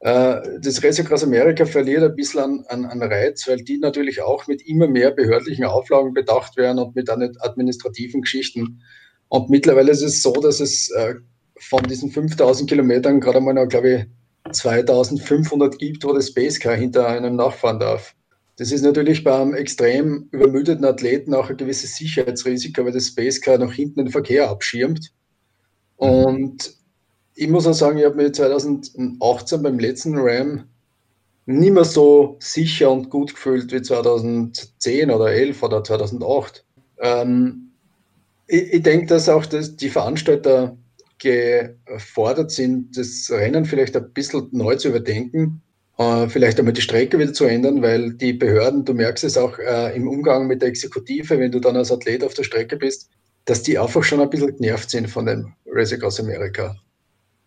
Äh, 0.00 0.58
das 0.60 0.82
Across 0.82 1.24
America 1.24 1.66
verliert 1.66 2.02
ein 2.02 2.16
bisschen 2.16 2.64
an, 2.68 2.86
an, 2.86 3.02
Reiz, 3.02 3.46
weil 3.46 3.58
die 3.58 3.78
natürlich 3.78 4.22
auch 4.22 4.46
mit 4.46 4.66
immer 4.66 4.88
mehr 4.88 5.10
behördlichen 5.10 5.64
Auflagen 5.64 6.14
bedacht 6.14 6.56
werden 6.56 6.78
und 6.78 6.96
mit 6.96 7.10
administrativen 7.10 8.22
Geschichten. 8.22 8.82
Und 9.28 9.50
mittlerweile 9.50 9.92
ist 9.92 10.02
es 10.02 10.22
so, 10.22 10.32
dass 10.32 10.60
es 10.60 10.90
äh, 10.90 11.14
von 11.58 11.82
diesen 11.82 12.10
5000 12.10 12.68
Kilometern 12.68 13.20
gerade 13.20 13.40
mal 13.40 13.52
noch, 13.52 13.68
glaube 13.68 13.90
ich, 13.90 14.06
2500 14.52 15.78
gibt, 15.78 16.02
wo 16.04 16.14
das 16.14 16.28
Spacecar 16.28 16.74
hinter 16.74 17.06
einem 17.06 17.36
nachfahren 17.36 17.78
darf. 17.78 18.14
Das 18.56 18.72
ist 18.72 18.82
natürlich 18.82 19.22
beim 19.22 19.54
extrem 19.54 20.28
übermüdeten 20.32 20.84
Athleten 20.84 21.34
auch 21.34 21.50
ein 21.50 21.56
gewisses 21.56 21.96
Sicherheitsrisiko, 21.96 22.84
weil 22.84 22.92
das 22.92 23.08
Spacecar 23.08 23.58
nach 23.58 23.72
hinten 23.72 24.04
den 24.04 24.10
Verkehr 24.10 24.48
abschirmt. 24.48 25.12
Und 25.96 26.74
ich 27.34 27.48
muss 27.48 27.66
auch 27.66 27.74
sagen, 27.74 27.98
ich 27.98 28.04
habe 28.04 28.16
mich 28.16 28.32
2018 28.34 29.62
beim 29.62 29.78
letzten 29.78 30.16
Ram 30.16 30.64
nicht 31.46 31.72
mehr 31.72 31.84
so 31.84 32.36
sicher 32.38 32.90
und 32.90 33.10
gut 33.10 33.34
gefühlt 33.34 33.72
wie 33.72 33.82
2010 33.82 35.10
oder 35.10 35.32
11 35.32 35.62
oder 35.62 35.82
2008. 35.82 36.64
Ähm, 37.00 37.72
ich, 38.46 38.72
ich 38.74 38.82
denke, 38.82 39.06
dass 39.06 39.28
auch 39.28 39.46
das, 39.46 39.76
die 39.76 39.88
Veranstalter 39.88 40.76
gefordert 41.18 42.50
sind, 42.50 42.96
das 42.96 43.30
Rennen 43.30 43.64
vielleicht 43.64 43.96
ein 43.96 44.12
bisschen 44.12 44.48
neu 44.52 44.76
zu 44.76 44.88
überdenken, 44.88 45.62
äh, 45.98 46.28
vielleicht 46.28 46.58
einmal 46.58 46.72
die 46.72 46.80
Strecke 46.80 47.18
wieder 47.18 47.32
zu 47.32 47.44
ändern, 47.44 47.82
weil 47.82 48.14
die 48.14 48.32
Behörden, 48.32 48.84
du 48.84 48.94
merkst 48.94 49.24
es 49.24 49.36
auch 49.36 49.58
äh, 49.58 49.94
im 49.94 50.08
Umgang 50.08 50.46
mit 50.46 50.62
der 50.62 50.68
Exekutive, 50.68 51.38
wenn 51.38 51.52
du 51.52 51.60
dann 51.60 51.76
als 51.76 51.92
Athlet 51.92 52.24
auf 52.24 52.34
der 52.34 52.44
Strecke 52.44 52.76
bist, 52.76 53.10
dass 53.44 53.62
die 53.62 53.78
einfach 53.78 54.02
schon 54.02 54.20
ein 54.20 54.30
bisschen 54.30 54.56
genervt 54.56 54.90
sind 54.90 55.08
von 55.08 55.26
dem 55.26 55.52
Racing 55.66 56.02
aus 56.02 56.20
Amerika. 56.20 56.76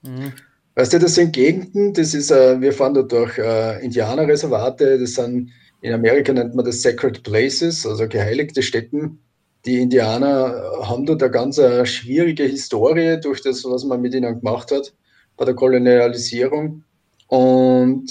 Mhm. 0.03 0.33
Weißt 0.75 0.93
du, 0.93 0.99
das 0.99 1.15
sind 1.15 1.33
Gegenden, 1.33 1.93
das 1.93 2.13
ist, 2.13 2.31
äh, 2.31 2.59
wir 2.59 2.73
fahren 2.73 2.95
da 2.95 3.03
durch 3.03 3.37
äh, 3.37 3.83
Indianerreservate, 3.83 4.99
das 4.99 5.13
sind, 5.13 5.51
in 5.81 5.93
Amerika 5.93 6.33
nennt 6.33 6.55
man 6.55 6.65
das 6.65 6.81
Sacred 6.81 7.23
Places, 7.23 7.85
also 7.85 8.07
geheiligte 8.07 8.63
Städten. 8.63 9.19
Die 9.65 9.79
Indianer 9.79 10.61
haben 10.81 11.05
dort 11.05 11.21
eine 11.21 11.31
ganz 11.31 11.57
äh, 11.57 11.85
schwierige 11.85 12.43
Historie 12.43 13.19
durch 13.21 13.41
das, 13.41 13.63
was 13.65 13.83
man 13.83 14.01
mit 14.01 14.15
ihnen 14.15 14.39
gemacht 14.39 14.71
hat 14.71 14.93
bei 15.37 15.45
der 15.45 15.53
Kolonialisierung. 15.53 16.83
Und 17.27 18.07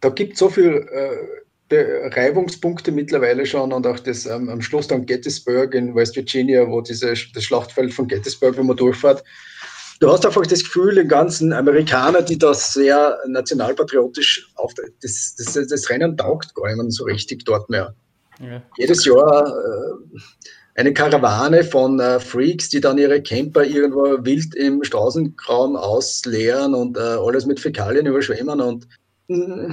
da 0.00 0.08
gibt 0.08 0.34
es 0.34 0.38
so 0.38 0.48
viele 0.48 0.80
äh, 0.90 1.38
Reibungspunkte 1.70 2.92
mittlerweile 2.92 3.44
schon 3.44 3.72
und 3.72 3.86
auch 3.86 3.98
das 3.98 4.26
ähm, 4.26 4.48
am 4.48 4.62
Schluss 4.62 4.88
dann 4.88 5.06
Gettysburg 5.06 5.74
in 5.74 5.94
West 5.94 6.16
Virginia, 6.16 6.66
wo 6.68 6.80
diese, 6.80 7.12
das 7.34 7.44
Schlachtfeld 7.44 7.92
von 7.92 8.08
Gettysburg, 8.08 8.56
wo 8.56 8.62
man 8.62 8.76
durchfährt, 8.76 9.22
du 10.00 10.10
hast 10.10 10.24
einfach 10.24 10.46
das 10.46 10.62
Gefühl, 10.62 10.94
den 10.94 11.08
ganzen 11.08 11.52
Amerikaner, 11.52 12.22
die 12.22 12.38
da 12.38 12.54
sehr 12.54 13.18
nationalpatriotisch 13.26 14.50
auf 14.56 14.72
das, 14.74 15.36
das, 15.36 15.68
das 15.68 15.90
Rennen 15.90 16.16
taugt 16.16 16.54
gar 16.54 16.74
nicht 16.74 16.92
so 16.92 17.04
richtig 17.04 17.44
dort 17.44 17.68
mehr. 17.70 17.94
Ja. 18.40 18.62
Jedes 18.76 19.04
Jahr 19.04 19.48
äh, 19.48 20.18
eine 20.76 20.92
Karawane 20.92 21.64
von 21.64 21.98
äh, 21.98 22.20
Freaks, 22.20 22.68
die 22.68 22.80
dann 22.80 22.98
ihre 22.98 23.20
Camper 23.20 23.64
irgendwo 23.64 24.24
wild 24.24 24.54
im 24.54 24.84
Straßengraum 24.84 25.74
ausleeren 25.74 26.74
und 26.74 26.96
äh, 26.96 27.00
alles 27.00 27.46
mit 27.46 27.58
Fäkalien 27.58 28.06
überschwemmen 28.06 28.60
und 28.60 28.86
mm. 29.26 29.72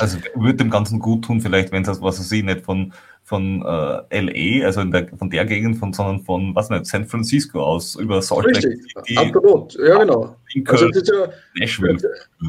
also 0.00 0.18
würde 0.34 0.56
dem 0.56 0.70
Ganzen 0.70 0.98
gut 0.98 1.24
tun, 1.24 1.40
vielleicht, 1.40 1.70
wenn 1.70 1.82
es 1.84 2.02
was 2.02 2.18
weiß 2.18 2.32
ich 2.32 2.42
nicht 2.42 2.64
von 2.64 2.92
von 3.30 3.62
äh, 3.62 4.20
LA, 4.20 4.66
also 4.66 4.82
der, 4.82 5.06
von 5.16 5.30
der 5.30 5.44
Gegend, 5.44 5.76
von, 5.76 5.92
sondern 5.92 6.18
von, 6.24 6.52
was 6.56 6.68
nicht, 6.68 6.84
San 6.84 7.06
Francisco 7.06 7.62
aus, 7.62 7.94
über 7.94 8.20
Salt 8.20 8.46
Lake 8.46 8.60
City. 8.60 9.16
Absolut, 9.16 9.78
ja 9.78 9.98
genau. 9.98 10.36
Also 10.66 10.88
das 10.88 11.08
ja, 11.08 11.28
Nashville. 11.54 11.96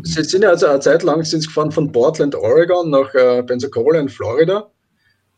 Sie 0.01 0.23
sind 0.23 0.41
ja 0.41 0.49
also 0.49 0.65
eine 0.65 0.79
Zeit 0.79 1.03
lang 1.03 1.23
sind 1.23 1.41
sie 1.41 1.47
gefahren 1.47 1.71
von 1.71 1.91
Portland, 1.91 2.33
Oregon 2.33 2.89
nach 2.89 3.13
äh, 3.13 3.43
Pensacola 3.43 3.99
in 3.99 4.09
Florida. 4.09 4.71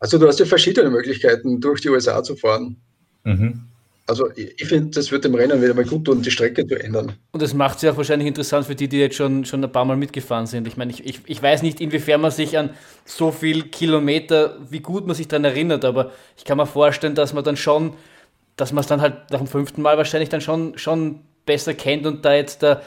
Also 0.00 0.16
du 0.16 0.26
hast 0.26 0.40
ja 0.40 0.46
verschiedene 0.46 0.88
Möglichkeiten, 0.88 1.60
durch 1.60 1.82
die 1.82 1.90
USA 1.90 2.22
zu 2.22 2.36
fahren. 2.36 2.76
Mhm. 3.24 3.60
Also 4.06 4.28
ich 4.36 4.66
finde, 4.66 4.90
das 4.90 5.10
wird 5.10 5.24
dem 5.24 5.34
Rennen 5.34 5.62
wieder 5.62 5.72
mal 5.72 5.84
gut 5.84 6.04
tun, 6.04 6.20
die 6.20 6.30
Strecke 6.30 6.66
zu 6.66 6.74
ändern. 6.78 7.14
Und 7.32 7.42
das 7.42 7.54
macht 7.54 7.82
ja 7.82 7.92
auch 7.92 7.96
wahrscheinlich 7.96 8.28
interessant 8.28 8.66
für 8.66 8.74
die, 8.74 8.86
die 8.86 8.98
jetzt 8.98 9.16
schon, 9.16 9.46
schon 9.46 9.64
ein 9.64 9.72
paar 9.72 9.86
Mal 9.86 9.96
mitgefahren 9.96 10.46
sind. 10.46 10.66
Ich 10.68 10.76
meine, 10.76 10.92
ich, 10.92 11.06
ich, 11.06 11.20
ich 11.24 11.42
weiß 11.42 11.62
nicht, 11.62 11.80
inwiefern 11.80 12.20
man 12.20 12.30
sich 12.30 12.58
an 12.58 12.70
so 13.06 13.30
viel 13.30 13.62
Kilometer, 13.62 14.58
wie 14.68 14.80
gut 14.80 15.06
man 15.06 15.16
sich 15.16 15.28
daran 15.28 15.44
erinnert, 15.44 15.86
aber 15.86 16.12
ich 16.36 16.44
kann 16.44 16.58
mir 16.58 16.66
vorstellen, 16.66 17.14
dass 17.14 17.32
man 17.32 17.44
dann 17.44 17.56
schon, 17.56 17.94
dass 18.56 18.72
man 18.72 18.82
es 18.82 18.88
dann 18.88 19.00
halt 19.00 19.30
nach 19.30 19.38
dem 19.38 19.46
fünften 19.46 19.80
Mal 19.80 19.96
wahrscheinlich 19.96 20.28
dann 20.28 20.42
schon, 20.42 20.76
schon 20.76 21.20
besser 21.46 21.72
kennt 21.72 22.06
und 22.06 22.26
da 22.26 22.34
jetzt 22.34 22.62
da 22.62 22.82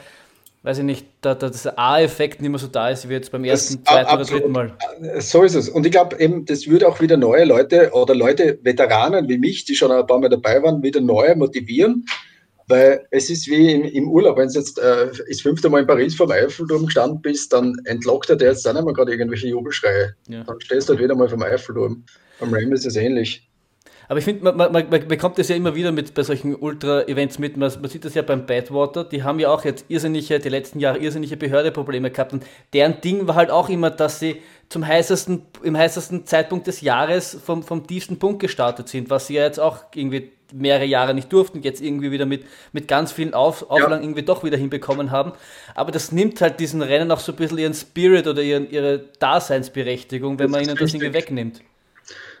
weiß 0.62 0.78
ich 0.78 0.84
nicht, 0.84 1.06
da, 1.20 1.34
da 1.34 1.48
das 1.48 1.66
A-Effekt 1.66 2.40
nicht 2.40 2.50
mehr 2.50 2.58
so 2.58 2.66
da 2.66 2.90
ist 2.90 3.08
wie 3.08 3.12
jetzt 3.12 3.30
beim 3.30 3.44
ersten, 3.44 3.82
das, 3.84 3.92
zweiten 3.94 4.08
absolut, 4.08 4.44
oder 4.44 4.52
dritten 4.52 4.52
Mal. 4.52 5.16
Äh, 5.16 5.20
so 5.20 5.42
ist 5.42 5.54
es. 5.54 5.68
Und 5.68 5.86
ich 5.86 5.92
glaube 5.92 6.18
eben, 6.18 6.44
das 6.44 6.66
würde 6.66 6.88
auch 6.88 7.00
wieder 7.00 7.16
neue 7.16 7.44
Leute 7.44 7.90
oder 7.92 8.14
Leute, 8.14 8.58
Veteranen 8.62 9.28
wie 9.28 9.38
mich, 9.38 9.64
die 9.64 9.74
schon 9.74 9.92
ein 9.92 10.06
paar 10.06 10.18
Mal 10.18 10.28
dabei 10.28 10.62
waren, 10.62 10.82
wieder 10.82 11.00
neue 11.00 11.36
motivieren. 11.36 12.04
Weil 12.70 13.06
es 13.10 13.30
ist 13.30 13.48
wie 13.48 13.72
im, 13.72 13.84
im 13.84 14.10
Urlaub, 14.10 14.36
wenn 14.36 14.48
du 14.48 14.58
jetzt 14.58 14.78
äh, 14.78 15.06
das 15.26 15.40
fünfte 15.40 15.70
Mal 15.70 15.80
in 15.80 15.86
Paris 15.86 16.14
vom 16.14 16.30
Eiffelturm 16.30 16.84
gestanden 16.84 17.22
bist, 17.22 17.50
dann 17.54 17.74
entlockt 17.84 18.28
er 18.28 18.36
dir 18.36 18.48
jetzt 18.48 18.66
nicht 18.66 18.84
mehr 18.84 18.92
gerade 18.92 19.10
irgendwelche 19.10 19.48
Jubelschreie. 19.48 20.14
Ja. 20.28 20.44
Dann 20.44 20.60
stehst 20.60 20.88
du 20.88 20.92
halt 20.92 21.02
wieder 21.02 21.14
mal 21.14 21.30
vom 21.30 21.42
Eiffelturm. 21.42 22.04
Beim 22.38 22.52
Ram 22.52 22.72
ist 22.72 22.84
es 22.84 22.96
ähnlich. 22.96 23.47
Aber 24.08 24.18
ich 24.18 24.24
finde, 24.24 24.44
man, 24.44 24.56
man, 24.56 24.72
man, 24.72 25.08
bekommt 25.08 25.38
das 25.38 25.48
ja 25.48 25.56
immer 25.56 25.74
wieder 25.74 25.92
mit 25.92 26.14
bei 26.14 26.22
solchen 26.22 26.54
Ultra-Events 26.54 27.38
mit. 27.38 27.58
Man, 27.58 27.70
man, 27.80 27.90
sieht 27.90 28.04
das 28.06 28.14
ja 28.14 28.22
beim 28.22 28.46
Badwater. 28.46 29.04
Die 29.04 29.22
haben 29.22 29.38
ja 29.38 29.50
auch 29.50 29.64
jetzt 29.64 29.84
irrsinnige, 29.88 30.38
die 30.38 30.48
letzten 30.48 30.80
Jahre 30.80 30.98
irrsinnige 30.98 31.36
Behördeprobleme 31.36 32.10
gehabt. 32.10 32.32
Und 32.32 32.46
deren 32.72 33.00
Ding 33.02 33.28
war 33.28 33.34
halt 33.34 33.50
auch 33.50 33.68
immer, 33.68 33.90
dass 33.90 34.18
sie 34.18 34.36
zum 34.70 34.86
heißesten, 34.86 35.42
im 35.62 35.76
heißesten 35.76 36.24
Zeitpunkt 36.24 36.66
des 36.66 36.80
Jahres 36.80 37.38
vom, 37.44 37.62
vom 37.62 37.86
tiefsten 37.86 38.18
Punkt 38.18 38.40
gestartet 38.40 38.88
sind, 38.88 39.10
was 39.10 39.26
sie 39.26 39.34
ja 39.34 39.44
jetzt 39.44 39.60
auch 39.60 39.84
irgendwie 39.94 40.30
mehrere 40.52 40.86
Jahre 40.86 41.12
nicht 41.12 41.30
durften, 41.30 41.62
jetzt 41.62 41.82
irgendwie 41.82 42.10
wieder 42.10 42.24
mit, 42.24 42.44
mit 42.72 42.88
ganz 42.88 43.12
vielen 43.12 43.34
Auf, 43.34 43.70
Auflagen 43.70 43.92
ja. 43.92 44.00
irgendwie 44.00 44.22
doch 44.22 44.44
wieder 44.44 44.56
hinbekommen 44.56 45.10
haben. 45.10 45.32
Aber 45.74 45.92
das 45.92 46.12
nimmt 46.12 46.40
halt 46.40 46.60
diesen 46.60 46.80
Rennen 46.80 47.10
auch 47.10 47.20
so 47.20 47.32
ein 47.32 47.36
bisschen 47.36 47.58
ihren 47.58 47.74
Spirit 47.74 48.26
oder 48.26 48.42
ihren, 48.42 48.70
ihre 48.70 49.00
Daseinsberechtigung, 49.18 50.38
wenn 50.38 50.46
das 50.46 50.52
man 50.52 50.64
ihnen 50.64 50.76
das 50.76 50.94
irgendwie 50.94 51.12
wegnimmt. 51.12 51.60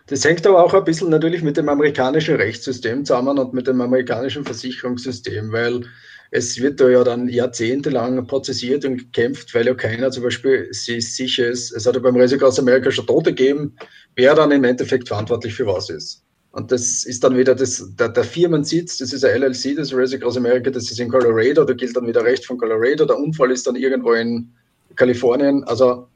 Das 0.08 0.24
hängt 0.24 0.46
aber 0.46 0.64
auch 0.64 0.72
ein 0.72 0.84
bisschen 0.84 1.10
natürlich 1.10 1.42
mit 1.42 1.58
dem 1.58 1.68
amerikanischen 1.68 2.36
Rechtssystem 2.36 3.04
zusammen 3.04 3.38
und 3.38 3.52
mit 3.52 3.66
dem 3.66 3.80
amerikanischen 3.80 4.44
Versicherungssystem, 4.44 5.52
weil 5.52 5.84
es 6.30 6.60
wird 6.60 6.80
da 6.80 6.88
ja 6.88 7.04
dann 7.04 7.28
jahrzehntelang 7.28 8.26
prozessiert 8.26 8.84
und 8.86 8.96
gekämpft, 8.96 9.54
weil 9.54 9.66
ja 9.66 9.74
keiner 9.74 10.10
zum 10.10 10.24
Beispiel 10.24 10.68
sich 10.72 11.14
sicher 11.14 11.48
ist. 11.48 11.72
Es 11.72 11.86
hat 11.86 11.94
ja 11.94 12.00
beim 12.00 12.16
Risiko 12.16 12.46
aus 12.46 12.58
Amerika 12.58 12.90
schon 12.90 13.06
Tote 13.06 13.34
gegeben, 13.34 13.76
wer 14.16 14.34
dann 14.34 14.50
im 14.50 14.64
Endeffekt 14.64 15.08
verantwortlich 15.08 15.54
für 15.54 15.66
was 15.66 15.90
ist. 15.90 16.24
Und 16.52 16.72
das 16.72 17.04
ist 17.04 17.22
dann 17.22 17.36
wieder 17.36 17.54
das, 17.54 17.94
der, 17.98 18.08
der 18.08 18.24
Firmensitz, 18.24 18.96
das 18.98 19.12
ist 19.12 19.24
ein 19.24 19.42
LLC, 19.42 19.76
das 19.76 19.94
Risiko 19.94 20.26
aus 20.26 20.38
Amerika, 20.38 20.70
das 20.70 20.90
ist 20.90 20.98
in 20.98 21.10
Colorado, 21.10 21.64
da 21.64 21.74
gilt 21.74 21.94
dann 21.94 22.06
wieder 22.06 22.24
Recht 22.24 22.46
von 22.46 22.56
Colorado, 22.56 23.04
der 23.04 23.18
Unfall 23.18 23.52
ist 23.52 23.66
dann 23.66 23.76
irgendwo 23.76 24.12
in 24.12 24.50
Kalifornien. 24.96 25.64
Also 25.64 26.08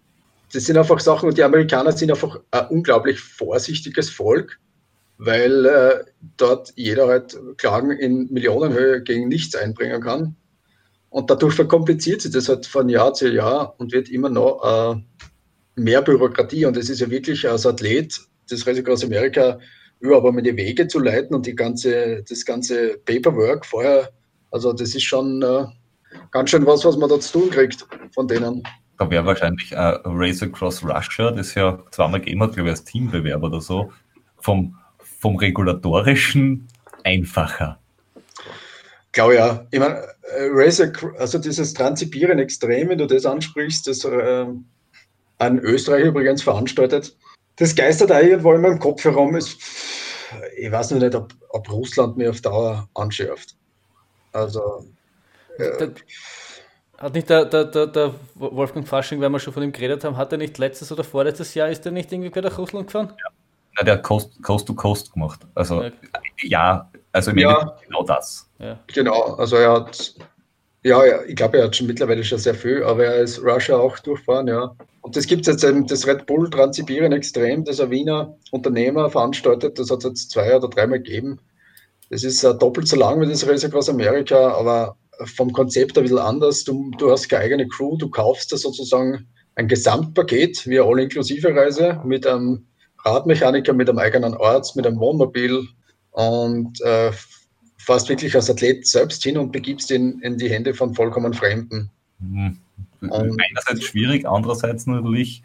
das 0.53 0.65
sind 0.65 0.77
einfach 0.77 1.01
Sachen, 1.01 1.29
und 1.29 1.39
die 1.39 1.43
Amerikaner 1.43 1.93
sind 1.93 2.11
einfach 2.11 2.41
ein 2.51 2.67
unglaublich 2.69 3.21
vorsichtiges 3.21 4.11
Volk, 4.11 4.59
weil 5.19 5.67
äh, 5.67 6.05
dort 6.37 6.73
jeder 6.77 7.09
halt 7.09 7.39
Klagen 7.57 7.91
in 7.93 8.29
Millionenhöhe 8.31 9.03
gegen 9.03 9.29
nichts 9.29 9.55
einbringen 9.55 10.03
kann. 10.03 10.37
Und 11.11 11.31
dadurch 11.31 11.55
verkompliziert 11.55 12.23
sich 12.23 12.33
das 12.33 12.49
halt 12.49 12.67
von 12.67 12.89
Jahr 12.89 13.13
zu 13.15 13.29
Jahr 13.29 13.75
und 13.79 13.93
wird 13.93 14.09
immer 14.09 14.31
noch 14.31 14.97
äh, 14.97 15.81
mehr 15.81 16.03
Bürokratie. 16.03 16.65
Und 16.65 16.77
es 16.77 16.89
ist 16.89 17.01
ja 17.01 17.11
wirklich 17.11 17.49
als 17.49 17.67
Athlet 17.67 18.19
das 18.49 18.67
Risiko 18.67 18.93
aus 18.93 19.05
Amerika 19.05 19.59
überhaupt 20.01 20.35
mal 20.35 20.43
die 20.43 20.57
Wege 20.57 20.89
zu 20.89 20.99
leiten 20.99 21.35
und 21.35 21.47
die 21.47 21.55
ganze, 21.55 22.25
das 22.29 22.45
ganze 22.45 22.99
Paperwork 23.05 23.65
vorher. 23.65 24.11
Also 24.51 24.73
das 24.73 24.95
ist 24.95 25.05
schon 25.05 25.43
äh, 25.43 25.65
ganz 26.31 26.51
schön 26.51 26.67
was, 26.67 26.85
was 26.85 26.97
man 26.97 27.09
da 27.09 27.21
zu 27.21 27.41
tun 27.41 27.51
kriegt 27.51 27.87
von 28.15 28.27
denen. 28.27 28.63
Da 28.99 29.11
wäre 29.11 29.27
wahrscheinlich 29.27 29.73
äh, 29.73 29.99
Race 30.05 30.43
Across 30.43 30.85
Russia, 30.85 31.31
das 31.31 31.55
ja 31.55 31.79
zweimal 31.91 32.21
gegeben 32.21 32.43
hat, 32.43 32.55
glaube 32.55 32.69
ich, 32.69 32.73
als 32.73 32.85
Teambewerb 32.85 33.43
oder 33.43 33.61
so, 33.61 33.93
vom, 34.39 34.77
vom 34.99 35.37
regulatorischen 35.37 36.69
einfacher. 37.05 37.79
Glaube 39.13 39.35
ja. 39.37 39.67
Ich 39.71 39.79
meine, 39.79 39.97
äh, 39.97 40.49
Race 40.51 40.81
also 41.19 41.39
dieses 41.39 41.75
Transipieren 41.75 42.39
extrem, 42.39 42.89
wenn 42.89 42.99
du 42.99 43.07
das 43.07 43.27
ansprichst, 43.27 43.87
das 43.87 44.05
äh, 44.05 44.47
an 45.39 45.59
Österreich 45.59 46.05
übrigens 46.05 46.43
veranstaltet, 46.43 47.17
das 47.57 47.75
geistert 47.75 48.13
auch 48.13 48.21
irgendwo 48.21 48.53
in 48.55 48.63
meinem 48.63 48.79
Kopf 48.79 49.05
herum. 49.05 49.37
Ist, 49.37 49.59
ich 50.57 50.71
weiß 50.71 50.93
noch 50.93 51.01
nicht, 51.01 51.15
ob, 51.15 51.35
ob 51.51 51.71
Russland 51.71 52.17
mir 52.17 52.31
auf 52.31 52.41
Dauer 52.41 52.89
anschärft. 52.95 53.57
Also. 54.33 54.87
Äh, 55.59 55.89
hat 57.03 57.15
nicht 57.15 57.29
der, 57.29 57.45
der, 57.45 57.65
der, 57.65 57.87
der 57.89 58.15
Wolfgang 58.37 58.87
Fasching, 58.87 59.21
weil 59.21 59.29
wir 59.29 59.41
schon 59.41 59.53
von 59.53 59.63
ihm 59.63 59.73
geredet 59.73 60.05
haben, 60.05 60.17
hat 60.17 60.31
er 60.31 60.39
nicht 60.39 60.57
letztes 60.59 60.93
oder 60.93 61.03
vorletztes 61.03 61.53
Jahr, 61.55 61.69
ist 61.69 61.85
er 61.85 61.91
nicht 61.91 62.13
irgendwie 62.13 62.31
bei 62.31 62.41
der 62.41 62.55
Russland 62.55 62.87
gefahren? 62.87 63.13
Ja. 63.19 63.31
Na, 63.77 63.85
der 63.85 63.95
hat 63.95 64.03
Coast, 64.05 64.41
Coast 64.43 64.67
to 64.67 64.75
Coast 64.75 65.13
gemacht. 65.13 65.41
Also 65.55 65.79
okay. 65.79 65.93
ja, 66.43 66.89
also 67.11 67.33
ja, 67.33 67.77
genau 67.85 68.05
das. 68.05 68.49
Ja. 68.59 68.79
Genau, 68.87 69.35
also 69.35 69.57
er 69.57 69.73
hat, 69.73 70.15
ja, 70.85 71.23
ich 71.23 71.35
glaube, 71.35 71.59
er 71.59 71.65
hat 71.65 71.75
schon 71.75 71.89
mittlerweile 71.89 72.23
schon 72.23 72.39
sehr 72.39 72.55
viel, 72.55 72.85
aber 72.85 73.05
er 73.05 73.17
ist 73.17 73.43
Russia 73.43 73.77
auch 73.77 73.99
durchfahren, 73.99 74.47
ja. 74.47 74.75
Und 75.01 75.17
das 75.17 75.27
gibt 75.27 75.43
es 75.43 75.49
jetzt 75.49 75.65
eben, 75.65 75.87
das 75.87 76.07
Red 76.07 76.27
Bull 76.27 76.49
Transsibirien 76.51 77.13
Extrem, 77.13 77.65
das 77.65 77.81
ein 77.81 77.91
Wiener 77.91 78.37
Unternehmer 78.53 79.11
veranstaltet, 79.11 79.79
das 79.79 79.91
hat 79.91 79.99
es 79.99 80.05
jetzt 80.05 80.31
zwei 80.31 80.55
oder 80.57 80.69
dreimal 80.69 81.01
gegeben. 81.01 81.41
Das 82.11 82.23
ist 82.23 82.45
uh, 82.45 82.53
doppelt 82.53 82.87
so 82.87 82.97
lang 82.97 83.21
wie 83.21 83.27
das 83.27 83.49
Race 83.49 83.65
Across 83.65 83.89
America, 83.89 84.53
aber 84.53 84.97
vom 85.25 85.53
Konzept 85.53 85.97
ein 85.97 86.05
bisschen 86.05 86.19
anders. 86.19 86.65
Du, 86.65 86.91
du 86.99 87.11
hast 87.11 87.29
keine 87.29 87.45
eigene 87.45 87.69
Crew, 87.69 87.97
du 87.97 88.09
kaufst 88.09 88.53
da 88.53 88.57
sozusagen 88.57 89.27
ein 89.55 89.69
Gesamtpaket, 89.69 90.67
wie 90.67 90.81
eine 90.81 90.89
All-Inklusive-Reise 90.89 92.01
mit 92.05 92.27
einem 92.27 92.67
Radmechaniker, 93.05 93.73
mit 93.73 93.89
einem 93.89 93.99
eigenen 93.99 94.35
Arzt, 94.35 94.77
mit 94.77 94.87
einem 94.87 94.99
Wohnmobil 94.99 95.67
und 96.13 96.81
äh, 96.83 97.11
fast 97.79 98.09
wirklich 98.09 98.35
als 98.35 98.49
Athlet 98.49 98.87
selbst 98.87 99.23
hin 99.23 99.37
und 99.37 99.53
begibst 99.53 99.91
ihn 99.91 100.21
in 100.21 100.39
die 100.39 100.49
Hände 100.49 100.73
von 100.73 100.95
vollkommen 100.95 101.35
Fremden. 101.35 101.91
Mhm. 102.19 102.59
Einerseits 103.11 103.85
schwierig, 103.85 104.29
andererseits 104.29 104.87
natürlich 104.87 105.43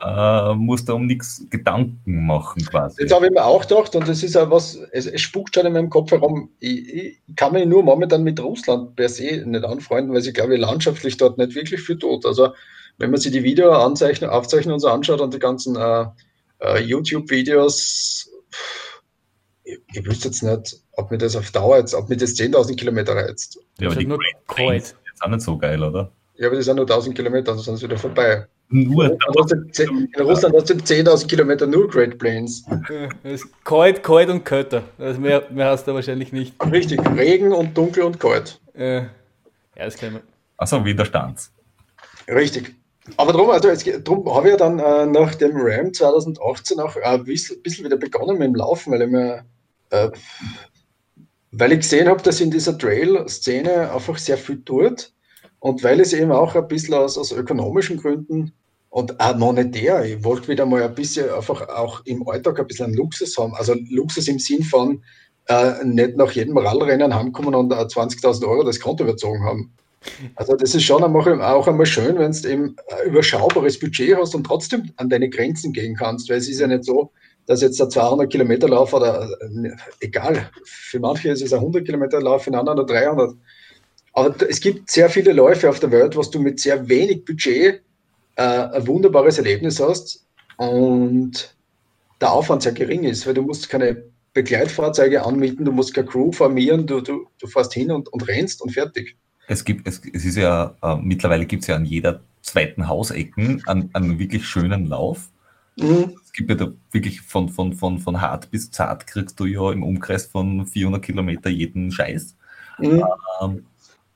äh, 0.00 0.54
musst 0.54 0.88
du 0.88 0.94
um 0.94 1.06
nichts 1.06 1.46
Gedanken 1.50 2.26
machen 2.26 2.64
quasi. 2.64 3.02
Jetzt 3.02 3.14
habe 3.14 3.26
ich 3.26 3.32
mir 3.32 3.44
auch 3.44 3.62
gedacht, 3.66 3.94
und 3.94 4.08
das 4.08 4.22
ist 4.22 4.34
ja 4.34 4.50
was, 4.50 4.78
es, 4.92 5.06
es 5.06 5.20
spukt 5.20 5.54
schon 5.54 5.66
in 5.66 5.72
meinem 5.72 5.90
Kopf 5.90 6.10
herum, 6.10 6.50
ich, 6.60 6.94
ich, 6.94 7.20
kann 7.36 7.52
mich 7.52 7.66
nur 7.66 7.82
momentan 7.82 8.22
mit 8.22 8.40
Russland 8.40 8.96
per 8.96 9.08
se 9.08 9.44
nicht 9.46 9.64
anfreunden, 9.64 10.14
weil 10.14 10.26
ich 10.26 10.34
glaube, 10.34 10.56
landschaftlich 10.56 11.16
dort 11.16 11.38
nicht 11.38 11.54
wirklich 11.54 11.80
viel 11.82 11.98
tut. 11.98 12.24
Also 12.24 12.50
wenn 12.98 13.10
man 13.10 13.20
sich 13.20 13.32
die 13.32 13.42
Video 13.42 13.72
anzeichnen, 13.72 14.30
aufzeichnen 14.30 14.74
und 14.74 14.80
so 14.80 14.88
anschaut 14.88 15.20
und 15.20 15.34
die 15.34 15.38
ganzen 15.38 15.76
äh, 15.76 16.06
äh, 16.60 16.80
YouTube-Videos, 16.82 18.30
ich, 19.64 19.80
ich, 19.92 20.06
wüsste 20.06 20.28
jetzt 20.28 20.42
nicht, 20.42 20.80
ob 20.92 21.10
mir 21.10 21.18
das 21.18 21.36
auf 21.36 21.50
Dauer 21.50 21.78
jetzt, 21.78 21.94
ob 21.94 22.08
mir 22.08 22.16
das 22.16 22.34
10.000 22.34 22.76
Kilometer 22.76 23.16
reizt. 23.16 23.58
Ja, 23.78 23.88
aber 23.88 23.96
die 23.96 24.06
nur 24.06 24.18
Great 24.46 24.82
ist 24.82 25.22
auch 25.22 25.28
nicht 25.28 25.40
so 25.40 25.56
geil, 25.58 25.82
oder? 25.82 26.12
Ja, 26.36 26.48
aber 26.48 26.56
die 26.56 26.62
sind 26.62 26.76
nur 26.76 26.84
1000 26.84 27.14
Kilometer, 27.14 27.52
dann 27.52 27.58
sind 27.58 27.76
sie 27.76 27.84
wieder 27.84 27.96
vorbei. 27.96 28.46
Nur 28.68 29.04
in 29.04 29.18
Russland 30.20 30.56
hast 30.56 30.70
du 30.70 30.74
10.000 30.74 31.28
Kilometer 31.28 31.66
nur 31.66 31.88
Great 31.88 32.18
Plains. 32.18 32.64
kalt, 33.62 34.02
kalt 34.02 34.28
und 34.30 34.44
kälter. 34.44 34.82
Also 34.98 35.20
mehr, 35.20 35.46
mehr 35.50 35.66
hast 35.66 35.86
du 35.86 35.94
wahrscheinlich 35.94 36.32
nicht. 36.32 36.54
Richtig, 36.72 37.00
Regen 37.16 37.52
und 37.52 37.76
dunkel 37.76 38.02
und 38.02 38.18
kalt. 38.18 38.60
Äh, 38.74 39.02
ja, 39.02 39.06
das 39.76 39.96
kennen 39.96 40.14
wir. 40.14 40.22
Achso, 40.56 40.84
Widerstands. 40.84 41.52
Richtig. 42.26 42.74
Aber 43.16 43.32
darum, 43.32 43.50
also 43.50 43.68
darum 43.98 44.34
habe 44.34 44.48
ich 44.48 44.52
ja 44.52 44.56
dann 44.56 44.78
äh, 44.78 45.06
nach 45.06 45.34
dem 45.34 45.52
Ram 45.54 45.92
2018 45.92 46.80
auch 46.80 46.96
ein 46.96 47.24
bisschen, 47.24 47.62
bisschen 47.62 47.84
wieder 47.84 47.98
begonnen 47.98 48.38
mit 48.38 48.48
dem 48.48 48.54
Laufen, 48.54 48.92
weil 48.92 49.02
ich 49.02 49.10
mir, 49.10 49.44
äh, 49.90 50.10
weil 51.52 51.72
ich 51.72 51.80
gesehen 51.80 52.08
habe, 52.08 52.22
dass 52.22 52.40
in 52.40 52.50
dieser 52.50 52.76
Trail-Szene 52.76 53.92
einfach 53.92 54.16
sehr 54.16 54.38
viel 54.38 54.64
tut 54.64 55.13
und 55.64 55.82
weil 55.82 55.98
es 55.98 56.12
eben 56.12 56.30
auch 56.30 56.54
ein 56.56 56.68
bisschen 56.68 56.92
aus, 56.92 57.16
aus 57.16 57.32
ökonomischen 57.32 57.96
Gründen 57.96 58.52
und 58.90 59.18
auch 59.18 59.34
monetär, 59.38 60.04
ich 60.04 60.22
wollte 60.22 60.48
wieder 60.48 60.66
mal 60.66 60.82
ein 60.82 60.94
bisschen 60.94 61.30
einfach 61.30 61.66
auch 61.70 62.04
im 62.04 62.28
Alltag 62.28 62.60
ein 62.60 62.66
bisschen 62.66 62.92
Luxus 62.92 63.38
haben. 63.38 63.54
Also 63.54 63.74
Luxus 63.88 64.28
im 64.28 64.38
Sinn 64.38 64.62
von 64.62 65.02
äh, 65.48 65.82
nicht 65.82 66.18
nach 66.18 66.32
jedem 66.32 66.58
Radrennen 66.58 67.14
heimkommen 67.14 67.54
und 67.54 67.72
äh, 67.72 67.76
20.000 67.76 68.46
Euro 68.46 68.62
das 68.62 68.78
Konto 68.78 69.04
überzogen 69.04 69.42
haben. 69.42 69.72
Also 70.34 70.54
das 70.54 70.74
ist 70.74 70.82
schon 70.82 71.02
auch 71.02 71.66
einmal 71.66 71.86
schön, 71.86 72.18
wenn 72.18 72.32
du 72.32 72.46
eben 72.46 72.76
ein 72.90 73.08
überschaubares 73.08 73.80
Budget 73.80 74.18
hast 74.18 74.34
und 74.34 74.44
trotzdem 74.44 74.92
an 74.96 75.08
deine 75.08 75.30
Grenzen 75.30 75.72
gehen 75.72 75.96
kannst, 75.96 76.28
weil 76.28 76.36
es 76.36 76.48
ist 76.50 76.60
ja 76.60 76.66
nicht 76.66 76.84
so, 76.84 77.10
dass 77.46 77.62
jetzt 77.62 77.80
der 77.80 77.88
200 77.88 78.30
Kilometer 78.30 78.68
Lauf 78.68 78.92
oder 78.92 79.30
äh, 79.40 79.70
egal, 80.00 80.50
für 80.66 81.00
manche 81.00 81.30
ist 81.30 81.40
es 81.40 81.54
ein 81.54 81.60
100 81.60 81.86
Kilometer 81.86 82.20
Lauf, 82.20 82.44
für 82.44 82.52
anderen 82.52 82.80
oder 82.80 82.92
300. 82.92 83.34
Aber 84.14 84.34
es 84.48 84.60
gibt 84.60 84.90
sehr 84.90 85.10
viele 85.10 85.32
Läufe 85.32 85.68
auf 85.68 85.80
der 85.80 85.90
Welt, 85.90 86.16
was 86.16 86.30
du 86.30 86.40
mit 86.40 86.60
sehr 86.60 86.88
wenig 86.88 87.24
Budget 87.24 87.82
äh, 88.36 88.42
ein 88.42 88.86
wunderbares 88.86 89.38
Erlebnis 89.38 89.80
hast 89.80 90.24
und 90.56 91.54
der 92.20 92.32
Aufwand 92.32 92.62
sehr 92.62 92.72
gering 92.72 93.04
ist, 93.04 93.26
weil 93.26 93.34
du 93.34 93.42
musst 93.42 93.68
keine 93.68 94.04
Begleitfahrzeuge 94.32 95.24
anmieten, 95.24 95.64
du 95.64 95.72
musst 95.72 95.94
keine 95.94 96.06
Crew 96.06 96.32
formieren, 96.32 96.86
du, 96.86 97.00
du, 97.00 97.26
du 97.38 97.46
fährst 97.46 97.74
hin 97.74 97.90
und, 97.90 98.08
und 98.12 98.26
rennst 98.28 98.62
und 98.62 98.70
fertig. 98.70 99.16
Es 99.46 99.64
gibt, 99.64 99.86
es, 99.86 100.00
es 100.12 100.24
ist 100.24 100.36
ja, 100.36 100.74
äh, 100.82 100.96
mittlerweile 100.96 101.44
gibt 101.44 101.62
es 101.62 101.68
ja 101.68 101.76
an 101.76 101.84
jeder 101.84 102.20
zweiten 102.40 102.88
Hausecken 102.88 103.62
einen, 103.66 103.90
einen 103.94 104.18
wirklich 104.18 104.46
schönen 104.46 104.86
Lauf. 104.86 105.30
Mhm. 105.76 106.16
Es 106.24 106.32
gibt 106.32 106.50
ja 106.50 106.56
da 106.56 106.72
wirklich 106.92 107.20
von, 107.20 107.48
von, 107.48 107.72
von, 107.72 107.98
von 107.98 108.20
hart 108.20 108.50
bis 108.50 108.70
zart 108.70 109.06
kriegst 109.06 109.38
du 109.40 109.44
ja 109.44 109.72
im 109.72 109.82
Umkreis 109.82 110.26
von 110.26 110.66
400 110.66 111.02
Kilometer 111.02 111.50
jeden 111.50 111.90
Scheiß. 111.90 112.36
Mhm. 112.78 113.04
Ähm, 113.42 113.66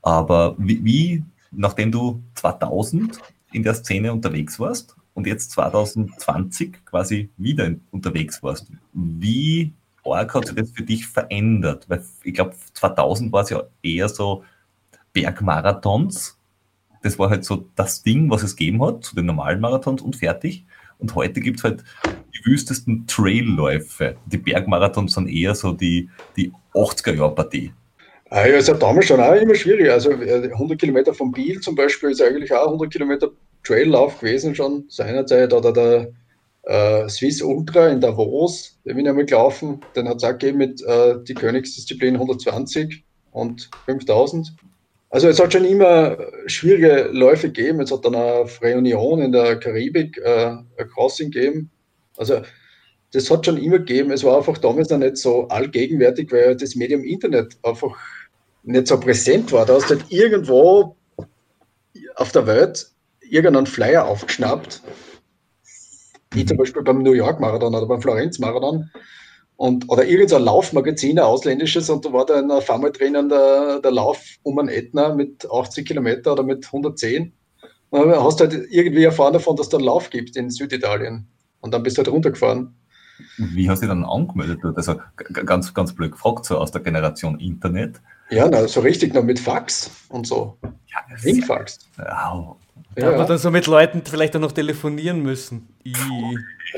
aber 0.03 0.55
wie, 0.59 0.85
wie, 0.85 1.25
nachdem 1.51 1.93
du 1.93 2.23
2000 2.35 3.19
in 3.53 3.63
der 3.63 3.75
Szene 3.75 4.13
unterwegs 4.13 4.59
warst 4.61 4.97
und 5.15 5.27
jetzt 5.27 5.51
2020 5.53 6.85
quasi 6.85 7.31
wieder 7.37 7.71
unterwegs 7.91 8.43
warst, 8.43 8.67
wie 8.93 9.73
arg 10.05 10.35
hat 10.35 10.47
sich 10.47 10.57
das 10.57 10.71
für 10.71 10.83
dich 10.83 11.07
verändert? 11.07 11.89
Weil 11.89 12.05
ich 12.23 12.35
glaube, 12.35 12.55
2000 12.75 13.33
war 13.33 13.43
es 13.43 13.51
ja 13.51 13.63
eher 13.83 14.09
so 14.09 14.45
Bergmarathons. 15.13 16.39
Das 17.03 17.19
war 17.19 17.31
halt 17.31 17.45
so 17.45 17.67
das 17.77 18.03
Ding, 18.03 18.31
was 18.31 18.43
es 18.43 18.57
gegeben 18.57 18.83
hat, 18.83 19.05
zu 19.05 19.15
den 19.15 19.27
normalen 19.27 19.61
Marathons 19.61 20.03
und 20.03 20.17
fertig. 20.17 20.65
Und 20.99 21.15
heute 21.15 21.41
gibt 21.41 21.59
es 21.59 21.65
halt 21.65 21.85
die 22.35 22.45
wüstesten 22.45 23.07
Trailläufe. 23.07 24.17
Die 24.27 24.39
Bergmarathons 24.39 25.15
sind 25.15 25.29
eher 25.29 25.55
so 25.55 25.73
die, 25.73 26.09
die 26.37 26.53
80er-Jahr-Partie. 26.75 27.73
Ah, 28.31 28.47
ja, 28.47 28.57
ist 28.57 28.69
ja 28.69 28.75
damals 28.75 29.07
schon 29.07 29.21
auch 29.21 29.35
immer 29.35 29.55
schwierig. 29.55 29.91
Also 29.91 30.11
100 30.11 30.71
äh, 30.71 30.77
Kilometer 30.77 31.15
vom 31.15 31.33
Biel 31.33 31.61
zum 31.61 31.75
Beispiel 31.75 32.11
ist 32.11 32.21
eigentlich 32.21 32.53
auch 32.53 32.67
100 32.67 32.93
Kilometer 32.93 33.31
Traillauf 33.65 34.21
gewesen 34.21 34.55
schon 34.55 34.85
seinerzeit. 34.89 35.53
Oder 35.53 35.73
der 35.73 36.13
äh, 36.65 37.09
Swiss 37.09 37.41
Ultra 37.41 37.89
in 37.89 38.01
Davos, 38.01 38.79
den 38.85 38.97
bin 38.97 39.07
ich 39.07 39.11
einmal 39.11 39.25
gelaufen. 39.25 39.81
Den 39.97 40.09
hat 40.09 40.19
es 40.19 40.25
auch 40.25 40.33
gegeben 40.33 40.59
mit 40.59 40.83
äh, 40.83 41.15
die 41.27 41.35
Königsdisziplin 41.35 42.15
120 42.15 43.03
und 43.33 43.71
5000. 43.87 44.53
Also 45.11 45.29
es 45.29 45.41
hat 45.41 45.55
schon 45.55 45.65
immer 45.65 46.19
schwierige 46.47 47.09
Läufe 47.11 47.51
gegeben. 47.51 47.81
Es 47.81 47.91
hat 47.91 48.05
dann 48.05 48.15
eine 48.15 48.45
Reunion 48.63 49.23
in 49.23 49.33
der 49.33 49.57
Karibik, 49.59 50.19
äh, 50.19 50.51
ein 50.77 50.89
Crossing 50.93 51.31
gegeben. 51.31 51.71
Also 52.19 52.43
das 53.13 53.31
hat 53.31 53.47
schon 53.47 53.57
immer 53.57 53.79
gegeben. 53.79 54.11
Es 54.11 54.23
war 54.23 54.37
einfach 54.37 54.59
damals 54.59 54.91
noch 54.91 54.99
nicht 54.99 55.17
so 55.17 55.49
allgegenwärtig, 55.49 56.31
weil 56.31 56.57
das 56.57 56.75
Medium 56.75 57.05
Internet 57.05 57.57
einfach 57.63 57.97
nicht 58.63 58.87
so 58.87 58.99
präsent 58.99 59.53
war. 59.53 59.67
Da 59.67 59.75
hast 59.75 59.91
du 59.91 59.97
halt 59.97 60.07
irgendwo 60.11 60.97
auf 62.17 62.33
der 62.33 62.47
Welt 62.47 62.91
irgendeinen 63.21 63.67
Flyer 63.67 64.07
aufgeschnappt. 64.07 64.83
Wie 66.33 66.45
zum 66.45 66.57
Beispiel 66.57 66.83
beim 66.83 67.03
New 67.03 67.13
York 67.13 67.41
Marathon 67.41 67.75
oder 67.75 67.87
beim 67.87 68.03
Florenz 68.03 68.39
Marathon. 68.39 68.91
Und, 69.57 69.89
oder 69.89 70.07
irgendein 70.07 70.43
Laufmagazin, 70.43 71.19
ein 71.19 71.25
ausländisches, 71.25 71.91
und 71.91 72.05
da 72.05 72.13
war 72.13 72.25
dann 72.27 72.49
auf 72.53 72.71
einmal 72.71 72.93
drinnen 72.93 73.29
der, 73.29 73.81
der 73.81 73.91
Lauf 73.91 74.23
um 74.45 74.59
einen 74.59 74.69
Ätna 74.69 75.13
mit 75.13 75.51
80 75.51 75.85
Kilometer 75.85 76.33
oder 76.35 76.45
mit 76.45 76.65
110. 76.65 77.33
Und 77.91 78.09
dann 78.09 78.23
hast 78.23 78.39
du 78.39 78.45
halt 78.45 78.69
irgendwie 78.71 79.03
erfahren 79.03 79.33
davon, 79.33 79.57
dass 79.57 79.67
es 79.67 79.71
da 79.71 79.79
einen 79.79 79.87
Lauf 79.87 80.11
gibt 80.11 80.37
in 80.37 80.51
Süditalien. 80.51 81.27
Und 81.61 81.75
dann 81.75 81.83
bist 81.83 81.97
du 81.97 82.03
halt 82.03 82.13
runtergefahren. 82.13 82.77
Wie 83.37 83.69
hast 83.69 83.83
du 83.83 83.87
dich 83.87 83.91
dann 83.91 84.05
angemeldet? 84.05 84.61
Also 84.77 85.01
ganz, 85.33 85.75
ganz 85.75 85.93
blöd 85.93 86.13
gefragt, 86.13 86.45
so 86.45 86.59
aus 86.59 86.71
der 86.71 86.83
Generation 86.83 87.41
Internet. 87.41 88.01
Ja, 88.31 88.49
na, 88.49 88.69
so 88.69 88.81
richtig 88.81 89.15
noch 89.15 89.25
mit 89.25 89.39
Fax 89.39 89.91
und 90.09 90.27
so. 90.27 90.59
Ja, 90.63 90.99
Ringfax. 91.25 91.79
Ja, 91.97 92.57
da 92.95 93.03
ja. 93.03 93.13
hat 93.13 93.19
man 93.19 93.27
dann 93.27 93.39
so 93.39 93.51
mit 93.51 93.67
Leuten 93.67 94.03
vielleicht 94.05 94.35
auch 94.37 94.41
noch 94.41 94.53
telefonieren 94.53 95.23
müssen. 95.23 95.69
I. 95.87 95.95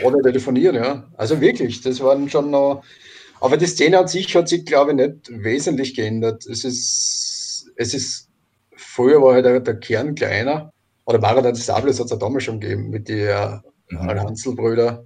Oder 0.05 0.23
telefonieren, 0.23 0.77
ja. 0.77 1.05
Also 1.17 1.41
wirklich, 1.41 1.81
das 1.81 2.01
waren 2.01 2.29
schon 2.29 2.51
noch. 2.51 2.83
Aber 3.41 3.57
die 3.57 3.67
Szene 3.67 3.99
an 3.99 4.07
sich 4.07 4.35
hat 4.37 4.49
sich, 4.49 4.67
glaube 4.67 4.91
ich, 4.91 4.97
nicht 4.99 5.31
wesentlich 5.31 5.95
geändert. 5.95 6.47
Es 6.47 6.65
ist, 6.65 7.71
es 7.77 7.95
ist, 7.95 8.29
früher 8.77 9.23
war 9.23 9.35
halt 9.35 9.47
der, 9.47 9.61
der 9.61 9.81
Kern 9.81 10.15
kleiner. 10.15 10.73
Oder 11.07 11.19
Marathon 11.19 11.55
des 11.55 11.67
Sables 11.67 11.99
hat 11.99 12.07
es 12.07 12.11
ja 12.11 12.19
damals 12.19 12.45
schon 12.45 12.61
gegeben 12.61 12.91
mit 12.91 13.09
den 13.09 13.29
äh, 13.29 13.59
mhm. 13.89 14.21
Hansel-Brüder. 14.21 15.05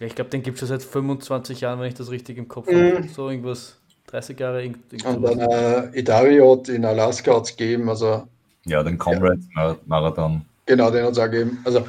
Ja, 0.00 0.06
ich 0.06 0.14
glaube, 0.14 0.30
den 0.30 0.42
gibt 0.42 0.56
es 0.56 0.62
ja 0.62 0.66
seit 0.68 0.82
25 0.82 1.60
Jahren, 1.60 1.78
wenn 1.80 1.88
ich 1.88 1.94
das 1.94 2.10
richtig 2.10 2.38
im 2.38 2.48
Kopf 2.48 2.70
mhm. 2.70 2.94
habe. 2.94 3.08
So 3.08 3.28
irgendwas, 3.28 3.77
30 4.08 4.40
Jahre. 4.40 4.62
Irgendwas. 4.62 5.04
Und 5.04 5.22
dann 5.22 5.38
äh, 5.40 5.98
Idariot 5.98 6.68
in 6.68 6.84
Alaska 6.84 7.36
hat 7.36 7.44
es 7.44 7.56
gegeben. 7.56 7.88
Also, 7.88 8.26
ja, 8.64 8.82
den 8.82 8.98
Comrades-Marathon. 8.98 10.42
Genau, 10.66 10.90
den 10.90 11.04
hat 11.04 11.12
es 11.12 11.18
auch 11.18 11.30
gegeben. 11.30 11.58
Also 11.64 11.86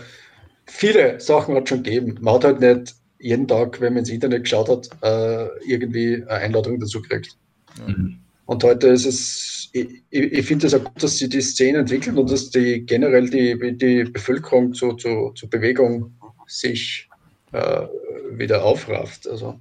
viele 0.66 1.20
Sachen 1.20 1.56
hat 1.56 1.64
es 1.64 1.70
schon 1.70 1.84
gegeben. 1.84 2.18
Man 2.22 2.36
hat 2.36 2.44
halt 2.46 2.60
nicht 2.60 2.96
jeden 3.20 3.48
Tag, 3.48 3.82
wenn 3.82 3.94
man 3.94 4.00
ins 4.00 4.10
Internet 4.10 4.44
geschaut 4.44 4.70
hat, 4.70 4.90
äh, 5.02 5.48
irgendwie 5.68 6.24
eine 6.28 6.30
Einladung 6.30 6.80
dazu 6.80 7.02
gekriegt. 7.02 7.36
Mhm. 7.86 8.20
Und 8.46 8.64
heute 8.64 8.88
ist 8.88 9.06
es, 9.06 9.70
ich, 9.74 10.02
ich 10.10 10.46
finde 10.46 10.68
es 10.68 10.74
auch 10.74 10.84
gut, 10.84 11.04
dass 11.04 11.18
sich 11.18 11.30
die 11.30 11.42
Szene 11.42 11.80
entwickelt 11.80 12.18
und 12.18 12.32
dass 12.32 12.50
die 12.50 12.86
generell 12.86 13.30
die, 13.30 13.78
die 13.78 14.06
Bevölkerung 14.06 14.74
zu, 14.74 14.94
zu, 14.94 15.32
zur 15.36 15.50
Bewegung 15.50 16.14
sich 16.48 17.08
äh, 17.52 17.86
wieder 18.32 18.64
aufrafft. 18.64 19.28
Also, 19.28 19.60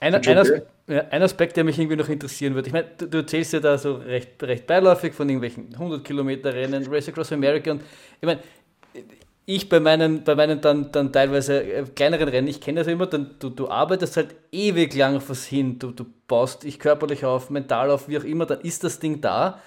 ein, 0.00 0.14
ein, 0.14 0.38
Aspekt, 0.38 0.66
ein, 0.88 1.22
Aspekt, 1.22 1.56
der 1.56 1.64
mich 1.64 1.78
irgendwie 1.78 1.96
noch 1.96 2.08
interessieren 2.08 2.54
würde. 2.54 2.68
Ich 2.68 2.72
meine, 2.72 2.88
du, 2.96 3.06
du 3.06 3.18
erzählst 3.18 3.52
ja 3.52 3.60
da 3.60 3.76
so 3.76 3.96
recht, 3.96 4.42
recht 4.42 4.66
beiläufig 4.66 5.14
von 5.14 5.28
irgendwelchen 5.28 5.74
100 5.74 6.02
Kilometer 6.02 6.54
Rennen, 6.54 6.86
Race 6.88 7.08
Across 7.08 7.32
America 7.32 7.72
und 7.72 7.82
ich 8.20 8.26
meine, 8.26 8.40
ich 9.44 9.68
bei 9.68 9.80
meinen, 9.80 10.24
bei 10.24 10.34
meinen 10.34 10.60
dann, 10.60 10.90
dann 10.92 11.12
teilweise 11.12 11.62
äh, 11.62 11.84
kleineren 11.94 12.28
Rennen, 12.28 12.48
ich 12.48 12.60
kenne 12.60 12.80
das 12.80 12.86
immer, 12.86 13.06
dann, 13.06 13.34
du, 13.38 13.50
du 13.50 13.68
arbeitest 13.68 14.16
halt 14.16 14.34
ewig 14.52 14.94
lang 14.94 15.16
auf 15.16 15.28
was 15.28 15.44
hin, 15.44 15.78
du, 15.78 15.90
du 15.90 16.06
baust 16.26 16.62
dich 16.62 16.78
körperlich 16.78 17.24
auf, 17.24 17.50
mental 17.50 17.90
auf, 17.90 18.08
wie 18.08 18.18
auch 18.18 18.24
immer, 18.24 18.46
dann 18.46 18.60
ist 18.60 18.84
das 18.84 19.00
Ding 19.00 19.20
da 19.20 19.60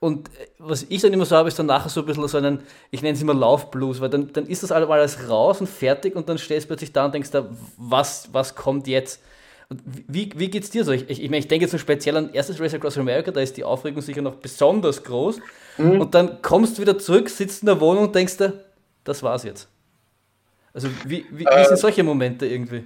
und 0.00 0.28
äh, 0.28 0.46
was 0.58 0.84
ich 0.88 1.02
dann 1.02 1.12
immer 1.12 1.26
so 1.26 1.36
habe, 1.36 1.48
ist 1.48 1.58
dann 1.58 1.66
nachher 1.66 1.88
so 1.88 2.00
ein 2.00 2.06
bisschen 2.06 2.26
so 2.28 2.38
einen, 2.38 2.60
ich 2.90 3.02
nenne 3.02 3.14
es 3.14 3.22
immer 3.22 3.34
Laufblues, 3.34 4.00
weil 4.00 4.08
dann, 4.08 4.32
dann 4.32 4.46
ist 4.46 4.62
das 4.62 4.72
alles 4.72 5.28
raus 5.28 5.60
und 5.60 5.68
fertig 5.68 6.16
und 6.16 6.28
dann 6.28 6.38
stehst 6.38 6.64
du 6.64 6.68
plötzlich 6.68 6.92
da 6.92 7.04
und 7.04 7.14
denkst 7.14 7.30
da, 7.30 7.48
was, 7.76 8.28
was 8.32 8.54
kommt 8.54 8.86
jetzt? 8.86 9.22
Wie, 10.08 10.30
wie 10.34 10.50
geht 10.50 10.64
es 10.64 10.70
dir 10.70 10.84
so? 10.84 10.90
Ich, 10.90 11.08
ich, 11.08 11.22
ich, 11.22 11.30
ich 11.30 11.48
denke 11.48 11.64
jetzt 11.64 11.70
so 11.70 11.78
speziell 11.78 12.16
an 12.16 12.32
erstes 12.32 12.60
Race 12.60 12.74
Across 12.74 12.98
America, 12.98 13.30
da 13.30 13.40
ist 13.40 13.56
die 13.56 13.62
Aufregung 13.62 14.02
sicher 14.02 14.20
noch 14.20 14.34
besonders 14.36 15.04
groß. 15.04 15.38
Mhm. 15.78 16.00
Und 16.00 16.14
dann 16.14 16.42
kommst 16.42 16.76
du 16.76 16.82
wieder 16.82 16.98
zurück, 16.98 17.30
sitzt 17.30 17.62
in 17.62 17.66
der 17.66 17.80
Wohnung 17.80 18.04
und 18.04 18.14
denkst 18.14 18.36
dir, 18.36 18.64
das 19.04 19.22
war's 19.22 19.44
jetzt. 19.44 19.68
Also 20.72 20.88
wie, 21.06 21.24
wie, 21.30 21.44
wie 21.44 21.64
sind 21.64 21.74
äh, 21.74 21.76
solche 21.76 22.02
Momente 22.02 22.46
irgendwie? 22.46 22.84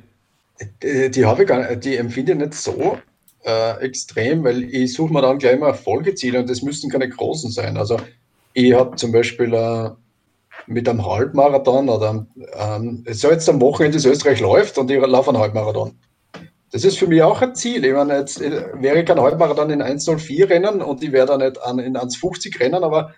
Die, 0.83 1.11
die 1.11 1.25
habe 1.25 1.43
ich 1.43 1.49
gar 1.49 1.69
nicht, 1.69 1.85
die 1.85 1.97
empfinde 1.97 2.33
ich 2.33 2.39
nicht 2.39 2.55
so 2.55 2.99
äh, 3.45 3.81
extrem, 3.81 4.45
weil 4.45 4.65
ich 4.65 4.93
suche 4.93 5.13
mir 5.13 5.23
dann 5.23 5.39
gleich 5.39 5.59
mal 5.59 5.75
Folgeziele 5.75 6.41
und 6.41 6.51
das 6.51 6.63
müssen 6.63 6.91
keine 6.91 7.09
großen 7.09 7.51
sein. 7.51 7.77
Also 7.77 7.99
ich 8.53 8.73
habe 8.75 8.97
zum 8.97 9.13
Beispiel 9.13 9.53
äh, 9.53 9.91
mit 10.67 10.89
einem 10.89 11.05
Halbmarathon 11.05 11.89
oder 11.89 12.27
ähm, 12.59 13.05
es 13.07 13.21
soll 13.21 13.33
jetzt 13.33 13.49
am 13.49 13.61
Wochenende 13.61 13.97
das 13.97 14.07
Österreich 14.07 14.41
läuft 14.41 14.79
und 14.79 14.91
ich 14.91 15.01
laufe 15.01 15.31
einen 15.31 15.39
Halbmarathon. 15.39 15.99
Das 16.75 16.83
ist 16.83 16.99
für 16.99 17.07
mich 17.07 17.23
auch 17.23 17.41
ein 17.41 17.55
Ziel. 17.55 17.85
Ich 17.85 17.93
meine, 17.93 18.19
jetzt 18.19 18.43
äh, 18.43 18.67
wäre 18.75 18.99
ich 18.99 19.07
kein 19.07 19.21
Halbmarathon 19.21 19.71
in 19.71 19.81
1,04 19.81 20.51
rennen 20.51 20.83
und 20.83 21.05
ich 21.05 21.13
werde 21.13 21.39
da 21.39 21.39
nicht 21.39 21.63
an, 21.63 21.79
in 21.79 21.97
1,50 21.97 22.59
rennen, 22.59 22.83
aber 22.83 23.15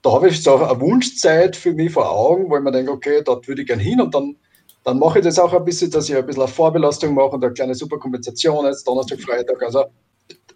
da 0.00 0.12
habe 0.12 0.28
ich 0.28 0.40
so 0.40 0.58
eine 0.58 0.80
Wunschzeit 0.80 1.56
für 1.56 1.72
mich 1.72 1.90
vor 1.92 2.08
Augen, 2.08 2.48
wo 2.48 2.56
ich 2.56 2.62
mir 2.62 2.70
denke, 2.70 2.92
okay, 2.92 3.20
dort 3.24 3.48
würde 3.48 3.62
ich 3.62 3.66
gerne 3.66 3.82
hin 3.82 4.00
und 4.00 4.14
dann, 4.14 4.36
dann 4.84 5.00
mache 5.00 5.18
ich 5.18 5.24
das 5.24 5.40
auch 5.40 5.52
ein 5.52 5.64
bisschen, 5.64 5.90
dass 5.90 6.08
ich 6.08 6.14
ein 6.14 6.24
bisschen 6.24 6.42
eine 6.42 6.52
Vorbelastung 6.52 7.12
mache 7.14 7.30
und 7.30 7.42
eine 7.42 7.52
kleine 7.52 7.74
Superkompensation 7.74 8.64
jetzt 8.66 8.86
Donnerstag, 8.86 9.20
Freitag. 9.20 9.60
Also 9.60 9.86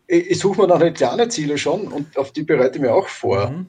ich, 0.07 0.31
ich 0.31 0.39
suche 0.39 0.61
mir 0.61 0.69
dann 0.69 0.79
halt 0.79 0.97
kleine 0.97 1.29
Ziele 1.29 1.59
schon 1.59 1.89
und 1.89 2.17
auf 2.17 2.31
die 2.31 2.45
bereite 2.45 2.77
ich 2.77 2.83
mir 2.83 2.95
auch 2.95 3.09
vor. 3.09 3.51
Mhm. 3.51 3.67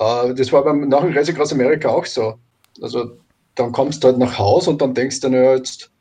Uh, 0.00 0.32
das 0.32 0.50
war 0.50 0.64
beim 0.64 0.88
nach 0.88 1.02
dem 1.02 1.12
Reise 1.12 1.38
aus 1.38 1.52
Amerika 1.52 1.90
auch 1.90 2.06
so. 2.06 2.36
Also 2.80 3.18
dann 3.56 3.72
kommst 3.72 4.02
du 4.02 4.08
halt 4.08 4.16
nach 4.16 4.38
Hause 4.38 4.70
und 4.70 4.80
dann 4.80 4.94
denkst 4.94 5.20
du, 5.20 5.28
naja, 5.28 5.56
jetzt 5.56 5.91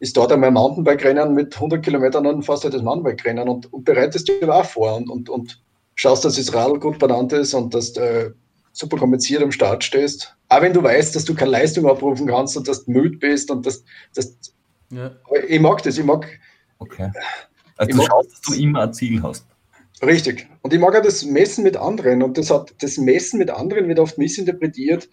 ist 0.00 0.16
dort 0.16 0.32
einmal 0.32 0.50
Mountainbike-Rennen 0.50 1.34
mit 1.34 1.54
100 1.54 1.82
Kilometern 1.82 2.26
und 2.26 2.42
fast 2.42 2.64
halt 2.64 2.74
das 2.74 2.82
Mountainbike-Rennen 2.82 3.48
und, 3.48 3.72
und 3.72 3.84
bereitest 3.84 4.28
dich 4.28 4.48
auch 4.48 4.64
vor 4.64 4.96
und, 4.96 5.10
und, 5.10 5.28
und 5.28 5.60
schaust, 5.94 6.24
dass 6.24 6.36
das 6.36 6.54
Radl 6.54 6.78
gut 6.78 6.98
benannt 6.98 7.32
ist 7.32 7.54
und 7.54 7.74
dass 7.74 7.92
du 7.92 8.34
super 8.72 8.96
kompensiert 8.96 9.42
am 9.42 9.50
Start 9.50 9.82
stehst. 9.82 10.36
Auch 10.48 10.62
wenn 10.62 10.72
du 10.72 10.82
weißt, 10.82 11.14
dass 11.16 11.24
du 11.24 11.34
keine 11.34 11.50
Leistung 11.50 11.86
abrufen 11.86 12.28
kannst 12.28 12.56
und 12.56 12.68
dass 12.68 12.84
du 12.84 12.92
müde 12.92 13.18
bist 13.18 13.50
und 13.50 13.66
dass, 13.66 13.84
dass 14.14 14.38
ja. 14.90 15.10
ich 15.48 15.60
mag 15.60 15.82
das, 15.82 15.98
ich 15.98 16.04
mag. 16.04 16.26
Okay. 16.78 17.10
Also 17.76 17.90
du 17.90 17.96
mag, 17.96 18.06
schaust, 18.06 18.32
dass 18.32 18.40
du 18.42 18.62
immer 18.62 18.82
ein 18.82 18.94
Ziel 18.94 19.22
hast. 19.22 19.44
Richtig. 20.02 20.46
Und 20.62 20.72
ich 20.72 20.78
mag 20.78 20.96
auch 20.96 21.02
das 21.02 21.24
Messen 21.24 21.64
mit 21.64 21.76
anderen. 21.76 22.22
Und 22.22 22.38
das 22.38 22.50
hat 22.50 22.72
das 22.80 22.98
Messen 22.98 23.38
mit 23.38 23.50
anderen 23.50 23.88
wird 23.88 23.98
oft 23.98 24.16
missinterpretiert. 24.16 25.08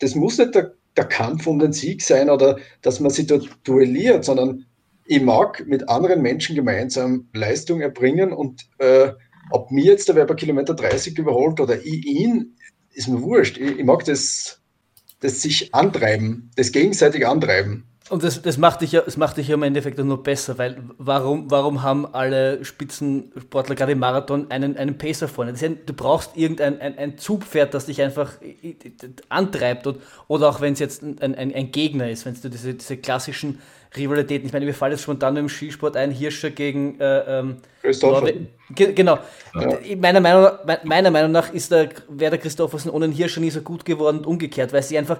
Das 0.00 0.14
muss 0.14 0.38
nicht 0.38 0.54
der, 0.54 0.74
der 0.98 1.06
Kampf 1.06 1.46
um 1.46 1.58
den 1.58 1.72
Sieg 1.72 2.02
sein 2.02 2.28
oder 2.28 2.58
dass 2.82 3.00
man 3.00 3.10
sich 3.10 3.26
dort 3.26 3.48
duelliert, 3.64 4.24
sondern 4.24 4.66
ich 5.06 5.22
mag 5.22 5.66
mit 5.66 5.88
anderen 5.88 6.20
Menschen 6.20 6.54
gemeinsam 6.54 7.28
Leistung 7.32 7.80
erbringen 7.80 8.32
und 8.32 8.68
äh, 8.78 9.12
ob 9.50 9.70
mir 9.70 9.84
jetzt 9.84 10.08
der 10.08 10.16
Werber 10.16 10.36
Kilometer 10.36 10.74
30 10.74 11.16
überholt 11.18 11.60
oder 11.60 11.80
ich 11.80 12.04
ihn, 12.04 12.56
ist 12.92 13.08
mir 13.08 13.22
wurscht. 13.22 13.56
Ich, 13.56 13.78
ich 13.78 13.84
mag 13.84 14.04
das, 14.04 14.60
das 15.20 15.40
sich 15.40 15.74
antreiben, 15.74 16.50
das 16.56 16.72
gegenseitig 16.72 17.26
antreiben. 17.26 17.87
Und 18.10 18.22
das, 18.22 18.40
das, 18.40 18.56
macht 18.56 18.80
dich 18.80 18.92
ja, 18.92 19.02
das 19.02 19.18
macht 19.18 19.36
dich 19.36 19.48
ja 19.48 19.54
im 19.54 19.62
Endeffekt 19.62 19.98
nur 19.98 20.22
besser, 20.22 20.56
weil 20.56 20.82
warum, 20.96 21.50
warum 21.50 21.82
haben 21.82 22.06
alle 22.14 22.64
Spitzensportler 22.64 23.74
gerade 23.74 23.92
im 23.92 23.98
Marathon 23.98 24.50
einen, 24.50 24.76
einen 24.78 24.96
Pacer 24.96 25.28
vorne? 25.28 25.52
Ja, 25.58 25.68
du 25.68 25.92
brauchst 25.92 26.36
irgendein 26.36 26.80
ein, 26.80 26.96
ein 26.96 27.18
Zugpferd, 27.18 27.74
das 27.74 27.86
dich 27.86 28.00
einfach 28.00 28.32
antreibt 29.28 29.86
und, 29.86 29.98
oder 30.26 30.48
auch 30.48 30.60
wenn 30.60 30.72
es 30.72 30.78
jetzt 30.78 31.02
ein, 31.02 31.18
ein, 31.20 31.54
ein 31.54 31.70
Gegner 31.70 32.08
ist, 32.08 32.24
wenn 32.24 32.34
du 32.40 32.48
diese, 32.48 32.74
diese 32.74 32.96
klassischen 32.96 33.58
Rivalitäten. 33.96 34.46
Ich 34.46 34.52
meine, 34.52 34.66
mir 34.66 34.74
fällt 34.74 34.92
jetzt 34.92 35.02
spontan 35.02 35.36
im 35.36 35.48
Skisport 35.48 35.96
ein, 35.96 36.10
Hirscher 36.10 36.50
gegen 36.50 37.00
äh, 37.00 37.40
ähm, 37.40 37.56
Ge 38.74 38.92
genau. 38.92 39.18
Ja. 39.54 39.78
Meiner, 39.96 40.20
Meinung, 40.20 40.50
meiner 40.84 41.10
Meinung 41.10 41.32
nach 41.32 41.52
ist 41.52 41.70
der 41.72 41.88
Werder 42.08 42.36
Christoffersen 42.36 42.90
ohne 42.90 43.08
den 43.08 43.14
Hirscher 43.14 43.40
nie 43.40 43.50
so 43.50 43.62
gut 43.62 43.84
geworden 43.84 44.18
und 44.18 44.26
umgekehrt, 44.26 44.72
weil 44.72 44.82
sie 44.82 44.98
einfach, 44.98 45.18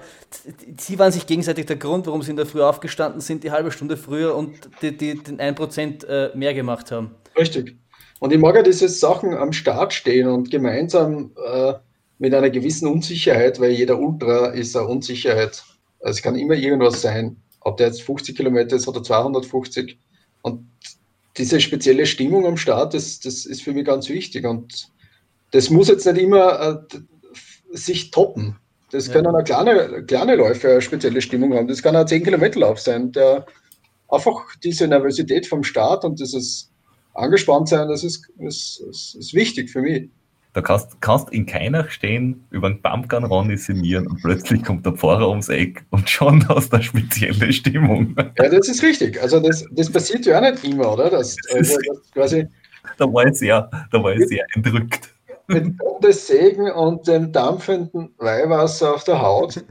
sie 0.77 0.99
waren 0.99 1.12
sich 1.12 1.27
gegenseitig 1.27 1.66
der 1.66 1.77
Grund, 1.77 2.07
warum 2.07 2.23
sie 2.23 2.31
in 2.31 2.36
der 2.36 2.47
Früh 2.47 2.62
aufgestanden 2.62 3.20
sind, 3.20 3.45
die 3.45 3.51
halbe 3.51 3.70
Stunde 3.70 3.97
früher 3.97 4.35
und 4.35 4.69
die, 4.82 4.97
die, 4.97 5.23
den 5.23 5.39
1% 5.40 6.07
äh, 6.07 6.36
mehr 6.36 6.53
gemacht 6.53 6.90
haben. 6.90 7.15
Richtig. 7.39 7.77
Und 8.20 8.32
ich 8.32 8.39
mag 8.39 8.55
ja 8.55 8.62
diese 8.62 8.89
Sachen 8.89 9.35
am 9.35 9.53
Start 9.53 9.95
stehen 9.95 10.28
und 10.28 10.51
gemeinsam 10.51 11.31
äh, 11.47 11.74
mit 12.19 12.35
einer 12.35 12.51
gewissen 12.51 12.89
Unsicherheit, 12.89 13.61
weil 13.61 13.70
jeder 13.70 13.99
Ultra 13.99 14.49
ist 14.49 14.77
eine 14.77 14.89
Unsicherheit. 14.89 15.62
Also 16.01 16.19
es 16.19 16.23
kann 16.23 16.35
immer 16.35 16.55
irgendwas 16.55 17.01
sein 17.01 17.36
ob 17.69 17.77
der 17.77 17.89
jetzt 17.89 18.03
50 18.03 18.36
Kilometer 18.36 18.77
ist 18.77 18.89
oder 18.89 19.03
250. 19.03 19.99
Und 20.43 20.66
diese 21.36 21.61
spezielle 21.61 22.07
Stimmung 22.07 22.47
am 22.47 22.57
Start, 22.57 22.95
das, 22.95 23.20
das 23.20 23.47
ist 23.47 23.62
für 23.62 23.73
mich 23.73 23.86
ganz 23.86 24.09
wichtig. 24.09 24.45
Und 24.45 24.90
das 25.53 25.70
muss 25.70 25.89
jetzt 25.89 26.07
nicht 26.07 26.19
immer 26.19 26.86
äh, 26.93 26.99
sich 27.73 28.11
toppen. 28.11 28.57
Das 28.90 29.07
ja. 29.07 29.12
können 29.12 29.35
auch 29.35 29.45
kleine, 29.45 30.05
kleine 30.05 30.36
Läufe 30.36 30.70
eine 30.70 30.82
spezielle 30.82 31.20
Stimmung 31.20 31.55
haben. 31.55 31.69
Das 31.69 31.82
kann 31.82 31.95
ein 31.95 32.07
10 32.07 32.24
Kilometer 32.24 32.61
Lauf 32.61 32.81
sein, 32.81 33.12
der 33.12 33.47
einfach 34.09 34.57
diese 34.65 34.89
Nervosität 34.89 35.47
vom 35.47 35.62
Start 35.62 36.05
und 36.05 36.19
dieses 36.19 36.70
angespannt 37.15 37.69
sein, 37.69 37.89
das 37.89 38.05
ist, 38.05 38.28
ist, 38.39 38.81
ist, 38.81 39.15
ist 39.16 39.35
wichtig 39.35 39.70
für 39.70 39.82
mich. 39.82 40.09
Da 40.59 40.62
kannst, 40.62 41.01
kannst 41.01 41.30
in 41.30 41.47
keiner 41.47 41.89
stehen, 41.89 42.44
über 42.51 42.66
einen 42.66 42.82
Pumpgun 42.82 43.24
ranisieren 43.24 44.09
und 44.09 44.20
plötzlich 44.20 44.64
kommt 44.64 44.85
der 44.85 44.93
Pfarrer 44.93 45.28
ums 45.28 45.48
Eck 45.48 45.85
und 45.90 46.10
schon 46.10 46.48
hast 46.48 46.72
du 46.72 46.78
eine 46.78 46.82
spezielle 46.82 47.52
Stimmung. 47.52 48.16
Ja, 48.36 48.48
das 48.48 48.68
ist 48.68 48.82
richtig. 48.82 49.22
Also 49.22 49.39
das, 49.39 49.64
das 49.70 49.89
passiert 49.89 50.26
ja 50.26 50.39
auch 50.39 50.51
nicht 50.51 50.64
immer, 50.64 50.94
oder? 50.94 51.10
Das, 51.10 51.36
also 51.55 51.76
das 51.76 52.10
quasi 52.10 52.48
da 52.97 53.05
war 53.05 53.24
ich 53.26 53.36
sehr, 53.36 53.70
da 53.93 54.02
war 54.02 54.16
ich 54.16 54.26
sehr 54.26 54.44
entrückt. 54.56 55.10
Mit 55.47 55.78
Gottes 55.78 56.26
Segen 56.26 56.68
und 56.72 57.06
dem 57.06 57.30
dampfenden 57.30 58.12
Weihwasser 58.18 58.97
auf 58.97 59.05
der 59.05 59.22
Haut 59.22 59.64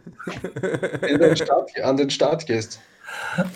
den 1.04 1.36
Start, 1.36 1.70
an 1.84 1.98
den 1.98 2.10
Start 2.10 2.46
gehst. 2.46 2.80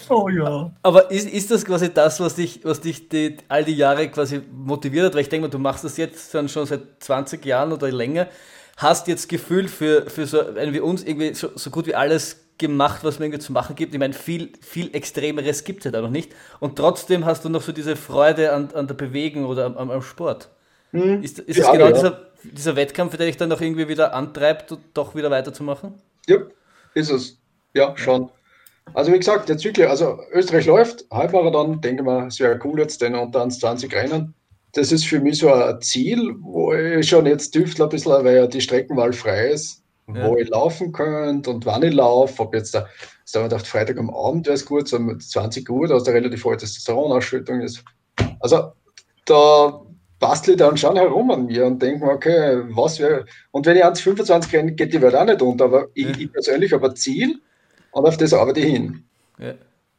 Oh 0.09 0.29
ja. 0.29 0.71
Aber 0.83 1.11
ist, 1.11 1.29
ist 1.29 1.51
das 1.51 1.65
quasi 1.65 1.93
das, 1.93 2.19
was 2.19 2.35
dich, 2.35 2.61
was 2.63 2.81
dich 2.81 3.09
die, 3.09 3.37
all 3.47 3.63
die 3.63 3.75
Jahre 3.75 4.09
quasi 4.09 4.41
motiviert 4.51 5.05
hat? 5.05 5.13
Weil 5.13 5.21
ich 5.21 5.29
denke 5.29 5.47
mal, 5.47 5.51
du 5.51 5.59
machst 5.59 5.83
das 5.83 5.97
jetzt 5.97 6.33
dann 6.33 6.49
schon 6.49 6.65
seit 6.65 6.81
20 6.99 7.45
Jahren 7.45 7.71
oder 7.71 7.91
länger. 7.91 8.27
Hast 8.77 9.07
jetzt 9.07 9.27
Gefühl 9.29 9.67
für, 9.67 10.09
für 10.09 10.25
so 10.25 10.39
einen 10.39 10.73
wie 10.73 10.79
uns 10.79 11.03
irgendwie 11.03 11.33
so, 11.33 11.49
so 11.55 11.69
gut 11.69 11.87
wie 11.87 11.95
alles 11.95 12.41
gemacht, 12.57 13.03
was 13.03 13.19
man 13.19 13.27
irgendwie 13.27 13.43
zu 13.43 13.51
machen 13.51 13.75
gibt. 13.75 13.93
Ich 13.93 13.99
meine, 13.99 14.13
viel, 14.13 14.53
viel 14.61 14.95
Extremeres 14.95 15.63
gibt 15.63 15.79
es 15.79 15.85
ja 15.85 15.91
da 15.91 16.01
noch 16.01 16.09
nicht. 16.09 16.31
Und 16.59 16.77
trotzdem 16.77 17.25
hast 17.25 17.43
du 17.43 17.49
noch 17.49 17.61
so 17.61 17.71
diese 17.71 17.95
Freude 17.95 18.53
an, 18.53 18.69
an 18.73 18.87
der 18.87 18.93
Bewegung 18.93 19.45
oder 19.45 19.65
am, 19.65 19.89
am 19.89 20.01
Sport. 20.01 20.49
Hm. 20.91 21.23
Ist, 21.23 21.39
ist 21.39 21.57
ja, 21.57 21.65
es 21.65 21.71
genau 21.71 21.85
ja. 21.87 21.91
dieser, 21.91 22.21
dieser 22.43 22.75
Wettkampf, 22.75 23.17
der 23.17 23.25
dich 23.25 23.37
dann 23.37 23.49
noch 23.49 23.61
irgendwie 23.61 23.87
wieder 23.87 24.13
antreibt, 24.13 24.75
doch 24.93 25.15
wieder 25.15 25.31
weiterzumachen? 25.31 25.95
Ja, 26.27 26.37
ist 26.93 27.09
es. 27.09 27.37
Ja, 27.73 27.97
schon. 27.97 28.29
Also 28.93 29.13
wie 29.13 29.17
gesagt, 29.17 29.49
jetzt 29.49 29.63
wirklich, 29.63 29.87
also 29.87 30.19
Österreich 30.31 30.65
läuft, 30.65 31.05
Halbmarathon, 31.11 31.81
denke 31.81 32.03
mal, 32.03 32.27
es 32.27 32.39
wäre 32.39 32.59
cool 32.63 32.79
jetzt, 32.79 33.01
denn 33.01 33.15
unter 33.15 33.47
20 33.47 33.93
Rennen. 33.93 34.33
Das 34.73 34.91
ist 34.91 35.05
für 35.05 35.19
mich 35.19 35.39
so 35.39 35.51
ein 35.51 35.81
Ziel, 35.81 36.35
wo 36.41 36.73
ich 36.73 37.07
schon 37.07 37.25
jetzt 37.25 37.51
tüftle 37.51 37.85
ein 37.85 37.89
bisschen, 37.89 38.11
weil 38.23 38.35
ja 38.35 38.47
die 38.47 38.61
Streckenwahl 38.61 39.13
frei 39.13 39.49
ist, 39.49 39.83
ja. 40.07 40.27
wo 40.27 40.37
ich 40.37 40.49
laufen 40.49 40.91
könnte 40.91 41.49
und 41.49 41.65
wann 41.65 41.83
ich 41.83 41.93
laufe. 41.93 42.41
Ob 42.41 42.53
jetzt 42.53 42.73
da, 42.73 42.87
da 43.33 43.39
habe 43.39 43.47
ich 43.47 43.49
gedacht, 43.51 43.67
Freitag 43.67 43.97
am 43.97 44.09
Abend 44.09 44.45
wäre 44.45 44.55
es 44.55 44.65
gut, 44.65 44.87
so 44.87 44.97
20 44.97 45.69
Uhr, 45.69 45.87
da 45.87 45.97
ist 45.97 46.07
eine 46.07 46.17
relativ 46.17 46.43
hohe 46.45 46.57
Testosteronausschüttung 46.57 47.61
ist. 47.61 47.83
Also 48.39 48.71
da 49.25 49.81
bastle 50.19 50.53
ich 50.53 50.59
dann 50.59 50.77
schon 50.77 50.95
herum 50.95 51.31
an 51.31 51.45
mir 51.45 51.65
und 51.65 51.81
denke 51.81 52.05
mir, 52.05 52.11
okay, 52.11 52.61
was 52.69 52.99
wäre. 52.99 53.25
Und 53.51 53.65
wenn 53.65 53.77
ich 53.77 53.83
1,25 53.83 54.53
renne, 54.53 54.71
geht 54.73 54.93
die 54.93 55.01
Welt 55.01 55.15
auch 55.15 55.25
nicht 55.25 55.41
unter, 55.41 55.65
aber 55.65 55.87
ich, 55.93 56.07
ich 56.17 56.31
persönlich 56.31 56.71
habe 56.71 56.89
ein 56.89 56.95
Ziel 56.95 57.41
und 57.91 58.05
auf 58.05 58.17
das 58.17 58.33
arbeite 58.33 58.59
ich 58.59 58.73
hin. 58.73 59.03
Ja. 59.37 59.53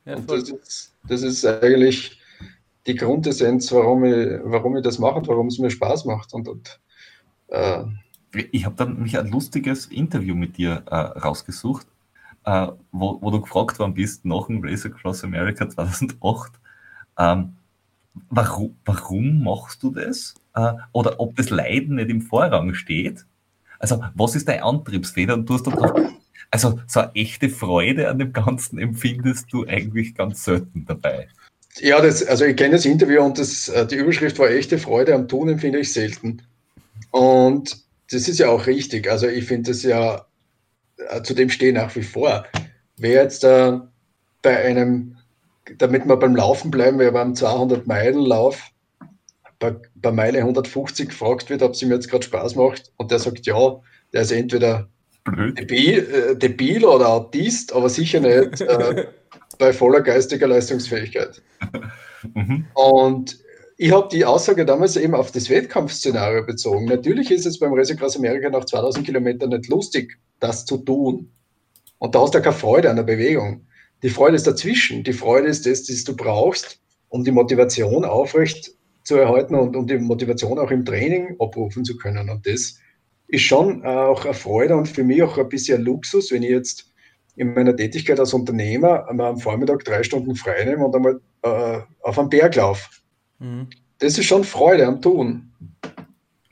Ja, 0.05 0.16
und 0.16 0.31
das 0.31 0.48
ist, 0.48 0.94
das 1.09 1.23
ist 1.23 1.47
eigentlich 1.47 2.20
die 2.86 2.97
Grundessenz, 2.97 3.70
warum 3.73 4.05
ich, 4.05 4.40
warum 4.44 4.77
ich 4.77 4.82
das 4.82 4.98
mache 4.98 5.16
und 5.16 5.28
warum 5.28 5.47
es 5.47 5.59
mir 5.59 5.70
Spaß 5.70 6.05
macht. 6.06 6.35
Und, 6.35 6.48
und 6.48 6.81
äh, 7.48 7.85
ich 8.51 8.64
habe 8.64 8.74
dann 8.77 9.01
mich 9.01 9.19
ein 9.19 9.28
lustiges 9.28 9.86
Interview 9.86 10.35
mit 10.35 10.56
dir 10.56 10.82
äh, 10.90 10.94
rausgesucht, 10.94 11.86
äh, 12.44 12.69
wo, 12.90 13.19
wo, 13.20 13.31
du 13.31 13.40
gefragt 13.40 13.78
worden 13.78 13.94
bist 13.94 14.24
nach 14.24 14.47
dem 14.47 14.64
Race 14.64 14.85
Across 14.85 15.23
America 15.23 15.69
2008. 15.69 16.52
Ähm, 17.19 17.56
warum, 18.31 18.77
warum 18.85 19.44
machst 19.44 19.82
du 19.82 19.90
das? 19.90 20.35
Äh, 20.55 20.73
oder 20.90 21.20
ob 21.20 21.36
das 21.36 21.51
Leiden 21.51 21.97
nicht 21.97 22.10
im 22.10 22.23
Vorrang 22.23 22.74
steht? 22.74 23.24
Also, 23.78 24.02
was 24.14 24.35
ist 24.35 24.48
dein 24.48 24.62
Antriebsfeder? 24.62 25.35
Und 25.35 25.48
du 25.48 25.55
hast 25.55 25.66
dann 25.66 26.19
also 26.52 26.78
so 26.86 27.00
eine 27.00 27.14
echte 27.14 27.48
Freude 27.48 28.08
an 28.08 28.18
dem 28.18 28.32
Ganzen 28.32 28.78
empfindest 28.78 29.52
du 29.52 29.66
eigentlich 29.66 30.14
ganz 30.14 30.44
selten 30.44 30.84
dabei. 30.86 31.28
Ja, 31.80 32.00
das, 32.00 32.24
also 32.24 32.44
ich 32.44 32.56
kenne 32.56 32.72
das 32.76 32.84
Interview 32.84 33.22
und 33.22 33.38
das, 33.38 33.68
äh, 33.70 33.86
die 33.86 33.96
Überschrift 33.96 34.38
war 34.38 34.50
echte 34.50 34.78
Freude 34.78 35.14
am 35.14 35.26
Tun 35.26 35.48
empfinde 35.48 35.80
ich 35.80 35.92
selten. 35.92 36.42
Und 37.10 37.78
das 38.10 38.28
ist 38.28 38.38
ja 38.38 38.50
auch 38.50 38.66
richtig. 38.66 39.10
Also 39.10 39.26
ich 39.26 39.46
finde 39.46 39.70
das 39.70 39.82
ja, 39.82 40.26
äh, 41.08 41.22
zu 41.22 41.34
dem 41.34 41.48
stehe 41.48 41.72
nach 41.72 41.96
wie 41.96 42.02
vor. 42.02 42.44
Wer 42.98 43.22
jetzt 43.22 43.42
da 43.42 43.90
bei 44.42 44.56
einem 44.58 45.16
damit 45.78 46.06
wir 46.06 46.16
beim 46.16 46.36
Laufen 46.36 46.70
bleiben, 46.70 46.98
wir 46.98 47.12
beim 47.12 47.34
200 47.34 47.86
Meilen 47.86 48.20
Lauf 48.20 48.70
bei, 49.58 49.74
bei 49.94 50.10
Meile 50.10 50.38
150 50.38 51.10
gefragt 51.10 51.50
wird, 51.50 51.62
ob 51.62 51.72
es 51.72 51.82
ihm 51.82 51.90
jetzt 51.90 52.10
gerade 52.10 52.24
Spaß 52.24 52.56
macht 52.56 52.92
und 52.96 53.10
der 53.10 53.18
sagt 53.18 53.46
ja, 53.46 53.80
der 54.12 54.22
ist 54.22 54.32
entweder 54.32 54.88
debil, 55.27 55.99
äh, 55.99 56.36
debil, 56.36 56.85
oder 56.85 57.09
Autist, 57.09 57.73
aber 57.73 57.89
sicher 57.89 58.20
nicht 58.20 58.61
äh, 58.61 59.07
bei 59.59 59.73
voller 59.73 60.01
geistiger 60.01 60.49
Leistungsfähigkeit. 60.49 61.43
mhm. 62.35 62.66
Und 62.74 63.39
ich 63.77 63.93
habe 63.93 64.09
die 64.12 64.24
Aussage 64.24 64.65
damals 64.65 64.97
eben 64.97 65.15
auf 65.15 65.32
das 65.32 65.51
Wettkampfszenario 65.51 66.44
bezogen. 66.44 66.86
Natürlich 66.86 67.31
ist 67.31 67.47
es 67.47 67.59
beim 67.59 67.73
Race 67.73 67.90
Across 67.90 68.16
America 68.16 68.49
nach 68.51 68.65
2000 68.65 69.05
Kilometern 69.05 69.51
nicht 69.51 69.69
lustig, 69.69 70.19
das 70.40 70.65
zu 70.65 70.78
tun. 70.78 71.31
Und 71.99 72.15
da 72.15 72.20
hast 72.20 72.35
du 72.35 72.40
keine 72.40 72.55
Freude 72.55 72.90
an 72.90 72.97
der 72.97 73.03
Bewegung. 73.05 73.66
Die 74.03 74.09
Freude 74.09 74.36
ist 74.36 74.47
dazwischen. 74.47 75.05
Die 75.05 75.12
Freude 75.12 75.49
ist 75.49 75.66
das, 75.66 75.85
das 75.85 76.05
du 76.05 76.16
brauchst, 76.16 76.81
um 77.09 77.24
die 77.24 77.31
Motivation 77.31 78.05
aufrecht 78.05 78.73
zu 79.05 79.16
erhalten 79.16 79.55
und 79.55 79.77
um 79.77 79.86
die 79.86 79.99
Motivation 79.99 80.59
auch 80.59 80.70
im 80.70 80.85
Training 80.85 81.36
abrufen 81.39 81.85
zu 81.85 81.97
können. 81.97 82.28
Und 82.28 82.47
das 82.47 82.78
ist 83.32 83.42
schon 83.42 83.84
auch 83.84 84.24
eine 84.24 84.34
Freude 84.34 84.76
und 84.76 84.86
für 84.86 85.02
mich 85.02 85.22
auch 85.22 85.38
ein 85.38 85.48
bisschen 85.48 85.82
Luxus, 85.82 86.30
wenn 86.30 86.42
ich 86.42 86.50
jetzt 86.50 86.92
in 87.36 87.54
meiner 87.54 87.74
Tätigkeit 87.74 88.20
als 88.20 88.34
Unternehmer 88.34 89.09
einmal 89.09 89.30
am 89.30 89.38
Vormittag 89.38 89.84
drei 89.84 90.02
Stunden 90.02 90.34
frei 90.34 90.64
nehme 90.64 90.84
und 90.84 90.94
einmal 90.94 91.18
äh, 91.42 91.80
auf 92.02 92.18
einen 92.18 92.28
Berg 92.28 92.56
laufe. 92.56 92.90
Mhm. 93.38 93.68
Das 93.98 94.18
ist 94.18 94.26
schon 94.26 94.44
Freude 94.44 94.86
am 94.86 95.00
Tun. 95.00 95.50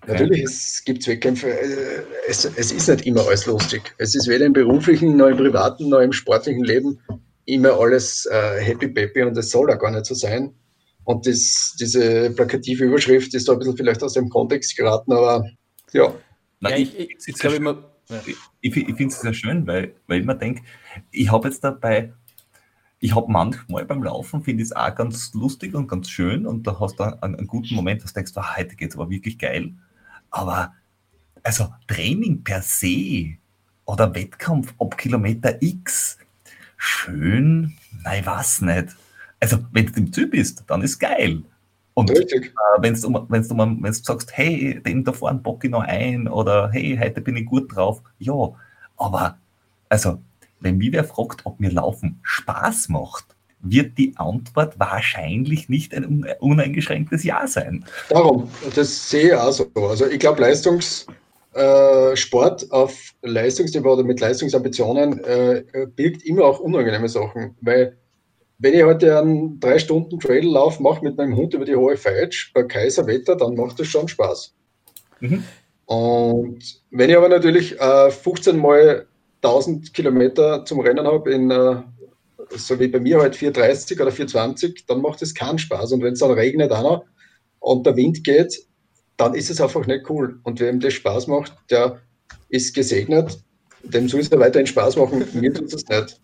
Natürlich 0.07 0.47
gibt 0.87 1.03
es 1.03 1.09
Wettkämpfe, 1.09 1.51
äh, 1.51 2.03
es, 2.27 2.47
es 2.47 2.73
ist 2.73 2.89
nicht 2.89 3.07
immer 3.07 3.27
alles 3.27 3.45
lustig. 3.45 3.95
Es 3.99 4.15
ist 4.15 4.27
weder 4.27 4.47
im 4.47 4.55
beruflichen, 4.55 5.19
noch 5.19 5.29
im 5.29 5.37
privaten, 5.37 5.91
noch 5.91 6.01
im 6.01 6.13
sportlichen 6.13 6.65
Leben 6.65 6.99
immer 7.45 7.79
alles 7.79 8.25
äh, 8.25 8.61
happy 8.63 8.89
peppy 8.89 9.23
und 9.23 9.37
es 9.37 9.51
soll 9.51 9.67
da 9.67 9.75
gar 9.75 9.91
nicht 9.91 10.07
so 10.07 10.15
sein. 10.15 10.55
Und 11.05 11.27
das, 11.27 11.77
diese 11.79 12.31
plakative 12.31 12.85
Überschrift 12.85 13.35
ist 13.35 13.49
da 13.49 13.53
ein 13.53 13.59
bisschen 13.59 13.77
vielleicht 13.77 14.03
aus 14.03 14.15
dem 14.15 14.31
Kontext 14.31 14.77
geraten, 14.79 15.13
aber 15.13 15.45
ja. 15.93 16.15
Nein, 16.61 16.73
ja, 16.73 16.79
ich, 16.79 16.99
ich, 16.99 17.11
ich, 17.27 17.45
ich, 17.45 17.45
immer, 17.45 17.91
ja. 18.09 18.21
ich, 18.61 18.77
ich 18.77 18.95
finde 18.95 19.07
es 19.07 19.21
sehr 19.21 19.35
schön, 19.35 19.67
weil, 19.67 19.95
weil 20.07 20.21
ich 20.21 20.27
mir 20.27 20.37
denke, 20.37 20.63
ich 21.11 21.31
habe 21.31 21.49
jetzt 21.49 21.65
dabei, 21.65 22.13
ich 22.99 23.15
habe 23.15 23.33
manchmal 23.33 23.87
beim 23.87 24.03
Laufen, 24.03 24.43
finde 24.43 24.63
ich 24.63 24.69
es 24.69 24.77
auch 24.77 24.95
ganz 24.95 25.33
lustig 25.33 25.75
und 25.75 25.89
ganz 25.89 26.11
schön 26.11 26.47
und 26.47 26.67
da 26.67 26.79
hast 26.79 27.01
du 27.01 27.05
einen, 27.05 27.35
einen 27.35 27.47
guten 27.47 27.75
Moment, 27.75 28.03
dass 28.03 28.13
du 28.13 28.19
denkst, 28.19 28.33
oh, 28.37 28.57
heute 28.57 28.77
geht 28.77 28.91
es 28.91 28.97
aber 28.97 29.09
wirklich 29.09 29.39
geil. 29.39 29.73
Aber 30.31 30.75
also 31.43 31.73
Training 31.87 32.45
per 32.45 32.61
se 32.61 33.37
oder 33.87 34.15
Wettkampf 34.15 34.75
ab 34.79 34.99
Kilometer 34.99 35.61
X, 35.63 36.19
schön, 36.77 37.77
nein, 38.05 38.27
was 38.27 38.61
nicht 38.61 38.97
also 39.41 39.59
wenn 39.73 39.87
du 39.87 39.93
im 39.95 40.13
Ziel 40.13 40.27
bist, 40.27 40.65
dann 40.67 40.83
ist 40.83 40.99
geil. 40.99 41.43
Und 41.95 42.11
äh, 42.11 42.27
wenn 42.79 42.95
du 42.95 43.27
wenn's 43.29 43.51
wenn's 43.51 44.05
sagst, 44.05 44.37
hey, 44.37 44.81
den 44.85 45.05
da 45.05 45.13
vorne 45.13 45.41
bock 45.41 45.65
ich 45.65 45.71
noch 45.71 45.83
ein 45.83 46.29
oder 46.29 46.71
hey, 46.71 46.99
heute 47.01 47.21
bin 47.21 47.37
ich 47.37 47.47
gut 47.47 47.75
drauf, 47.75 48.03
ja, 48.19 48.35
aber 48.97 49.39
also, 49.91 50.19
wenn 50.61 50.79
mich 50.79 50.93
wer 50.93 51.05
fragt, 51.05 51.45
ob 51.45 51.59
mir 51.59 51.71
Laufen 51.71 52.21
Spaß 52.23 52.91
macht, 52.91 53.25
wird 53.63 53.99
die 53.99 54.15
Antwort 54.17 54.79
wahrscheinlich 54.79 55.69
nicht 55.69 55.95
ein 55.95 56.27
uneingeschränktes 56.39 57.25
Ja 57.25 57.47
sein. 57.47 57.85
Darum, 58.09 58.49
das 58.75 59.11
sehe 59.11 59.29
ich 59.29 59.35
auch 59.35 59.53
so. 59.53 59.71
Also 59.75 60.07
ich 60.07 60.19
glaube, 60.19 60.41
Leistungssport 60.41 62.63
äh, 62.63 62.71
auf 62.71 63.13
Leistungsniveau 63.23 63.95
oder 63.95 64.05
mit 64.05 64.21
Leistungsambitionen 64.21 65.23
äh, 65.25 65.65
birgt 65.95 66.25
immer 66.25 66.45
auch 66.45 66.61
unangenehme 66.61 67.09
Sachen, 67.09 67.57
weil 67.61 67.99
wenn 68.61 68.75
ich 68.75 68.83
heute 68.83 69.19
einen 69.19 69.59
drei 69.59 69.79
Stunden 69.79 70.21
Traillauf 70.21 70.81
mache 70.81 71.03
mit 71.03 71.17
meinem 71.17 71.35
Hund 71.35 71.55
über 71.55 71.65
die 71.65 71.75
hohe 71.77 71.97
Feitsch 71.97 72.53
bei 72.53 72.63
Kaiserwetter, 72.63 73.35
dann 73.35 73.55
macht 73.55 73.81
das 73.81 73.87
schon 73.87 74.07
Spaß. 74.07 74.55
Mhm. 75.21 75.45
Und 75.87 76.83
wenn 76.91 77.11
ich 77.11 77.17
aber 77.17 77.31
natürlich 77.31 77.81
äh, 77.81 78.11
15 78.11 78.59
mal 78.59 79.07
1000 79.43 79.95
Kilometer 79.95 80.65
zum 80.67 80.81
Rennen 80.81 81.07
habe, 81.07 81.33
in 81.33 81.51
äh, 81.51 81.77
so 82.51 82.79
wie 82.79 82.89
bei 82.89 83.01
mir 83.01 83.21
halt 83.21 83.35
430 83.35 83.99
oder 83.99 84.13
420, 84.13 84.85
dann 84.87 85.01
macht 85.01 85.23
es 85.23 85.35
keinen 85.35 85.59
Spaß. 85.59 85.93
Und 85.93 86.03
wenn 86.03 86.13
es 86.13 86.21
dann 86.21 86.33
regnet 86.33 86.71
auch 86.71 86.83
noch 86.83 87.05
und 87.61 87.87
der 87.87 87.97
Wind 87.97 88.23
geht, 88.25 88.67
dann 89.17 89.35
ist 89.35 89.51
es 89.51 89.61
einfach 89.61 89.87
nicht 89.87 90.09
cool. 90.11 90.39
Und 90.43 90.61
wem 90.61 90.81
das 90.81 90.93
Spaß 90.95 91.29
macht, 91.29 91.55
der 91.71 92.01
ist 92.51 92.75
gesegnet. 92.75 93.39
Dem 93.83 94.09
soll 94.09 94.21
es 94.21 94.29
ja 94.29 94.39
weiterhin 94.39 94.67
Spaß 94.67 94.97
machen. 94.97 95.27
Mir 95.33 95.55
tut 95.55 95.73
es 95.73 95.89
nicht. 95.89 96.21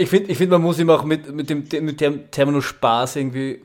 Ich 0.00 0.08
finde, 0.08 0.30
ich 0.30 0.38
find, 0.38 0.50
man 0.52 0.62
muss 0.62 0.78
ihm 0.78 0.90
auch 0.90 1.02
mit, 1.02 1.34
mit, 1.34 1.50
dem, 1.50 1.64
mit 1.84 2.00
dem 2.00 2.30
Terminus 2.30 2.64
Spaß 2.66 3.16
irgendwie 3.16 3.60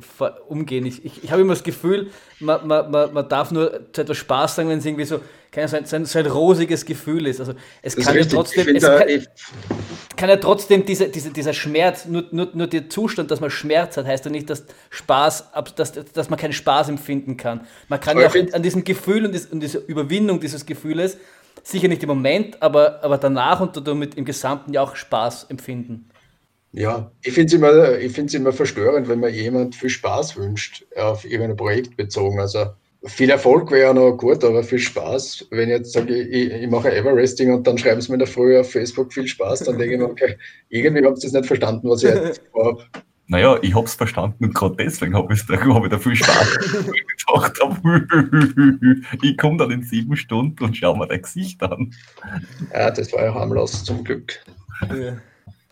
umgehen. 0.48 0.84
Ich, 0.84 1.06
ich, 1.06 1.24
ich 1.24 1.32
habe 1.32 1.44
immer 1.44 1.54
das 1.54 1.64
Gefühl, 1.64 2.10
man, 2.40 2.68
man, 2.68 3.14
man, 3.14 3.30
darf 3.30 3.52
nur 3.52 3.82
zu 3.94 4.02
etwas 4.02 4.18
Spaß 4.18 4.56
sagen, 4.56 4.68
wenn 4.68 4.80
es 4.80 4.86
irgendwie 4.86 5.06
so, 5.06 5.20
kann 5.52 5.68
so, 5.68 5.78
ein, 5.96 6.06
so 6.06 6.18
ein 6.18 6.26
rosiges 6.26 6.86
Gefühl 6.86 7.28
ist. 7.28 7.40
Also 7.40 7.54
es 7.84 7.96
kann 7.96 8.18
ja 8.18 8.26
trotzdem, 8.26 8.76
es 8.76 8.84
kann, 8.84 9.08
kann, 10.18 10.30
ja 10.30 10.38
trotzdem 10.38 10.84
diese, 10.88 11.08
diese, 11.08 11.30
dieser 11.30 11.54
Schmerz, 11.54 12.06
nur, 12.08 12.26
nur, 12.32 12.50
nur 12.54 12.66
der 12.66 12.90
Zustand, 12.90 13.30
dass 13.30 13.40
man 13.40 13.52
Schmerz 13.52 13.96
hat, 13.98 14.08
heißt 14.08 14.26
ja 14.26 14.32
nicht, 14.32 14.50
dass 14.50 14.66
Spaß, 14.90 15.52
dass, 15.76 15.92
dass 15.92 16.32
man 16.32 16.40
keinen 16.40 16.54
Spaß 16.54 16.90
empfinden 16.90 17.38
kann. 17.38 17.68
Man 17.90 18.00
kann 18.00 18.18
ja 18.18 18.28
auch 18.28 18.36
an 18.54 18.64
diesem 18.64 18.84
Gefühl 18.84 19.26
und, 19.28 19.52
und 19.52 19.60
dieser 19.60 19.88
Überwindung 19.88 20.40
dieses 20.40 20.66
Gefühles, 20.66 21.20
sicher 21.62 21.88
nicht 21.88 22.02
im 22.02 22.10
Moment, 22.10 22.60
aber, 22.60 23.04
aber 23.04 23.20
danach 23.20 23.60
und 23.62 23.86
damit 23.88 24.16
im 24.16 24.26
Gesamten 24.26 24.74
ja 24.74 24.82
auch 24.82 24.96
Spaß 24.96 25.46
empfinden. 25.52 26.10
Ja, 26.76 27.12
ich 27.22 27.34
finde 27.34 27.48
es 27.48 27.54
immer, 27.54 28.34
immer 28.34 28.52
verstörend, 28.52 29.08
wenn 29.08 29.20
man 29.20 29.32
jemand 29.32 29.76
viel 29.76 29.90
Spaß 29.90 30.38
wünscht, 30.38 30.86
auf 30.96 31.24
irgendein 31.24 31.56
Projekt 31.56 31.96
bezogen. 31.96 32.40
Also 32.40 32.66
viel 33.06 33.30
Erfolg 33.30 33.70
wäre 33.70 33.94
noch 33.94 34.18
gut, 34.18 34.44
aber 34.44 34.64
viel 34.64 34.80
Spaß. 34.80 35.48
Wenn 35.52 35.70
ich 35.70 35.78
jetzt 35.78 35.94
sage, 35.94 36.16
ich, 36.16 36.52
ich 36.52 36.70
mache 36.70 36.92
Everesting 36.92 37.54
und 37.54 37.68
dann 37.68 37.78
schreiben 37.78 38.02
sie 38.02 38.10
mir 38.10 38.16
in 38.16 38.20
der 38.20 38.28
Früh 38.28 38.60
auf 38.60 38.72
Facebook 38.72 39.14
viel 39.14 39.28
Spaß, 39.28 39.66
dann 39.66 39.78
denke 39.78 39.94
ich 39.94 40.00
mir, 40.00 40.10
okay, 40.10 40.36
irgendwie 40.70 41.06
habt 41.06 41.20
ihr 41.20 41.24
das 41.24 41.34
nicht 41.34 41.46
verstanden, 41.46 41.88
was 41.88 42.04
ich 42.04 42.10
jetzt 42.10 42.42
vorhabe. 42.52 42.84
Naja, 43.28 43.58
ich 43.62 43.76
habe 43.76 43.86
es 43.86 43.94
verstanden 43.94 44.44
und 44.44 44.56
gerade 44.56 44.76
deswegen 44.78 45.16
habe 45.16 45.34
ich, 45.34 45.42
hab 45.48 45.84
ich 45.84 45.90
da 45.92 46.00
viel 46.00 46.16
Spaß 46.16 46.60
gedacht. 46.60 47.60
ich 49.22 49.38
komme 49.38 49.58
dann 49.58 49.72
in 49.72 49.84
sieben 49.84 50.16
Stunden 50.18 50.64
und 50.64 50.76
schaue 50.76 50.98
mir 50.98 51.08
dein 51.08 51.22
Gesicht 51.22 51.62
an. 51.62 51.94
Ja, 52.74 52.90
das 52.92 53.14
war 53.14 53.24
ja 53.24 53.34
harmlos, 53.34 53.84
zum 53.84 54.04
Glück. 54.04 54.40
Ja. 54.90 55.18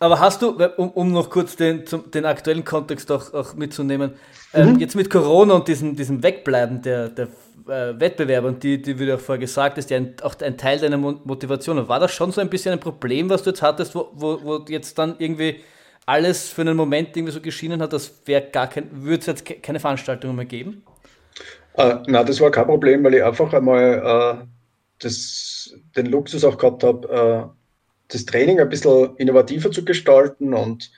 Aber 0.02 0.18
hast 0.18 0.42
du, 0.42 0.56
um, 0.78 0.90
um 0.90 1.12
noch 1.12 1.30
kurz 1.30 1.54
den, 1.54 1.86
zum, 1.86 2.10
den 2.10 2.24
aktuellen 2.24 2.64
Kontext 2.64 3.12
auch, 3.12 3.32
auch 3.32 3.54
mitzunehmen, 3.54 4.14
ähm, 4.52 4.72
mhm. 4.72 4.80
jetzt 4.80 4.96
mit 4.96 5.08
Corona 5.08 5.54
und 5.54 5.68
diesem, 5.68 5.94
diesem 5.94 6.24
Wegbleiben 6.24 6.82
der, 6.82 7.08
der 7.08 7.28
äh, 7.68 8.00
Wettbewerbe 8.00 8.48
und 8.48 8.64
die, 8.64 8.82
die, 8.82 8.98
wie 8.98 9.06
du 9.06 9.14
auch 9.14 9.20
vorher 9.20 9.38
gesagt 9.38 9.76
hast, 9.76 9.90
ja 9.90 10.00
auch 10.22 10.34
ein 10.40 10.58
Teil 10.58 10.80
deiner 10.80 10.96
Motivation. 10.96 11.86
War 11.86 12.00
das 12.00 12.12
schon 12.12 12.32
so 12.32 12.40
ein 12.40 12.50
bisschen 12.50 12.72
ein 12.72 12.80
Problem, 12.80 13.30
was 13.30 13.44
du 13.44 13.50
jetzt 13.50 13.62
hattest, 13.62 13.94
wo, 13.94 14.08
wo, 14.14 14.40
wo 14.42 14.64
jetzt 14.66 14.98
dann 14.98 15.14
irgendwie 15.18 15.60
alles 16.04 16.48
für 16.48 16.62
einen 16.62 16.76
Moment 16.76 17.16
irgendwie 17.16 17.32
so 17.32 17.40
geschienen 17.40 17.80
hat, 17.80 17.92
das 17.92 18.22
wäre 18.24 18.42
gar 18.50 18.66
kein, 18.66 18.88
würde 18.90 19.20
es 19.20 19.26
jetzt 19.26 19.62
keine 19.62 19.78
Veranstaltung 19.78 20.34
mehr 20.34 20.46
geben? 20.46 20.82
Äh, 21.74 21.98
na, 22.08 22.24
das 22.24 22.40
war 22.40 22.50
kein 22.50 22.66
Problem, 22.66 23.04
weil 23.04 23.14
ich 23.14 23.22
einfach 23.22 23.52
einmal 23.52 24.42
äh, 24.42 24.46
das, 24.98 25.72
den 25.94 26.06
Luxus 26.06 26.44
auch 26.44 26.58
gehabt 26.58 26.82
habe, 26.82 27.52
äh, 27.54 27.61
das 28.12 28.24
Training 28.24 28.60
ein 28.60 28.68
bisschen 28.68 29.16
innovativer 29.16 29.70
zu 29.70 29.84
gestalten 29.84 30.54
und 30.54 30.90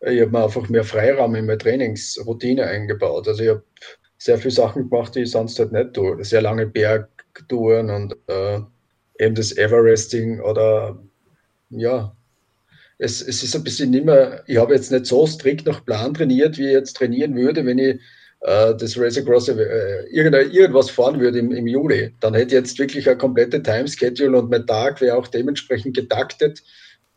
ich 0.00 0.20
habe 0.20 0.30
mir 0.30 0.44
einfach 0.44 0.68
mehr 0.68 0.84
Freiraum 0.84 1.34
in 1.34 1.46
meine 1.46 1.58
Trainingsroutine 1.58 2.64
eingebaut. 2.64 3.28
Also 3.28 3.42
ich 3.42 3.50
habe 3.50 3.62
sehr 4.18 4.38
viele 4.38 4.50
Sachen 4.50 4.88
gemacht, 4.88 5.14
die 5.14 5.20
ich 5.20 5.30
sonst 5.30 5.58
halt 5.58 5.72
nicht 5.72 5.94
tue. 5.94 6.24
Sehr 6.24 6.42
lange 6.42 6.66
Bergtouren 6.66 7.90
und 7.90 8.16
äh, 8.26 8.60
eben 9.18 9.34
das 9.34 9.56
Everesting 9.56 10.40
oder 10.40 11.00
ja, 11.70 12.16
es, 12.98 13.20
es 13.20 13.42
ist 13.42 13.54
ein 13.56 13.64
bisschen 13.64 13.90
nicht 13.90 14.04
mehr, 14.04 14.44
ich 14.46 14.58
habe 14.58 14.74
jetzt 14.74 14.92
nicht 14.92 15.06
so 15.06 15.26
strikt 15.26 15.66
nach 15.66 15.84
Plan 15.84 16.14
trainiert, 16.14 16.58
wie 16.58 16.66
ich 16.66 16.72
jetzt 16.72 16.96
trainieren 16.96 17.34
würde, 17.34 17.64
wenn 17.64 17.78
ich 17.78 18.00
äh, 18.42 18.74
das 18.74 18.98
Race 18.98 19.18
Across 19.18 19.48
äh, 19.48 20.04
irgendwas 20.10 20.90
fahren 20.90 21.20
würde 21.20 21.38
im, 21.38 21.52
im 21.52 21.66
Juli, 21.66 22.14
dann 22.20 22.34
hätte 22.34 22.48
ich 22.48 22.52
jetzt 22.60 22.78
wirklich 22.78 23.08
eine 23.08 23.18
komplette 23.18 23.62
Time-Schedule 23.62 24.38
und 24.38 24.50
mein 24.50 24.66
Tag 24.66 25.00
wäre 25.00 25.16
auch 25.16 25.28
dementsprechend 25.28 25.96
getaktet 25.96 26.62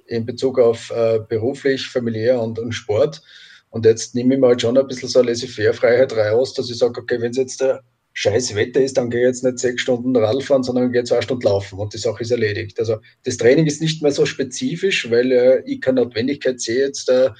in 0.05 0.25
Bezug 0.25 0.59
auf 0.59 0.91
äh, 0.91 1.19
beruflich, 1.27 1.87
familiär 1.87 2.39
und, 2.39 2.59
und 2.59 2.73
Sport. 2.73 3.21
Und 3.69 3.85
jetzt 3.85 4.15
nehme 4.15 4.35
ich 4.35 4.39
mir 4.39 4.47
halt 4.47 4.61
schon 4.61 4.77
ein 4.77 4.87
bisschen 4.87 5.09
so 5.09 5.19
eine 5.19 5.29
Laissez-faire-Freiheit 5.29 6.15
raus, 6.15 6.53
dass 6.53 6.69
ich 6.69 6.77
sage, 6.77 7.01
okay, 7.01 7.19
wenn 7.19 7.31
es 7.31 7.37
jetzt 7.37 7.59
der 7.59 7.81
scheiß 8.13 8.55
Wetter 8.55 8.81
ist, 8.81 8.97
dann 8.97 9.09
gehe 9.09 9.21
ich 9.21 9.27
jetzt 9.27 9.43
nicht 9.43 9.59
sechs 9.59 9.81
Stunden 9.81 10.15
Radl 10.15 10.41
fahren, 10.41 10.63
sondern 10.63 10.91
gehe 10.91 11.03
zwei 11.03 11.21
Stunden 11.21 11.43
laufen 11.43 11.79
und 11.79 11.93
die 11.93 11.97
Sache 11.97 12.21
ist 12.21 12.31
erledigt. 12.31 12.79
Also 12.79 12.97
das 13.25 13.35
Training 13.35 13.65
ist 13.65 13.81
nicht 13.81 14.01
mehr 14.01 14.11
so 14.11 14.25
spezifisch, 14.25 15.11
weil 15.11 15.31
äh, 15.33 15.63
ich 15.65 15.81
keine 15.81 16.01
Notwendigkeit 16.01 16.61
sehe, 16.61 16.85
jetzt 16.85 17.09
äh, 17.09 17.31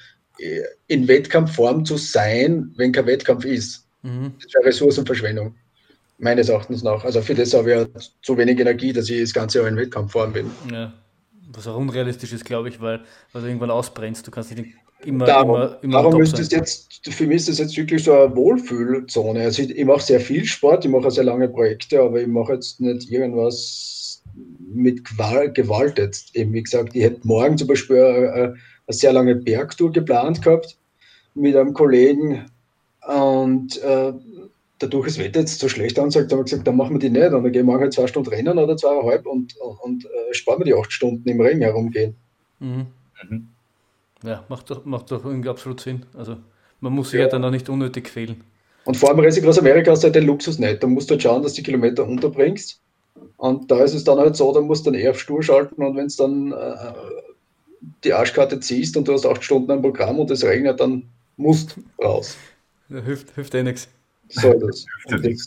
in 0.86 1.08
Wettkampfform 1.08 1.84
zu 1.84 1.96
sein, 1.96 2.72
wenn 2.76 2.92
kein 2.92 3.06
Wettkampf 3.06 3.44
ist. 3.44 3.86
Mhm. 4.02 4.32
Das 4.42 4.54
wäre 4.54 4.66
Ressourcenverschwendung, 4.66 5.54
meines 6.18 6.48
Erachtens 6.48 6.82
nach. 6.82 7.04
Also 7.04 7.20
für 7.22 7.34
das 7.34 7.54
habe 7.54 7.70
ich 7.70 7.78
ja 7.78 7.86
zu 8.22 8.36
wenig 8.36 8.58
Energie, 8.58 8.92
dass 8.92 9.08
ich 9.08 9.20
das 9.20 9.32
ganze 9.32 9.58
Jahr 9.58 9.68
in 9.68 9.76
Wettkampfform 9.76 10.32
bin. 10.32 10.50
Ja. 10.72 10.92
Was 11.52 11.66
auch 11.66 11.76
unrealistisch 11.76 12.32
ist, 12.32 12.44
glaube 12.44 12.68
ich, 12.68 12.80
weil, 12.80 13.00
weil 13.32 13.42
du 13.42 13.48
irgendwann 13.48 13.70
ausbrennst. 13.70 14.26
Du 14.26 14.30
kannst 14.30 14.54
nicht 14.54 14.74
immer, 15.04 15.24
darum, 15.24 15.56
immer, 15.56 15.78
immer 15.82 16.02
darum 16.02 16.20
ist 16.20 16.38
es 16.38 16.50
jetzt, 16.50 17.08
für 17.08 17.26
mich 17.26 17.36
ist 17.36 17.48
das 17.48 17.58
jetzt 17.58 17.76
wirklich 17.76 18.04
so 18.04 18.12
eine 18.12 18.34
Wohlfühlzone. 18.34 19.40
Also 19.40 19.62
ich, 19.62 19.70
ich 19.70 19.84
mache 19.84 20.02
sehr 20.02 20.20
viel 20.20 20.44
Sport, 20.44 20.84
ich 20.84 20.90
mache 20.90 21.10
sehr 21.10 21.24
lange 21.24 21.48
Projekte, 21.48 22.00
aber 22.00 22.20
ich 22.20 22.26
mache 22.26 22.54
jetzt 22.54 22.80
nicht 22.80 23.10
irgendwas 23.10 24.22
mit 24.74 25.04
Gewalt 25.04 25.98
jetzt. 25.98 26.34
Eben, 26.36 26.52
wie 26.52 26.62
gesagt, 26.62 26.94
ich 26.94 27.04
hätte 27.04 27.26
morgen 27.26 27.56
zum 27.56 27.68
Beispiel 27.68 28.02
eine, 28.02 28.56
eine 28.86 28.94
sehr 28.94 29.12
lange 29.12 29.34
Bergtour 29.34 29.92
geplant 29.92 30.42
gehabt 30.42 30.76
mit 31.34 31.56
einem 31.56 31.74
Kollegen 31.74 32.46
und 33.06 33.80
äh, 33.82 34.12
dadurch 34.78 35.06
das 35.06 35.18
Wetter 35.18 35.40
jetzt 35.40 35.58
so 35.58 35.68
schlecht 35.68 35.98
ansagt, 35.98 36.32
haben 36.32 36.40
wir 36.40 36.44
gesagt, 36.44 36.66
dann 36.66 36.76
machen 36.76 36.94
wir 36.94 36.98
die 36.98 37.10
nicht 37.10 37.32
und 37.32 37.44
dann 37.44 37.52
gehen 37.52 37.66
wir 37.66 37.78
halt 37.78 37.92
zwei 37.92 38.06
Stunden 38.06 38.30
rennen 38.30 38.58
oder 38.58 38.76
zweieinhalb 38.76 39.26
und, 39.26 39.56
und, 39.56 39.80
und 39.80 40.04
äh, 40.04 40.34
sparen 40.34 40.60
wir 40.60 40.64
die 40.64 40.74
acht 40.74 40.92
Stunden 40.92 41.28
im 41.28 41.40
Regen 41.40 41.62
herumgehen. 41.62 42.16
Mhm. 42.60 42.86
Mhm. 43.28 43.48
Ja, 44.22 44.44
macht 44.48 44.70
doch, 44.70 44.84
macht 44.84 45.10
doch 45.10 45.24
irgendwie 45.24 45.48
absolut 45.48 45.80
Sinn. 45.80 46.04
Also 46.16 46.36
man 46.80 46.92
muss 46.92 47.10
sich 47.10 47.18
ja, 47.18 47.26
ja 47.26 47.30
dann 47.30 47.44
auch 47.44 47.50
nicht 47.50 47.68
unnötig 47.68 48.04
quälen. 48.04 48.42
Und 48.84 48.96
vor 48.96 49.10
allem 49.10 49.20
Reise 49.20 49.46
aus 49.48 49.58
Amerika 49.58 49.90
hast 49.90 50.02
du 50.02 50.06
halt 50.06 50.14
den 50.14 50.26
Luxus 50.26 50.58
nicht. 50.58 50.82
Da 50.82 50.86
musst 50.86 51.10
du 51.10 51.14
halt 51.14 51.22
schauen, 51.22 51.42
dass 51.42 51.54
du 51.54 51.56
die 51.56 51.64
Kilometer 51.64 52.06
unterbringst. 52.06 52.80
Und 53.36 53.70
da 53.70 53.82
ist 53.82 53.94
es 53.94 54.04
dann 54.04 54.18
halt 54.18 54.36
so, 54.36 54.52
da 54.52 54.60
musst 54.60 54.86
du 54.86 54.90
dann 54.90 55.00
eher 55.00 55.10
auf 55.10 55.20
Stur 55.20 55.42
schalten 55.42 55.82
und 55.82 55.96
wenn 55.96 56.06
es 56.06 56.16
dann 56.16 56.52
äh, 56.52 56.74
die 58.04 58.12
Arschkarte 58.12 58.60
ziehst 58.60 58.96
und 58.96 59.08
du 59.08 59.12
hast 59.12 59.26
acht 59.26 59.42
Stunden 59.42 59.70
ein 59.70 59.82
Programm 59.82 60.18
und 60.18 60.30
es 60.30 60.44
regnet, 60.44 60.80
dann 60.80 61.04
musst 61.36 61.76
raus. 62.02 62.36
Ja, 62.88 63.00
hilft, 63.00 63.34
hilft 63.34 63.54
eh 63.54 63.62
nichts. 63.62 63.88
So 64.28 64.52
das. 64.54 64.86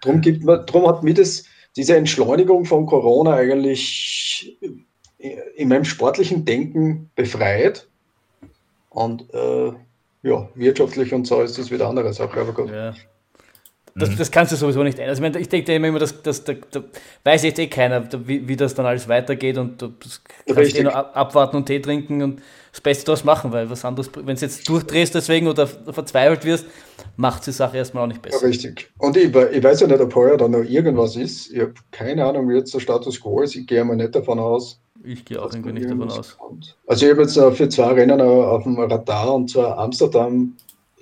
Darum, 0.00 0.20
gibt 0.20 0.44
man, 0.44 0.64
darum 0.66 0.86
hat 0.86 1.02
mir 1.02 1.14
das, 1.14 1.44
diese 1.76 1.96
Entschleunigung 1.96 2.64
von 2.64 2.86
Corona 2.86 3.34
eigentlich 3.34 4.56
in 5.18 5.68
meinem 5.68 5.84
sportlichen 5.84 6.44
Denken 6.44 7.10
befreit. 7.16 7.88
Und 8.90 9.32
äh, 9.34 9.72
ja, 10.22 10.48
wirtschaftlich 10.54 11.12
und 11.12 11.26
so 11.26 11.42
ist 11.42 11.58
das 11.58 11.70
wieder 11.70 11.88
andere 11.88 12.12
Sache, 12.12 12.40
aber 12.40 12.52
gut. 12.52 12.70
Ja. 12.70 12.94
Das, 13.98 14.10
mhm. 14.10 14.16
das 14.16 14.30
kannst 14.30 14.52
du 14.52 14.56
sowieso 14.56 14.82
nicht 14.82 14.98
ändern. 14.98 15.10
Also 15.10 15.24
ich, 15.24 15.32
meine, 15.32 15.42
ich 15.42 15.48
denke 15.48 15.74
immer, 15.74 15.98
dass, 15.98 16.22
dass 16.22 16.44
da, 16.44 16.54
da, 16.70 16.84
weiß 17.24 17.42
jetzt 17.44 17.58
eh 17.58 17.66
keiner, 17.66 18.06
wie, 18.26 18.46
wie 18.46 18.56
das 18.56 18.74
dann 18.74 18.86
alles 18.86 19.08
weitergeht 19.08 19.58
und 19.58 19.80
du 19.80 19.92
kannst 20.46 20.78
eh 20.78 20.82
nur 20.82 20.94
abwarten 20.94 21.56
und 21.56 21.66
Tee 21.66 21.80
trinken 21.80 22.22
und 22.22 22.42
das 22.72 22.80
Beste 22.80 23.06
daraus 23.06 23.24
machen, 23.24 23.50
weil 23.50 23.68
was 23.70 23.84
anderes, 23.84 24.10
wenn 24.14 24.36
du 24.36 24.40
jetzt 24.40 24.68
durchdrehst 24.68 25.14
deswegen 25.14 25.48
oder 25.48 25.66
verzweifelt 25.66 26.44
wirst, 26.44 26.66
macht 27.16 27.46
die 27.46 27.52
Sache 27.52 27.76
erstmal 27.76 28.04
auch 28.04 28.08
nicht 28.08 28.22
besser. 28.22 28.42
Ja, 28.42 28.46
richtig. 28.46 28.90
Und 28.98 29.16
ich, 29.16 29.34
ich 29.34 29.62
weiß 29.64 29.80
ja 29.80 29.86
nicht, 29.86 30.00
ob 30.00 30.14
heuer 30.14 30.36
dann 30.36 30.52
noch 30.52 30.62
irgendwas 30.62 31.16
ist. 31.16 31.50
Ich 31.50 31.60
habe 31.60 31.74
keine 31.90 32.24
Ahnung, 32.24 32.48
wie 32.48 32.54
jetzt 32.54 32.72
der 32.74 32.80
Status 32.80 33.20
quo 33.20 33.40
ist. 33.40 33.56
Ich 33.56 33.66
gehe 33.66 33.84
mal 33.84 33.96
nicht 33.96 34.14
davon 34.14 34.38
aus. 34.38 34.80
Ich 35.04 35.24
gehe 35.24 35.40
auch 35.42 35.52
irgendwie 35.52 35.72
nicht 35.72 35.90
davon 35.90 36.10
aus. 36.10 36.36
Kommt. 36.38 36.76
Also 36.86 37.06
ich 37.06 37.12
habe 37.12 37.22
jetzt 37.22 37.34
für 37.34 37.68
zwei 37.68 37.92
Rennen 37.92 38.20
auf 38.20 38.62
dem 38.64 38.78
Radar 38.78 39.34
und 39.34 39.50
zwar 39.50 39.78
Amsterdam 39.78 40.54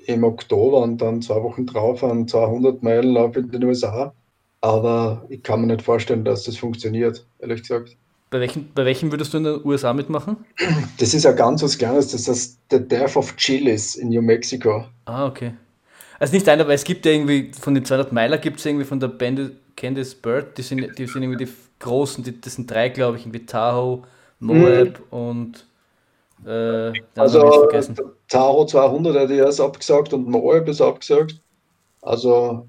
im 0.06 0.24
Oktober 0.24 0.80
und 0.80 0.98
dann 0.98 1.22
zwei 1.22 1.42
Wochen 1.42 1.66
drauf 1.66 2.02
einen 2.04 2.28
200 2.28 2.82
Meilen 2.82 3.12
Lauf 3.12 3.36
in 3.36 3.50
den 3.50 3.64
USA. 3.64 4.14
Aber 4.60 5.26
ich 5.28 5.42
kann 5.42 5.60
mir 5.60 5.68
nicht 5.68 5.82
vorstellen, 5.82 6.24
dass 6.24 6.44
das 6.44 6.56
funktioniert, 6.56 7.26
ehrlich 7.38 7.62
gesagt. 7.62 7.96
Bei 8.30 8.40
welchem, 8.40 8.68
bei 8.74 8.84
welchem 8.84 9.12
würdest 9.12 9.32
du 9.32 9.38
in 9.38 9.44
den 9.44 9.64
USA 9.64 9.92
mitmachen? 9.92 10.38
Das 10.98 11.14
ist 11.14 11.24
ja 11.24 11.32
ganz 11.32 11.62
was 11.62 11.78
Kleines, 11.78 12.10
das 12.10 12.26
ist 12.26 12.58
The 12.70 12.80
Death 12.80 13.16
of 13.16 13.36
Chilis 13.36 13.94
in 13.94 14.08
New 14.08 14.22
Mexico. 14.22 14.86
Ah, 15.04 15.26
okay. 15.26 15.52
Also 16.18 16.34
nicht 16.34 16.48
einer, 16.48 16.66
weil 16.66 16.74
es 16.74 16.84
gibt 16.84 17.06
ja 17.06 17.12
irgendwie, 17.12 17.52
von 17.52 17.74
den 17.74 17.84
200 17.84 18.12
Meiler 18.12 18.38
gibt 18.38 18.58
es 18.58 18.66
irgendwie 18.66 18.84
von 18.84 18.98
der 18.98 19.08
Band 19.08 19.52
Candice 19.76 20.14
Bird, 20.14 20.56
die 20.56 20.62
sind, 20.62 20.98
die 20.98 21.06
sind 21.06 21.22
irgendwie 21.22 21.44
die 21.44 21.52
großen, 21.78 22.24
die, 22.24 22.40
das 22.40 22.54
sind 22.54 22.70
drei, 22.70 22.88
glaube 22.88 23.18
ich, 23.18 23.24
irgendwie 23.24 23.44
Tahoe, 23.44 24.02
Moab 24.40 24.98
mhm. 24.98 25.18
und 25.18 25.66
äh, 26.44 26.92
also 27.16 27.68
Tahoe 28.28 28.66
200 28.66 29.16
hat 29.16 29.30
er 29.30 29.46
erst 29.46 29.60
abgesagt 29.60 30.12
und 30.12 30.28
Moab 30.28 30.68
ist 30.68 30.80
abgesagt. 30.80 31.40
Also 32.02 32.68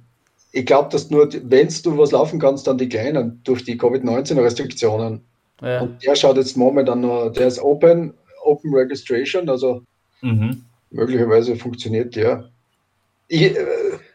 ich 0.51 0.65
glaube, 0.65 0.89
dass 0.89 1.09
nur, 1.09 1.29
wenn 1.43 1.67
du 1.83 1.97
was 1.97 2.11
laufen 2.11 2.39
kannst, 2.39 2.67
dann 2.67 2.77
die 2.77 2.89
Kleinen 2.89 3.41
durch 3.43 3.63
die 3.63 3.77
Covid-19-Restriktionen. 3.77 5.21
Ja. 5.61 5.81
Und 5.81 6.03
der 6.03 6.15
schaut 6.15 6.37
jetzt 6.37 6.55
momentan 6.55 7.01
noch, 7.01 7.29
der 7.29 7.47
ist 7.47 7.59
Open, 7.59 8.13
Open 8.43 8.73
Registration, 8.73 9.49
also 9.49 9.81
mhm. 10.21 10.63
möglicherweise 10.91 11.55
funktioniert 11.55 12.15
der. 12.15 12.49
Ich, 13.27 13.55
äh, 13.55 13.65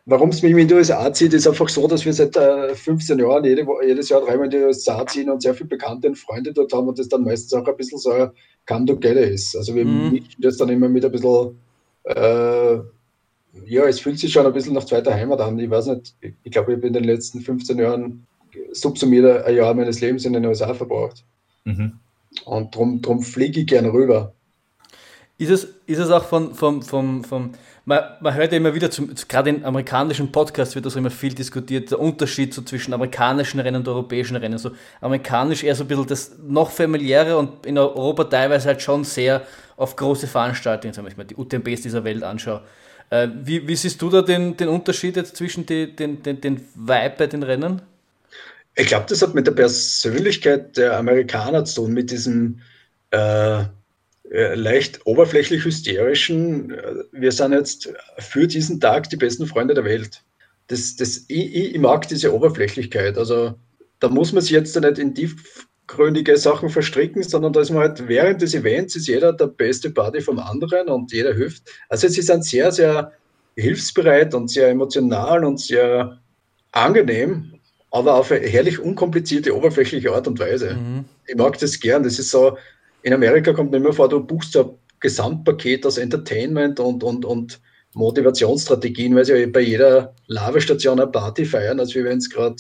Warum 0.05 0.31
es 0.31 0.43
mich 0.43 0.53
in 0.53 0.67
die 0.67 0.75
USA 0.75 1.13
zieht, 1.13 1.33
ist 1.33 1.47
einfach 1.47 1.69
so, 1.69 1.87
dass 1.87 2.05
wir 2.05 2.13
seit 2.13 2.37
äh, 2.37 2.75
15 2.75 3.21
Jahren 3.21 3.45
jede, 3.45 3.65
jedes 3.87 4.09
Jahr 4.09 4.21
dreimal 4.21 4.47
in 4.47 4.51
die 4.51 4.57
USA 4.57 5.07
ziehen 5.07 5.31
und 5.31 5.43
sehr 5.43 5.55
viele 5.55 5.69
Bekannte 5.69 6.09
und 6.09 6.17
Freunde 6.17 6.53
dort 6.53 6.73
haben 6.73 6.89
und 6.89 6.99
das 6.99 7.09
dann 7.09 7.23
meistens 7.23 7.55
auch 7.55 7.67
ein 7.69 7.77
bisschen 7.77 7.99
so 7.99 8.11
ein 8.11 8.31
Come 8.67 8.87
Together 8.87 9.23
ist. 9.23 9.57
Also 9.57 9.75
wir 9.75 9.85
mhm. 9.85 10.13
mischen 10.13 10.41
das 10.41 10.57
dann 10.57 10.69
immer 10.69 10.89
mit 10.89 11.05
ein 11.05 11.13
bisschen, 11.13 11.59
äh, 12.05 12.75
ja, 13.67 13.85
es 13.87 14.01
fühlt 14.01 14.19
sich 14.19 14.33
schon 14.33 14.47
ein 14.47 14.53
bisschen 14.53 14.75
nach 14.75 14.85
zweiter 14.85 15.15
Heimat 15.15 15.41
an. 15.41 15.59
Ich 15.59 15.71
weiß 15.71 15.87
nicht, 15.87 16.15
ich, 16.21 16.35
ich 16.43 16.53
glaube, 16.53 16.73
ich 16.73 16.79
habe 16.79 16.87
in 16.87 16.93
den 16.93 17.05
letzten 17.05 17.41
15 17.41 17.79
Jahren 17.79 18.27
subsumiert 18.73 19.45
ein 19.45 19.57
Jahr 19.57 19.75
meines 19.75 20.01
Lebens 20.01 20.25
in 20.25 20.33
den 20.33 20.47
USA 20.47 20.75
verbracht. 20.75 21.25
Mhm. 21.65 21.99
Und 22.45 22.75
darum 22.75 23.03
drum 23.03 23.23
fliege 23.23 23.61
ich 23.61 23.67
gerne 23.67 23.93
rüber. 23.93 24.35
Ist 25.43 25.51
es, 25.51 25.69
ist 25.87 25.99
es 25.99 26.09
auch 26.11 26.25
von, 26.25 26.55
vom, 26.55 26.83
vom, 26.83 27.25
vom 27.25 27.53
man, 27.85 28.01
man 28.21 28.35
hört 28.35 28.53
ja 28.53 28.59
immer 28.59 28.75
wieder, 28.75 28.93
zum, 28.93 29.13
gerade 29.27 29.51
in 29.51 29.65
amerikanischen 29.65 30.31
Podcasts 30.31 30.77
wird 30.77 30.87
das 30.87 30.95
immer 30.95 31.11
viel 31.11 31.35
diskutiert, 31.35 31.91
der 31.91 31.99
Unterschied 31.99 32.55
so 32.55 32.63
zwischen 32.63 32.95
amerikanischen 32.95 33.59
Rennen 33.59 33.81
und 33.81 33.89
europäischen 33.89 34.37
Rennen. 34.37 34.57
So 34.59 34.71
amerikanisch 35.01 35.65
eher 35.65 35.75
so 35.75 35.83
ein 35.83 35.89
bisschen 35.89 36.07
das 36.07 36.33
noch 36.47 36.71
familiäre 36.71 37.37
und 37.37 37.67
in 37.67 37.77
Europa 37.77 38.23
teilweise 38.25 38.69
halt 38.69 38.83
schon 38.83 39.03
sehr 39.03 39.43
auf 39.77 39.97
große 39.97 40.29
Veranstaltungen, 40.29 40.97
wenn 40.97 41.07
ich 41.09 41.17
mal 41.17 41.25
die 41.25 41.35
UTMBs 41.35 41.83
dieser 41.83 42.05
Welt 42.05 42.23
anschaue. 42.23 42.63
Äh, 43.11 43.27
wie, 43.43 43.67
wie, 43.67 43.75
siehst 43.75 44.01
du 44.01 44.11
da 44.11 44.23
den, 44.23 44.57
den 44.57 44.69
Unterschied 44.69 45.17
jetzt 45.17 45.37
zwischen 45.37 45.67
die, 45.67 45.97
den, 45.97 46.23
den, 46.23 46.41
den 46.41 46.59
Vibe 46.77 47.15
bei 47.19 47.27
den 47.27 47.43
Rennen? 47.43 47.83
Ich 48.77 48.87
glaube, 48.87 49.07
das 49.09 49.23
hat 49.23 49.35
mit 49.35 49.49
der 49.49 49.53
Persönlichkeit 49.53 50.77
der 50.77 50.97
Amerikaner 50.97 51.65
zu 51.65 51.83
tun, 51.83 51.93
mit 51.93 52.13
diesem 52.13 52.61
äh, 53.11 53.65
leicht 54.33 55.01
oberflächlich 55.05 55.65
hysterischen, 55.65 56.73
äh, 56.73 56.95
wir 57.13 57.33
sind 57.33 57.53
jetzt 57.53 57.93
für 58.19 58.47
diesen 58.47 58.81
Tag 58.81 59.11
die 59.11 59.17
besten 59.17 59.47
Freunde 59.47 59.75
der 59.75 59.85
Welt. 59.85 60.23
Das, 60.69 60.97
das, 60.97 61.25
ich, 61.29 61.55
ich 61.55 61.79
mag 61.79 62.09
diese 62.09 62.35
Oberflächlichkeit. 62.35 63.19
Also 63.19 63.55
da 64.01 64.09
muss 64.09 64.33
man 64.33 64.43
sich 64.43 64.53
jetzt 64.53 64.79
nicht 64.81 64.99
in 64.99 65.15
tiefgründige 65.15 66.39
Sachen 66.39 66.71
verstricken, 66.71 67.23
sondern 67.23 67.53
da 67.53 67.61
ist 67.61 67.71
man 67.71 67.81
halt 67.81 68.09
während 68.09 68.41
des 68.41 68.55
Events 68.55 68.97
ist 68.97 69.07
jeder 69.07 69.35
der 69.35 69.49
beste 69.49 69.91
Buddy 69.91 70.23
vom 70.23 70.39
anderen 70.39 70.89
und 70.89 71.13
jeder 71.13 71.35
hilft. 71.35 71.65
Also 71.91 72.09
sie 72.09 72.23
sind 72.23 72.45
sehr, 72.45 72.73
sehr 72.73 73.13
hilfsbereit 73.55 74.35
und 74.35 74.49
sehr 74.49 74.69
emotional 74.69 75.45
und 75.45 75.61
sehr 75.61 76.19
angenehm, 76.73 77.61
aber 77.91 78.15
auf 78.15 78.33
eine 78.33 78.47
herrlich 78.47 78.79
unkomplizierte, 78.79 79.55
oberflächliche 79.55 80.11
Art 80.11 80.27
und 80.27 80.39
Weise. 80.39 80.75
Mhm. 80.75 81.05
Ich 81.27 81.37
mag 81.37 81.59
das 81.59 81.79
gern. 81.79 82.03
Das 82.03 82.19
ist 82.19 82.31
so, 82.31 82.57
in 83.03 83.13
Amerika 83.13 83.53
kommt 83.53 83.71
mir 83.71 83.79
immer 83.79 83.93
vor, 83.93 84.09
du 84.09 84.21
buchst 84.21 84.57
ein 84.57 84.71
Gesamtpaket 85.01 85.85
aus 85.87 85.99
Entertainment 85.99 86.79
und, 86.81 87.03
und, 87.03 87.25
und 87.25 87.61
Motivationsstrategien, 87.95 89.15
weil 89.15 89.25
sie 89.25 89.35
ja 89.35 89.47
bei 89.47 89.61
jeder 89.61 90.15
Lavestation 90.27 91.01
eine 91.01 91.11
Party 91.11 91.45
feiern, 91.45 91.81
als 91.81 91.95
wenn 91.95 92.19
es 92.19 92.31
gerade 92.31 92.57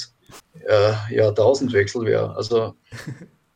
äh, 0.66 1.14
Jahrtausendwechsel 1.14 2.04
wäre. 2.04 2.34
Also, 2.36 2.74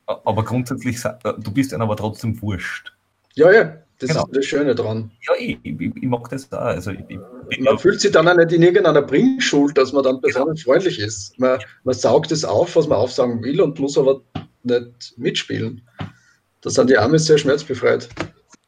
aber 0.07 0.45
grundsätzlich, 0.45 1.05
äh, 1.05 1.33
du 1.39 1.51
bist 1.51 1.73
dann 1.73 1.83
aber 1.83 1.97
trotzdem 1.97 2.41
wurscht. 2.41 2.93
Ja, 3.35 3.53
ja, 3.53 3.77
das 3.99 4.11
genau. 4.11 4.25
ist 4.25 4.37
das 4.37 4.45
Schöne 4.47 4.75
dran. 4.75 5.11
Ja, 5.29 5.35
ich, 5.39 5.59
ich, 5.63 5.81
ich 5.81 6.09
mag 6.09 6.29
das 6.31 6.49
da. 6.49 6.59
Also 6.59 6.93
ich, 6.93 7.61
man 7.61 7.79
fühlt 7.79 8.01
sich 8.01 8.13
dann 8.13 8.29
auch 8.29 8.37
nicht 8.37 8.53
in 8.53 8.63
irgendeiner 8.63 9.03
Bringschuld, 9.03 9.77
dass 9.77 9.93
man 9.93 10.05
dann 10.05 10.21
besonders 10.21 10.63
genau. 10.63 10.73
freundlich 10.73 10.99
ist. 10.99 11.39
Man, 11.39 11.59
man 11.85 11.95
saugt 11.95 12.33
es 12.33 12.45
auf, 12.45 12.77
was 12.77 12.87
man 12.87 12.99
aufsagen 12.99 13.43
will 13.43 13.61
und 13.61 13.79
muss 13.79 13.99
aber 13.99 14.23
nicht 14.63 15.15
mitspielen 15.19 15.83
da 16.67 16.71
sind 16.71 16.91
die 16.91 16.99
Arme 16.99 17.17
sehr 17.17 17.39
schmerzbefreit. 17.39 18.09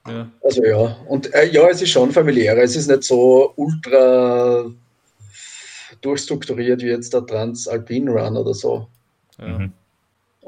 Ja. 0.06 0.30
Also 0.44 0.64
ja, 0.64 0.96
und 1.08 1.34
äh, 1.34 1.50
ja, 1.50 1.68
es 1.68 1.82
ist 1.82 1.90
schon 1.90 2.12
familiärer. 2.12 2.62
Es 2.62 2.76
ist 2.76 2.86
nicht 2.86 3.02
so 3.02 3.52
ultra 3.56 4.66
durchstrukturiert 6.00 6.80
wie 6.80 6.90
jetzt 6.90 7.12
der 7.12 7.26
Transalpin 7.26 8.08
Run 8.08 8.36
oder 8.36 8.54
so. 8.54 8.86
Ja. 9.38 9.58
Mhm. 9.58 9.72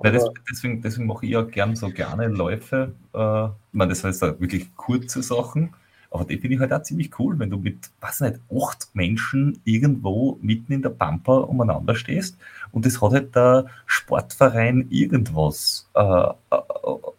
Ja, 0.04 0.12
das, 0.12 0.24
deswegen, 0.48 0.80
deswegen 0.80 1.08
mache 1.08 1.26
ich 1.26 1.32
ja 1.32 1.42
gern 1.42 1.74
so 1.74 1.90
gerne 1.90 2.28
Läufe. 2.28 2.92
Äh, 3.12 3.46
ich 3.46 3.50
meine, 3.72 3.90
das 3.90 4.04
heißt 4.04 4.22
wirklich 4.22 4.74
kurze 4.76 5.20
Sachen, 5.20 5.74
aber 6.12 6.24
die 6.24 6.38
finde 6.38 6.54
ich 6.54 6.60
halt 6.60 6.72
auch 6.72 6.82
ziemlich 6.82 7.18
cool, 7.18 7.36
wenn 7.40 7.50
du 7.50 7.58
mit, 7.58 7.90
was 8.00 8.20
nicht, 8.20 8.36
acht 8.56 8.88
Menschen 8.94 9.60
irgendwo 9.64 10.38
mitten 10.40 10.72
in 10.72 10.82
der 10.82 10.90
Pampa 10.90 11.38
umeinander 11.38 11.96
stehst 11.96 12.36
und 12.72 12.86
es 12.86 13.00
hat 13.00 13.12
halt 13.12 13.34
der 13.34 13.66
Sportverein 13.86 14.86
irgendwas 14.90 15.88
äh, 15.94 16.00
äh, 16.00 16.32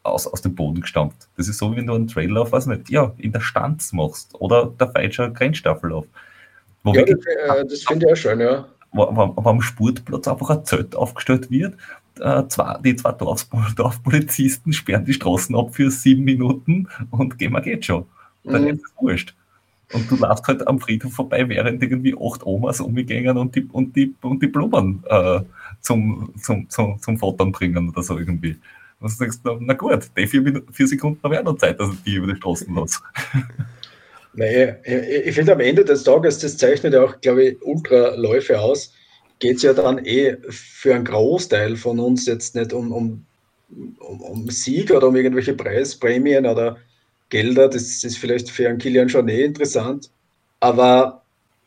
aus, 0.03 0.27
aus 0.27 0.41
dem 0.41 0.55
Boden 0.55 0.81
gestampft. 0.81 1.27
Das 1.37 1.47
ist 1.47 1.57
so, 1.57 1.71
wie 1.71 1.77
wenn 1.77 1.87
du 1.87 1.93
einen 1.93 2.07
Traillauf, 2.07 2.51
was 2.51 2.65
nicht, 2.65 2.89
ja, 2.89 3.13
in 3.17 3.31
der 3.31 3.41
Stanz 3.41 3.93
machst 3.93 4.33
oder 4.39 4.67
der 4.79 4.89
falsche 4.89 5.31
Grenzstaffellauf. 5.31 6.05
Wo 6.83 6.93
ja, 6.93 6.99
wirklich, 6.99 7.17
das, 7.47 7.67
das 7.67 7.83
finde 7.83 8.05
ich 8.07 8.11
auch 8.11 8.15
schön, 8.15 8.39
ja. 8.39 8.65
Wo, 8.91 9.07
wo, 9.15 9.33
wo, 9.35 9.49
am 9.49 9.61
Sportplatz 9.61 10.27
einfach 10.27 10.49
ein 10.49 10.65
Zelt 10.65 10.95
aufgestellt 10.95 11.49
wird, 11.49 11.75
äh, 12.19 12.45
zwei, 12.47 12.77
die 12.83 12.95
zwei 12.95 13.13
Dorfpolizisten 13.13 14.73
sperren 14.73 15.05
die 15.05 15.13
Straßen 15.13 15.55
ab 15.55 15.73
für 15.73 15.89
sieben 15.89 16.23
Minuten 16.23 16.87
und 17.09 17.37
gehen 17.37 17.53
wir 17.53 17.61
geht 17.61 17.85
schon. 17.85 18.05
dann 18.43 18.63
mhm. 18.63 18.69
ist 18.69 18.83
es 18.83 18.91
wurscht. 18.99 19.35
Und 19.93 20.09
du 20.09 20.15
läufst 20.15 20.47
halt 20.47 20.67
am 20.67 20.79
Friedhof 20.79 21.13
vorbei, 21.13 21.47
während 21.47 21.81
irgendwie 21.83 22.15
acht 22.15 22.45
Omas 22.45 22.79
umgehen 22.79 23.37
und 23.37 23.55
die, 23.55 23.67
und 23.71 23.95
die, 23.95 24.13
und 24.21 24.41
die 24.41 24.47
Blumen 24.47 25.03
äh, 25.07 25.41
zum, 25.81 26.33
zum, 26.41 26.69
zum, 26.69 27.01
zum 27.01 27.17
Fottern 27.17 27.51
bringen 27.51 27.89
oder 27.89 28.01
so 28.01 28.17
irgendwie. 28.17 28.57
Und 28.99 29.11
du 29.11 29.17
denkst, 29.17 29.37
na, 29.43 29.73
gut, 29.73 30.09
die 30.15 30.27
vier, 30.27 30.63
vier 30.71 30.87
Sekunden 30.87 31.19
haben 31.23 31.33
ja 31.33 31.43
noch 31.43 31.57
Zeit, 31.57 31.79
dass 31.79 31.91
ich 31.91 32.03
die 32.03 32.15
über 32.15 32.27
die 32.27 32.37
Straßen 32.37 32.73
lasse. 32.73 32.99
Naja, 34.33 34.77
ich, 34.85 35.27
ich 35.27 35.35
finde 35.35 35.51
am 35.51 35.59
Ende 35.59 35.83
des 35.83 36.03
Tages, 36.03 36.39
das 36.39 36.57
zeichnet 36.57 36.93
ja 36.93 37.03
auch, 37.03 37.19
glaube 37.19 37.43
ich, 37.43 37.61
Ultraläufe 37.63 38.59
aus, 38.59 38.93
geht 39.39 39.57
es 39.57 39.63
ja 39.63 39.73
dann 39.73 40.05
eh 40.05 40.37
für 40.49 40.95
einen 40.95 41.03
Großteil 41.03 41.75
von 41.75 41.99
uns 41.99 42.25
jetzt 42.27 42.55
nicht 42.55 42.71
um, 42.71 42.91
um, 42.93 43.25
um, 43.99 44.21
um 44.21 44.49
Sieg 44.49 44.91
oder 44.91 45.09
um 45.09 45.15
irgendwelche 45.15 45.53
Preisprämien 45.53 46.45
oder 46.45 46.77
Gelder. 47.31 47.67
Das 47.67 48.03
ist 48.03 48.17
vielleicht 48.17 48.51
für 48.51 48.69
einen 48.69 48.77
Kilian 48.77 49.09
schon 49.09 49.27
eh 49.27 49.43
interessant. 49.43 50.11
Aber 50.59 51.23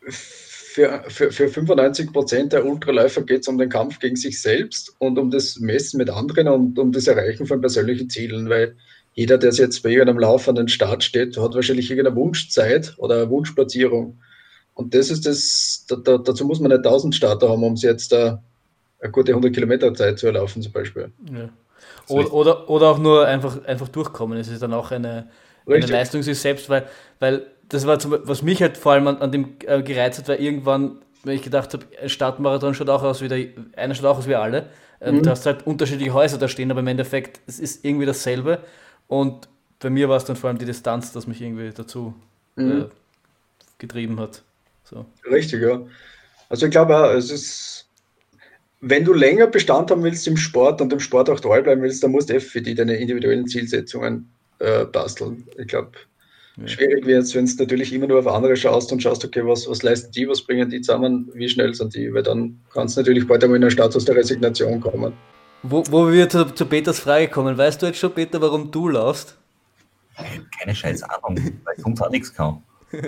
für, 0.07 1.03
für, 1.09 1.31
für 1.31 1.49
95 1.49 2.13
Prozent 2.13 2.53
der 2.53 2.65
Ultraläufer 2.65 3.23
geht 3.23 3.41
es 3.41 3.47
um 3.49 3.57
den 3.57 3.69
Kampf 3.69 3.99
gegen 3.99 4.15
sich 4.15 4.41
selbst 4.41 4.95
und 4.99 5.19
um 5.19 5.29
das 5.31 5.59
Messen 5.59 5.97
mit 5.97 6.09
anderen 6.09 6.47
und 6.47 6.79
um 6.79 6.93
das 6.93 7.07
Erreichen 7.07 7.45
von 7.45 7.59
persönlichen 7.59 8.09
Zielen, 8.09 8.49
weil 8.49 8.75
jeder, 9.13 9.37
der 9.37 9.53
jetzt 9.53 9.81
bei 9.83 9.89
irgendeinem 9.89 10.19
Lauf 10.19 10.47
an 10.49 10.55
den 10.55 10.67
Start 10.67 11.03
steht, 11.03 11.37
hat 11.37 11.53
wahrscheinlich 11.53 11.89
irgendeine 11.89 12.15
Wunschzeit 12.15 12.93
oder 12.97 13.15
eine 13.15 13.29
Wunschplatzierung. 13.29 14.17
Und 14.73 14.93
das 14.93 15.09
ist 15.09 15.25
das, 15.25 15.85
da, 15.87 15.95
da, 15.95 16.17
dazu 16.17 16.45
muss 16.45 16.59
man 16.59 16.71
nicht 16.71 16.85
1000 16.85 17.15
Starter 17.15 17.49
haben, 17.49 17.63
um 17.63 17.73
es 17.73 17.81
jetzt 17.81 18.11
uh, 18.11 18.37
eine 18.99 19.11
gute 19.11 19.31
100 19.31 19.53
Kilometer 19.53 19.93
Zeit 19.93 20.19
zu 20.19 20.27
erlaufen, 20.27 20.61
zum 20.61 20.73
Beispiel. 20.73 21.11
Ja. 21.33 21.49
Oder, 22.09 22.33
oder, 22.33 22.69
oder, 22.69 22.89
auch 22.89 22.99
nur 22.99 23.25
einfach, 23.25 23.63
einfach 23.63 23.87
durchkommen. 23.87 24.37
Es 24.37 24.49
ist 24.49 24.61
dann 24.61 24.73
auch 24.73 24.91
eine, 24.91 25.29
eine 25.67 25.85
Leistung 25.85 26.21
sich 26.23 26.39
selbst, 26.39 26.69
weil, 26.69 26.87
weil 27.19 27.47
das 27.69 27.87
war, 27.87 27.99
zum, 27.99 28.15
was 28.23 28.41
mich 28.41 28.61
halt 28.61 28.77
vor 28.77 28.93
allem 28.93 29.07
an, 29.07 29.17
an 29.17 29.31
dem 29.31 29.57
äh, 29.65 29.81
gereizt 29.81 30.19
hat, 30.19 30.27
weil 30.27 30.39
irgendwann, 30.39 30.97
wenn 31.23 31.35
ich 31.35 31.41
gedacht 31.41 31.73
habe, 31.73 31.85
ein 32.01 32.09
Startmarathon 32.09 32.73
schaut 32.73 32.89
auch 32.89 33.03
aus 33.03 33.21
wie 33.21 33.27
der, 33.27 33.47
einer 33.75 33.95
schaut 33.95 34.05
auch 34.05 34.17
aus 34.19 34.27
wie 34.27 34.35
alle. 34.35 34.69
Mhm. 35.03 35.23
Du 35.23 35.29
hast 35.29 35.45
halt 35.45 35.65
unterschiedliche 35.65 36.13
Häuser 36.13 36.37
da 36.37 36.47
stehen, 36.47 36.71
aber 36.71 36.79
im 36.81 36.87
Endeffekt 36.87 37.39
es 37.47 37.59
ist 37.59 37.83
irgendwie 37.83 38.05
dasselbe. 38.05 38.59
Und 39.07 39.47
bei 39.79 39.89
mir 39.89 40.09
war 40.09 40.17
es 40.17 40.25
dann 40.25 40.35
vor 40.35 40.49
allem 40.49 40.57
die 40.57 40.65
Distanz, 40.65 41.11
das 41.11 41.27
mich 41.27 41.41
irgendwie 41.41 41.71
dazu 41.71 42.13
mhm. 42.55 42.81
äh, 42.81 42.85
getrieben 43.77 44.19
hat. 44.19 44.43
So. 44.83 45.05
Richtig, 45.29 45.61
ja. 45.61 45.81
Also 46.49 46.67
ich 46.67 46.71
glaube, 46.71 46.93
es 47.17 47.31
ist, 47.31 47.87
wenn 48.81 49.03
du 49.03 49.13
länger 49.13 49.47
Bestand 49.47 49.89
haben 49.89 50.03
willst 50.03 50.27
im 50.27 50.37
Sport 50.37 50.79
und 50.81 50.93
im 50.93 50.99
Sport 50.99 51.29
auch 51.29 51.39
treu 51.39 51.61
bleiben 51.61 51.81
willst, 51.81 52.03
dann 52.03 52.11
musst 52.11 52.29
du 52.29 52.39
für 52.39 52.61
die 52.61 52.75
deine 52.75 52.95
individuellen 52.95 53.47
Zielsetzungen 53.47 54.29
äh, 54.59 54.85
basteln. 54.85 55.47
Ich 55.57 55.67
glaube, 55.67 55.91
ja. 56.57 56.67
schwierig 56.67 57.05
wird 57.05 57.23
es, 57.23 57.35
wenn 57.35 57.45
es 57.45 57.57
natürlich 57.57 57.93
immer 57.93 58.07
nur 58.07 58.19
auf 58.19 58.27
andere 58.27 58.55
schaust 58.55 58.91
und 58.91 59.01
schaust, 59.01 59.25
okay, 59.25 59.45
was, 59.45 59.69
was 59.69 59.83
leisten 59.83 60.11
die, 60.11 60.27
was 60.27 60.41
bringen 60.41 60.69
die 60.69 60.81
zusammen, 60.81 61.29
wie 61.33 61.49
schnell 61.49 61.73
sind 61.73 61.95
die, 61.95 62.13
weil 62.13 62.23
dann 62.23 62.59
kann 62.73 62.87
es 62.87 62.95
natürlich 62.95 63.27
bald 63.27 63.43
einmal 63.43 63.57
in 63.57 63.63
einen 63.63 63.71
Status 63.71 64.05
der 64.05 64.15
Resignation 64.15 64.79
kommen. 64.79 65.13
Wo, 65.63 65.83
wo 65.89 66.11
wir 66.11 66.29
zu, 66.29 66.45
zu 66.53 66.65
Peters 66.65 66.99
Frage 66.99 67.27
kommen, 67.27 67.57
weißt 67.57 67.81
du 67.81 67.87
jetzt 67.87 67.99
schon, 67.99 68.13
Peter, 68.13 68.39
warum 68.39 68.71
du 68.71 68.89
laufst? 68.89 69.37
Keine 70.59 70.75
scheiß 70.75 71.03
Ahnung, 71.03 71.37
weil 71.63 71.75
ich 71.75 71.83
sonst 71.83 72.01
auch 72.01 72.09
nichts 72.09 72.33
kann. 72.33 72.61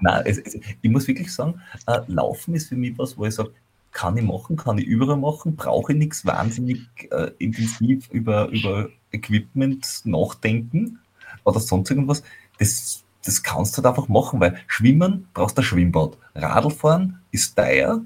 Nein, 0.00 0.22
es, 0.24 0.38
es, 0.38 0.54
ich 0.54 0.90
muss 0.90 1.06
wirklich 1.06 1.32
sagen, 1.32 1.60
äh, 1.86 2.00
Laufen 2.08 2.54
ist 2.54 2.68
für 2.68 2.76
mich 2.76 2.96
was, 2.98 3.16
wo 3.16 3.26
ich 3.26 3.34
sage, 3.34 3.52
kann 3.94 4.16
ich 4.18 4.24
machen, 4.24 4.56
kann 4.56 4.76
ich 4.76 4.84
überall 4.84 5.16
machen, 5.16 5.56
brauche 5.56 5.92
ich 5.92 5.98
nichts 5.98 6.26
wahnsinnig 6.26 6.80
äh, 7.10 7.30
intensiv 7.38 8.10
über, 8.10 8.48
über 8.48 8.88
Equipment 9.12 10.02
nachdenken 10.04 10.98
oder 11.44 11.60
sonst 11.60 11.90
irgendwas. 11.90 12.22
Das, 12.58 13.04
das 13.24 13.42
kannst 13.42 13.72
du 13.72 13.82
halt 13.82 13.86
einfach 13.86 14.08
machen, 14.08 14.40
weil 14.40 14.58
Schwimmen 14.66 15.28
brauchst 15.32 15.56
du 15.56 15.62
ein 15.62 15.64
Schwimmbad. 15.64 16.18
Radlfahren 16.34 17.20
ist 17.30 17.56
teuer, 17.56 18.04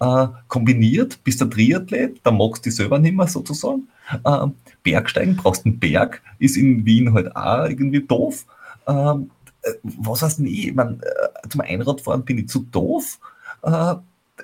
äh, 0.00 0.26
kombiniert, 0.48 1.22
bist 1.22 1.40
der 1.40 1.48
Triathlet, 1.48 2.20
da 2.24 2.32
magst 2.32 2.66
du 2.66 2.70
dich 2.70 2.76
selber 2.76 2.98
nicht 2.98 3.16
mehr 3.16 3.28
sozusagen. 3.28 3.88
Äh, 4.24 4.46
Bergsteigen 4.82 5.36
brauchst 5.36 5.64
einen 5.64 5.78
Berg, 5.78 6.20
ist 6.40 6.56
in 6.56 6.84
Wien 6.84 7.14
halt 7.14 7.34
auch 7.36 7.68
irgendwie 7.68 8.02
doof. 8.02 8.44
Ähm, 8.88 9.30
äh, 9.62 9.74
was 9.82 10.22
heißt 10.22 10.40
nie? 10.40 10.68
Ich 10.68 10.74
mein, 10.74 11.00
äh, 11.00 11.48
zum 11.48 11.60
Einradfahren 11.60 12.24
bin 12.24 12.38
ich 12.38 12.48
zu 12.48 12.66
doof. 12.72 13.20
Äh, 13.62 13.94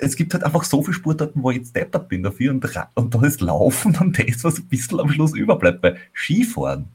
es 0.01 0.17
gibt 0.17 0.35
halt 0.35 0.45
einfach 0.45 0.65
so 0.65 0.83
viele 0.83 0.95
Sportarten, 0.95 1.43
wo 1.43 1.51
ich 1.51 1.59
jetzt 1.59 1.77
deppert 1.77 2.09
bin 2.09 2.23
dafür 2.23 2.53
und, 2.53 2.65
und 2.95 3.15
da 3.15 3.23
ist 3.23 3.41
Laufen 3.41 3.93
dann 3.93 4.13
das, 4.13 4.45
was 4.45 4.59
ein 4.59 4.67
bisschen 4.67 5.01
am 5.01 5.09
Schluss 5.11 5.35
überbleibt. 5.35 5.83
Weil 5.83 5.99
Skifahren, 6.13 6.87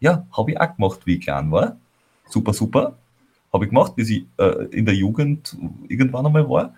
ja, 0.00 0.26
habe 0.36 0.52
ich 0.52 0.60
auch 0.60 0.76
gemacht, 0.76 1.00
wie 1.04 1.16
ich 1.16 1.24
klein 1.24 1.50
war. 1.50 1.76
Super, 2.28 2.52
super. 2.52 2.96
Habe 3.52 3.64
ich 3.64 3.70
gemacht, 3.70 3.94
bis 3.96 4.10
ich 4.10 4.24
äh, 4.38 4.64
in 4.70 4.86
der 4.86 4.94
Jugend 4.94 5.56
irgendwann 5.88 6.26
einmal 6.26 6.48
war. 6.48 6.74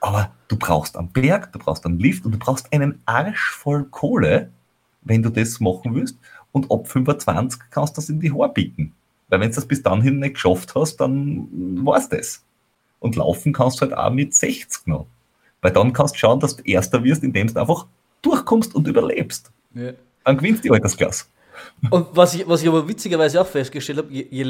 Aber 0.00 0.32
du 0.48 0.56
brauchst 0.56 0.96
einen 0.96 1.08
Berg, 1.08 1.52
du 1.52 1.58
brauchst 1.58 1.86
einen 1.86 1.98
Lift 1.98 2.24
und 2.24 2.32
du 2.32 2.38
brauchst 2.38 2.72
einen 2.72 3.00
Arsch 3.06 3.50
voll 3.50 3.84
Kohle, 3.84 4.50
wenn 5.02 5.22
du 5.22 5.30
das 5.30 5.60
machen 5.60 5.94
willst. 5.94 6.18
Und 6.50 6.70
ab 6.70 6.88
25 6.88 7.60
kannst 7.70 7.96
du 7.96 8.00
das 8.00 8.10
in 8.10 8.20
die 8.20 8.32
Haare 8.32 8.52
picken. 8.52 8.92
Weil 9.28 9.40
wenn 9.40 9.48
du 9.48 9.54
das 9.54 9.66
bis 9.66 9.82
dahin 9.82 10.18
nicht 10.18 10.34
geschafft 10.34 10.74
hast, 10.74 10.96
dann 10.96 11.48
war's 11.86 12.08
das. 12.08 12.44
Und 13.02 13.16
laufen 13.16 13.52
kannst 13.52 13.80
du 13.80 13.82
halt 13.82 13.96
auch 13.96 14.10
mit 14.10 14.32
60 14.32 14.86
noch. 14.86 15.06
Weil 15.60 15.72
dann 15.72 15.92
kannst 15.92 16.14
du 16.14 16.18
schauen, 16.20 16.38
dass 16.40 16.56
du 16.56 16.62
Erster 16.62 17.02
wirst, 17.02 17.24
indem 17.24 17.52
du 17.52 17.60
einfach 17.60 17.86
durchkommst 18.22 18.74
und 18.74 18.86
überlebst. 18.86 19.50
Ja. 19.74 19.92
Dann 20.24 20.36
gewinnst 20.36 20.64
du 20.64 20.68
die 20.68 20.70
Altersklasse. 20.72 21.24
Und 21.90 22.06
was 22.12 22.34
ich, 22.34 22.46
was 22.48 22.62
ich 22.62 22.68
aber 22.68 22.86
witzigerweise 22.86 23.40
auch 23.40 23.46
festgestellt 23.46 23.98
habe, 23.98 24.12
je, 24.12 24.26
je, 24.30 24.44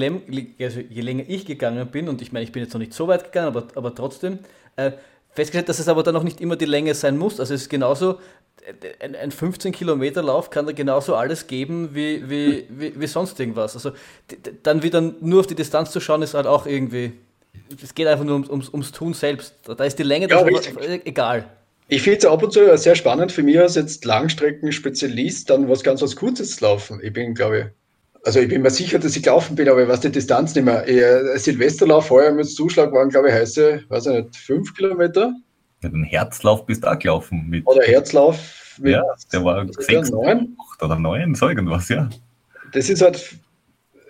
also 0.65 0.81
je, 0.81 1.01
länger 1.01 1.25
ich 1.27 1.47
gegangen 1.47 1.87
bin, 1.89 2.09
und 2.09 2.21
ich 2.21 2.31
meine, 2.31 2.45
ich 2.45 2.53
bin 2.53 2.63
jetzt 2.63 2.75
noch 2.75 2.79
nicht 2.79 2.93
so 2.93 3.09
weit 3.09 3.25
gegangen, 3.25 3.49
aber, 3.49 3.67
aber 3.75 3.95
trotzdem, 3.95 4.39
äh, 4.77 4.93
festgestellt, 5.31 5.69
dass 5.69 5.79
es 5.79 5.89
aber 5.89 6.03
dann 6.03 6.15
noch 6.15 6.25
nicht 6.25 6.41
immer 6.41 6.57
die 6.57 6.67
Länge 6.67 6.95
sein 6.95 7.17
muss. 7.17 7.41
Also 7.41 7.55
es 7.55 7.63
ist 7.63 7.69
genauso, 7.71 8.19
ein, 9.01 9.17
ein 9.17 9.31
15 9.31 9.73
Kilometer 9.73 10.23
Lauf 10.23 10.51
kann 10.51 10.67
da 10.67 10.73
genauso 10.73 11.15
alles 11.15 11.47
geben 11.47 11.95
wie, 11.95 12.29
wie, 12.29 12.67
wie, 12.69 13.01
wie 13.01 13.07
sonst 13.07 13.41
irgendwas. 13.41 13.75
Also 13.75 13.93
dann 14.63 14.83
wieder 14.83 15.01
nur 15.01 15.41
auf 15.41 15.47
die 15.47 15.55
Distanz 15.55 15.91
zu 15.91 16.01
schauen, 16.01 16.23
ist 16.23 16.35
halt 16.35 16.47
auch 16.47 16.67
irgendwie, 16.67 17.13
es 17.83 17.95
geht 17.95 18.07
einfach 18.07 18.25
nur 18.25 18.35
ums, 18.35 18.49
ums, 18.49 18.69
ums 18.71 18.93
Tun 18.93 19.15
selbst. 19.15 19.55
Da 19.65 19.85
ist 19.85 19.99
die 19.99 20.03
Länge 20.03 20.29
ja, 20.29 20.45
egal. 21.05 21.45
Ich 21.89 22.03
finde 22.03 22.19
es 22.19 22.25
ab 22.25 22.43
und 22.43 22.53
zu 22.53 22.77
sehr 22.79 22.95
spannend 22.95 23.33
für 23.33 23.43
mich 23.43 23.59
als 23.59 23.75
jetzt 23.75 24.05
Langstrecken-Spezialist, 24.05 25.51
dann 25.51 25.69
was 25.69 25.83
ganz 25.83 26.01
was 26.01 26.17
Kurzes 26.17 26.57
zu 26.57 26.65
laufen. 26.65 27.01
Ich 27.03 27.13
bin, 27.13 27.35
glaube 27.35 27.59
ich, 27.59 27.67
also 28.25 28.41
ich 28.41 28.49
bin 28.49 28.63
mir 28.63 28.71
sicher, 28.71 28.99
dass 28.99 29.17
ich 29.17 29.23
gelaufen 29.23 29.57
bin, 29.57 29.69
aber 29.69 29.83
ich 29.83 29.89
weiß 29.89 30.01
die 30.01 30.13
Distanz 30.13 30.55
nicht 30.55 30.65
mehr. 30.65 30.87
Ich, 30.89 31.43
Silvesterlauf 31.43 32.07
vorher 32.07 32.33
mit 32.33 32.49
Zuschlag 32.49 32.93
waren, 32.93 33.11
glaube 33.11 33.29
ich, 33.29 33.35
heiße, 33.35 33.85
weiß 33.89 34.07
ich 34.07 34.13
nicht, 34.13 34.37
fünf 34.37 34.75
Kilometer. 34.75 35.33
Mit 35.83 35.93
dem 35.93 36.05
Herzlauf 36.05 36.65
bist 36.65 36.85
du 36.85 36.91
auch 36.91 36.99
gelaufen. 36.99 37.47
Mit, 37.49 37.67
oder 37.67 37.83
Herzlauf. 37.83 38.39
Mit, 38.79 38.93
ja, 38.93 39.03
der 39.33 39.45
war 39.45 39.67
sechs, 39.79 40.11
neun. 40.11 40.57
oder 40.81 40.99
neun, 40.99 41.35
so 41.35 41.49
irgendwas, 41.49 41.89
ja. 41.89 42.09
Das 42.73 42.89
ist 42.89 43.03
halt, 43.03 43.35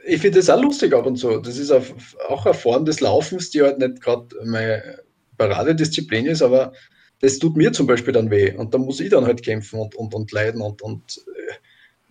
ich 0.04 0.20
finde 0.20 0.38
das 0.38 0.50
auch 0.50 0.60
lustig 0.60 0.94
ab 0.94 1.06
und 1.06 1.16
zu. 1.16 1.38
Das 1.38 1.58
ist 1.58 1.70
auch 1.70 2.46
eine 2.46 2.54
Form 2.54 2.84
des 2.84 3.00
Laufens, 3.00 3.50
die 3.50 3.62
halt 3.62 3.78
nicht 3.78 4.00
gerade 4.00 4.26
meine 4.44 5.00
Paradedisziplin 5.38 6.26
ist, 6.26 6.42
aber 6.42 6.72
das 7.20 7.38
tut 7.38 7.56
mir 7.56 7.72
zum 7.72 7.86
Beispiel 7.86 8.12
dann 8.12 8.30
weh. 8.30 8.52
Und 8.54 8.74
da 8.74 8.78
muss 8.78 9.00
ich 9.00 9.10
dann 9.10 9.26
halt 9.26 9.42
kämpfen 9.42 9.78
und, 9.78 9.94
und, 9.94 10.14
und 10.14 10.32
leiden 10.32 10.60
und, 10.60 10.82
und 10.82 11.24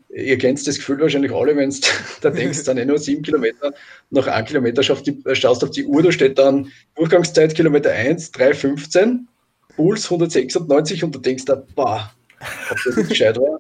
äh, 0.10 0.24
ihr 0.24 0.38
kennt 0.38 0.66
das 0.66 0.78
Gefühl 0.78 1.00
wahrscheinlich 1.00 1.34
alle, 1.34 1.56
wenn 1.56 1.70
du 1.70 1.78
da 2.22 2.30
denkst, 2.30 2.64
dann 2.64 2.78
eh 2.78 2.86
nur 2.86 2.98
sieben 2.98 3.24
Kilometer, 3.24 3.74
nach 4.10 4.28
einem 4.28 4.48
Kilometer 4.48 4.84
schaust, 4.84 5.06
die, 5.08 5.22
schaust 5.34 5.64
auf 5.64 5.72
die 5.72 5.86
Uhr, 5.86 6.02
da 6.02 6.12
steht 6.12 6.38
dann 6.38 6.72
Durchgangszeit 6.96 7.56
Kilometer 7.56 7.92
1, 7.92 8.34
3,15 8.34 9.20
Puls 9.76 10.06
196 10.06 11.04
und 11.04 11.16
du 11.16 11.20
denkst 11.20 11.46
da, 11.46 11.56
boah, 11.76 12.12
ob 12.70 12.78
das 12.86 12.96
nicht 12.96 13.10
gescheit 13.10 13.38
war. 13.38 13.60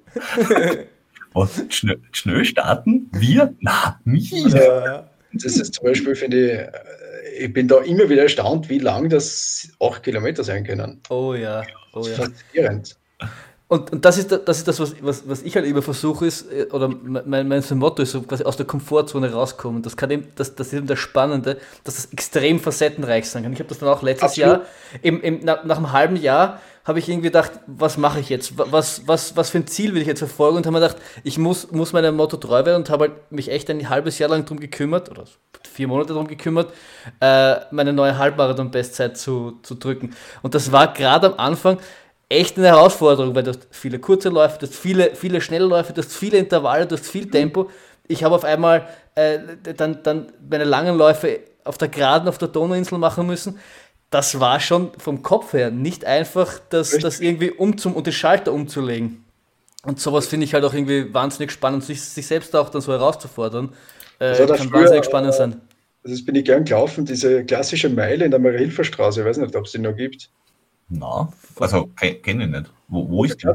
Was? 1.33 1.63
Schnell, 1.69 1.99
schnell 2.11 2.45
starten? 2.45 3.09
Wir? 3.13 3.53
Na, 3.59 3.99
mich. 4.03 4.31
Ja, 4.31 5.09
das 5.33 5.57
ist 5.57 5.75
zum 5.75 5.85
Beispiel, 5.85 6.15
finde 6.15 6.51
ich, 6.51 7.45
ich 7.45 7.53
bin 7.53 7.67
da 7.67 7.79
immer 7.79 8.09
wieder 8.09 8.23
erstaunt, 8.23 8.69
wie 8.69 8.79
lang 8.79 9.09
das 9.09 9.69
8 9.79 10.03
Kilometer 10.03 10.43
sein 10.43 10.63
können. 10.63 10.99
Oh 11.09 11.33
ja, 11.33 11.63
oh 11.93 12.05
ja. 12.05 12.15
Faszinierend. 12.15 12.97
Und, 13.71 13.89
und 13.93 14.03
das 14.03 14.17
ist 14.17 14.29
das, 14.29 14.57
ist 14.57 14.67
das 14.67 14.81
was, 14.81 14.95
was, 15.01 15.29
was 15.29 15.43
ich 15.43 15.55
halt 15.55 15.65
immer 15.65 15.81
versuche, 15.81 16.25
ist, 16.25 16.51
äh, 16.51 16.67
oder 16.71 16.89
mein, 16.89 17.47
mein 17.47 17.63
Motto 17.75 18.03
ist 18.03 18.11
so 18.11 18.21
quasi 18.21 18.43
aus 18.43 18.57
der 18.57 18.65
Komfortzone 18.65 19.31
rauskommen. 19.31 19.81
Das, 19.81 19.95
kann 19.95 20.11
eben, 20.11 20.27
das, 20.35 20.55
das 20.55 20.67
ist 20.67 20.73
eben 20.73 20.87
das 20.87 20.99
Spannende, 20.99 21.57
dass 21.85 21.95
das 21.95 22.11
extrem 22.11 22.59
facettenreich 22.59 23.29
sein 23.29 23.43
kann. 23.43 23.53
Ich 23.53 23.59
habe 23.59 23.69
das 23.69 23.79
dann 23.79 23.87
auch 23.87 24.03
letztes 24.03 24.31
Absolut. 24.31 24.57
Jahr, 24.57 24.65
im, 25.03 25.21
im, 25.21 25.39
nach, 25.45 25.63
nach 25.63 25.77
einem 25.77 25.93
halben 25.93 26.17
Jahr, 26.17 26.59
habe 26.83 26.99
ich 26.99 27.07
irgendwie 27.07 27.27
gedacht, 27.27 27.51
was 27.67 27.97
mache 27.97 28.19
ich 28.19 28.29
jetzt? 28.29 28.53
Was, 28.55 29.07
was, 29.07 29.35
was 29.35 29.49
für 29.49 29.59
ein 29.59 29.67
Ziel 29.67 29.93
will 29.93 30.01
ich 30.01 30.07
jetzt 30.07 30.19
verfolgen? 30.19 30.57
Und 30.57 30.65
habe 30.65 30.79
mir 30.79 30.87
gedacht, 30.87 31.01
ich 31.23 31.37
muss, 31.37 31.71
muss 31.71 31.93
meinem 31.93 32.15
Motto 32.15 32.37
treu 32.37 32.65
werden 32.65 32.77
und 32.77 32.89
habe 32.89 33.05
halt 33.05 33.31
mich 33.31 33.51
echt 33.51 33.69
ein 33.69 33.89
halbes 33.89 34.17
Jahr 34.19 34.29
lang 34.29 34.45
darum 34.45 34.59
gekümmert, 34.59 35.09
oder 35.09 35.25
vier 35.69 35.87
Monate 35.87 36.13
darum 36.13 36.27
gekümmert, 36.27 36.73
äh, 37.19 37.55
meine 37.71 37.93
neue 37.93 38.17
Halbmarathon-Bestzeit 38.17 39.17
zu, 39.17 39.59
zu 39.61 39.75
drücken. 39.75 40.15
Und 40.41 40.55
das 40.55 40.71
war 40.71 40.91
gerade 40.93 41.27
am 41.27 41.39
Anfang, 41.39 41.77
echt 42.29 42.57
eine 42.57 42.67
Herausforderung, 42.67 43.35
weil 43.35 43.43
du 43.43 43.49
hast 43.49 43.67
viele 43.71 43.99
kurze 43.99 44.29
Läufe, 44.29 44.57
du 44.59 44.65
hast 44.65 44.75
viele, 44.75 45.15
viele 45.15 45.41
schnelle 45.41 45.65
Läufe, 45.65 45.93
du 45.93 46.01
hast 46.01 46.13
viele 46.13 46.37
Intervalle, 46.37 46.87
du 46.87 46.95
hast 46.95 47.07
viel 47.07 47.29
Tempo. 47.29 47.69
Ich 48.07 48.23
habe 48.23 48.35
auf 48.35 48.43
einmal 48.43 48.87
äh, 49.15 49.39
dann, 49.75 50.01
dann 50.03 50.31
meine 50.49 50.63
langen 50.63 50.97
Läufe 50.97 51.41
auf 51.63 51.77
der 51.77 51.89
Geraden 51.89 52.27
auf 52.27 52.37
der 52.37 52.47
Donauinsel 52.47 52.97
machen 52.97 53.27
müssen. 53.27 53.59
Das 54.11 54.39
war 54.39 54.59
schon 54.59 54.91
vom 54.97 55.23
Kopf 55.23 55.53
her 55.53 55.71
nicht 55.71 56.05
einfach, 56.05 56.59
das, 56.69 56.97
das 56.99 57.19
irgendwie 57.19 57.49
umzum 57.49 57.95
und 57.95 58.05
den 58.05 58.13
Schalter 58.13 58.53
umzulegen. 58.53 59.23
Und 59.83 59.99
sowas 59.99 60.27
finde 60.27 60.45
ich 60.45 60.53
halt 60.53 60.63
auch 60.63 60.73
irgendwie 60.73 61.11
wahnsinnig 61.13 61.51
spannend, 61.51 61.83
sich, 61.83 62.01
sich 62.01 62.27
selbst 62.27 62.55
auch 62.55 62.69
dann 62.69 62.81
so 62.81 62.91
herauszufordern. 62.91 63.73
Äh, 64.19 64.25
also 64.25 64.45
kann 64.47 64.69
früher, 64.69 64.81
wahnsinnig 64.81 65.05
spannend 65.05 65.33
sein. 65.33 65.61
Also 66.03 66.15
das 66.15 66.25
bin 66.25 66.35
ich 66.35 66.45
gern 66.45 66.65
gelaufen, 66.65 67.05
diese 67.05 67.43
klassische 67.45 67.89
Meile 67.89 68.25
in 68.25 68.31
der 68.31 68.39
Marie-Hilfer-Straße. 68.39 69.21
Ich 69.21 69.25
weiß 69.25 69.37
nicht, 69.37 69.55
ob 69.55 69.65
es 69.65 69.71
die 69.71 69.79
noch 69.79 69.95
gibt. 69.95 70.29
Na, 70.89 71.31
also 71.59 71.89
kenne 71.95 72.43
ich 72.43 72.49
nicht. 72.49 72.71
Wo, 72.89 73.09
wo 73.09 73.23
ist 73.23 73.41
die? 73.41 73.47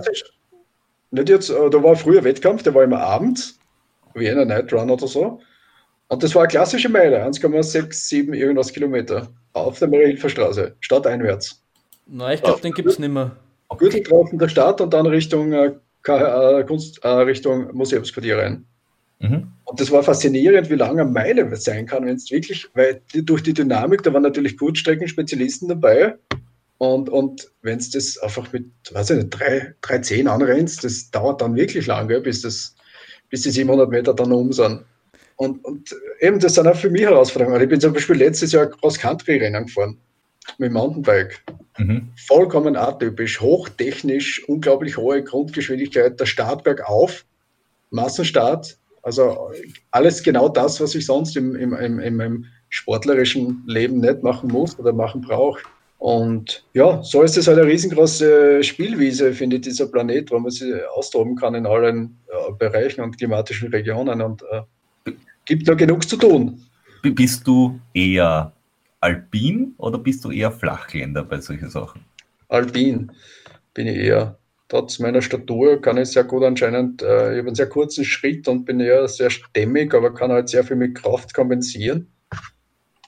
Nicht 1.13 1.29
jetzt, 1.29 1.51
äh, 1.51 1.71
da 1.71 1.83
war 1.83 1.95
früher 1.97 2.25
Wettkampf, 2.25 2.63
der 2.63 2.75
war 2.75 2.83
immer 2.83 3.01
abends, 3.01 3.59
wie 4.15 4.29
einer 4.29 4.45
Night 4.45 4.73
Run 4.73 4.91
oder 4.91 5.07
so. 5.07 5.41
Und 6.09 6.23
das 6.23 6.35
war 6.35 6.43
eine 6.43 6.49
klassische 6.49 6.89
Meile, 6.89 7.25
1,67 7.25 8.33
irgendwas 8.33 8.73
Kilometer 8.73 9.29
auf 9.53 9.79
der 9.79 9.89
Marie-Hilfer 9.89 10.29
Straße, 10.29 10.77
stadteinwärts. 10.81 11.63
Nein, 12.07 12.37
ich 12.37 12.43
glaube, 12.43 12.61
den 12.61 12.73
gibt 12.73 12.89
es 12.89 12.99
nicht 12.99 13.13
mehr. 13.13 13.37
Gürtel 13.79 14.03
drauf 14.03 14.33
in 14.33 14.39
der 14.39 14.49
Stadt 14.49 14.81
und 14.81 14.95
dann 14.95 15.07
Richtung 15.07 15.53
äh, 15.53 15.73
äh, 16.07 16.65
Kunst, 16.65 17.03
äh, 17.03 17.09
Richtung 17.09 17.75
Museumsquartier 17.75 18.39
rein. 18.39 18.65
Mhm. 19.19 19.49
Und 19.65 19.81
das 19.81 19.91
war 19.91 20.03
faszinierend, 20.03 20.71
wie 20.71 20.75
lange 20.75 21.03
eine 21.03 21.11
Meile 21.11 21.57
sein 21.57 21.87
kann, 21.87 22.07
wenn 22.07 22.17
es 22.17 22.31
wirklich, 22.31 22.69
weil 22.75 23.01
die, 23.13 23.25
durch 23.25 23.43
die 23.43 23.55
Dynamik, 23.55 24.03
da 24.03 24.13
waren 24.13 24.23
natürlich 24.23 24.57
Kurzstreckenspezialisten 24.57 25.69
dabei. 25.69 26.15
Und, 26.79 27.09
und 27.09 27.51
wenn 27.63 27.79
es 27.79 27.91
das 27.91 28.19
einfach 28.19 28.53
mit, 28.53 28.67
weiß 28.93 29.11
ich 29.11 29.17
nicht, 29.17 29.35
3,10 29.35 30.27
anrennst, 30.27 30.85
das 30.85 31.11
dauert 31.11 31.41
dann 31.41 31.57
wirklich 31.57 31.87
lange, 31.87 32.21
bis, 32.21 32.43
das, 32.43 32.77
bis 33.31 33.43
die 33.43 33.51
700 33.51 33.91
Meter 33.91 34.15
dann 34.15 34.33
um 34.33 34.53
sind. 34.53 34.85
Und, 35.37 35.65
und 35.65 35.95
eben, 36.21 36.39
das 36.39 36.55
sind 36.55 36.67
auch 36.67 36.77
für 36.77 36.91
mich 36.91 37.03
Herausforderungen. 37.03 37.61
Ich 37.63 37.69
bin 37.69 37.81
zum 37.81 37.93
Beispiel 37.93 38.17
letztes 38.17 38.53
Jahr 38.53 38.67
Cross-Country-Rennen 38.67 39.67
gefahren 39.67 39.99
mit 40.59 40.73
Mountainbike. 40.73 41.43
Mhm. 41.79 42.09
Vollkommen 42.27 42.77
atypisch, 42.77 43.41
hochtechnisch, 43.41 44.49
unglaublich 44.49 44.97
hohe 44.97 45.23
Grundgeschwindigkeit, 45.23 46.19
der 46.19 46.27
Start 46.27 46.65
bergauf, 46.65 47.25
Massenstart, 47.91 48.79
also 49.03 49.53
alles 49.93 50.23
genau 50.23 50.49
das, 50.49 50.81
was 50.81 50.95
ich 50.95 51.07
sonst 51.07 51.37
im, 51.37 51.55
im, 51.55 51.75
im, 51.75 52.21
im 52.21 52.45
sportlerischen 52.71 53.63
Leben 53.67 54.01
nicht 54.01 54.23
machen 54.23 54.51
muss 54.51 54.79
oder 54.79 54.93
machen 54.93 55.21
brauche. 55.21 55.63
Und 55.99 56.65
ja, 56.75 57.03
so 57.03 57.23
ist 57.23 57.37
es 57.37 57.47
halt 57.47 57.59
eine 57.59 57.69
riesengroße 57.69 58.63
Spielwiese, 58.63 59.33
finde 59.33 59.57
ich, 59.57 59.63
dieser 59.63 59.87
Planet, 59.87 60.31
wo 60.31 60.39
man 60.39 60.51
sich 60.51 60.75
austoben 60.95 61.37
kann 61.37 61.55
in 61.55 61.67
allen 61.67 62.19
äh, 62.29 62.53
Bereichen 62.59 63.01
und 63.01 63.17
klimatischen 63.17 63.69
Regionen 63.69 64.21
und 64.21 64.43
äh, 64.51 64.63
gibt 65.47 65.67
da 65.67 65.75
genug 65.75 66.07
zu 66.07 66.17
tun. 66.17 66.61
Bist 67.03 67.47
du 67.47 67.81
eher 67.95 68.53
alpin 69.01 69.75
oder 69.79 69.99
bist 69.99 70.25
du 70.25 70.31
eher 70.31 70.51
Flachländer 70.51 71.25
bei 71.25 71.41
solchen 71.41 71.71
Sachen? 71.71 72.05
Alpin 72.49 73.13
bin 73.73 73.87
ich 73.87 73.97
eher. 73.97 74.39
Trotz 74.69 74.99
meiner 74.99 75.23
Statur 75.23 75.81
kann 75.81 75.97
ich 75.97 76.09
sehr 76.09 76.25
gut 76.25 76.43
anscheinend, 76.43 77.01
äh, 77.01 77.33
ich 77.33 77.39
habe 77.39 77.49
einen 77.49 77.55
sehr 77.55 77.69
kurzen 77.69 78.05
Schritt 78.05 78.49
und 78.49 78.65
bin 78.65 78.81
eher 78.81 79.07
sehr 79.07 79.31
stämmig, 79.31 79.95
aber 79.95 80.13
kann 80.13 80.33
halt 80.33 80.49
sehr 80.49 80.65
viel 80.65 80.75
mit 80.75 80.97
Kraft 80.97 81.33
kompensieren. 81.33 82.09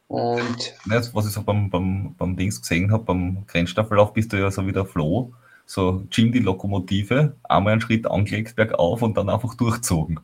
Und 0.07 0.75
das, 0.89 1.13
was 1.15 1.27
ich 1.27 1.33
so 1.33 1.43
beim, 1.43 1.69
beim, 1.69 2.15
beim 2.17 2.37
Dings 2.37 2.63
gesehen 2.63 2.93
habe, 2.93 3.05
beim 3.05 3.45
Grenzstaffellauf, 3.49 4.13
bist 4.13 4.33
du 4.33 4.37
ja 4.37 4.53
so 4.53 4.67
wie 4.67 4.73
der 4.73 4.87
Flo, 4.87 5.33
so 5.67 6.07
Jim 6.13 6.31
die 6.31 6.39
Lokomotive, 6.39 7.35
einmal 7.43 7.73
einen 7.73 7.81
Schritt 7.81 8.07
angelegt 8.07 8.55
bergauf 8.55 9.03
und 9.03 9.17
dann 9.17 9.29
einfach 9.29 9.55
durchzogen. 9.55 10.21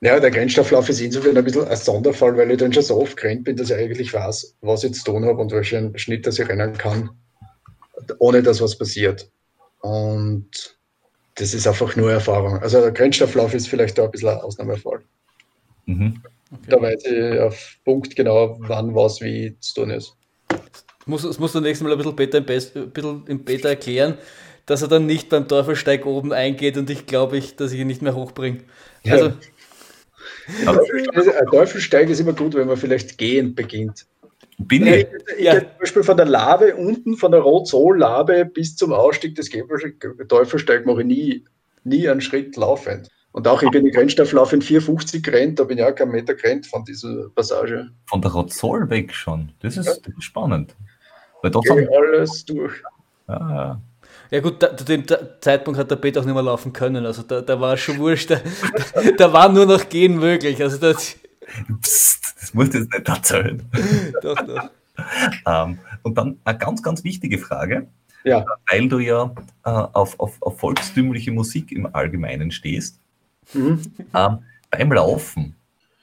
Ja, 0.00 0.20
der 0.20 0.30
Grenzstofflauf 0.30 0.88
ist 0.88 1.00
insofern 1.00 1.36
ein 1.36 1.44
bisschen 1.44 1.66
ein 1.66 1.76
Sonderfall, 1.76 2.36
weil 2.36 2.50
ich 2.50 2.58
dann 2.58 2.72
schon 2.72 2.82
so 2.82 3.00
oft 3.00 3.16
gerannt 3.16 3.44
bin, 3.44 3.56
dass 3.56 3.70
ich 3.70 3.76
eigentlich 3.76 4.12
weiß, 4.12 4.56
was 4.60 4.84
ich 4.84 4.94
zu 4.94 5.04
tun 5.04 5.24
habe 5.24 5.40
und 5.40 5.52
welchen 5.52 5.96
Schnitt, 5.98 6.26
dass 6.26 6.38
ich 6.38 6.48
rennen 6.48 6.76
kann, 6.76 7.10
ohne 8.18 8.42
dass 8.42 8.60
was 8.60 8.76
passiert. 8.76 9.30
Und 9.80 10.78
das 11.36 11.54
ist 11.54 11.66
einfach 11.66 11.96
nur 11.96 12.12
Erfahrung. 12.12 12.58
Also 12.58 12.80
der 12.80 12.92
Grenzstofflauf 12.92 13.54
ist 13.54 13.68
vielleicht 13.68 13.98
da 13.98 14.04
ein 14.04 14.10
bisschen 14.10 14.28
ein 14.28 14.38
Ausnahmefall. 14.38 15.00
Mhm. 15.86 16.22
Okay. 16.50 16.62
Da 16.68 16.80
weiß 16.80 17.04
ich 17.06 17.40
auf 17.40 17.76
Punkt 17.84 18.14
genau, 18.14 18.56
wann 18.60 18.94
was 18.94 19.20
wie 19.20 19.56
zu 19.60 19.74
tun 19.74 19.90
ist. 19.90 20.14
Das 21.06 21.38
musst, 21.38 21.54
du 21.54 21.60
nächstes 21.60 21.82
Mal 21.82 21.92
ein 21.92 21.98
bisschen, 21.98 22.16
Beta 22.16 22.38
im, 22.38 22.46
Best, 22.46 22.76
ein 22.76 22.90
bisschen 22.90 23.26
im 23.26 23.44
Beta 23.44 23.68
erklären, 23.68 24.16
dass 24.66 24.82
er 24.82 24.88
dann 24.88 25.06
nicht 25.06 25.28
beim 25.28 25.48
Teufelsteig 25.48 26.06
oben 26.06 26.32
eingeht 26.32 26.78
und 26.78 26.88
ich 26.88 27.06
glaube, 27.06 27.36
ich, 27.36 27.56
dass 27.56 27.72
ich 27.72 27.80
ihn 27.80 27.86
nicht 27.86 28.02
mehr 28.02 28.14
hochbringe. 28.14 28.60
Also, 29.06 29.26
ja. 29.26 29.34
Ein 30.66 31.46
Teufelsteig 31.50 32.08
ist 32.10 32.20
immer 32.20 32.32
gut, 32.32 32.54
wenn 32.54 32.66
man 32.66 32.76
vielleicht 32.76 33.18
gehend 33.18 33.56
beginnt. 33.56 34.06
Bin 34.58 34.86
ich? 34.86 35.06
ich 35.36 35.44
ja. 35.44 35.58
zum 35.58 35.68
Beispiel 35.80 36.02
von 36.04 36.16
der 36.16 36.26
Lave 36.26 36.76
unten, 36.76 37.16
von 37.16 37.32
der 37.32 37.40
Rot-Sol-Lave 37.40 38.44
bis 38.46 38.76
zum 38.76 38.92
Ausstieg 38.92 39.34
des 39.34 39.50
Teufelsteig 40.28 40.86
mache 40.86 41.00
ich 41.00 41.06
nie, 41.06 41.44
nie 41.82 42.08
einen 42.08 42.20
Schritt 42.20 42.56
laufend. 42.56 43.08
Und 43.32 43.48
auch 43.48 43.62
ich 43.64 43.70
bin 43.70 43.84
den 43.84 43.92
Grenzstofflauf 43.92 44.52
in 44.52 44.62
450 44.62 45.24
gerannt, 45.24 45.58
da 45.58 45.64
bin 45.64 45.78
ich 45.78 45.84
auch 45.84 45.94
kein 45.94 46.10
Meter 46.10 46.34
gerannt 46.34 46.66
von 46.68 46.84
dieser 46.84 47.30
Passage. 47.30 47.90
Von 48.06 48.22
der 48.22 48.30
Rot-Sol 48.30 48.88
weg 48.90 49.12
schon. 49.12 49.50
Das 49.60 49.76
ist, 49.76 50.06
ja. 50.06 50.12
spannend. 50.20 50.76
Weil 51.42 51.50
dort 51.50 51.68
alles 51.68 52.44
durch. 52.44 52.80
Ja, 53.26 53.50
ja. 53.50 53.80
Ja 54.30 54.40
gut, 54.40 54.62
da, 54.62 54.76
zu 54.76 54.84
dem 54.84 55.04
Zeitpunkt 55.40 55.78
hat 55.78 55.90
der 55.90 55.96
Peter 55.96 56.20
auch 56.20 56.24
nicht 56.24 56.34
mehr 56.34 56.42
laufen 56.42 56.72
können. 56.72 57.06
Also 57.06 57.22
da, 57.22 57.40
da 57.40 57.60
war 57.60 57.76
schon 57.76 57.98
wurscht. 57.98 58.30
Da, 58.30 58.40
da 59.16 59.32
war 59.32 59.48
nur 59.48 59.66
noch 59.66 59.88
gehen 59.88 60.18
möglich. 60.18 60.62
Also 60.62 60.78
das, 60.78 61.16
Psst, 61.82 62.34
das 62.40 62.54
musst 62.54 62.74
du 62.74 62.78
jetzt 62.78 62.92
nicht 62.92 63.08
erzählen. 63.08 63.62
doch, 64.22 64.36
doch. 64.46 64.70
Ähm, 65.46 65.78
und 66.02 66.16
dann 66.16 66.38
eine 66.44 66.58
ganz, 66.58 66.82
ganz 66.82 67.04
wichtige 67.04 67.38
Frage. 67.38 67.88
Ja. 68.24 68.44
Weil 68.70 68.88
du 68.88 68.98
ja 69.00 69.34
äh, 69.64 69.70
auf, 69.70 70.18
auf, 70.18 70.40
auf 70.40 70.58
volkstümliche 70.58 71.30
Musik 71.30 71.72
im 71.72 71.94
Allgemeinen 71.94 72.50
stehst. 72.50 72.98
Mhm. 73.52 73.82
Ähm, 74.14 74.38
beim 74.70 74.92
Laufen 74.92 75.54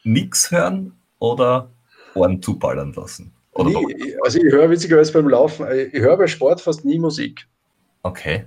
nichts 0.04 0.52
hören 0.52 0.94
oder 1.20 1.70
Ohren 2.14 2.42
zuballern 2.42 2.94
lassen? 2.94 3.34
Oder 3.54 3.70
nie, 3.70 4.16
also 4.24 4.40
ich 4.40 4.52
höre 4.52 4.70
witzigerweise 4.70 5.12
beim 5.14 5.28
Laufen, 5.28 5.66
ich 5.92 6.00
höre 6.00 6.18
bei 6.18 6.28
Sport 6.28 6.62
fast 6.62 6.86
nie 6.86 7.00
Musik. 7.00 7.48
Okay. 8.04 8.46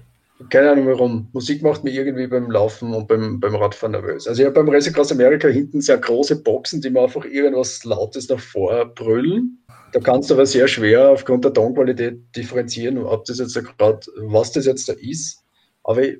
Keine 0.50 0.72
Ahnung 0.72 0.86
warum. 0.86 1.28
Musik 1.32 1.62
macht 1.62 1.84
mir 1.84 1.92
irgendwie 1.92 2.26
beim 2.26 2.50
Laufen 2.50 2.92
und 2.92 3.06
beim, 3.06 3.38
beim 3.38 3.54
Radfahren 3.54 3.92
nervös. 3.92 4.26
Also 4.26 4.42
ich 4.42 4.46
habe 4.46 4.54
beim 4.54 4.68
Race 4.68 4.88
Across 4.88 5.12
America 5.12 5.48
hinten 5.48 5.80
sehr 5.80 5.98
große 5.98 6.42
Boxen, 6.42 6.80
die 6.80 6.90
mir 6.90 7.02
einfach 7.02 7.24
irgendwas 7.24 7.84
Lautes 7.84 8.28
nach 8.28 8.40
vor 8.40 8.86
brüllen. 8.94 9.64
Da 9.92 10.00
kannst 10.00 10.28
du 10.28 10.34
aber 10.34 10.44
sehr 10.44 10.66
schwer 10.66 11.10
aufgrund 11.10 11.44
der 11.44 11.52
Tonqualität 11.52 12.18
differenzieren, 12.34 12.98
ob 12.98 13.24
das 13.26 13.38
jetzt 13.38 13.54
gerade, 13.54 14.00
was 14.16 14.50
das 14.50 14.66
jetzt 14.66 14.88
da 14.88 14.92
ist. 14.94 15.44
Aber 15.84 16.02
ich, 16.02 16.18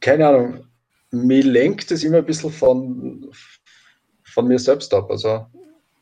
keine 0.00 0.26
Ahnung, 0.26 0.64
mir 1.10 1.44
lenkt 1.44 1.90
das 1.90 2.02
immer 2.02 2.18
ein 2.18 2.26
bisschen 2.26 2.50
von, 2.50 3.30
von 4.24 4.48
mir 4.48 4.58
selbst 4.58 4.92
ab. 4.94 5.10
Also 5.10 5.46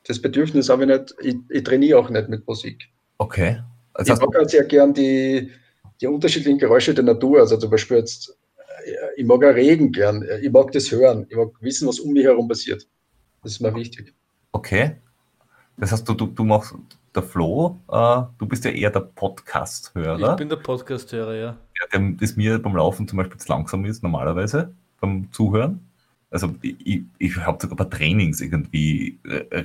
das 0.06 0.22
Bedürfnis 0.22 0.68
habe 0.68 0.84
ich 0.84 0.88
nicht, 0.88 1.14
ich, 1.22 1.36
ich 1.50 1.64
trainiere 1.64 1.98
auch 1.98 2.08
nicht 2.08 2.28
mit 2.28 2.46
Musik. 2.46 2.88
Okay. 3.18 3.60
Also 3.94 4.12
ich 4.12 4.20
mag 4.20 4.36
auch 4.36 4.48
sehr 4.48 4.64
gern 4.64 4.94
die, 4.94 5.50
die 6.00 6.06
unterschiedlichen 6.06 6.58
Geräusche 6.58 6.94
der 6.94 7.04
Natur. 7.04 7.40
Also 7.40 7.56
zum 7.56 7.70
Beispiel 7.70 7.98
jetzt, 7.98 8.36
äh, 8.84 8.92
ich 9.16 9.26
mag 9.26 9.44
auch 9.44 9.54
Regen 9.54 9.92
gern, 9.92 10.24
ich 10.42 10.50
mag 10.50 10.72
das 10.72 10.90
hören, 10.90 11.26
ich 11.28 11.36
mag 11.36 11.50
wissen, 11.60 11.88
was 11.88 12.00
um 12.00 12.12
mich 12.12 12.24
herum 12.24 12.48
passiert. 12.48 12.86
Das 13.42 13.52
ist 13.52 13.60
mir 13.60 13.74
wichtig. 13.74 14.14
Okay. 14.52 14.96
Das 15.76 15.92
heißt, 15.92 16.08
du, 16.08 16.14
du, 16.14 16.26
du 16.26 16.44
machst, 16.44 16.74
der 17.14 17.22
Flo, 17.22 17.80
äh, 17.90 18.22
du 18.38 18.46
bist 18.46 18.64
ja 18.64 18.70
eher 18.70 18.90
der 18.90 19.00
Podcast-Hörer. 19.00 20.32
Ich 20.32 20.36
bin 20.36 20.48
der 20.48 20.56
Podcast-Hörer, 20.56 21.34
ja. 21.34 21.44
ja. 21.46 21.56
Der, 21.92 22.12
das 22.20 22.36
mir 22.36 22.58
beim 22.58 22.76
Laufen 22.76 23.08
zum 23.08 23.18
Beispiel 23.18 23.38
zu 23.38 23.48
langsam 23.48 23.84
ist, 23.84 24.02
normalerweise, 24.02 24.74
beim 25.00 25.30
Zuhören 25.32 25.85
also 26.36 26.54
ich, 26.60 27.02
ich 27.18 27.36
habe 27.36 27.56
sogar 27.60 27.76
bei 27.76 27.96
Trainings 27.96 28.42
irgendwie 28.42 29.18
äh, 29.24 29.64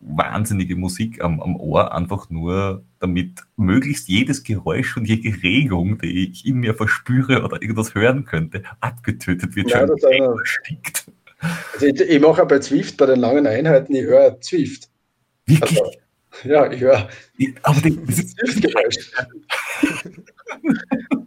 wahnsinnige 0.00 0.74
Musik 0.74 1.22
am, 1.22 1.40
am 1.40 1.54
Ohr, 1.54 1.94
einfach 1.94 2.28
nur 2.28 2.82
damit 2.98 3.38
möglichst 3.56 4.08
jedes 4.08 4.42
Geräusch 4.42 4.96
und 4.96 5.04
jede 5.04 5.40
Regung, 5.44 5.98
die 5.98 6.28
ich 6.28 6.44
in 6.44 6.56
mir 6.56 6.74
verspüre 6.74 7.44
oder 7.44 7.62
irgendwas 7.62 7.94
hören 7.94 8.24
könnte, 8.24 8.64
abgetötet 8.80 9.54
wird, 9.54 9.70
ja, 9.70 9.86
schon 9.86 9.96
erstickt. 10.00 11.06
Also 11.72 11.86
ich, 11.86 12.00
ich 12.00 12.20
mache 12.20 12.44
bei 12.46 12.58
Zwift, 12.58 12.96
bei 12.96 13.06
den 13.06 13.20
langen 13.20 13.46
Einheiten, 13.46 13.94
ich 13.94 14.02
höre 14.02 14.40
Zwift. 14.40 14.90
Wirklich? 15.46 15.80
Also, 15.80 15.92
ja, 16.42 16.72
ich 16.72 16.80
höre. 16.80 17.08
Aber 17.62 17.80
das 17.80 18.18
ist 18.18 18.36
Zwift-Geräusch. 18.38 19.12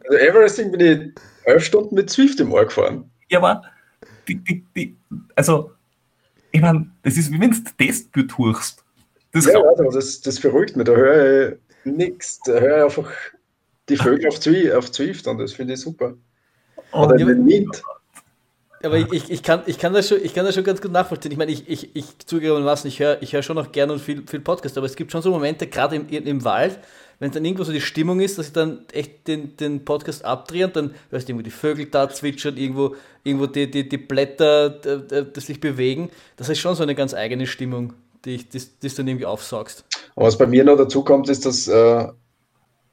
also 0.03 0.17
Everesting 0.17 0.71
bin 0.73 0.81
ich 0.81 1.23
elf 1.45 1.63
Stunden 1.63 1.95
mit 1.95 2.09
Zwift 2.09 2.41
im 2.41 2.51
Ohr 2.51 2.65
gefahren. 2.65 3.09
Ja, 3.29 3.39
aber 3.39 3.63
die, 4.27 4.35
die, 4.35 4.63
die, 4.75 4.95
also, 5.35 5.71
ich 6.51 6.61
meine, 6.61 6.89
das 7.03 7.17
ist 7.17 7.31
wie 7.31 7.39
wenn 7.39 7.51
du 7.51 7.57
Testbüro 7.77 8.27
tust. 8.27 8.83
Das 9.31 9.45
ja, 9.45 9.59
also, 9.61 9.89
das, 9.91 10.21
das 10.21 10.39
verrückt 10.39 10.75
mich. 10.75 10.85
Da 10.85 10.93
höre 10.93 11.51
ich 11.51 11.57
nichts. 11.85 12.39
Da 12.45 12.53
höre 12.53 12.77
ich 12.77 12.83
einfach 12.83 13.11
die 13.89 13.97
Vögel 13.97 14.27
auf, 14.27 14.39
Zwift, 14.39 14.73
auf 14.73 14.91
Zwift 14.91 15.27
und 15.27 15.37
das 15.37 15.53
finde 15.53 15.73
ich 15.73 15.81
super. 15.81 16.13
Oh, 16.91 17.05
Oder 17.05 17.17
den 17.17 17.45
Wind. 17.45 17.81
aber 18.83 18.97
ich, 18.97 19.29
ich, 19.29 19.43
kann, 19.43 19.63
ich, 19.65 19.77
kann 19.79 19.93
das 19.93 20.09
schon, 20.09 20.23
ich 20.23 20.33
kann 20.33 20.45
das 20.45 20.55
schon 20.55 20.63
ganz 20.63 20.81
gut 20.81 20.91
nachvollziehen. 20.91 21.31
Ich 21.31 21.37
meine, 21.37 21.51
ich, 21.51 21.69
ich, 21.69 21.95
ich 21.95 22.17
zugegebenermaßen, 22.25 22.87
ich 22.87 22.99
höre 22.99 23.21
ich 23.21 23.33
hör 23.33 23.43
schon 23.43 23.55
noch 23.55 23.71
gerne 23.71 23.93
und 23.93 23.99
viel, 23.99 24.23
viel 24.27 24.41
Podcast, 24.41 24.77
aber 24.77 24.85
es 24.85 24.95
gibt 24.95 25.11
schon 25.11 25.21
so 25.21 25.31
Momente, 25.31 25.67
gerade 25.67 25.95
im, 25.95 26.07
im 26.09 26.43
Wald, 26.43 26.79
wenn 27.21 27.29
dann 27.29 27.45
irgendwo 27.45 27.63
so 27.63 27.71
die 27.71 27.81
Stimmung 27.81 28.19
ist, 28.19 28.39
dass 28.39 28.47
ich 28.47 28.53
dann 28.53 28.79
echt 28.91 29.27
den, 29.27 29.55
den 29.55 29.85
Podcast 29.85 30.25
abdrehe 30.25 30.65
und 30.65 30.75
dann 30.75 30.95
hörst 31.11 31.29
du 31.29 31.33
irgendwo 31.33 31.43
die 31.43 31.51
Vögel 31.51 31.85
da 31.85 32.09
zwitschern, 32.09 32.57
irgendwo, 32.57 32.95
irgendwo 33.23 33.45
die, 33.45 33.69
die, 33.69 33.87
die 33.87 33.97
Blätter, 33.97 34.71
die 34.71 35.39
sich 35.39 35.59
bewegen. 35.59 36.09
Das 36.35 36.49
ist 36.49 36.57
schon 36.57 36.73
so 36.73 36.81
eine 36.81 36.95
ganz 36.95 37.13
eigene 37.13 37.45
Stimmung, 37.45 37.93
die, 38.25 38.35
ich, 38.35 38.49
die 38.49 38.57
du 38.57 38.89
dann 38.89 39.07
irgendwie 39.07 39.27
aufsaugst. 39.27 39.85
Und 40.15 40.25
was 40.25 40.35
bei 40.35 40.47
mir 40.47 40.63
noch 40.63 40.77
dazu 40.77 41.03
kommt, 41.03 41.29
ist, 41.29 41.45
dass 41.45 41.67
äh, 41.67 42.07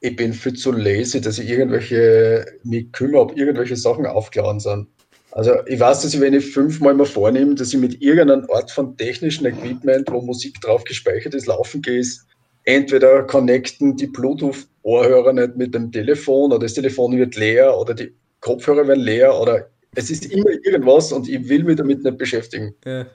ich 0.01 0.15
bin 0.15 0.35
viel 0.35 0.53
zu 0.53 0.73
lazy, 0.73 1.23
dass 1.23 1.39
ich 1.39 1.49
irgendwelche, 1.49 2.45
mich 2.65 2.93
kümmere, 2.93 3.23
ob 3.23 3.35
irgendwelche 3.35 3.77
Sachen 3.77 4.05
aufgeladen 4.05 4.61
sind. 4.61 4.89
Also 5.31 5.53
ich 5.65 5.81
weiß, 5.81 6.03
dass 6.03 6.13
ich, 6.13 6.21
wenn 6.21 6.35
ich 6.35 6.53
fünfmal 6.53 6.93
mal 6.93 7.07
vornehme, 7.07 7.55
dass 7.55 7.73
ich 7.73 7.81
mit 7.81 8.03
irgendeinem 8.03 8.47
Art 8.51 8.71
von 8.71 8.95
technischen 8.99 9.47
Equipment, 9.47 10.11
wo 10.11 10.21
Musik 10.21 10.61
drauf 10.61 10.85
gespeichert 10.85 11.35
ist, 11.35 11.47
laufen 11.47 11.81
gehe, 11.81 12.03
entweder 12.69 13.23
connecten 13.23 13.97
die 13.97 14.07
Bluetooth-Ohrhörer 14.07 15.33
nicht 15.33 15.57
mit 15.57 15.75
dem 15.75 15.91
Telefon 15.91 16.53
oder 16.53 16.67
das 16.67 16.75
Telefon 16.75 17.17
wird 17.17 17.35
leer 17.35 17.77
oder 17.79 17.95
die 17.95 18.13
Kopfhörer 18.41 18.87
werden 18.87 19.03
leer 19.03 19.35
oder 19.41 19.71
es 19.95 20.11
ist 20.11 20.27
immer 20.27 20.51
irgendwas 20.51 21.11
und 21.11 21.29
ich 21.29 21.49
will 21.49 21.65
mich 21.65 21.77
damit 21.77 22.05
nicht 22.05 22.19
beschäftigen. 22.19 22.75
Ja. 22.85 23.07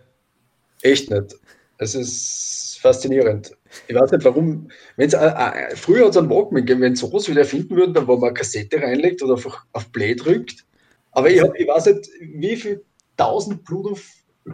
Echt 0.81 1.11
nicht. 1.11 1.35
Es 1.77 1.93
ist 1.93 2.79
faszinierend. 2.81 3.55
Ich 3.87 3.95
weiß 3.95 4.11
nicht, 4.11 4.25
warum, 4.25 4.69
wenn 4.97 5.07
es 5.07 5.13
äh, 5.13 5.27
äh, 5.27 5.75
früher 5.75 6.05
hat 6.05 6.11
es 6.11 6.17
einen 6.17 6.31
Walkman 6.31 6.65
gegeben, 6.65 6.81
wenn 6.81 6.95
sowas 6.95 7.29
wieder 7.29 7.41
erfinden 7.41 7.75
würden, 7.75 7.93
dann 7.93 8.07
wo 8.07 8.15
man 8.15 8.29
eine 8.29 8.33
Kassette 8.33 8.81
reinlegt 8.81 9.21
oder 9.21 9.35
einfach 9.35 9.65
auf 9.73 9.91
Play 9.91 10.15
drückt. 10.15 10.65
Aber 11.11 11.29
ich, 11.29 11.39
hab, 11.39 11.55
ich 11.55 11.67
weiß 11.67 11.85
nicht, 11.85 12.09
wie 12.19 12.55
viel 12.55 12.83
tausend 13.17 13.63
Bluetooth 13.63 14.01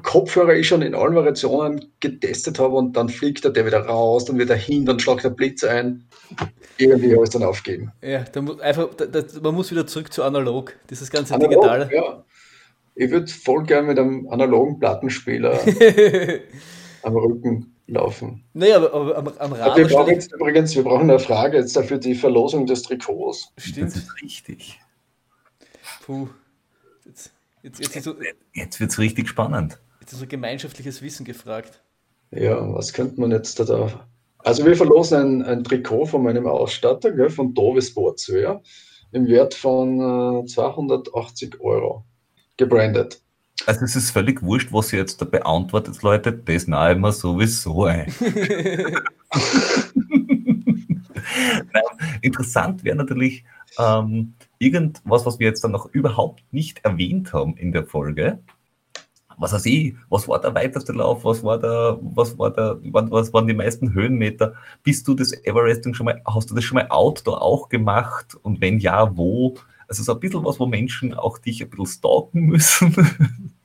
Kopfhörer 0.04 0.54
ich 0.54 0.68
schon 0.68 0.84
in 0.84 0.94
allen 0.94 1.16
Variationen 1.16 1.92
getestet 2.00 2.60
habe 2.60 2.76
und 2.76 2.94
dann 2.94 3.10
fliegt 3.10 3.44
er 3.44 3.52
der 3.52 3.66
wieder 3.66 3.86
raus, 3.86 4.26
dann 4.26 4.38
wird 4.38 4.52
er 4.52 4.56
hin, 4.56 4.86
dann 4.86 5.00
schlagt 5.00 5.24
der 5.24 5.32
Blitz 5.32 5.64
ein. 5.64 6.06
Irgendwie 6.78 7.12
habe 7.14 7.24
ich 7.24 7.30
es 7.30 7.30
dann 7.32 7.44
aufgeben. 7.44 7.92
Ja, 8.02 8.24
da 8.24 8.42
muss 8.42 8.60
einfach, 8.60 8.94
da, 8.96 9.06
da, 9.06 9.24
man 9.42 9.56
muss 9.56 9.72
wieder 9.72 9.88
zurück 9.88 10.14
zu 10.14 10.24
analog, 10.24 10.76
dieses 10.90 11.10
ganze 11.10 11.34
analog, 11.34 11.52
Digitale. 11.52 11.90
Ja. 11.94 12.24
Ich 12.96 13.10
würde 13.10 13.28
voll 13.28 13.64
gerne 13.64 13.88
mit 13.88 13.98
einem 13.98 14.28
analogen 14.30 14.80
Plattenspieler 14.80 15.60
am 17.04 17.16
Rücken 17.16 17.74
laufen. 17.88 18.44
Nee, 18.54 18.72
aber, 18.74 18.94
aber 18.94 19.18
am, 19.18 19.28
am 19.28 19.54
Rad. 19.54 19.78
Wir 19.78 19.88
brauchen 19.88 20.14
jetzt 20.14 20.32
übrigens, 20.34 20.76
wir 20.76 20.84
brauchen 20.84 21.10
eine 21.10 21.18
Frage 21.18 21.58
jetzt 21.58 21.76
dafür 21.76 21.98
die 21.98 22.16
Verlosung 22.16 22.66
des 22.66 22.84
Trikots. 22.84 23.52
Stimmt. 23.58 23.88
Das 23.88 23.96
ist 23.96 24.22
richtig. 24.22 24.80
Puh. 26.06 26.28
Jetzt, 27.06 27.32
jetzt, 27.64 28.04
so, 28.04 28.16
jetzt 28.54 28.80
wird 28.80 28.92
es 28.92 29.00
richtig 29.00 29.28
spannend. 29.28 29.80
Jetzt 30.02 30.14
ist 30.14 30.20
so 30.20 30.28
gemeinschaftliches 30.28 31.02
Wissen 31.02 31.26
gefragt. 31.26 31.82
Ja, 32.32 32.74
was 32.74 32.94
könnte 32.94 33.20
man 33.20 33.32
jetzt 33.32 33.60
da 33.60 33.64
da? 33.64 34.08
Also 34.40 34.66
wir 34.66 34.76
verlosen 34.76 35.42
ein, 35.42 35.44
ein 35.44 35.64
Trikot 35.64 36.06
von 36.06 36.24
meinem 36.24 36.48
Ausstatter, 36.48 37.12
gell, 37.12 37.30
von 37.30 37.54
Dove 37.54 37.82
Sportswear, 37.82 38.62
im 39.12 39.28
Wert 39.28 39.54
von 39.54 40.44
äh, 40.44 40.46
280 40.46 41.60
Euro, 41.60 42.06
gebrandet. 42.56 43.22
Also 43.66 43.84
es 43.84 43.96
ist 43.96 44.12
völlig 44.12 44.42
wurscht, 44.42 44.72
was 44.72 44.94
ihr 44.94 45.00
jetzt 45.00 45.22
da 45.22 45.26
beantwortet, 45.26 46.02
Leute, 46.02 46.32
das 46.32 46.68
nahe 46.68 46.94
immer 46.94 47.12
sowieso 47.12 47.84
ein. 47.84 48.14
Nein, 51.74 51.84
interessant 52.22 52.84
wäre 52.84 52.96
natürlich, 52.96 53.44
ähm, 53.78 54.34
irgendwas, 54.60 55.26
was 55.26 55.40
wir 55.40 55.48
jetzt 55.48 55.64
dann 55.64 55.72
noch 55.72 55.88
überhaupt 55.92 56.44
nicht 56.52 56.86
erwähnt 56.86 57.34
haben 57.34 57.58
in 57.58 57.72
der 57.72 57.86
Folge. 57.86 58.40
Was 59.38 59.54
weiß 59.54 59.66
ich, 59.68 59.96
was 60.10 60.28
war 60.28 60.42
der 60.42 60.54
weiteste 60.54 60.92
Lauf, 60.92 61.24
was 61.24 61.44
war 61.44 61.58
der, 61.58 61.98
was 62.02 62.38
war 62.38 62.52
der, 62.52 62.78
was 62.84 63.34
waren 63.34 63.48
die 63.48 63.54
meisten 63.54 63.94
Höhenmeter? 63.94 64.54
Bist 64.84 65.08
du 65.08 65.14
das 65.16 65.32
Everesting 65.32 65.94
schon 65.94 66.06
mal, 66.06 66.22
hast 66.28 66.52
du 66.52 66.56
das 66.56 66.66
schon 66.66 66.76
mal 66.76 66.88
Outdoor 66.90 67.42
auch 67.42 67.70
gemacht? 67.70 68.36
Und 68.42 68.60
wenn 68.60 68.80
ja, 68.80 69.16
wo? 69.16 69.56
Also 69.88 70.04
so 70.04 70.14
ein 70.14 70.20
bisschen 70.20 70.44
was, 70.44 70.60
wo 70.60 70.66
Menschen 70.66 71.14
auch 71.14 71.38
dich 71.38 71.64
ein 71.64 71.70
bisschen 71.70 71.88
stalken 71.88 72.42
müssen. 72.48 72.94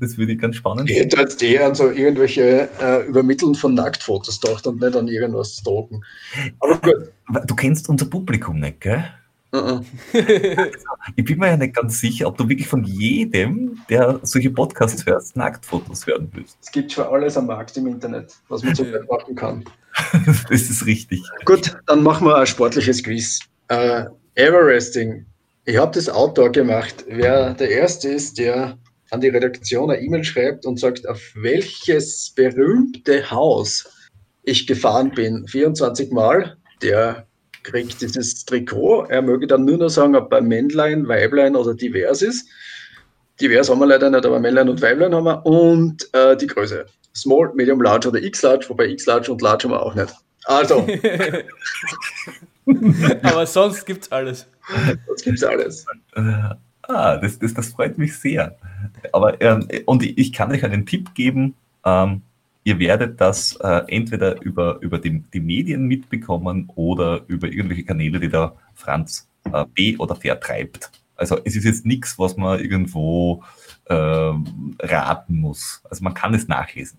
Das 0.00 0.16
würde 0.16 0.32
ich 0.32 0.38
ganz 0.38 0.56
spannend 0.56 0.88
finden. 0.88 1.06
Ich 1.08 1.12
hätte 1.12 1.20
jetzt 1.20 1.42
eher 1.42 1.66
an 1.66 1.74
so 1.74 1.90
irgendwelche 1.90 2.70
äh, 2.80 3.06
Übermitteln 3.06 3.54
von 3.54 3.74
Nacktfotos 3.74 4.40
gedacht 4.40 4.66
und 4.66 4.80
nicht 4.80 4.96
an 4.96 5.06
irgendwas 5.06 5.58
stalken. 5.58 6.02
Aber 6.60 6.78
gut. 6.78 7.12
Du 7.46 7.54
kennst 7.54 7.88
unser 7.90 8.06
Publikum 8.06 8.58
nicht, 8.58 8.80
gell? 8.80 9.04
Uh 9.52 9.56
-uh. 9.56 9.84
ich 11.16 11.24
bin 11.24 11.38
mir 11.38 11.48
ja 11.48 11.56
nicht 11.56 11.74
ganz 11.74 11.98
sicher, 11.98 12.28
ob 12.28 12.38
du 12.38 12.48
wirklich 12.48 12.68
von 12.68 12.84
jedem, 12.84 13.80
der 13.88 14.20
solche 14.22 14.50
Podcasts 14.50 15.04
hört, 15.06 15.24
Nacktfotos 15.34 16.06
hören 16.06 16.30
willst. 16.32 16.56
Es 16.62 16.70
gibt 16.70 16.92
schon 16.92 17.04
alles 17.04 17.36
am 17.36 17.46
Markt 17.46 17.76
im 17.76 17.88
Internet, 17.88 18.32
was 18.48 18.62
man 18.62 18.74
so 18.76 18.84
machen 19.10 19.34
kann. 19.34 19.64
das 20.48 20.50
ist 20.50 20.86
richtig. 20.86 21.20
Gut, 21.44 21.76
dann 21.86 22.02
machen 22.02 22.28
wir 22.28 22.36
ein 22.36 22.46
sportliches 22.46 23.02
Quiz. 23.02 23.40
Uh, 23.72 24.04
Everesting. 24.36 25.26
Ich 25.64 25.76
habe 25.76 25.92
das 25.94 26.08
Outdoor 26.08 26.50
gemacht. 26.50 27.04
Wer 27.08 27.54
der 27.54 27.70
Erste 27.70 28.08
ist, 28.08 28.38
der 28.38 28.78
an 29.10 29.20
die 29.20 29.28
Redaktion 29.28 29.90
eine 29.90 30.00
E-Mail 30.00 30.24
schreibt 30.24 30.64
und 30.64 30.78
sagt, 30.78 31.08
auf 31.08 31.20
welches 31.34 32.30
berühmte 32.30 33.30
Haus 33.30 33.88
ich 34.44 34.66
gefahren 34.66 35.10
bin, 35.10 35.46
24 35.46 36.12
Mal, 36.12 36.56
der 36.82 37.26
kriegt 37.62 38.00
dieses 38.00 38.44
Trikot. 38.44 39.06
Er 39.08 39.22
möge 39.22 39.46
dann 39.46 39.64
nur 39.64 39.78
noch 39.78 39.88
sagen, 39.88 40.16
ob 40.16 40.32
er 40.32 40.40
Männlein, 40.40 41.06
Weiblein 41.08 41.56
oder 41.56 41.74
divers 41.74 42.22
ist. 42.22 42.48
Divers 43.40 43.70
haben 43.70 43.80
wir 43.80 43.86
leider 43.86 44.10
nicht, 44.10 44.26
aber 44.26 44.38
Männlein 44.38 44.68
und 44.68 44.82
Weiblein 44.82 45.14
haben 45.14 45.24
wir. 45.24 45.44
Und 45.46 46.08
äh, 46.14 46.36
die 46.36 46.46
Größe. 46.46 46.86
Small, 47.14 47.52
Medium, 47.54 47.80
Large 47.82 48.08
oder 48.08 48.22
X-Large, 48.22 48.66
wobei 48.68 48.86
X-Large 48.88 49.32
und 49.32 49.42
Large 49.42 49.64
haben 49.64 49.72
wir 49.72 49.82
auch 49.82 49.94
nicht. 49.94 50.14
Also. 50.44 50.86
aber 53.22 53.46
sonst 53.46 53.84
gibt 53.84 54.04
es 54.04 54.12
alles. 54.12 54.46
Sonst 55.06 55.24
gibt 55.24 55.38
es 55.38 55.44
alles. 55.44 55.86
Äh, 56.14 56.20
ah, 56.82 57.16
das, 57.16 57.38
das, 57.38 57.54
das 57.54 57.68
freut 57.68 57.98
mich 57.98 58.16
sehr. 58.16 58.56
Aber, 59.12 59.40
ähm, 59.40 59.66
und 59.86 60.02
ich 60.02 60.32
kann 60.32 60.52
euch 60.52 60.64
einen 60.64 60.86
Tipp 60.86 61.14
geben. 61.14 61.54
Ähm, 61.84 62.22
ihr 62.70 62.78
werdet 62.78 63.20
das 63.20 63.56
äh, 63.56 63.82
entweder 63.88 64.40
über, 64.42 64.78
über 64.80 64.98
die, 64.98 65.22
die 65.34 65.40
Medien 65.40 65.86
mitbekommen 65.86 66.70
oder 66.76 67.22
über 67.26 67.48
irgendwelche 67.48 67.84
Kanäle, 67.84 68.20
die 68.20 68.28
der 68.28 68.54
Franz 68.74 69.28
äh, 69.52 69.64
B 69.74 69.96
oder 69.98 70.14
vertreibt. 70.14 70.90
Also 71.16 71.38
es 71.44 71.56
ist 71.56 71.64
jetzt 71.64 71.84
nichts, 71.84 72.18
was 72.18 72.36
man 72.36 72.60
irgendwo 72.60 73.42
äh, 73.86 73.94
raten 73.94 75.36
muss. 75.36 75.82
Also 75.90 76.04
man 76.04 76.14
kann 76.14 76.32
es 76.32 76.46
nachlesen. 76.46 76.98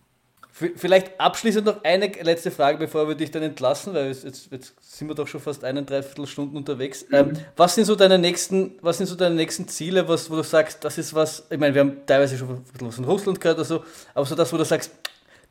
Vielleicht 0.76 1.20
abschließend 1.20 1.66
noch 1.66 1.84
eine 1.84 2.08
letzte 2.22 2.52
Frage, 2.52 2.78
bevor 2.78 3.08
wir 3.08 3.16
dich 3.16 3.32
dann 3.32 3.42
entlassen, 3.42 3.96
weil 3.96 4.10
jetzt, 4.10 4.52
jetzt 4.52 4.76
sind 4.80 5.08
wir 5.08 5.16
doch 5.16 5.28
schon 5.28 5.40
fast 5.40 5.64
eine 5.64 5.82
Dreiviertelstunden 5.82 6.56
unterwegs. 6.56 7.06
Mhm. 7.10 7.16
Ähm, 7.16 7.34
was 7.56 7.74
sind 7.76 7.86
so 7.86 7.96
deine 7.96 8.20
nächsten, 8.20 8.74
was 8.82 8.98
sind 8.98 9.08
so 9.08 9.16
deine 9.16 9.34
nächsten 9.34 9.68
Ziele, 9.70 10.08
was, 10.08 10.30
wo 10.30 10.36
du 10.36 10.44
sagst, 10.44 10.84
das 10.84 11.00
ist 11.00 11.16
was, 11.16 11.48
ich 11.50 11.58
meine, 11.58 11.74
wir 11.74 11.82
haben 11.82 12.06
teilweise 12.06 12.38
schon 12.38 12.50
ein 12.50 12.64
bisschen 12.64 12.88
was 12.88 12.96
von 12.96 13.06
Russland 13.06 13.42
gehört 13.42 13.58
oder 13.58 13.66
so, 13.66 13.84
aber 14.14 14.26
so 14.26 14.36
das, 14.36 14.54
wo 14.54 14.58
du 14.58 14.66
sagst, 14.66 14.92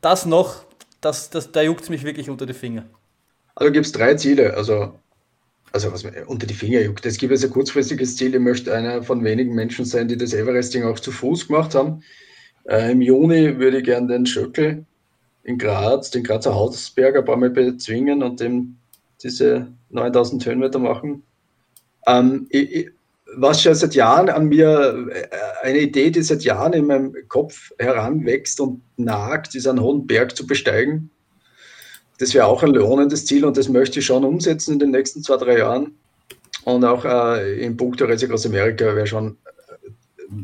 das 0.01 0.25
noch, 0.25 0.65
das, 0.99 1.29
das, 1.29 1.51
da 1.51 1.61
juckt 1.61 1.83
es 1.83 1.89
mich 1.89 2.03
wirklich 2.03 2.29
unter 2.29 2.45
die 2.45 2.53
Finger. 2.53 2.85
Also 3.55 3.71
gibt 3.71 3.85
es 3.85 3.91
drei 3.91 4.15
Ziele. 4.15 4.55
Also, 4.55 4.99
also 5.71 5.91
was 5.91 6.03
mir 6.03 6.27
unter 6.27 6.47
die 6.47 6.53
Finger 6.53 6.81
juckt. 6.81 7.05
Es 7.05 7.17
gibt 7.17 7.31
also 7.31 7.47
ein 7.47 7.53
kurzfristiges 7.53 8.17
Ziel. 8.17 8.33
Ich 8.33 8.41
möchte 8.41 8.73
einer 8.73 9.03
von 9.03 9.23
wenigen 9.23 9.55
Menschen 9.55 9.85
sein, 9.85 10.07
die 10.07 10.17
das 10.17 10.33
Everesting 10.33 10.83
auch 10.83 10.99
zu 10.99 11.11
Fuß 11.11 11.47
gemacht 11.47 11.75
haben. 11.75 12.03
Äh, 12.65 12.91
Im 12.91 13.01
Juni 13.01 13.57
würde 13.57 13.79
ich 13.79 13.85
gerne 13.85 14.07
den 14.07 14.25
Schöckel 14.25 14.85
in 15.43 15.57
Graz, 15.57 16.11
den 16.11 16.23
Grazer 16.23 16.53
Hausberg 16.53 17.15
ein 17.15 17.25
paar 17.25 17.37
Mal 17.37 17.49
bezwingen 17.49 18.21
und 18.21 18.39
dem 18.39 18.77
diese 19.23 19.67
9000 19.89 20.45
Höhenmeter 20.45 20.79
machen. 20.79 21.23
Ähm, 22.07 22.47
ich, 22.49 22.89
was 23.35 23.61
schon 23.61 23.75
seit 23.75 23.95
Jahren 23.95 24.29
an 24.29 24.47
mir, 24.47 25.07
äh, 25.11 25.27
eine 25.65 25.79
Idee, 25.79 26.11
die 26.11 26.21
seit 26.21 26.43
Jahren 26.43 26.73
in 26.73 26.87
meinem 26.87 27.15
Kopf 27.27 27.71
heranwächst 27.79 28.59
und 28.59 28.81
nagt, 28.97 29.55
ist 29.55 29.67
einen 29.67 29.81
hohen 29.81 30.07
Berg 30.07 30.35
zu 30.35 30.45
besteigen. 30.45 31.09
Das 32.17 32.33
wäre 32.33 32.45
auch 32.45 32.61
ein 32.63 32.71
lohnendes 32.71 33.25
Ziel 33.25 33.45
und 33.45 33.57
das 33.57 33.69
möchte 33.69 33.99
ich 33.99 34.05
schon 34.05 34.23
umsetzen 34.23 34.73
in 34.73 34.79
den 34.79 34.91
nächsten 34.91 35.23
zwei, 35.23 35.37
drei 35.37 35.59
Jahren. 35.59 35.95
Und 36.65 36.85
auch 36.85 37.05
äh, 37.05 37.63
in 37.63 37.77
puncto 37.77 38.05
Reise 38.05 38.31
aus 38.31 38.45
Amerika 38.45 38.95
wäre 38.95 39.07
schon 39.07 39.37
äh, 39.45 39.89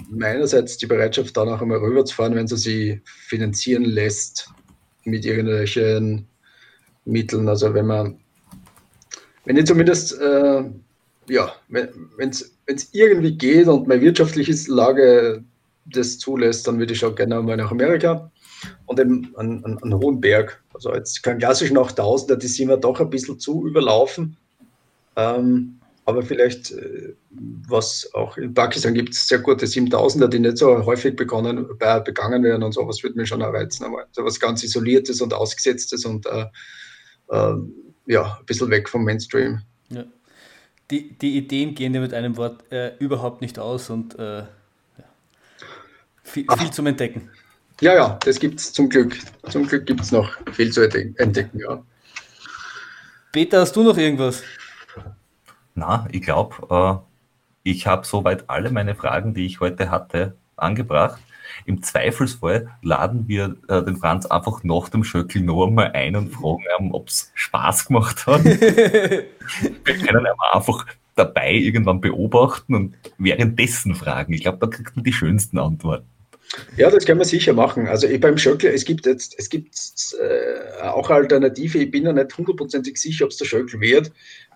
meinerseits 0.10 0.78
die 0.78 0.88
Bereitschaft, 0.88 1.36
da 1.38 1.46
noch 1.46 1.62
einmal 1.62 1.78
rüberzufahren, 1.78 2.36
wenn 2.36 2.48
sie 2.48 2.58
sie 2.58 3.02
finanzieren 3.06 3.84
lässt 3.84 4.50
mit 5.04 5.26
irgendwelchen 5.26 6.26
Mitteln. 7.06 7.48
Also 7.48 7.74
wenn 7.74 7.86
man, 7.86 8.20
wenn 9.46 9.58
ich 9.58 9.66
zumindest, 9.66 10.20
äh, 10.20 10.64
ja, 11.30 11.54
wenn 11.68 12.30
es 12.30 12.57
wenn 12.68 12.76
es 12.76 12.90
irgendwie 12.94 13.36
geht 13.36 13.68
und 13.68 13.88
meine 13.88 14.02
wirtschaftliche 14.02 14.54
Lage 14.72 15.44
das 15.86 16.20
zulässt, 16.20 16.68
dann 16.68 16.80
würde 16.80 16.94
ich 16.94 17.04
auch 17.04 17.16
gerne 17.16 17.42
mal 17.42 17.58
nach 17.58 17.72
Amerika 17.72 18.30
und 18.86 19.00
eben 19.00 19.34
an, 19.38 19.64
an, 19.64 19.78
an 19.82 19.94
hohen 19.94 20.20
Berg. 20.20 20.62
Also 20.74 20.94
jetzt 20.94 21.24
kein 21.24 21.40
klassischen 21.40 21.78
8000er, 21.78 22.36
die 22.36 22.48
sind 22.48 22.68
wir 22.68 22.78
doch 22.78 23.00
ein 23.00 23.10
bisschen 23.10 23.40
zu 23.40 23.66
überlaufen. 23.66 24.36
Ähm, 25.16 25.80
aber 26.06 26.24
vielleicht, 26.24 26.72
äh, 26.72 27.14
was 27.68 28.10
auch 28.14 28.38
in 28.38 28.54
Pakistan 28.54 28.94
gibt 28.94 29.14
es 29.14 29.28
sehr 29.28 29.40
gute 29.40 29.66
7000er, 29.66 30.28
die 30.28 30.40
nicht 30.40 30.58
so 30.58 30.86
häufig 30.86 31.16
begonnen, 31.16 31.68
begangen 31.78 32.44
werden 32.44 32.64
und 32.64 32.74
sowas 32.74 33.04
würde 33.04 33.18
mich 33.18 33.30
schon 33.30 33.42
erreizen. 33.42 33.86
Aber 33.86 34.06
so 34.12 34.24
was 34.24 34.40
ganz 34.40 34.64
Isoliertes 34.64 35.22
und 35.22 35.34
Ausgesetztes 35.34 36.06
und 36.06 36.26
äh, 36.28 36.46
äh, 37.30 37.56
ja, 38.06 38.38
ein 38.40 38.46
bisschen 38.46 38.70
weg 38.70 38.88
vom 38.88 39.04
Mainstream. 39.04 39.62
Ja. 39.90 40.06
Die, 40.90 41.12
die 41.18 41.38
Ideen 41.38 41.76
gehen 41.76 41.92
dir 41.94 42.00
mit 42.00 42.14
einem 42.14 42.38
Wort 42.38 42.72
äh, 42.72 42.96
überhaupt 43.00 43.42
nicht 43.42 43.60
aus 43.60 43.90
und 43.90 44.18
äh, 44.18 44.40
ja. 44.40 44.48
viel, 46.24 46.46
viel 46.58 46.72
zum 46.72 46.88
Entdecken. 46.88 47.30
Ja, 47.82 47.94
ja, 47.94 48.20
das 48.24 48.40
gibt 48.40 48.60
es 48.60 48.74
zum 48.74 48.90
Glück. 48.90 49.18
Zum 49.50 49.68
Glück 49.68 49.86
gibt 49.86 50.02
es 50.02 50.12
noch 50.12 50.32
viel 50.54 50.72
zu 50.72 50.82
entdecken, 50.82 51.60
ja. 51.60 51.84
Peter, 53.32 53.62
hast 53.62 53.76
du 53.76 53.84
noch 53.84 53.98
irgendwas? 53.98 54.42
Na, 55.76 56.08
ich 56.12 56.22
glaube, 56.22 57.04
äh, 57.64 57.70
ich 57.70 57.86
habe 57.86 58.08
soweit 58.08 58.50
alle 58.50 58.72
meine 58.72 58.96
Fragen, 58.96 59.34
die 59.34 59.46
ich 59.46 59.60
heute 59.60 59.92
hatte, 59.92 60.36
angebracht. 60.56 61.22
Im 61.66 61.82
Zweifelsfall 61.82 62.70
laden 62.82 63.28
wir 63.28 63.58
äh, 63.68 63.84
den 63.84 63.98
Franz 63.98 64.26
einfach 64.26 64.64
nach 64.64 64.90
dem 64.90 65.04
Schöckel 65.04 65.42
noch 65.42 65.68
einmal 65.68 65.92
ein 65.94 66.16
und 66.16 66.30
fragen 66.30 66.64
ihn, 66.80 66.92
ob 66.92 67.10
es 67.10 67.32
Spaß 67.36 67.88
gemacht 67.88 68.26
hat. 68.28 68.44
wir 68.46 69.26
können 69.86 70.26
ihn 70.26 70.54
einfach 70.54 70.86
dabei 71.16 71.54
irgendwann 71.54 72.00
beobachten 72.00 72.76
und 72.76 72.96
währenddessen 73.18 73.96
fragen. 73.96 74.34
Ich 74.34 74.42
glaube, 74.42 74.60
da 74.60 74.68
kriegt 74.68 74.96
man 74.96 75.04
die 75.04 75.14
schönsten 75.14 75.58
Antworten. 75.58 76.08
Ja, 76.78 76.90
das 76.90 77.06
kann 77.06 77.18
man 77.18 77.28
sicher 77.28 77.54
machen. 77.54 77.88
Also 77.88 78.08
beim 78.20 78.38
Schöckl, 78.38 78.68
es 78.68 78.86
gibt 78.86 79.06
jetzt, 79.06 79.36
es 79.38 79.50
gibt 79.50 79.76
äh, 80.22 80.82
auch 80.84 81.10
Alternative. 81.10 81.80
Ich 81.80 81.92
bin 81.92 82.04
noch 82.04 82.14
nicht 82.14 82.38
hundertprozentig 82.38 82.98
sicher, 82.98 83.26
ob 83.26 83.32
es 83.32 83.38
der 83.38 83.46
Schöckl 83.46 83.82
wird, 83.82 84.12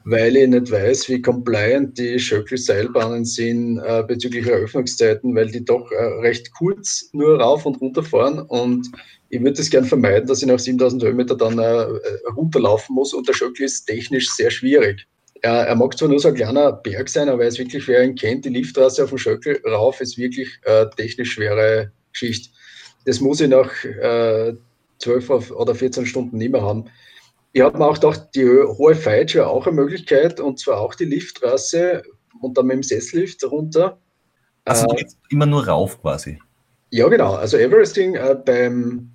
weil 0.05 0.35
ich 0.35 0.47
nicht 0.47 0.71
weiß, 0.71 1.09
wie 1.09 1.21
compliant 1.21 1.97
die 1.97 2.19
Schöckl-Seilbahnen 2.19 3.25
sind 3.25 3.79
äh, 3.79 4.03
bezüglich 4.07 4.47
Eröffnungszeiten, 4.47 5.35
weil 5.35 5.51
die 5.51 5.63
doch 5.63 5.91
äh, 5.91 6.03
recht 6.21 6.51
kurz 6.53 7.09
nur 7.13 7.39
rauf 7.39 7.65
und 7.65 7.79
runter 7.81 8.03
fahren 8.03 8.39
und 8.39 8.87
ich 9.29 9.41
würde 9.41 9.61
es 9.61 9.69
gern 9.69 9.85
vermeiden, 9.85 10.27
dass 10.27 10.41
ich 10.41 10.47
nach 10.47 10.59
7000 10.59 11.03
Höhenmeter 11.03 11.37
dann 11.37 11.57
äh, 11.57 11.85
runterlaufen 12.35 12.95
muss 12.95 13.13
und 13.13 13.27
der 13.27 13.33
Schöckl 13.33 13.63
ist 13.63 13.85
technisch 13.85 14.29
sehr 14.29 14.51
schwierig. 14.51 15.07
Er, 15.41 15.67
er, 15.67 15.75
mag 15.75 15.97
zwar 15.97 16.09
nur 16.09 16.19
so 16.19 16.27
ein 16.27 16.35
kleiner 16.35 16.73
Berg 16.73 17.09
sein, 17.09 17.29
aber 17.29 17.43
er 17.43 17.47
ist 17.47 17.57
wirklich, 17.57 17.87
wer 17.87 18.03
ihn 18.03 18.15
kennt, 18.15 18.45
die 18.45 18.49
Liftstraße 18.49 19.03
auf 19.03 19.09
dem 19.09 19.17
Schöckel 19.17 19.59
rauf 19.65 20.01
ist 20.01 20.17
wirklich 20.17 20.49
äh, 20.65 20.85
technisch 20.97 21.31
schwere 21.31 21.91
Geschichte. 22.11 22.49
Das 23.05 23.21
muss 23.21 23.41
ich 23.41 23.49
nach 23.49 23.71
äh, 23.85 24.53
12 24.99 25.51
oder 25.51 25.73
14 25.73 26.05
Stunden 26.05 26.37
nicht 26.37 26.51
mehr 26.51 26.61
haben. 26.61 26.85
Ich 27.53 27.61
habe 27.61 27.77
mir 27.77 27.85
auch 27.85 27.95
gedacht, 27.95 28.29
die 28.35 28.45
hohe 28.45 28.95
Feitsch 28.95 29.35
wäre 29.35 29.47
auch 29.47 29.67
eine 29.67 29.75
Möglichkeit 29.75 30.39
und 30.39 30.59
zwar 30.59 30.79
auch 30.79 30.95
die 30.95 31.05
Liftstraße 31.05 32.01
und 32.41 32.57
dann 32.57 32.67
mit 32.67 32.75
dem 32.75 32.83
Sesslift 32.83 33.43
runter. 33.43 33.99
Also 34.65 34.87
äh, 34.95 35.05
immer 35.29 35.45
nur 35.45 35.67
rauf 35.67 36.01
quasi. 36.01 36.39
Ja, 36.91 37.07
genau. 37.07 37.33
Also 37.33 37.57
Everesting 37.57 38.15
äh, 38.15 38.35
beim 38.45 39.11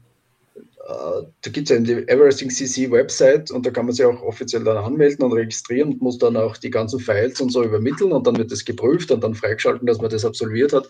äh, 0.86 1.26
da 1.42 1.50
gibt 1.50 1.70
es 1.70 1.76
ja 1.76 1.82
die 1.82 2.08
Everesting 2.08 2.50
CC 2.50 2.90
Website 2.90 3.50
und 3.50 3.66
da 3.66 3.70
kann 3.70 3.86
man 3.86 3.94
sich 3.94 4.04
auch 4.04 4.22
offiziell 4.22 4.64
dann 4.64 4.76
anmelden 4.76 5.24
und 5.24 5.32
registrieren 5.32 5.92
und 5.92 6.02
muss 6.02 6.18
dann 6.18 6.36
auch 6.36 6.56
die 6.56 6.70
ganzen 6.70 7.00
Files 7.00 7.40
und 7.40 7.50
so 7.50 7.64
übermitteln 7.64 8.12
und 8.12 8.26
dann 8.26 8.36
wird 8.36 8.52
das 8.52 8.64
geprüft 8.64 9.10
und 9.10 9.24
dann 9.24 9.34
freigeschalten, 9.34 9.86
dass 9.86 10.00
man 10.00 10.10
das 10.10 10.24
absolviert 10.24 10.72
hat. 10.72 10.86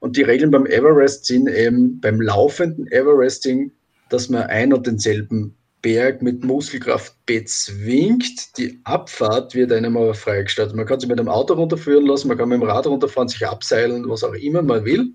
Und 0.00 0.16
die 0.16 0.22
Regeln 0.22 0.50
beim 0.50 0.66
Everest 0.66 1.26
sind 1.26 1.48
eben 1.48 2.00
beim 2.00 2.20
laufenden 2.20 2.86
Everesting, 2.88 3.70
dass 4.10 4.28
man 4.28 4.42
ein 4.42 4.72
und 4.72 4.86
denselben 4.86 5.56
Berg 5.84 6.22
mit 6.22 6.42
Muskelkraft 6.42 7.14
bezwingt. 7.26 8.56
Die 8.58 8.80
Abfahrt 8.84 9.54
wird 9.54 9.70
einem 9.70 9.96
aber 9.96 10.14
freigestellt. 10.14 10.74
Man 10.74 10.86
kann 10.86 10.98
sich 10.98 11.08
mit 11.08 11.18
dem 11.18 11.28
Auto 11.28 11.54
runterführen 11.54 12.06
lassen, 12.06 12.28
man 12.28 12.38
kann 12.38 12.48
mit 12.48 12.60
dem 12.60 12.68
Rad 12.68 12.86
runterfahren, 12.86 13.28
sich 13.28 13.46
abseilen, 13.46 14.08
was 14.08 14.24
auch 14.24 14.32
immer 14.32 14.62
man 14.62 14.84
will. 14.84 15.12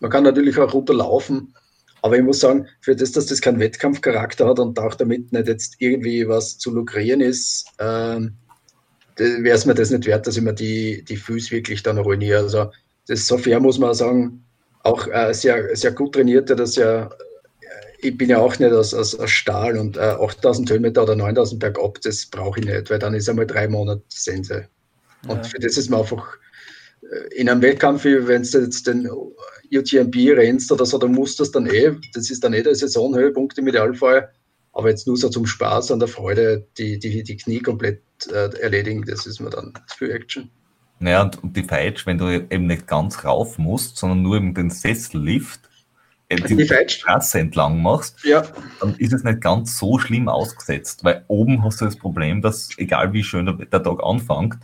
Man 0.00 0.10
kann 0.10 0.24
natürlich 0.24 0.58
auch 0.58 0.74
runterlaufen 0.74 1.54
aber 2.02 2.16
ich 2.16 2.22
muss 2.24 2.40
sagen, 2.40 2.66
für 2.80 2.96
das, 2.96 3.12
dass 3.12 3.26
das 3.26 3.40
keinen 3.40 3.60
Wettkampfcharakter 3.60 4.48
hat 4.48 4.58
und 4.58 4.78
auch 4.78 4.96
damit 4.96 5.32
nicht 5.32 5.46
jetzt 5.46 5.76
irgendwie 5.78 6.28
was 6.28 6.58
zu 6.58 6.72
lukrieren 6.72 7.20
ist, 7.20 7.66
ähm, 7.78 8.34
wäre 9.16 9.56
es 9.56 9.66
mir 9.66 9.74
das 9.74 9.90
nicht 9.90 10.06
wert, 10.06 10.26
dass 10.26 10.36
ich 10.36 10.42
mir 10.42 10.52
die, 10.52 11.04
die 11.04 11.16
Füße 11.16 11.52
wirklich 11.52 11.82
dann 11.84 11.98
ruiniere. 11.98 12.40
Also 12.40 12.70
das 13.06 13.26
so 13.26 13.38
fair 13.38 13.60
muss 13.60 13.78
man 13.78 13.94
sagen, 13.94 14.44
auch 14.82 15.06
äh, 15.06 15.32
sehr, 15.32 15.76
sehr 15.76 15.92
gut 15.92 16.14
trainierte, 16.14 16.56
das 16.56 16.74
ja, 16.74 17.08
ich 18.02 18.18
bin 18.18 18.28
ja 18.28 18.38
auch 18.38 18.58
nicht 18.58 18.72
aus, 18.72 18.92
aus, 18.94 19.14
aus 19.14 19.30
Stahl 19.30 19.78
und 19.78 19.96
äh, 19.96 20.00
8000 20.00 20.70
Höhenmeter 20.70 21.04
oder 21.04 21.16
9000 21.16 21.60
bergab, 21.60 22.00
das 22.02 22.26
brauche 22.26 22.60
ich 22.60 22.66
nicht, 22.66 22.90
weil 22.90 22.98
dann 22.98 23.14
ist 23.14 23.28
einmal 23.28 23.46
drei 23.46 23.68
Monate 23.68 24.02
Sense. 24.08 24.66
Und 25.28 25.36
ja. 25.36 25.42
für 25.44 25.58
das 25.60 25.76
ist 25.76 25.88
mir 25.88 25.98
einfach 25.98 26.36
äh, 27.02 27.34
in 27.34 27.48
einem 27.48 27.62
Wettkampf, 27.62 28.04
wenn 28.04 28.42
es 28.42 28.52
jetzt 28.52 28.86
den 28.86 29.08
UTMB 29.72 30.14
rennst 30.36 30.72
oder 30.72 30.84
so, 30.84 30.98
dann 30.98 31.12
musst 31.12 31.38
du 31.38 31.44
das 31.44 31.52
dann 31.52 31.66
eh, 31.66 31.92
das 32.12 32.30
ist 32.30 32.42
dann 32.42 32.54
eh 32.54 32.62
der 32.62 32.74
Saisonhöhepunkt 32.74 33.56
im 33.58 33.68
Idealfall, 33.68 34.30
aber 34.72 34.90
jetzt 34.90 35.06
nur 35.06 35.16
so 35.16 35.28
zum 35.28 35.46
Spaß 35.46 35.92
und 35.92 36.00
der 36.00 36.08
Freude 36.08 36.66
die, 36.78 36.98
die, 36.98 37.22
die 37.22 37.36
Knie 37.36 37.60
komplett 37.60 38.02
äh, 38.30 38.50
erledigen, 38.60 39.04
das 39.06 39.26
ist 39.26 39.40
mir 39.40 39.50
dann 39.50 39.72
für 39.96 40.12
Action. 40.12 40.50
Naja, 40.98 41.22
und, 41.22 41.42
und 41.42 41.56
die 41.56 41.64
Feitsch, 41.64 42.06
wenn 42.06 42.18
du 42.18 42.28
eben 42.28 42.66
nicht 42.66 42.86
ganz 42.86 43.24
rauf 43.24 43.58
musst, 43.58 43.96
sondern 43.96 44.22
nur 44.22 44.36
eben 44.36 44.54
den 44.54 44.70
Sessellift, 44.70 45.60
die, 46.36 46.56
die 46.56 46.66
Straße 46.66 47.38
entlang 47.38 47.80
machst, 47.82 48.24
ja. 48.24 48.42
dann 48.80 48.94
ist 48.96 49.12
es 49.12 49.24
nicht 49.24 49.40
ganz 49.40 49.78
so 49.78 49.98
schlimm 49.98 50.28
ausgesetzt, 50.28 51.04
weil 51.04 51.24
oben 51.28 51.64
hast 51.64 51.80
du 51.80 51.84
das 51.84 51.96
Problem, 51.96 52.42
dass 52.42 52.70
egal 52.76 53.12
wie 53.12 53.22
schön 53.22 53.46
der 53.46 53.82
Tag 53.82 54.02
anfängt, 54.02 54.58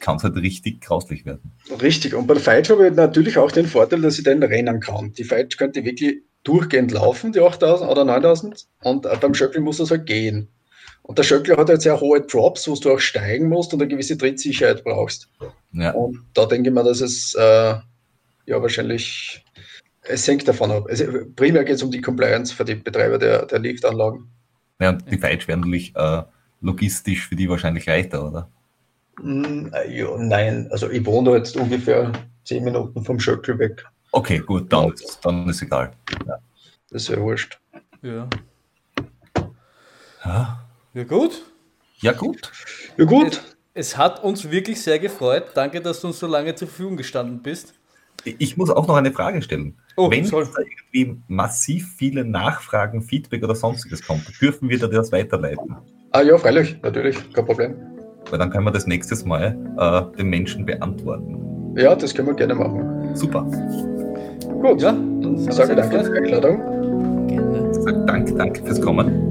kann 0.00 0.16
es 0.16 0.24
halt 0.24 0.36
richtig 0.36 0.80
grauslich 0.80 1.26
werden. 1.26 1.52
Richtig. 1.80 2.14
Und 2.14 2.26
bei 2.26 2.34
der 2.34 2.42
Feitsch 2.42 2.70
habe 2.70 2.88
ich 2.88 2.94
natürlich 2.94 3.36
auch 3.38 3.50
den 3.50 3.66
Vorteil, 3.66 4.00
dass 4.00 4.18
ich 4.18 4.24
den 4.24 4.42
rennen 4.42 4.80
kann. 4.80 5.12
Die 5.12 5.24
Feitsch 5.24 5.56
könnte 5.56 5.84
wirklich 5.84 6.22
durchgehend 6.44 6.92
laufen, 6.92 7.32
die 7.32 7.40
8000 7.40 7.90
oder 7.90 8.04
9000. 8.04 8.66
Und 8.82 9.06
beim 9.20 9.34
Schöckel 9.34 9.60
muss 9.60 9.78
das 9.78 9.90
halt 9.90 10.06
gehen. 10.06 10.48
Und 11.02 11.18
der 11.18 11.22
Schöckler 11.22 11.56
hat 11.56 11.68
halt 11.68 11.82
sehr 11.82 12.00
hohe 12.00 12.20
Drops, 12.20 12.68
wo 12.68 12.74
du 12.74 12.92
auch 12.92 13.00
steigen 13.00 13.48
musst 13.48 13.72
und 13.72 13.80
eine 13.80 13.88
gewisse 13.88 14.18
Trittsicherheit 14.18 14.84
brauchst. 14.84 15.28
Ja. 15.72 15.92
Und 15.92 16.18
da 16.34 16.44
denke 16.44 16.68
ich 16.68 16.74
mir, 16.74 16.84
dass 16.84 17.00
es 17.00 17.34
äh, 17.34 17.74
ja 18.46 18.62
wahrscheinlich, 18.62 19.42
es 20.08 20.26
hängt 20.26 20.46
davon 20.48 20.70
ab. 20.70 20.86
Also 20.88 21.04
primär 21.36 21.64
geht 21.64 21.76
es 21.76 21.82
um 21.82 21.90
die 21.90 22.00
Compliance 22.00 22.54
für 22.54 22.64
die 22.64 22.74
Betreiber 22.74 23.18
der, 23.18 23.46
der 23.46 23.58
Liftanlagen. 23.58 24.28
Ja, 24.80 24.90
und 24.90 25.10
die 25.10 25.18
Feitsch 25.18 25.48
werden 25.48 25.60
natürlich 25.60 25.94
äh, 25.96 26.22
logistisch 26.60 27.26
für 27.28 27.36
die 27.36 27.48
wahrscheinlich 27.48 27.86
leichter, 27.86 28.26
oder? 28.26 28.50
Hm, 29.20 29.72
ja, 29.88 30.16
nein, 30.18 30.68
also 30.70 30.90
ich 30.90 31.04
wohne 31.04 31.36
jetzt 31.36 31.56
ungefähr 31.56 32.12
zehn 32.44 32.64
Minuten 32.64 33.04
vom 33.04 33.18
Schöckel 33.18 33.58
weg. 33.58 33.84
Okay, 34.12 34.38
gut, 34.38 34.72
dann, 34.72 34.92
dann 35.22 35.48
ist 35.48 35.62
egal. 35.62 35.92
Ja. 36.26 36.38
Das 36.90 37.02
ist 37.02 37.08
ja 37.08 37.20
wurscht. 37.20 37.58
Ja. 38.02 38.28
Ja, 40.24 40.66
ja 40.94 41.04
gut. 41.04 41.42
Ja, 41.98 42.12
gut. 42.12 42.50
Ja, 42.96 43.04
gut. 43.04 43.42
Es, 43.74 43.90
es, 43.90 43.96
hat 43.96 44.22
uns 44.22 44.50
wirklich 44.50 44.80
sehr 44.80 44.98
gefreut. 44.98 45.50
Danke, 45.54 45.80
dass 45.80 46.00
du 46.00 46.06
uns 46.06 46.18
so 46.18 46.26
lange 46.26 46.54
zur 46.54 46.68
Verfügung 46.68 46.96
gestanden 46.96 47.42
bist. 47.42 47.74
Ich 48.24 48.56
muss 48.56 48.70
auch 48.70 48.86
noch 48.86 48.96
eine 48.96 49.12
Frage 49.12 49.42
stellen. 49.42 49.76
Oh, 49.98 50.10
Wenn 50.10 50.24
soll. 50.24 50.46
da 50.46 50.62
irgendwie 50.62 51.20
massiv 51.28 51.94
viele 51.96 52.24
Nachfragen, 52.24 53.02
Feedback 53.02 53.44
oder 53.44 53.54
sonstiges 53.54 54.06
kommt, 54.06 54.24
dürfen 54.40 54.68
wir 54.70 54.78
da 54.78 54.86
das 54.86 55.12
weiterleiten? 55.12 55.76
Ah 56.12 56.22
ja, 56.22 56.38
freilich, 56.38 56.78
natürlich, 56.82 57.16
kein 57.34 57.44
Problem 57.44 57.74
weil 58.30 58.38
dann 58.38 58.50
können 58.50 58.64
wir 58.64 58.70
das 58.70 58.86
nächstes 58.86 59.24
Mal 59.24 59.56
äh, 59.78 60.16
den 60.18 60.28
Menschen 60.28 60.66
beantworten. 60.66 61.74
Ja, 61.76 61.94
das 61.94 62.14
können 62.14 62.28
wir 62.28 62.34
gerne 62.34 62.54
machen. 62.54 63.14
Super. 63.14 63.42
Gut, 64.60 64.82
ja, 64.82 64.92
dann 64.92 65.38
sage 65.52 65.76
danke 65.76 66.04
für 66.04 66.12
die 66.12 66.18
Einladung. 66.26 67.26
Gerne. 67.28 68.04
Danke, 68.06 68.34
danke 68.34 68.64
fürs 68.64 68.80
Kommen. 68.80 69.27